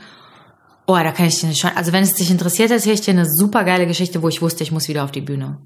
Oh, 0.85 0.93
da 0.95 1.11
kann 1.11 1.25
ich 1.25 1.39
dir 1.41 1.53
schon, 1.55 1.71
also 1.75 1.91
wenn 1.91 2.03
es 2.03 2.13
dich 2.13 2.29
interessiert, 2.29 2.69
erzähle 2.69 2.93
ich 2.93 3.01
dir 3.01 3.11
eine 3.11 3.25
super 3.27 3.63
geile 3.63 3.87
Geschichte, 3.87 4.21
wo 4.21 4.27
ich 4.29 4.41
wusste, 4.43 4.61
ich 4.63 4.71
muss 4.71 4.87
wieder 4.87 5.03
auf 5.03 5.11
die 5.11 5.21
Bühne. 5.21 5.57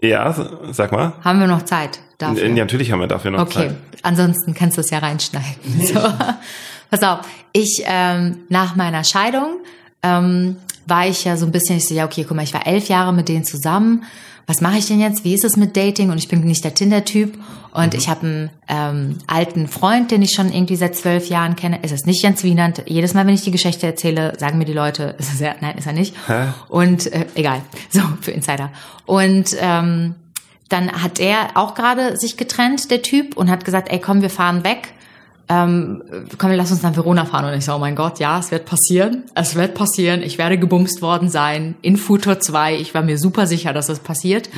ja, 0.00 0.34
sag 0.72 0.90
mal. 0.90 1.12
Haben 1.22 1.38
wir 1.40 1.46
noch 1.46 1.62
Zeit 1.62 2.00
dafür? 2.18 2.44
Ja, 2.48 2.54
natürlich 2.54 2.90
haben 2.90 2.98
wir 3.00 3.06
dafür 3.06 3.30
noch 3.30 3.40
Okay, 3.42 3.68
Zeit. 3.68 3.76
ansonsten 4.02 4.52
kannst 4.54 4.76
du 4.76 4.80
es 4.80 4.90
ja 4.90 4.98
reinschneiden. 4.98 5.46
So. 5.80 6.00
Pass 6.90 7.02
auf, 7.04 7.20
ich 7.52 7.82
ähm, 7.86 8.40
nach 8.48 8.74
meiner 8.76 9.02
Scheidung 9.04 9.60
ähm, 10.02 10.56
war 10.86 11.06
ich 11.06 11.24
ja 11.24 11.36
so 11.36 11.46
ein 11.46 11.52
bisschen, 11.52 11.76
ich 11.76 11.86
so, 11.86 11.94
ja, 11.94 12.04
okay, 12.04 12.24
guck 12.26 12.36
mal, 12.36 12.42
ich 12.42 12.54
war 12.54 12.66
elf 12.66 12.88
Jahre 12.88 13.12
mit 13.12 13.28
denen 13.28 13.44
zusammen. 13.44 14.04
Was 14.46 14.60
mache 14.60 14.78
ich 14.78 14.86
denn 14.86 15.00
jetzt? 15.00 15.24
Wie 15.24 15.34
ist 15.34 15.44
es 15.44 15.56
mit 15.56 15.76
Dating? 15.76 16.10
Und 16.10 16.18
ich 16.18 16.28
bin 16.28 16.40
nicht 16.40 16.64
der 16.64 16.74
Tinder-Typ. 16.74 17.38
Und 17.72 17.94
ich 17.94 18.08
habe 18.08 18.26
einen 18.26 18.50
ähm, 18.68 19.18
alten 19.26 19.66
Freund, 19.68 20.10
den 20.10 20.20
ich 20.20 20.32
schon 20.34 20.52
irgendwie 20.52 20.76
seit 20.76 20.94
zwölf 20.94 21.28
Jahren 21.28 21.56
kenne. 21.56 21.78
Es 21.82 21.92
ist 21.92 22.06
nicht 22.06 22.22
Jens 22.22 22.42
Wienand. 22.42 22.82
Jedes 22.86 23.14
Mal, 23.14 23.26
wenn 23.26 23.34
ich 23.34 23.42
die 23.42 23.50
Geschichte 23.50 23.86
erzähle, 23.86 24.34
sagen 24.38 24.58
mir 24.58 24.64
die 24.64 24.72
Leute, 24.72 25.14
ist 25.18 25.40
er, 25.40 25.56
nein, 25.60 25.78
ist 25.78 25.86
er 25.86 25.92
nicht. 25.92 26.14
Und 26.68 27.10
äh, 27.12 27.26
egal, 27.34 27.62
so 27.88 28.00
für 28.20 28.32
Insider. 28.32 28.70
Und 29.06 29.56
ähm, 29.58 30.16
dann 30.68 31.02
hat 31.02 31.20
er 31.20 31.50
auch 31.54 31.74
gerade 31.74 32.16
sich 32.16 32.36
getrennt, 32.36 32.90
der 32.90 33.02
Typ, 33.02 33.36
und 33.36 33.50
hat 33.50 33.64
gesagt, 33.64 33.90
ey, 33.90 34.00
komm, 34.00 34.22
wir 34.22 34.30
fahren 34.30 34.64
weg. 34.64 34.92
Ähm, 35.48 36.02
komm, 36.38 36.52
lass 36.52 36.70
uns 36.70 36.82
nach 36.82 36.94
Verona 36.94 37.24
fahren. 37.24 37.46
Und 37.46 37.58
ich 37.58 37.64
so, 37.64 37.74
oh 37.74 37.78
mein 37.78 37.96
Gott, 37.96 38.18
ja, 38.18 38.38
es 38.38 38.50
wird 38.50 38.64
passieren. 38.64 39.24
Es 39.34 39.54
wird 39.54 39.74
passieren. 39.74 40.22
Ich 40.22 40.38
werde 40.38 40.58
gebumst 40.58 41.02
worden 41.02 41.28
sein 41.28 41.74
in 41.82 41.96
Futur 41.96 42.40
2. 42.40 42.76
Ich 42.76 42.94
war 42.94 43.02
mir 43.02 43.18
super 43.18 43.46
sicher, 43.46 43.72
dass 43.72 43.88
es 43.88 43.98
passiert. 43.98 44.48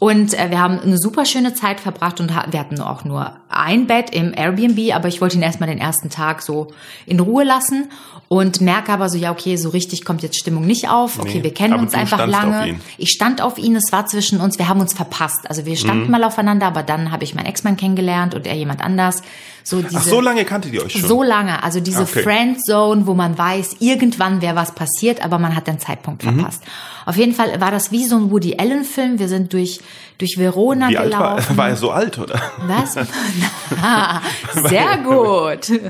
Und 0.00 0.34
äh, 0.38 0.50
wir 0.50 0.60
haben 0.60 0.80
eine 0.80 0.98
super 0.98 1.24
schöne 1.24 1.54
Zeit 1.54 1.80
verbracht 1.80 2.20
und 2.20 2.30
wir 2.30 2.58
hatten 2.60 2.80
auch 2.80 3.04
nur 3.04 3.32
ein 3.48 3.86
Bett 3.86 4.10
im 4.14 4.34
Airbnb, 4.36 4.92
aber 4.94 5.08
ich 5.08 5.20
wollte 5.20 5.36
ihn 5.36 5.42
erstmal 5.42 5.68
den 5.68 5.78
ersten 5.78 6.10
Tag 6.10 6.42
so 6.42 6.68
in 7.06 7.20
Ruhe 7.20 7.44
lassen 7.44 7.88
und 8.28 8.60
merke 8.60 8.92
aber 8.92 9.08
so, 9.08 9.16
ja, 9.16 9.30
okay, 9.30 9.56
so 9.56 9.68
richtig 9.68 10.04
kommt 10.04 10.22
jetzt 10.24 10.36
Stimmung 10.38 10.66
nicht 10.66 10.90
auf. 10.90 11.20
Okay, 11.20 11.34
Nee, 11.38 11.42
wir 11.44 11.54
kennen 11.54 11.74
uns 11.74 11.94
einfach 11.94 12.26
lange. 12.26 12.80
Ich 12.98 13.10
stand 13.10 13.40
auf 13.40 13.56
ihn, 13.56 13.76
es 13.76 13.92
war 13.92 14.06
zwischen 14.06 14.40
uns, 14.40 14.58
wir 14.58 14.68
haben 14.68 14.80
uns 14.80 14.92
verpasst. 14.94 15.48
Also 15.48 15.64
wir 15.64 15.72
Mhm. 15.72 15.76
standen 15.76 16.10
mal 16.10 16.24
aufeinander, 16.24 16.66
aber 16.66 16.82
dann 16.82 17.12
habe 17.12 17.22
ich 17.24 17.34
meinen 17.36 17.46
Ex-Mann 17.46 17.76
kennengelernt 17.76 18.34
und 18.34 18.46
er 18.46 18.54
jemand 18.56 18.82
anders. 18.82 19.22
So 19.62 19.80
diese, 19.80 19.96
Ach, 19.98 20.02
so 20.02 20.20
lange 20.20 20.44
kanntet 20.44 20.74
ihr 20.74 20.84
euch 20.84 20.92
schon? 20.92 21.02
so 21.08 21.22
lange, 21.22 21.62
also 21.62 21.80
diese 21.80 22.02
Okay. 22.02 22.22
Friendzone, 22.22 23.06
wo 23.06 23.14
man 23.14 23.38
weiß, 23.38 23.76
irgendwann 23.78 24.42
wäre 24.42 24.56
was 24.56 24.72
passiert, 24.74 25.24
aber 25.24 25.38
man 25.38 25.54
hat 25.56 25.66
den 25.68 25.78
Zeitpunkt 25.78 26.24
Mhm. 26.24 26.38
verpasst. 26.40 26.62
Auf 27.06 27.16
jeden 27.16 27.32
Fall 27.32 27.60
war 27.60 27.70
das 27.70 27.92
wie 27.92 28.04
so 28.04 28.16
ein 28.16 28.30
Woody 28.30 28.56
Allen 28.58 28.84
Film. 28.84 29.18
Wir 29.18 29.28
sind 29.28 29.52
durch 29.52 29.80
durch 30.18 30.36
Verona 30.38 30.88
Wie 30.88 30.98
alt 30.98 31.10
gelaufen. 31.12 31.48
war, 31.50 31.56
war 31.64 31.68
er 31.70 31.76
so 31.76 31.90
alt, 31.90 32.18
oder? 32.18 32.40
Was? 32.66 32.96
Na, 33.80 34.22
Sehr 34.68 34.98
gut. 34.98 35.80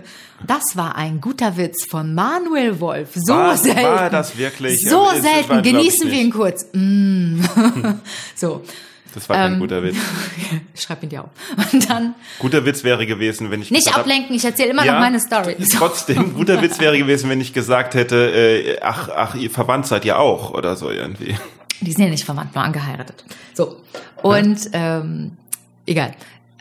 Das 0.47 0.77
war 0.77 0.97
ein 0.97 1.21
guter 1.21 1.57
Witz 1.57 1.87
von 1.87 2.15
Manuel 2.15 2.81
Wolf. 2.81 3.11
So 3.15 3.35
War- 3.35 3.57
selten. 3.57 3.83
war 3.83 4.11
das 4.11 4.37
wirklich? 4.37 4.89
So 4.89 4.99
war, 4.99 5.21
selten. 5.21 5.63
Genießen 5.63 6.11
wir 6.11 6.21
ihn 6.21 6.31
kurz. 6.33 6.67
Mm. 6.73 7.41
so. 8.35 8.63
Das 9.15 9.29
war 9.29 9.37
kein 9.37 9.53
Ähm, 9.55 9.61
guter 9.61 9.81
Witz. 9.85 9.97
Ich 10.75 10.83
schreib 10.83 11.03
ihn 11.05 11.09
dir 11.09 11.23
auf. 11.23 11.31
Und 11.73 11.89
dann 11.89 12.15
Guter 12.41 12.65
Witz 12.67 12.83
wäre 12.83 13.07
gewesen, 13.07 13.49
wenn 13.53 13.63
ich 13.63 13.71
nicht 13.71 13.85
gesagt 13.85 13.97
hab- 13.97 14.03
ablenken. 14.07 14.35
Ich 14.35 14.45
erzähle 14.45 14.71
immer 14.71 14.85
Ja, 14.85 14.95
noch 14.95 15.01
meine 15.01 15.21
Story. 15.21 15.55
Trotzdem, 15.79 16.35
guter 16.35 16.61
Witz 16.61 16.81
wäre 16.81 16.99
gewesen, 16.99 17.31
wenn 17.31 17.41
ich 17.41 17.53
gesagt 17.53 17.95
hätte, 17.95 18.17
äh, 18.17 18.79
ach, 18.83 19.09
ach, 19.15 19.35
ihr 19.37 19.51
verwandt 19.53 19.87
seid 19.87 20.05
ihr 20.05 20.19
auch 20.19 20.51
oder 20.53 20.75
so 20.75 20.91
irgendwie. 20.91 21.37
Die 21.81 21.93
sind 21.93 22.05
ja 22.05 22.11
nicht 22.11 22.25
verwandt, 22.25 22.55
nur 22.55 22.65
angeheiratet. 22.65 23.25
So. 23.53 23.81
Und 24.23 24.71
ähm, 24.73 25.33
egal. 25.87 26.15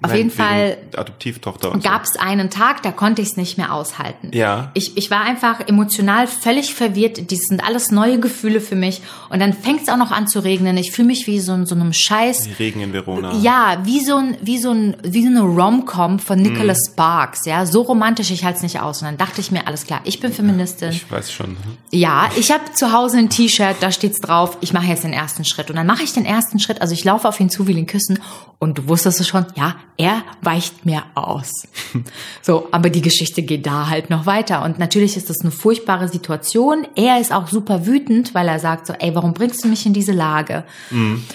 Auf 0.03 0.09
Nein, 0.09 0.17
jeden 0.17 0.29
Fall 0.29 0.77
Adoptivtochter 0.95 1.71
und 1.71 1.83
gab 1.83 2.03
es 2.03 2.15
einen 2.17 2.49
Tag, 2.49 2.83
da 2.83 2.91
konnte 2.91 3.21
ich 3.21 3.29
es 3.29 3.37
nicht 3.37 3.57
mehr 3.57 3.73
aushalten. 3.73 4.29
Ja. 4.33 4.69
Ich, 4.73 4.95
ich 4.97 5.09
war 5.09 5.21
einfach 5.21 5.67
emotional 5.67 6.27
völlig 6.27 6.75
verwirrt. 6.75 7.31
Das 7.31 7.39
sind 7.39 7.63
alles 7.63 7.89
neue 7.89 8.19
Gefühle 8.19 8.61
für 8.61 8.75
mich. 8.75 9.01
Und 9.29 9.39
dann 9.39 9.53
fängt 9.53 9.83
es 9.83 9.89
auch 9.89 9.97
noch 9.97 10.11
an 10.11 10.27
zu 10.27 10.39
regnen. 10.39 10.77
Ich 10.77 10.91
fühle 10.91 11.07
mich 11.07 11.25
wie 11.25 11.39
so, 11.39 11.53
in 11.53 11.65
so 11.65 11.73
einem 11.73 11.93
Scheiß. 11.93 12.45
so. 12.45 12.49
Regen 12.59 12.81
in 12.81 12.93
Verona. 12.93 13.33
Ja, 13.41 13.79
wie 13.83 14.01
so 14.01 14.17
ein, 14.17 14.37
wie 14.41 14.59
so 14.59 14.71
ein, 14.71 14.97
wie 15.03 15.23
so 15.23 15.29
eine 15.29 15.41
Rom-Com 15.41 16.19
von. 16.19 16.43
Nicholas 16.43 16.87
Sparks. 16.87 17.45
Ja, 17.45 17.65
so 17.65 17.81
romantisch 17.81 18.31
ich 18.31 18.43
halte 18.43 18.57
es 18.57 18.63
nicht 18.63 18.79
aus. 18.79 19.01
Und 19.01 19.07
dann 19.07 19.17
dachte 19.17 19.41
ich 19.41 19.51
mir, 19.51 19.67
alles 19.67 19.85
klar, 19.85 20.01
ich 20.03 20.19
bin 20.19 20.31
Feministin. 20.31 20.89
Ich 20.89 21.09
weiß 21.09 21.31
schon. 21.31 21.57
Ja, 21.91 22.29
ich 22.35 22.51
habe 22.51 22.73
zu 22.73 22.91
Hause 22.91 23.17
ein 23.17 23.29
T-Shirt, 23.29 23.77
da 23.79 23.91
steht's 23.91 24.19
drauf, 24.19 24.57
ich 24.61 24.73
mache 24.73 24.87
jetzt 24.87 25.03
den 25.03 25.13
ersten 25.13 25.45
Schritt. 25.45 25.69
Und 25.69 25.77
dann 25.77 25.87
mache 25.87 26.03
ich 26.03 26.13
den 26.13 26.25
ersten 26.25 26.59
Schritt, 26.59 26.81
also 26.81 26.93
ich 26.93 27.03
laufe 27.03 27.27
auf 27.27 27.39
ihn 27.39 27.49
zu, 27.49 27.67
will 27.67 27.77
ihn 27.77 27.87
küssen. 27.87 28.19
Und 28.59 28.77
du 28.77 28.87
wusstest 28.87 29.19
es 29.19 29.27
schon, 29.27 29.45
ja, 29.55 29.75
er 29.97 30.23
weicht 30.41 30.85
mir 30.85 31.03
aus. 31.15 31.67
So, 32.41 32.67
aber 32.71 32.89
die 32.89 33.01
Geschichte 33.01 33.41
geht 33.41 33.65
da 33.65 33.87
halt 33.89 34.09
noch 34.09 34.25
weiter. 34.25 34.65
Und 34.65 34.77
natürlich 34.77 35.15
ist 35.15 35.29
das 35.29 35.39
eine 35.41 35.51
furchtbare 35.51 36.09
Situation. 36.09 36.85
Er 36.95 37.21
ist 37.21 37.31
auch 37.31 37.47
super 37.47 37.85
wütend, 37.85 38.33
weil 38.33 38.49
er 38.49 38.59
sagt 38.59 38.87
so, 38.87 38.93
ey, 38.93 39.15
warum 39.15 39.33
bringst 39.33 39.63
du 39.63 39.69
mich 39.69 39.85
in 39.85 39.93
diese 39.93 40.11
Lage? 40.11 40.65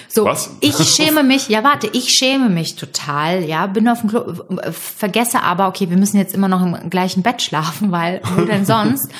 So, 0.06 0.26
Was? 0.26 0.50
ich 0.60 0.76
schäme 0.94 1.22
mich, 1.22 1.48
ja 1.48 1.64
warte, 1.64 1.88
ich 1.94 2.10
schäme 2.10 2.50
mich 2.50 2.76
total, 2.76 3.44
ja, 3.44 3.66
bin 3.68 3.88
auf 3.88 4.02
dem 4.02 4.10
Klo, 4.10 4.34
vergesse 4.70 5.42
aber, 5.42 5.68
okay, 5.68 5.88
wir 5.88 5.96
müssen 5.96 6.18
jetzt 6.18 6.34
immer 6.34 6.48
noch 6.48 6.60
im 6.60 6.90
gleichen 6.90 7.22
Bett 7.22 7.40
schlafen, 7.40 7.90
weil 7.90 8.20
wo 8.36 8.42
denn 8.42 8.66
sonst? 8.66 9.10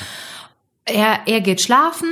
er, 0.85 1.21
er 1.25 1.41
geht 1.41 1.61
schlafen, 1.61 2.09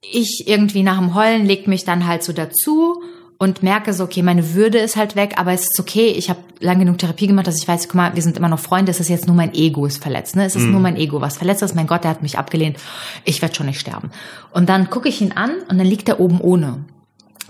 ich 0.00 0.48
irgendwie 0.48 0.82
nach 0.82 0.98
dem 0.98 1.14
Heulen 1.14 1.46
leg 1.46 1.66
mich 1.66 1.84
dann 1.84 2.06
halt 2.06 2.22
so 2.22 2.32
dazu 2.32 3.02
und 3.42 3.60
merke 3.60 3.92
so, 3.92 4.04
okay, 4.04 4.22
meine 4.22 4.54
Würde 4.54 4.78
ist 4.78 4.94
halt 4.94 5.16
weg, 5.16 5.34
aber 5.36 5.52
es 5.52 5.70
ist 5.70 5.80
okay, 5.80 6.06
ich 6.10 6.30
habe 6.30 6.38
lang 6.60 6.78
genug 6.78 6.98
Therapie 6.98 7.26
gemacht, 7.26 7.48
dass 7.48 7.58
ich 7.58 7.66
weiß, 7.66 7.88
guck 7.88 7.96
mal, 7.96 8.14
wir 8.14 8.22
sind 8.22 8.36
immer 8.36 8.48
noch 8.48 8.60
Freunde, 8.60 8.92
es 8.92 9.00
ist 9.00 9.08
jetzt 9.08 9.26
nur 9.26 9.34
mein 9.34 9.52
Ego 9.52 9.84
ist 9.84 10.00
verletzt, 10.00 10.36
ne? 10.36 10.44
Es 10.44 10.54
ist 10.54 10.66
nur 10.66 10.78
mein 10.78 10.94
Ego, 10.94 11.20
was 11.20 11.38
verletzt 11.38 11.60
ist, 11.60 11.74
mein 11.74 11.88
Gott, 11.88 12.04
der 12.04 12.12
hat 12.12 12.22
mich 12.22 12.38
abgelehnt, 12.38 12.76
ich 13.24 13.42
werde 13.42 13.52
schon 13.52 13.66
nicht 13.66 13.80
sterben. 13.80 14.12
Und 14.52 14.68
dann 14.68 14.90
gucke 14.90 15.08
ich 15.08 15.20
ihn 15.20 15.32
an 15.32 15.50
und 15.68 15.76
dann 15.76 15.88
liegt 15.88 16.08
er 16.08 16.20
oben 16.20 16.40
ohne. 16.40 16.84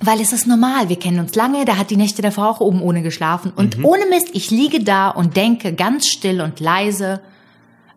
Weil 0.01 0.23
es 0.23 0.33
ist 0.33 0.47
normal, 0.47 0.89
wir 0.89 0.99
kennen 0.99 1.21
uns 1.21 1.35
lange, 1.35 1.67
der 1.67 1.79
hat 1.79 1.91
die 1.91 1.99
Nächte 1.99 2.23
davor 2.23 2.49
auch 2.49 2.61
oben 2.61 2.81
ohne 2.81 3.03
geschlafen. 3.03 3.53
Und 3.55 3.85
ohne 3.85 4.07
Mist, 4.07 4.31
ich 4.33 4.51
liege 4.51 4.83
da 4.83 5.11
und 5.11 5.37
denke 5.37 5.75
ganz 5.75 6.07
still 6.07 6.41
und 6.41 6.59
leise, 6.59 7.21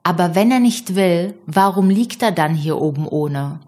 aber 0.04 0.36
wenn 0.36 0.52
er 0.52 0.60
nicht 0.60 0.96
will, 0.96 1.36
warum 1.46 1.90
liegt 1.90 2.22
er 2.22 2.34
dann 2.34 2.56
hier 2.56 2.76
oben 2.76 3.08
ohne? 3.08 3.62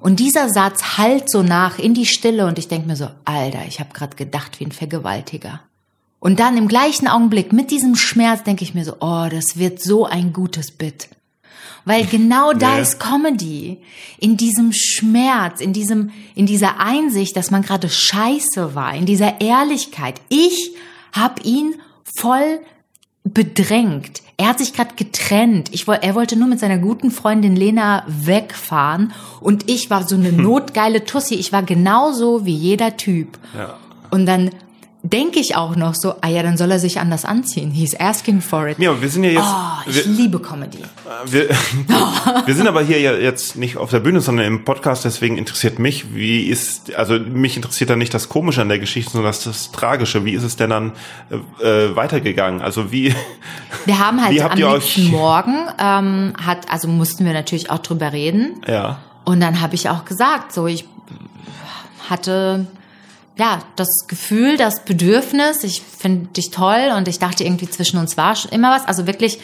Und 0.00 0.18
dieser 0.20 0.48
Satz 0.48 0.96
hallt 0.98 1.30
so 1.30 1.42
nach 1.42 1.78
in 1.78 1.94
die 1.94 2.06
Stille 2.06 2.46
und 2.46 2.58
ich 2.58 2.68
denke 2.68 2.88
mir 2.88 2.96
so, 2.96 3.08
Alter, 3.24 3.60
ich 3.68 3.80
habe 3.80 3.92
gerade 3.92 4.16
gedacht 4.16 4.58
wie 4.58 4.64
ein 4.64 4.72
Vergewaltiger. 4.72 5.60
Und 6.18 6.38
dann 6.40 6.56
im 6.56 6.68
gleichen 6.68 7.08
Augenblick 7.08 7.52
mit 7.52 7.70
diesem 7.70 7.96
Schmerz 7.96 8.42
denke 8.42 8.62
ich 8.64 8.74
mir 8.74 8.84
so, 8.84 8.94
oh, 9.00 9.26
das 9.30 9.58
wird 9.58 9.82
so 9.82 10.06
ein 10.06 10.32
gutes 10.32 10.70
Bit. 10.70 11.08
Weil 11.84 12.04
genau 12.04 12.52
da 12.58 12.76
Nee. 12.76 12.82
ist 12.82 13.00
Comedy. 13.00 13.78
In 14.18 14.36
diesem 14.36 14.72
Schmerz, 14.72 15.60
in 15.60 15.72
diesem, 15.72 16.10
in 16.34 16.46
dieser 16.46 16.78
Einsicht, 16.78 17.36
dass 17.36 17.50
man 17.50 17.62
gerade 17.62 17.88
scheiße 17.88 18.74
war, 18.74 18.94
in 18.94 19.06
dieser 19.06 19.40
Ehrlichkeit. 19.40 20.20
Ich 20.28 20.72
hab 21.12 21.44
ihn 21.44 21.74
voll 22.04 22.60
bedrängt. 23.24 24.22
Er 24.36 24.48
hat 24.48 24.58
sich 24.58 24.72
gerade 24.72 24.94
getrennt. 24.96 25.68
Ich, 25.72 25.86
er 25.86 26.14
wollte 26.14 26.36
nur 26.36 26.48
mit 26.48 26.60
seiner 26.60 26.78
guten 26.78 27.10
Freundin 27.10 27.56
Lena 27.56 28.04
wegfahren 28.06 29.12
und 29.40 29.68
ich 29.68 29.90
war 29.90 30.08
so 30.08 30.16
eine 30.16 30.32
notgeile 30.32 31.04
Tussi. 31.04 31.34
Ich 31.34 31.52
war 31.52 31.62
genauso 31.62 32.46
wie 32.46 32.54
jeder 32.54 32.96
Typ. 32.96 33.38
Ja. 33.54 33.76
Und 34.10 34.26
dann 34.26 34.50
denke 35.02 35.40
ich 35.40 35.56
auch 35.56 35.76
noch 35.76 35.94
so, 35.94 36.14
ah 36.20 36.28
ja, 36.28 36.42
dann 36.42 36.56
soll 36.56 36.70
er 36.70 36.78
sich 36.78 37.00
anders 37.00 37.24
anziehen. 37.24 37.70
He's 37.70 37.98
asking 37.98 38.40
for 38.42 38.68
it. 38.68 38.78
Ja, 38.78 39.00
wir 39.00 39.08
sind 39.08 39.24
ja 39.24 39.30
jetzt, 39.30 39.44
Oh, 39.46 39.88
ich 39.90 39.96
wir, 39.96 40.12
liebe 40.12 40.40
Comedy. 40.40 40.78
wir, 41.26 41.48
wir 42.46 42.54
sind 42.54 42.68
aber 42.68 42.82
hier 42.82 43.00
ja 43.00 43.14
jetzt 43.14 43.56
nicht 43.56 43.78
auf 43.78 43.90
der 43.90 44.00
Bühne, 44.00 44.20
sondern 44.20 44.46
im 44.46 44.64
Podcast, 44.64 45.04
deswegen 45.06 45.38
interessiert 45.38 45.78
mich, 45.78 46.14
wie 46.14 46.42
ist, 46.44 46.94
also 46.94 47.18
mich 47.18 47.56
interessiert 47.56 47.88
dann 47.88 47.98
nicht 47.98 48.12
das 48.12 48.28
Komische 48.28 48.60
an 48.60 48.68
der 48.68 48.78
Geschichte, 48.78 49.12
sondern 49.12 49.30
das, 49.30 49.44
das 49.44 49.72
Tragische. 49.72 50.24
Wie 50.24 50.32
ist 50.32 50.42
es 50.42 50.56
denn 50.56 50.70
dann 50.70 50.92
äh, 51.60 51.64
äh, 51.86 51.96
weitergegangen? 51.96 52.60
Also 52.60 52.92
wie, 52.92 53.14
Wir 53.86 53.98
haben 53.98 54.22
halt 54.22 54.38
am 54.50 54.58
nächsten 54.58 55.06
Morgen, 55.10 55.54
ähm, 55.78 56.34
hat, 56.44 56.70
also 56.70 56.88
mussten 56.88 57.24
wir 57.24 57.32
natürlich 57.32 57.70
auch 57.70 57.78
drüber 57.78 58.12
reden. 58.12 58.60
ja, 58.66 58.98
Und 59.24 59.40
dann 59.40 59.62
habe 59.62 59.74
ich 59.74 59.88
auch 59.88 60.04
gesagt, 60.04 60.52
so 60.52 60.66
ich 60.66 60.84
hatte 62.08 62.66
ja 63.38 63.60
das 63.76 64.06
Gefühl, 64.08 64.56
das 64.56 64.84
Bedürfnis, 64.84 65.64
ich 65.64 65.82
finde 65.82 66.26
dich 66.28 66.50
toll 66.50 66.92
und 66.96 67.08
ich 67.08 67.18
dachte 67.18 67.44
irgendwie 67.44 67.68
zwischen 67.68 67.98
uns 67.98 68.16
war 68.16 68.36
schon 68.36 68.50
immer 68.52 68.70
was. 68.70 68.86
Also 68.86 69.06
wirklich, 69.06 69.38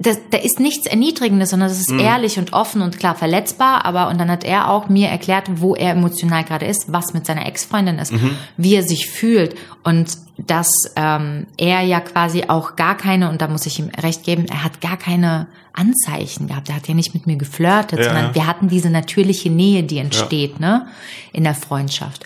das, 0.00 0.18
da 0.30 0.38
ist 0.38 0.60
nichts 0.60 0.86
Erniedrigendes, 0.86 1.50
sondern 1.50 1.68
das 1.68 1.80
ist 1.80 1.90
ehrlich 1.90 2.38
und 2.38 2.52
offen 2.52 2.82
und 2.82 2.98
klar 2.98 3.16
verletzbar. 3.16 3.84
Aber 3.84 4.08
und 4.08 4.18
dann 4.18 4.30
hat 4.30 4.44
er 4.44 4.70
auch 4.70 4.88
mir 4.88 5.08
erklärt, 5.08 5.60
wo 5.60 5.74
er 5.74 5.92
emotional 5.92 6.44
gerade 6.44 6.66
ist, 6.66 6.92
was 6.92 7.14
mit 7.14 7.26
seiner 7.26 7.46
Ex-Freundin 7.46 7.98
ist, 7.98 8.12
wie 8.56 8.74
er 8.76 8.82
sich 8.84 9.08
fühlt 9.08 9.56
und 9.82 10.16
dass 10.36 10.92
ähm, 10.94 11.48
er 11.56 11.80
ja 11.80 11.98
quasi 11.98 12.44
auch 12.46 12.76
gar 12.76 12.96
keine 12.96 13.28
und 13.28 13.42
da 13.42 13.48
muss 13.48 13.66
ich 13.66 13.80
ihm 13.80 13.90
recht 14.00 14.22
geben, 14.22 14.46
er 14.48 14.62
hat 14.62 14.80
gar 14.80 14.96
keine 14.96 15.48
Anzeichen 15.72 16.46
gehabt. 16.46 16.68
Er 16.68 16.76
hat 16.76 16.86
ja 16.86 16.94
nicht 16.94 17.12
mit 17.14 17.26
mir 17.26 17.36
geflirtet, 17.36 17.98
Ja. 17.98 18.04
sondern 18.04 18.34
wir 18.36 18.46
hatten 18.46 18.68
diese 18.68 18.90
natürliche 18.90 19.50
Nähe, 19.50 19.82
die 19.82 19.98
entsteht, 19.98 20.60
ne, 20.60 20.86
in 21.32 21.42
der 21.42 21.54
Freundschaft. 21.54 22.24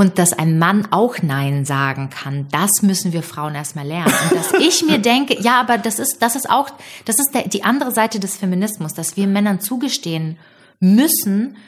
Und 0.00 0.18
dass 0.18 0.32
ein 0.32 0.58
Mann 0.58 0.88
auch 0.92 1.16
Nein 1.20 1.66
sagen 1.66 2.08
kann, 2.08 2.46
das 2.50 2.80
müssen 2.80 3.12
wir 3.12 3.22
Frauen 3.22 3.54
erstmal 3.54 3.86
lernen. 3.86 4.14
Und 4.30 4.34
dass 4.34 4.52
ich 4.58 4.82
mir 4.82 4.96
denke, 5.02 5.38
ja, 5.42 5.60
aber 5.60 5.76
das 5.76 5.98
ist, 5.98 6.22
das 6.22 6.36
ist 6.36 6.48
auch, 6.48 6.70
das 7.04 7.18
ist 7.18 7.34
der, 7.34 7.48
die 7.48 7.64
andere 7.64 7.92
Seite 7.92 8.18
des 8.18 8.38
Feminismus, 8.38 8.94
dass 8.94 9.18
wir 9.18 9.26
Männern 9.26 9.60
zugestehen 9.60 10.38
müssen 10.78 11.58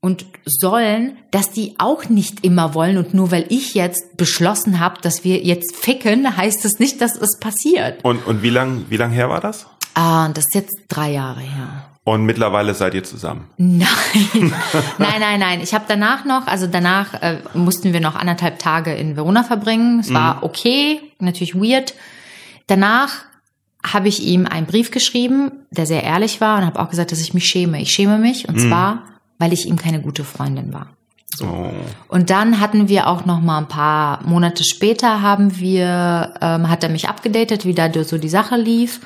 und 0.00 0.24
sollen, 0.46 1.18
dass 1.32 1.50
die 1.50 1.74
auch 1.76 2.08
nicht 2.08 2.46
immer 2.46 2.72
wollen. 2.72 2.96
Und 2.96 3.12
nur 3.12 3.30
weil 3.30 3.44
ich 3.50 3.74
jetzt 3.74 4.16
beschlossen 4.16 4.80
habe, 4.80 4.98
dass 5.02 5.22
wir 5.22 5.42
jetzt 5.42 5.76
ficken, 5.76 6.34
heißt 6.34 6.64
es 6.64 6.78
nicht, 6.78 6.98
dass 7.02 7.14
es 7.14 7.38
passiert. 7.40 8.02
und, 8.06 8.26
und 8.26 8.42
wie 8.42 8.48
lang, 8.48 8.86
wie 8.88 8.96
lang 8.96 9.10
her 9.10 9.28
war 9.28 9.42
das? 9.42 9.66
Ah, 9.92 10.30
das 10.30 10.46
ist 10.46 10.54
jetzt 10.54 10.78
drei 10.88 11.10
Jahre 11.10 11.40
her. 11.40 11.91
Und 12.04 12.24
mittlerweile 12.24 12.74
seid 12.74 12.94
ihr 12.94 13.04
zusammen. 13.04 13.48
Nein, 13.58 13.86
nein, 14.98 15.20
nein, 15.20 15.40
nein. 15.40 15.60
Ich 15.60 15.72
habe 15.72 15.84
danach 15.86 16.24
noch, 16.24 16.48
also 16.48 16.66
danach 16.66 17.14
äh, 17.22 17.38
mussten 17.54 17.92
wir 17.92 18.00
noch 18.00 18.16
anderthalb 18.16 18.58
Tage 18.58 18.92
in 18.92 19.14
Verona 19.16 19.44
verbringen. 19.44 20.00
Es 20.00 20.12
war 20.12 20.42
okay, 20.42 21.00
natürlich 21.20 21.54
weird. 21.54 21.94
Danach 22.66 23.24
habe 23.84 24.08
ich 24.08 24.22
ihm 24.22 24.46
einen 24.46 24.66
Brief 24.66 24.90
geschrieben, 24.90 25.52
der 25.70 25.86
sehr 25.86 26.02
ehrlich 26.02 26.40
war 26.40 26.58
und 26.58 26.66
habe 26.66 26.80
auch 26.80 26.90
gesagt, 26.90 27.12
dass 27.12 27.20
ich 27.20 27.34
mich 27.34 27.46
schäme. 27.46 27.80
Ich 27.80 27.90
schäme 27.90 28.18
mich 28.18 28.48
und 28.48 28.60
zwar, 28.60 29.04
weil 29.38 29.52
ich 29.52 29.66
ihm 29.66 29.76
keine 29.76 30.00
gute 30.00 30.24
Freundin 30.24 30.72
war. 30.72 30.88
Oh. 31.40 31.70
Und 32.08 32.30
dann 32.30 32.60
hatten 32.60 32.88
wir 32.88 33.08
auch 33.08 33.24
noch 33.24 33.40
mal 33.40 33.58
ein 33.58 33.68
paar 33.68 34.22
Monate 34.24 34.64
später 34.64 35.22
haben 35.22 35.58
wir, 35.58 36.34
ähm, 36.40 36.68
hat 36.68 36.82
er 36.82 36.90
mich 36.90 37.08
abgedatet, 37.08 37.64
wie 37.64 37.74
da 37.74 37.90
so 38.04 38.18
die 38.18 38.28
Sache 38.28 38.56
lief. 38.56 39.00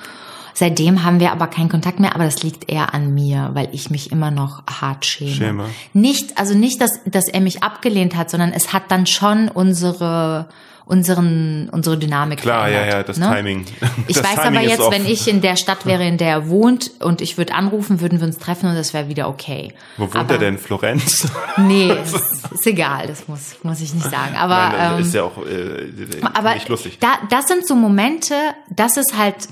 Seitdem 0.59 1.05
haben 1.05 1.21
wir 1.21 1.33
aber 1.33 1.49
keinen 1.49 1.69
Kontakt 1.69 2.01
mehr, 2.01 2.15
aber 2.15 2.25
das 2.25 2.43
liegt 2.43 2.71
eher 2.71 2.95
an 2.95 3.13
mir, 3.13 3.51
weil 3.53 3.69
ich 3.73 3.91
mich 3.91 4.11
immer 4.11 4.31
noch 4.31 4.63
hart 4.67 5.05
schäme. 5.05 5.31
Schäme. 5.31 5.65
Nicht, 5.93 6.39
also 6.39 6.55
nicht, 6.55 6.81
dass, 6.81 6.99
dass 7.05 7.29
er 7.29 7.43
mich 7.43 7.63
abgelehnt 7.63 8.17
hat, 8.17 8.31
sondern 8.31 8.53
es 8.53 8.73
hat 8.73 8.85
dann 8.89 9.05
schon 9.05 9.51
unsere, 9.51 10.49
unseren, 10.87 11.69
unsere 11.73 11.99
Dynamik 11.99 12.41
Klar, 12.41 12.71
ja, 12.71 12.87
ja, 12.87 13.03
das 13.03 13.19
ne? 13.19 13.27
Timing. 13.27 13.67
Ich 14.09 14.17
Das 14.17 14.25
weiß 14.25 14.45
Timing 14.45 14.61
aber 14.61 14.67
jetzt, 14.67 14.91
wenn 14.91 15.05
ich 15.05 15.29
in 15.29 15.43
der 15.43 15.57
Stadt 15.57 15.85
wäre, 15.85 16.07
in 16.09 16.17
der 16.17 16.29
er 16.31 16.49
wohnt 16.49 16.91
und 17.01 17.21
ich 17.21 17.37
würde 17.37 17.53
anrufen, 17.53 18.01
würden 18.01 18.19
wir 18.21 18.27
uns 18.27 18.39
treffen 18.39 18.71
und 18.71 18.77
das 18.77 18.95
wäre 18.95 19.11
wieder 19.11 19.29
okay. 19.29 19.75
Wo 19.99 20.05
wohnt 20.05 20.17
aber, 20.17 20.35
er 20.37 20.39
denn? 20.39 20.57
Florenz? 20.57 21.29
Nee, 21.59 21.93
ist, 21.93 22.51
ist 22.51 22.67
egal, 22.67 23.09
das 23.09 23.29
muss, 23.29 23.57
muss 23.63 23.83
ich 23.83 23.93
nicht 23.93 24.11
sagen. 24.11 24.37
Aber, 24.37 24.57
Nein, 24.57 24.73
das 24.73 24.93
ähm, 24.93 25.01
ist 25.01 25.15
ja 25.15 25.23
auch 25.23 25.37
äh, 25.45 26.23
aber 26.33 26.55
nicht 26.55 26.71
lustig. 26.71 26.99
Da, 26.99 27.19
das 27.29 27.47
sind 27.47 27.67
so 27.67 27.75
Momente, 27.75 28.35
das 28.71 28.97
ist 28.97 29.19
halt, 29.19 29.49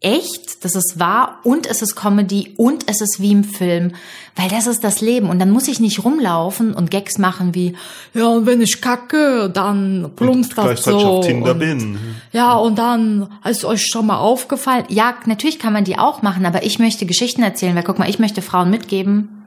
echt, 0.00 0.64
das 0.64 0.76
ist 0.76 1.00
wahr 1.00 1.40
und 1.42 1.66
es 1.66 1.82
ist 1.82 1.96
Comedy 1.96 2.54
und 2.56 2.88
es 2.88 3.00
ist 3.00 3.20
wie 3.20 3.32
im 3.32 3.42
Film, 3.42 3.92
weil 4.36 4.48
das 4.48 4.68
ist 4.68 4.84
das 4.84 5.00
Leben. 5.00 5.28
Und 5.28 5.40
dann 5.40 5.50
muss 5.50 5.66
ich 5.66 5.80
nicht 5.80 6.04
rumlaufen 6.04 6.72
und 6.72 6.90
Gags 6.90 7.18
machen 7.18 7.54
wie 7.54 7.74
ja 8.14 8.26
und 8.28 8.46
wenn 8.46 8.60
ich 8.60 8.80
kacke, 8.80 9.50
dann 9.52 10.10
plumpst 10.14 10.56
das 10.56 10.84
so 10.84 10.96
auf 10.98 11.26
Tinder 11.26 11.52
und, 11.52 11.58
bin. 11.58 11.98
ja 12.32 12.54
und 12.54 12.78
dann 12.78 13.28
ist 13.44 13.64
euch 13.64 13.86
schon 13.86 14.06
mal 14.06 14.18
aufgefallen, 14.18 14.84
ja 14.88 15.14
natürlich 15.26 15.58
kann 15.58 15.72
man 15.72 15.84
die 15.84 15.98
auch 15.98 16.22
machen, 16.22 16.46
aber 16.46 16.62
ich 16.62 16.78
möchte 16.78 17.04
Geschichten 17.04 17.42
erzählen, 17.42 17.74
weil 17.74 17.82
guck 17.82 17.98
mal, 17.98 18.08
ich 18.08 18.20
möchte 18.20 18.40
Frauen 18.40 18.70
mitgeben, 18.70 19.46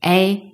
ey 0.00 0.51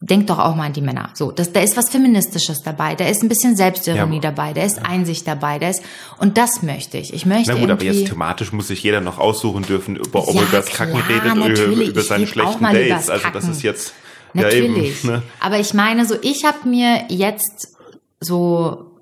Denk 0.00 0.28
doch 0.28 0.38
auch 0.38 0.54
mal 0.54 0.66
an 0.66 0.72
die 0.72 0.80
Männer. 0.80 1.10
So, 1.14 1.32
das, 1.32 1.52
da 1.52 1.60
ist 1.60 1.76
was 1.76 1.88
Feministisches 1.88 2.62
dabei, 2.62 2.94
da 2.94 3.06
ist 3.08 3.20
ein 3.24 3.28
bisschen 3.28 3.56
Selbstironie 3.56 4.16
Ja. 4.16 4.20
dabei, 4.22 4.52
da 4.52 4.62
ist 4.62 4.78
Einsicht 4.84 5.26
dabei, 5.26 5.58
da 5.58 5.68
ist 5.70 5.82
und 6.18 6.38
das 6.38 6.62
möchte 6.62 6.98
ich. 6.98 7.12
Ich 7.12 7.26
möchte 7.26 7.52
Na 7.52 7.58
gut, 7.58 7.68
aber 7.68 7.82
jetzt 7.82 8.06
thematisch 8.06 8.52
muss 8.52 8.68
sich 8.68 8.80
jeder 8.82 9.00
noch 9.00 9.18
aussuchen 9.18 9.64
dürfen, 9.64 9.96
über, 9.96 10.28
ob 10.28 10.34
Ja, 10.34 10.42
er 10.42 10.46
über 10.48 10.56
das 10.58 10.66
Kacken 10.70 11.00
redet 11.00 11.34
über 11.58 12.00
Ich 12.00 12.06
seine 12.06 12.28
schlechten 12.28 12.62
Dates. 12.62 13.10
Also 13.10 13.26
das 13.32 13.48
ist 13.48 13.62
jetzt 13.62 13.92
Natürlich. 14.34 15.02
ja 15.04 15.10
eben. 15.10 15.16
Ne? 15.16 15.22
Aber 15.40 15.58
ich 15.58 15.74
meine 15.74 16.06
so, 16.06 16.14
ich 16.22 16.44
habe 16.44 16.68
mir 16.68 17.06
jetzt 17.08 17.76
so, 18.20 18.92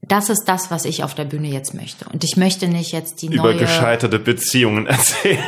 das 0.00 0.30
ist 0.30 0.44
das, 0.46 0.70
was 0.70 0.86
ich 0.86 1.04
auf 1.04 1.14
der 1.14 1.24
Bühne 1.26 1.48
jetzt 1.48 1.74
möchte. 1.74 2.06
Und 2.08 2.24
ich 2.24 2.38
möchte 2.38 2.66
nicht 2.66 2.92
jetzt 2.92 3.20
die 3.20 3.26
Über 3.26 3.42
neue. 3.52 3.56
gescheiterte 3.58 4.18
Beziehungen 4.18 4.86
erzählen. 4.86 5.38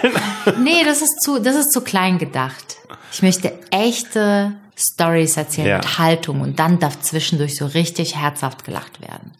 Nee, 0.62 0.84
das 0.84 1.00
ist 1.00 1.22
zu, 1.22 1.38
das 1.38 1.56
ist 1.56 1.72
zu 1.72 1.80
klein 1.80 2.18
gedacht. 2.18 2.76
Ich 3.10 3.22
möchte 3.22 3.52
echte 3.70 4.52
Stories 4.76 5.36
erzählen 5.36 5.68
Ja. 5.68 5.76
mit 5.78 5.98
Haltung 5.98 6.40
und 6.40 6.58
dann 6.58 6.78
darf 6.78 7.00
zwischendurch 7.00 7.56
so 7.56 7.66
richtig 7.66 8.16
herzhaft 8.16 8.64
gelacht 8.64 9.00
werden. 9.00 9.32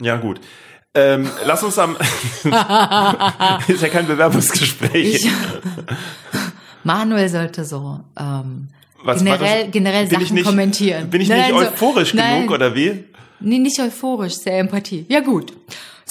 Ja, 0.00 0.16
gut. 0.16 0.40
Ähm, 0.94 1.30
lass 1.44 1.62
uns 1.62 1.78
am. 1.78 1.96
ist 3.68 3.82
ja 3.82 3.88
kein 3.88 4.06
Bewerbungsgespräch. 4.06 5.24
Ich, 5.24 5.30
Manuel 6.82 7.28
sollte 7.28 7.64
so 7.64 8.00
ähm, 8.18 8.68
Was 9.04 9.18
generell, 9.18 9.64
das? 9.64 9.72
generell 9.72 10.10
Sachen 10.10 10.34
nicht, 10.34 10.44
kommentieren. 10.46 11.10
Bin 11.10 11.20
ich 11.20 11.28
Nein, 11.28 11.38
nicht 11.42 11.50
nein, 11.54 11.68
euphorisch 11.68 12.14
nein. 12.14 12.36
genug 12.42 12.50
oder 12.54 12.74
wie? 12.74 13.04
Nee, 13.40 13.58
nicht 13.58 13.78
euphorisch, 13.80 14.34
sehr 14.34 14.58
Empathie. 14.58 15.06
Ja 15.08 15.20
gut. 15.20 15.52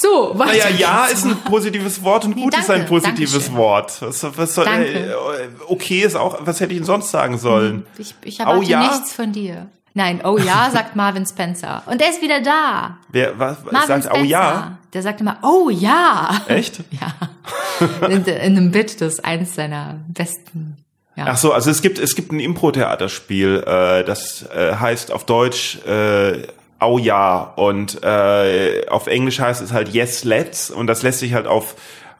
So, 0.00 0.32
weiter 0.34 0.52
Naja, 0.52 0.76
ja 0.78 1.04
ist 1.06 1.26
ein 1.26 1.36
positives 1.44 2.02
Wort 2.02 2.24
und 2.24 2.34
gut 2.34 2.56
ist 2.56 2.70
ein 2.70 2.78
danke, 2.78 2.88
positives 2.88 3.32
Dankeschön. 3.32 3.56
Wort. 3.56 4.00
Was, 4.00 4.26
was 4.36 4.54
soll, 4.54 4.64
Danke. 4.64 4.88
äh, 4.88 5.48
okay 5.66 6.00
ist 6.00 6.16
auch, 6.16 6.38
was 6.40 6.58
hätte 6.60 6.72
ich 6.72 6.78
denn 6.78 6.86
sonst 6.86 7.10
sagen 7.10 7.36
sollen? 7.36 7.84
Ich, 7.98 8.14
ich 8.24 8.40
erwarte 8.40 8.60
Oh 8.60 8.62
ja? 8.62 8.80
nichts 8.80 9.12
von 9.12 9.32
dir. 9.32 9.66
Nein, 9.92 10.22
oh 10.24 10.38
ja, 10.38 10.70
sagt 10.72 10.96
Marvin 10.96 11.26
Spencer. 11.26 11.82
Und 11.84 12.00
der 12.00 12.08
ist 12.08 12.22
wieder 12.22 12.40
da. 12.40 12.96
Wer 13.10 13.38
was, 13.38 13.58
Marvin 13.64 13.88
sagt, 13.88 14.04
Spencer. 14.04 14.20
oh 14.22 14.24
ja? 14.24 14.78
Der 14.94 15.02
sagt 15.02 15.20
immer, 15.20 15.36
oh 15.42 15.68
ja. 15.68 16.30
Echt? 16.48 16.80
Ja. 17.00 18.08
In, 18.08 18.24
in 18.24 18.56
einem 18.56 18.70
Bit, 18.72 19.00
das 19.00 19.14
ist 19.14 19.24
eins 19.24 19.54
seiner 19.54 20.00
besten. 20.08 20.76
Ja. 21.16 21.24
Ach 21.28 21.36
so, 21.36 21.52
also 21.52 21.70
es 21.70 21.82
gibt 21.82 21.98
es 21.98 22.14
gibt 22.14 22.30
ein 22.32 22.40
Impro-Theaterspiel, 22.40 23.64
äh, 23.66 24.04
das 24.04 24.42
äh, 24.54 24.76
heißt 24.76 25.12
auf 25.12 25.24
Deutsch 25.24 25.78
äh, 25.86 26.46
Au 26.80 26.98
ja 26.98 27.52
und 27.56 28.02
äh, 28.02 28.86
auf 28.88 29.06
Englisch 29.06 29.38
heißt 29.38 29.60
es 29.60 29.72
halt 29.72 29.90
Yes 29.90 30.24
Let's 30.24 30.70
und 30.70 30.86
das 30.86 31.02
lässt 31.02 31.20
sich 31.20 31.34
halt 31.34 31.46
auf 31.46 31.76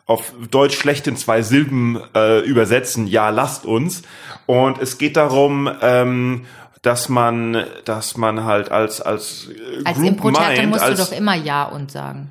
auf 0.06 0.32
Deutsch 0.50 0.76
schlecht 0.76 1.06
in 1.06 1.16
zwei 1.16 1.40
Silben 1.40 2.00
äh, 2.16 2.40
übersetzen. 2.40 3.06
Ja, 3.06 3.30
lasst 3.30 3.64
uns. 3.64 4.02
Und 4.46 4.78
es 4.82 4.98
geht 4.98 5.16
darum, 5.16 5.70
ähm, 5.82 6.46
dass 6.82 7.08
man 7.08 7.64
dass 7.84 8.16
man 8.16 8.44
halt 8.44 8.70
als 8.72 9.00
als 9.00 9.48
Als 9.84 9.96
Group 9.96 10.08
Impro-Theater 10.08 10.66
musst 10.66 10.82
als, 10.82 10.98
du 10.98 11.04
doch 11.04 11.12
immer 11.16 11.36
Ja 11.36 11.64
und 11.64 11.92
sagen. 11.92 12.28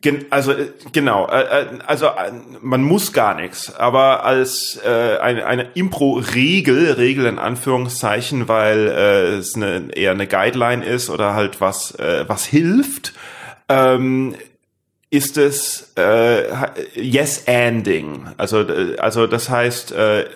Gen 0.00 0.26
also 0.30 0.52
äh, 0.52 0.68
genau, 0.92 1.26
äh, 1.28 1.40
äh, 1.40 1.66
also 1.86 2.10
man 2.60 2.82
muss 2.82 3.12
gar 3.12 3.34
nichts, 3.34 3.74
aber 3.74 4.24
als 4.24 4.80
äh, 4.84 5.18
eine, 5.18 5.46
eine 5.46 5.68
Impro-Regel, 5.74 6.92
Regel 6.92 7.26
in 7.26 7.38
Anführungszeichen, 7.38 8.48
weil 8.48 8.88
äh, 8.88 9.36
es 9.36 9.54
eine, 9.54 9.88
eher 9.94 10.12
eine 10.12 10.26
Guideline 10.26 10.84
ist 10.84 11.10
oder 11.10 11.34
halt 11.34 11.60
was 11.60 11.94
äh, 11.98 12.24
was 12.28 12.44
hilft, 12.44 13.14
ähm, 13.68 14.34
ist 15.10 15.38
es 15.38 15.92
äh, 15.96 16.44
Yes-Anding. 16.94 18.28
Also 18.36 18.64
also 18.98 19.26
das 19.26 19.48
heißt 19.48 19.92
äh, 19.92 20.26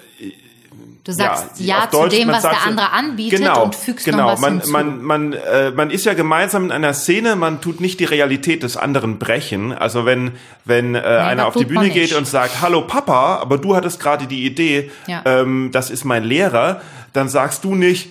Du 1.04 1.10
sagst 1.10 1.58
Ja, 1.58 1.78
auf 1.78 1.90
zu 1.90 1.96
Deutsch, 1.96 2.16
dem, 2.16 2.28
was 2.28 2.42
der 2.42 2.64
andere 2.64 2.92
anbietet 2.92 3.40
genau, 3.40 3.64
und 3.64 3.74
fügst 3.74 4.04
genau, 4.04 4.18
noch 4.18 4.32
was 4.34 4.40
man, 4.40 4.52
hinzu. 4.54 4.70
Man, 4.70 5.02
man, 5.02 5.32
äh, 5.32 5.72
man 5.72 5.90
ist 5.90 6.04
ja 6.04 6.14
gemeinsam 6.14 6.66
in 6.66 6.70
einer 6.70 6.94
Szene, 6.94 7.34
man 7.34 7.60
tut 7.60 7.80
nicht 7.80 7.98
die 7.98 8.04
Realität 8.04 8.62
des 8.62 8.76
anderen 8.76 9.18
brechen. 9.18 9.72
Also 9.72 10.06
wenn, 10.06 10.30
wenn 10.64 10.94
äh, 10.94 10.98
einer 11.00 11.36
das 11.36 11.46
auf 11.46 11.54
die 11.56 11.64
Bühne 11.64 11.90
geht 11.90 12.10
nicht. 12.10 12.14
und 12.14 12.28
sagt, 12.28 12.60
hallo 12.60 12.82
Papa, 12.82 13.38
aber 13.38 13.58
du 13.58 13.74
hattest 13.74 13.98
gerade 13.98 14.28
die 14.28 14.46
Idee, 14.46 14.92
Ja. 15.08 15.22
ähm, 15.24 15.70
das 15.72 15.90
ist 15.90 16.04
mein 16.04 16.22
Lehrer, 16.22 16.80
dann 17.12 17.28
sagst 17.28 17.64
du 17.64 17.74
nicht, 17.74 18.08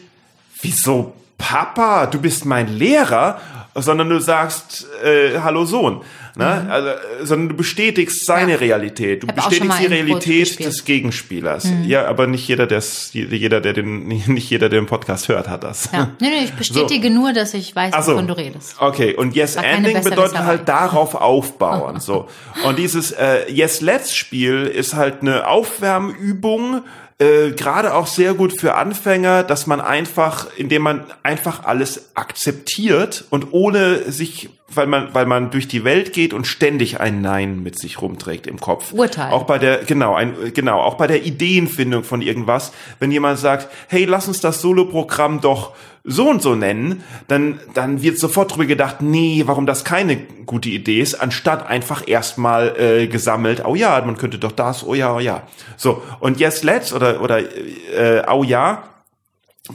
wieso 0.61 1.13
Papa, 1.37 2.07
du 2.07 2.19
bist 2.19 2.43
mein 2.45 2.67
Lehrer, 2.67 3.39
sondern 3.75 4.09
du 4.09 4.19
sagst, 4.19 4.87
äh, 5.03 5.39
hallo 5.39 5.65
Sohn. 5.65 6.01
Ne? 6.35 6.67
Also, 6.69 6.87
äh, 6.89 6.95
sondern 7.23 7.49
du 7.49 7.55
bestätigst 7.55 8.25
seine 8.25 8.45
Mhm. 8.45 8.51
Ja. 8.51 8.57
Realität. 8.57 9.23
Du 9.23 9.27
hab 9.27 9.35
bestätigst 9.35 9.79
die 9.81 9.85
Realität. 9.87 10.59
Mhm. 10.59 10.63
des 10.63 10.85
Gegenspielers. 10.85 11.67
Ja, 11.85 12.05
aber 12.07 12.27
nicht 12.27 12.47
jeder, 12.47 12.67
der's, 12.67 13.09
jeder, 13.13 13.59
der 13.59 13.73
den, 13.73 14.07
nicht 14.27 14.49
jeder, 14.49 14.69
der 14.69 14.79
den 14.79 14.85
Podcast 14.87 15.27
hört, 15.27 15.49
hat 15.49 15.63
das. 15.63 15.89
ja. 15.91 16.09
Nee, 16.21 16.29
nee, 16.29 16.43
ich 16.45 16.53
bestätige 16.53 17.09
nur, 17.09 17.33
dass 17.33 17.53
ich 17.53 17.75
weiß, 17.75 17.93
so. 18.05 18.13
wovon 18.13 18.27
du 18.27 18.37
redest. 18.37 18.75
Okay, 18.79 19.13
und 19.15 19.35
Yes 19.35 19.55
Ending 19.55 20.01
bedeutet 20.03 20.39
halt 20.39 20.67
darauf 20.69 21.15
aufbauen. 21.15 21.99
so. 21.99 22.27
Und 22.65 22.79
dieses 22.79 23.11
äh, 23.11 23.51
Yes 23.51 23.81
Let's 23.81 24.15
Spiel 24.15 24.63
ist 24.67 24.93
halt 24.95 25.21
eine 25.21 25.47
Aufwärmübung, 25.47 26.83
äh, 27.21 27.51
gerade 27.51 27.93
auch 27.93 28.07
sehr 28.07 28.33
gut 28.33 28.59
für 28.59 28.73
Anfänger, 28.73 29.43
dass 29.43 29.67
man 29.67 29.79
einfach, 29.79 30.47
indem 30.57 30.81
man 30.81 31.05
einfach 31.21 31.65
alles 31.65 32.15
akzeptiert 32.15 33.25
und 33.29 33.49
ohne 33.51 34.11
sich, 34.11 34.49
weil 34.67 34.87
man, 34.87 35.13
weil 35.13 35.27
man 35.27 35.51
durch 35.51 35.67
die 35.67 35.83
Welt 35.83 36.13
geht 36.13 36.33
und 36.33 36.47
ständig 36.47 36.99
ein 36.99 37.21
Nein 37.21 37.61
mit 37.61 37.77
sich 37.77 38.01
rumträgt 38.01 38.47
im 38.47 38.59
Kopf. 38.59 38.91
Urteil. 38.91 39.31
Auch 39.31 39.43
bei 39.43 39.59
der, 39.59 39.83
genau, 39.83 40.15
ein, 40.15 40.33
genau, 40.55 40.81
auch 40.81 40.95
bei 40.95 41.05
der 41.05 41.23
Ideenfindung 41.23 42.03
von 42.03 42.23
irgendwas, 42.23 42.71
wenn 42.97 43.11
jemand 43.11 43.37
sagt, 43.37 43.67
hey, 43.87 44.05
lass 44.05 44.27
uns 44.27 44.39
das 44.39 44.59
Soloprogramm 44.59 45.41
doch 45.41 45.73
so 46.03 46.29
und 46.29 46.41
so 46.41 46.55
nennen, 46.55 47.03
dann, 47.27 47.59
dann 47.73 48.01
wird 48.01 48.17
sofort 48.17 48.51
drüber 48.51 48.65
gedacht, 48.65 49.01
nee, 49.01 49.43
warum 49.45 49.65
das 49.65 49.83
keine 49.83 50.17
gute 50.45 50.69
Idee 50.69 50.99
ist, 50.99 51.15
anstatt 51.15 51.67
einfach 51.67 52.07
erstmal 52.07 52.75
äh, 52.79 53.07
gesammelt, 53.07 53.63
oh 53.65 53.75
ja, 53.75 54.01
man 54.01 54.17
könnte 54.17 54.39
doch 54.39 54.51
das, 54.51 54.85
oh 54.85 54.95
ja, 54.95 55.15
oh 55.15 55.19
ja. 55.19 55.43
So, 55.77 56.01
und 56.19 56.39
Yes 56.39 56.63
Let's 56.63 56.91
oder, 56.91 57.21
oder 57.21 57.39
äh, 57.39 58.23
oh 58.31 58.43
ja, 58.43 58.83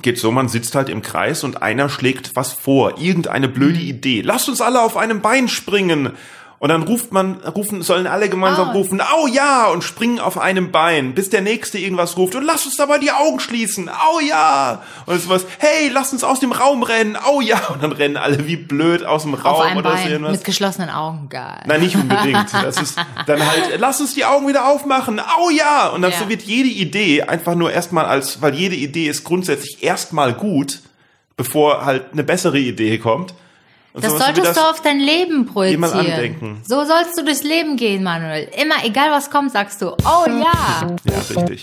geht 0.03 0.19
so, 0.19 0.33
man 0.33 0.49
sitzt 0.49 0.75
halt 0.75 0.89
im 0.89 1.03
Kreis 1.03 1.45
und 1.45 1.63
einer 1.63 1.89
schlägt 1.89 2.35
was 2.35 2.53
vor, 2.53 2.99
irgendeine 2.99 3.49
blöde 3.49 3.79
Idee. 3.79 4.21
Lasst 4.23 4.49
uns 4.49 4.61
alle 4.61 4.83
auf 4.83 4.97
einem 4.97 5.21
Bein 5.21 5.49
springen. 5.49 6.13
Und 6.67 6.71
dann 6.71 6.83
ruft 6.83 7.13
man, 7.13 7.35
rufen, 7.43 7.81
sollen 7.83 8.09
alle 8.09 8.29
gemeinsam 8.29 8.71
Oh. 8.71 8.79
rufen, 8.79 9.01
au 9.01 9.29
ja, 9.29 9.67
und 9.69 9.85
springen 9.85 10.19
auf 10.19 10.37
einem 10.37 10.73
Bein, 10.73 11.15
bis 11.15 11.31
der 11.31 11.41
Nächste 11.41 11.79
irgendwas 11.79 12.17
ruft 12.17 12.35
und 12.35 12.43
lasst 12.43 12.67
uns 12.67 12.75
dabei 12.77 12.99
die 12.99 13.13
Augen 13.13 13.39
schließen, 13.39 13.89
au 13.89 14.19
ja. 14.19 14.83
Und 15.07 15.23
sowas, 15.23 15.47
hey, 15.59 15.91
lasst 15.91 16.13
uns 16.13 16.25
aus 16.25 16.41
dem 16.41 16.51
Raum 16.51 16.83
rennen, 16.83 17.15
au 17.15 17.41
ja. 17.41 17.69
Und 17.69 17.85
dann 17.85 17.93
rennen 17.93 18.17
alle 18.17 18.49
wie 18.49 18.57
blöd 18.57 19.05
aus 19.05 19.23
dem 19.23 19.35
Auf 19.37 19.45
Raum 19.45 19.61
einem 19.61 19.77
oder 19.77 19.91
so 19.91 19.97
Bein 20.03 20.11
irgendwas. 20.11 20.33
mit 20.33 20.45
geschlossenen 20.45 20.91
Augen. 20.91 21.29
Geil. 21.29 21.63
Nein, 21.67 21.83
nicht 21.83 21.95
unbedingt. 21.95 22.53
Das 22.53 22.83
ist 22.83 22.99
dann 23.29 23.47
halt, 23.49 23.79
lass 23.79 24.01
uns 24.01 24.15
die 24.15 24.25
Augen 24.25 24.49
wieder 24.49 24.67
aufmachen. 24.67 25.21
Au 25.21 25.51
ja! 25.51 25.87
Und 25.91 26.03
dann 26.03 26.11
Ja. 26.11 26.19
so 26.19 26.29
wird 26.29 26.43
jede 26.43 26.69
Idee 26.69 27.23
einfach 27.23 27.55
nur 27.55 27.71
erstmal 27.71 28.07
als, 28.07 28.43
weil 28.43 28.57
jede 28.57 28.75
Idee 28.75 29.07
ist 29.07 29.23
grundsätzlich 29.23 29.85
erstmal 29.85 30.33
gut, 30.35 30.81
bevor 31.37 31.85
halt 31.85 32.07
eine 32.13 32.25
bessere 32.25 32.59
Idee 32.59 32.99
kommt. 32.99 33.35
Und 33.97 34.05
Das 34.05 34.13
solltest 34.19 34.55
du 34.59 34.61
auf 34.61 34.83
dein 34.83 35.01
Leben 35.01 35.47
projizieren. 35.47 35.85
andenken. 35.95 36.61
So 36.69 36.85
sollst 36.85 37.17
du 37.19 37.25
durchs 37.25 37.43
Leben 37.43 37.79
gehen, 37.79 38.03
Manuel. 38.03 38.47
Immer, 38.61 38.85
egal 38.85 39.11
was 39.11 39.31
kommt, 39.31 39.53
sagst 39.53 39.81
du, 39.81 39.87
oh 39.89 40.27
ja. 40.27 40.99
Ja, 41.05 41.19
richtig. 41.35 41.63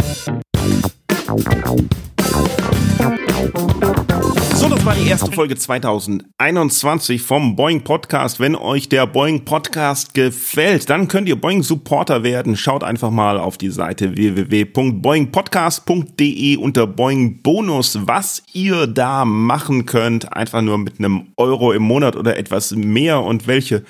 Das 4.84 4.98
war 4.98 5.02
die 5.02 5.08
erste 5.08 5.32
Folge 5.32 5.56
2021 5.56 7.22
vom 7.22 7.56
Boeing 7.56 7.86
Podcast. 7.86 8.42
Wenn 8.42 8.54
euch 8.54 8.90
der 8.90 9.08
Boeing 9.08 9.46
Podcast 9.46 10.14
gefällt, 10.14 10.90
dann 10.90 11.08
könnt 11.08 11.30
ihr 11.30 11.38
Boeing 11.38 11.64
Supporter 11.64 12.24
werden. 12.24 12.58
Schaut 12.58 12.84
einfach 12.84 13.10
mal 13.10 13.40
auf 13.40 13.58
die 13.58 13.70
Seite 13.70 14.18
www.boeingpodcast.de 14.18 16.58
unter 16.58 16.86
Boeing 16.86 17.42
Bonus, 17.42 17.98
was 18.02 18.44
ihr 18.52 18.88
da 18.88 19.24
machen 19.24 19.86
könnt. 19.86 20.34
Einfach 20.34 20.62
nur 20.62 20.80
mit 20.80 21.00
einem 21.00 21.28
Euro 21.38 21.72
im 21.72 21.84
Monat 21.84 22.18
oder 22.18 22.36
etwas 22.36 22.72
mehr 22.72 23.22
und 23.22 23.48
welche 23.48 23.86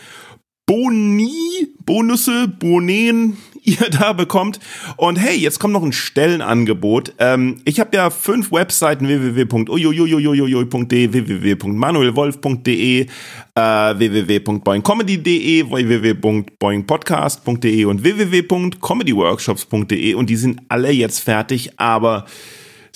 Boni, 0.68 1.70
Bonusse, 1.84 2.48
Boneen 2.48 3.38
ihr 3.64 3.90
da 3.90 4.14
bekommt. 4.14 4.60
Und 4.98 5.18
hey, 5.18 5.36
jetzt 5.36 5.60
kommt 5.60 5.74
noch 5.74 5.84
ein 5.84 5.94
Stellenangebot. 5.94 7.14
Ähm, 7.20 7.62
ich 7.66 7.80
habe 7.80 7.96
ja 7.96 8.10
fünf 8.10 8.52
Webseiten 8.52 9.08
www.uiuiuiuiui.de, 9.08 11.14
www.manuelwolf.de, 11.14 13.02
äh, 13.02 13.08
www.boingcomedy.de, 13.56 15.70
www.boingpodcast.de 15.70 17.86
und 17.86 18.04
www.comedyworkshops.de 18.04 20.16
und 20.16 20.30
die 20.30 20.36
sind 20.36 20.62
alle 20.70 20.92
jetzt 20.92 21.20
fertig, 21.20 21.80
aber 21.80 22.26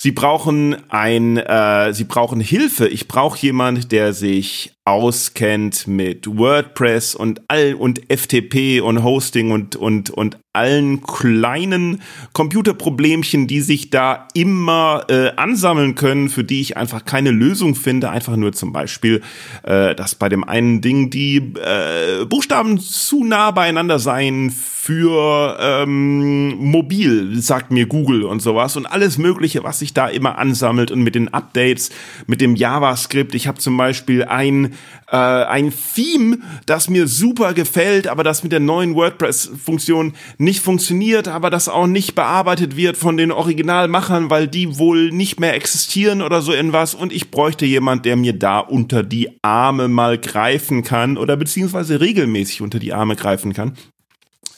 Sie 0.00 0.12
brauchen 0.12 0.76
ein, 0.90 1.38
äh, 1.38 1.92
sie 1.92 2.04
brauchen 2.04 2.38
Hilfe. 2.38 2.86
Ich 2.86 3.08
brauche 3.08 3.36
jemand, 3.38 3.90
der 3.90 4.12
sich 4.12 4.77
auskennt 4.88 5.86
mit 5.86 6.26
WordPress 6.26 7.14
und 7.14 7.42
all 7.48 7.74
und 7.74 8.00
FTP 8.10 8.80
und 8.80 9.02
Hosting 9.04 9.50
und 9.50 9.76
und 9.76 10.08
und 10.08 10.38
allen 10.54 11.02
kleinen 11.02 12.00
Computerproblemchen, 12.32 13.46
die 13.46 13.60
sich 13.60 13.90
da 13.90 14.26
immer 14.34 15.04
äh, 15.08 15.30
ansammeln 15.36 15.94
können, 15.94 16.30
für 16.30 16.42
die 16.42 16.60
ich 16.60 16.76
einfach 16.76 17.04
keine 17.04 17.30
Lösung 17.30 17.74
finde. 17.74 18.10
Einfach 18.10 18.34
nur 18.34 18.52
zum 18.52 18.72
Beispiel, 18.72 19.20
äh, 19.62 19.94
dass 19.94 20.14
bei 20.14 20.28
dem 20.28 20.42
einen 20.42 20.80
Ding 20.80 21.10
die 21.10 21.36
äh, 21.36 22.24
Buchstaben 22.24 22.80
zu 22.80 23.24
nah 23.24 23.50
beieinander 23.50 23.98
seien 23.98 24.50
für 24.50 25.58
ähm, 25.60 26.56
mobil, 26.56 27.38
sagt 27.42 27.70
mir 27.70 27.84
Google 27.84 28.22
und 28.22 28.40
sowas 28.40 28.74
und 28.74 28.86
alles 28.86 29.18
Mögliche, 29.18 29.62
was 29.62 29.80
sich 29.80 29.92
da 29.92 30.08
immer 30.08 30.38
ansammelt 30.38 30.90
und 30.90 31.02
mit 31.02 31.14
den 31.14 31.28
Updates, 31.28 31.90
mit 32.26 32.40
dem 32.40 32.56
JavaScript. 32.56 33.34
Ich 33.34 33.46
habe 33.46 33.58
zum 33.58 33.76
Beispiel 33.76 34.24
ein 34.24 34.74
äh, 35.10 35.16
ein 35.16 35.72
Theme, 35.94 36.38
das 36.66 36.90
mir 36.90 37.08
super 37.08 37.54
gefällt, 37.54 38.08
aber 38.08 38.24
das 38.24 38.42
mit 38.42 38.52
der 38.52 38.60
neuen 38.60 38.94
WordPress-Funktion 38.94 40.14
nicht 40.36 40.60
funktioniert, 40.60 41.28
aber 41.28 41.50
das 41.50 41.68
auch 41.68 41.86
nicht 41.86 42.14
bearbeitet 42.14 42.76
wird 42.76 42.96
von 42.96 43.16
den 43.16 43.32
Originalmachern, 43.32 44.30
weil 44.30 44.48
die 44.48 44.78
wohl 44.78 45.10
nicht 45.10 45.40
mehr 45.40 45.54
existieren 45.54 46.20
oder 46.20 46.42
so 46.42 46.52
irgendwas. 46.52 46.94
Und 46.94 47.12
ich 47.12 47.30
bräuchte 47.30 47.64
jemand, 47.64 48.04
der 48.04 48.16
mir 48.16 48.34
da 48.34 48.58
unter 48.58 49.02
die 49.02 49.38
Arme 49.42 49.88
mal 49.88 50.18
greifen 50.18 50.82
kann 50.82 51.16
oder 51.16 51.36
beziehungsweise 51.36 52.00
regelmäßig 52.00 52.60
unter 52.60 52.78
die 52.78 52.92
Arme 52.92 53.16
greifen 53.16 53.54
kann. 53.54 53.76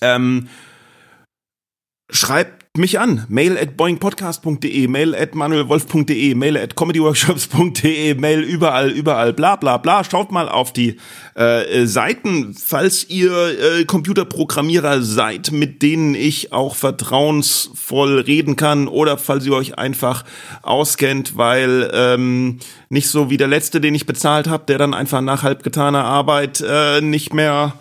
Ähm, 0.00 0.48
schreibt 2.10 2.59
mich 2.78 3.00
an. 3.00 3.26
Mail 3.28 3.58
at 3.58 3.76
boingpodcast.de, 3.76 4.86
mail 4.86 5.16
at 5.16 5.34
manuelwolf.de, 5.34 6.36
mail 6.36 6.56
at 6.56 6.76
comedyworkshops.de, 6.76 8.14
mail 8.14 8.42
überall, 8.42 8.90
überall, 8.90 9.32
bla 9.32 9.56
bla 9.56 9.76
bla. 9.76 10.04
Schaut 10.04 10.30
mal 10.30 10.48
auf 10.48 10.72
die 10.72 10.96
äh, 11.34 11.84
Seiten, 11.86 12.54
falls 12.54 13.10
ihr 13.10 13.32
äh, 13.80 13.84
Computerprogrammierer 13.86 15.02
seid, 15.02 15.50
mit 15.50 15.82
denen 15.82 16.14
ich 16.14 16.52
auch 16.52 16.76
vertrauensvoll 16.76 18.20
reden 18.20 18.54
kann 18.54 18.86
oder 18.86 19.18
falls 19.18 19.44
ihr 19.46 19.54
euch 19.54 19.76
einfach 19.76 20.24
auskennt, 20.62 21.36
weil 21.36 21.90
ähm, 21.92 22.60
nicht 22.88 23.08
so 23.08 23.30
wie 23.30 23.36
der 23.36 23.48
letzte, 23.48 23.80
den 23.80 23.96
ich 23.96 24.06
bezahlt 24.06 24.46
habe, 24.46 24.62
der 24.68 24.78
dann 24.78 24.94
einfach 24.94 25.22
nach 25.22 25.42
halb 25.42 25.64
getaner 25.64 26.04
Arbeit 26.04 26.62
äh, 26.64 27.00
nicht 27.00 27.34
mehr 27.34 27.74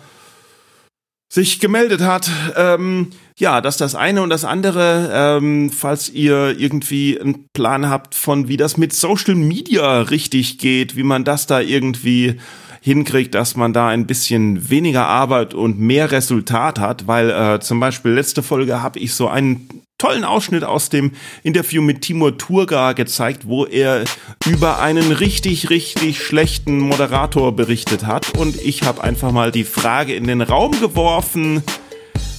sich 1.32 1.60
gemeldet 1.60 2.00
hat. 2.02 2.28
Ähm, 2.56 3.10
ja, 3.36 3.60
das 3.60 3.76
das 3.76 3.94
eine 3.94 4.20
und 4.22 4.30
das 4.30 4.44
andere, 4.44 5.10
ähm, 5.12 5.70
falls 5.70 6.10
ihr 6.10 6.58
irgendwie 6.58 7.18
einen 7.18 7.46
Plan 7.54 7.88
habt 7.88 8.14
von, 8.14 8.48
wie 8.48 8.56
das 8.56 8.76
mit 8.76 8.92
Social 8.92 9.36
Media 9.36 10.02
richtig 10.02 10.58
geht, 10.58 10.96
wie 10.96 11.04
man 11.04 11.24
das 11.24 11.46
da 11.46 11.60
irgendwie 11.60 12.40
hinkriegt, 12.82 13.34
dass 13.34 13.56
man 13.56 13.72
da 13.72 13.88
ein 13.88 14.06
bisschen 14.06 14.70
weniger 14.70 15.06
Arbeit 15.06 15.54
und 15.54 15.78
mehr 15.78 16.10
Resultat 16.10 16.78
hat, 16.80 17.06
weil 17.06 17.30
äh, 17.30 17.60
zum 17.60 17.78
Beispiel 17.78 18.12
letzte 18.12 18.42
Folge 18.42 18.82
habe 18.82 18.98
ich 18.98 19.14
so 19.14 19.28
einen 19.28 19.68
tollen 20.00 20.24
Ausschnitt 20.24 20.64
aus 20.64 20.88
dem 20.88 21.12
Interview 21.42 21.82
mit 21.82 22.00
Timur 22.00 22.38
Turga 22.38 22.94
gezeigt, 22.94 23.46
wo 23.46 23.66
er 23.66 24.04
über 24.46 24.80
einen 24.80 25.12
richtig, 25.12 25.68
richtig 25.68 26.22
schlechten 26.22 26.78
Moderator 26.80 27.54
berichtet 27.54 28.06
hat. 28.06 28.36
Und 28.38 28.56
ich 28.56 28.82
habe 28.82 29.04
einfach 29.04 29.30
mal 29.30 29.52
die 29.52 29.64
Frage 29.64 30.14
in 30.14 30.26
den 30.26 30.40
Raum 30.40 30.72
geworfen, 30.80 31.62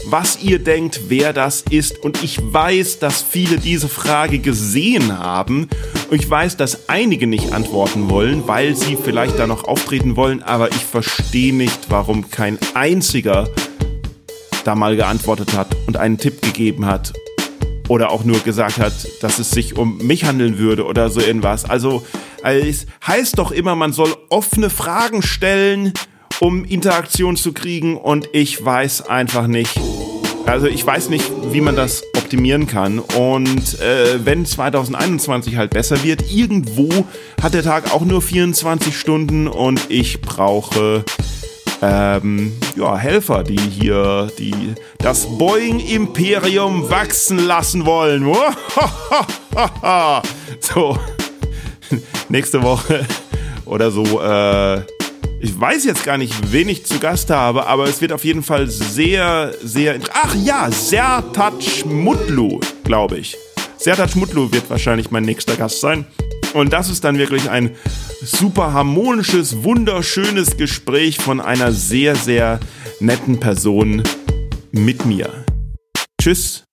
was 0.05 0.41
ihr 0.41 0.57
denkt, 0.57 1.01
wer 1.09 1.33
das 1.33 1.61
ist. 1.69 1.99
Und 2.03 2.23
ich 2.23 2.39
weiß, 2.41 2.97
dass 2.97 3.21
viele 3.21 3.57
diese 3.57 3.87
Frage 3.87 4.39
gesehen 4.39 5.19
haben. 5.19 5.69
Und 6.09 6.19
ich 6.19 6.27
weiß, 6.27 6.57
dass 6.57 6.89
einige 6.89 7.27
nicht 7.27 7.53
antworten 7.53 8.09
wollen, 8.09 8.47
weil 8.47 8.75
sie 8.75 8.95
vielleicht 8.95 9.37
da 9.37 9.45
noch 9.45 9.65
auftreten 9.65 10.15
wollen. 10.15 10.41
Aber 10.41 10.69
ich 10.69 10.83
verstehe 10.83 11.53
nicht, 11.53 11.79
warum 11.89 12.31
kein 12.31 12.57
einziger 12.73 13.47
da 14.63 14.73
mal 14.73 14.95
geantwortet 14.95 15.53
hat 15.53 15.75
und 15.85 15.97
einen 15.97 16.17
Tipp 16.17 16.41
gegeben 16.41 16.87
hat 16.87 17.13
oder 17.87 18.11
auch 18.11 18.23
nur 18.23 18.39
gesagt 18.39 18.77
hat, 18.77 18.93
dass 19.21 19.39
es 19.39 19.51
sich 19.51 19.77
um 19.77 19.97
mich 19.97 20.25
handeln 20.25 20.57
würde 20.57 20.85
oder 20.85 21.09
so 21.09 21.19
irgendwas. 21.19 21.65
Also, 21.65 22.05
es 22.43 22.87
heißt 23.05 23.37
doch 23.37 23.51
immer, 23.51 23.75
man 23.75 23.93
soll 23.93 24.15
offene 24.29 24.69
Fragen 24.69 25.21
stellen, 25.21 25.93
um 26.39 26.65
Interaktion 26.65 27.35
zu 27.35 27.53
kriegen 27.53 27.97
und 27.97 28.29
ich 28.33 28.63
weiß 28.63 29.07
einfach 29.07 29.47
nicht. 29.47 29.79
Also 30.47 30.65
ich 30.65 30.85
weiß 30.85 31.09
nicht, 31.09 31.31
wie 31.51 31.61
man 31.61 31.75
das 31.75 32.03
optimieren 32.17 32.65
kann. 32.65 32.99
Und 32.99 33.79
äh, 33.79 34.25
wenn 34.25 34.45
2021 34.45 35.55
halt 35.55 35.69
besser 35.71 36.03
wird, 36.03 36.31
irgendwo 36.31 36.89
hat 37.41 37.53
der 37.53 37.63
Tag 37.63 37.93
auch 37.93 38.01
nur 38.01 38.21
24 38.21 38.97
Stunden 38.97 39.47
und 39.47 39.81
ich 39.89 40.21
brauche 40.21 41.05
ähm, 41.81 42.53
ja, 42.75 42.95
Helfer, 42.95 43.43
die 43.43 43.59
hier 43.59 44.31
die, 44.37 44.53
das 44.99 45.25
Boeing-Imperium 45.37 46.89
wachsen 46.89 47.39
lassen 47.39 47.85
wollen. 47.85 48.25
so, 50.59 50.97
nächste 52.29 52.61
Woche 52.61 53.05
oder 53.65 53.91
so, 53.91 54.21
äh, 54.21 54.81
ich 55.43 55.59
weiß 55.59 55.85
jetzt 55.85 56.03
gar 56.03 56.19
nicht, 56.19 56.51
wen 56.51 56.69
ich 56.69 56.85
zu 56.85 56.99
Gast 56.99 57.31
habe, 57.31 57.65
aber 57.65 57.85
es 57.85 57.99
wird 57.99 58.11
auf 58.11 58.23
jeden 58.23 58.43
Fall 58.43 58.67
sehr, 58.67 59.51
sehr. 59.63 59.97
Ach 60.13 60.35
ja, 60.35 60.69
Sertac 60.71 61.85
Mutlu, 61.85 62.59
glaube 62.83 63.17
ich. 63.17 63.35
Sertac 63.77 64.15
Mutlu 64.15 64.51
wird 64.51 64.69
wahrscheinlich 64.69 65.09
mein 65.09 65.23
nächster 65.23 65.55
Gast 65.55 65.81
sein. 65.81 66.05
Und 66.53 66.73
das 66.73 66.89
ist 66.89 67.03
dann 67.03 67.17
wirklich 67.17 67.49
ein 67.49 67.71
super 68.21 68.73
harmonisches, 68.73 69.63
wunderschönes 69.63 70.57
Gespräch 70.57 71.17
von 71.17 71.39
einer 71.39 71.71
sehr, 71.71 72.15
sehr 72.15 72.59
netten 72.99 73.39
Person 73.39 74.03
mit 74.71 75.05
mir. 75.05 75.45
Tschüss 76.21 76.65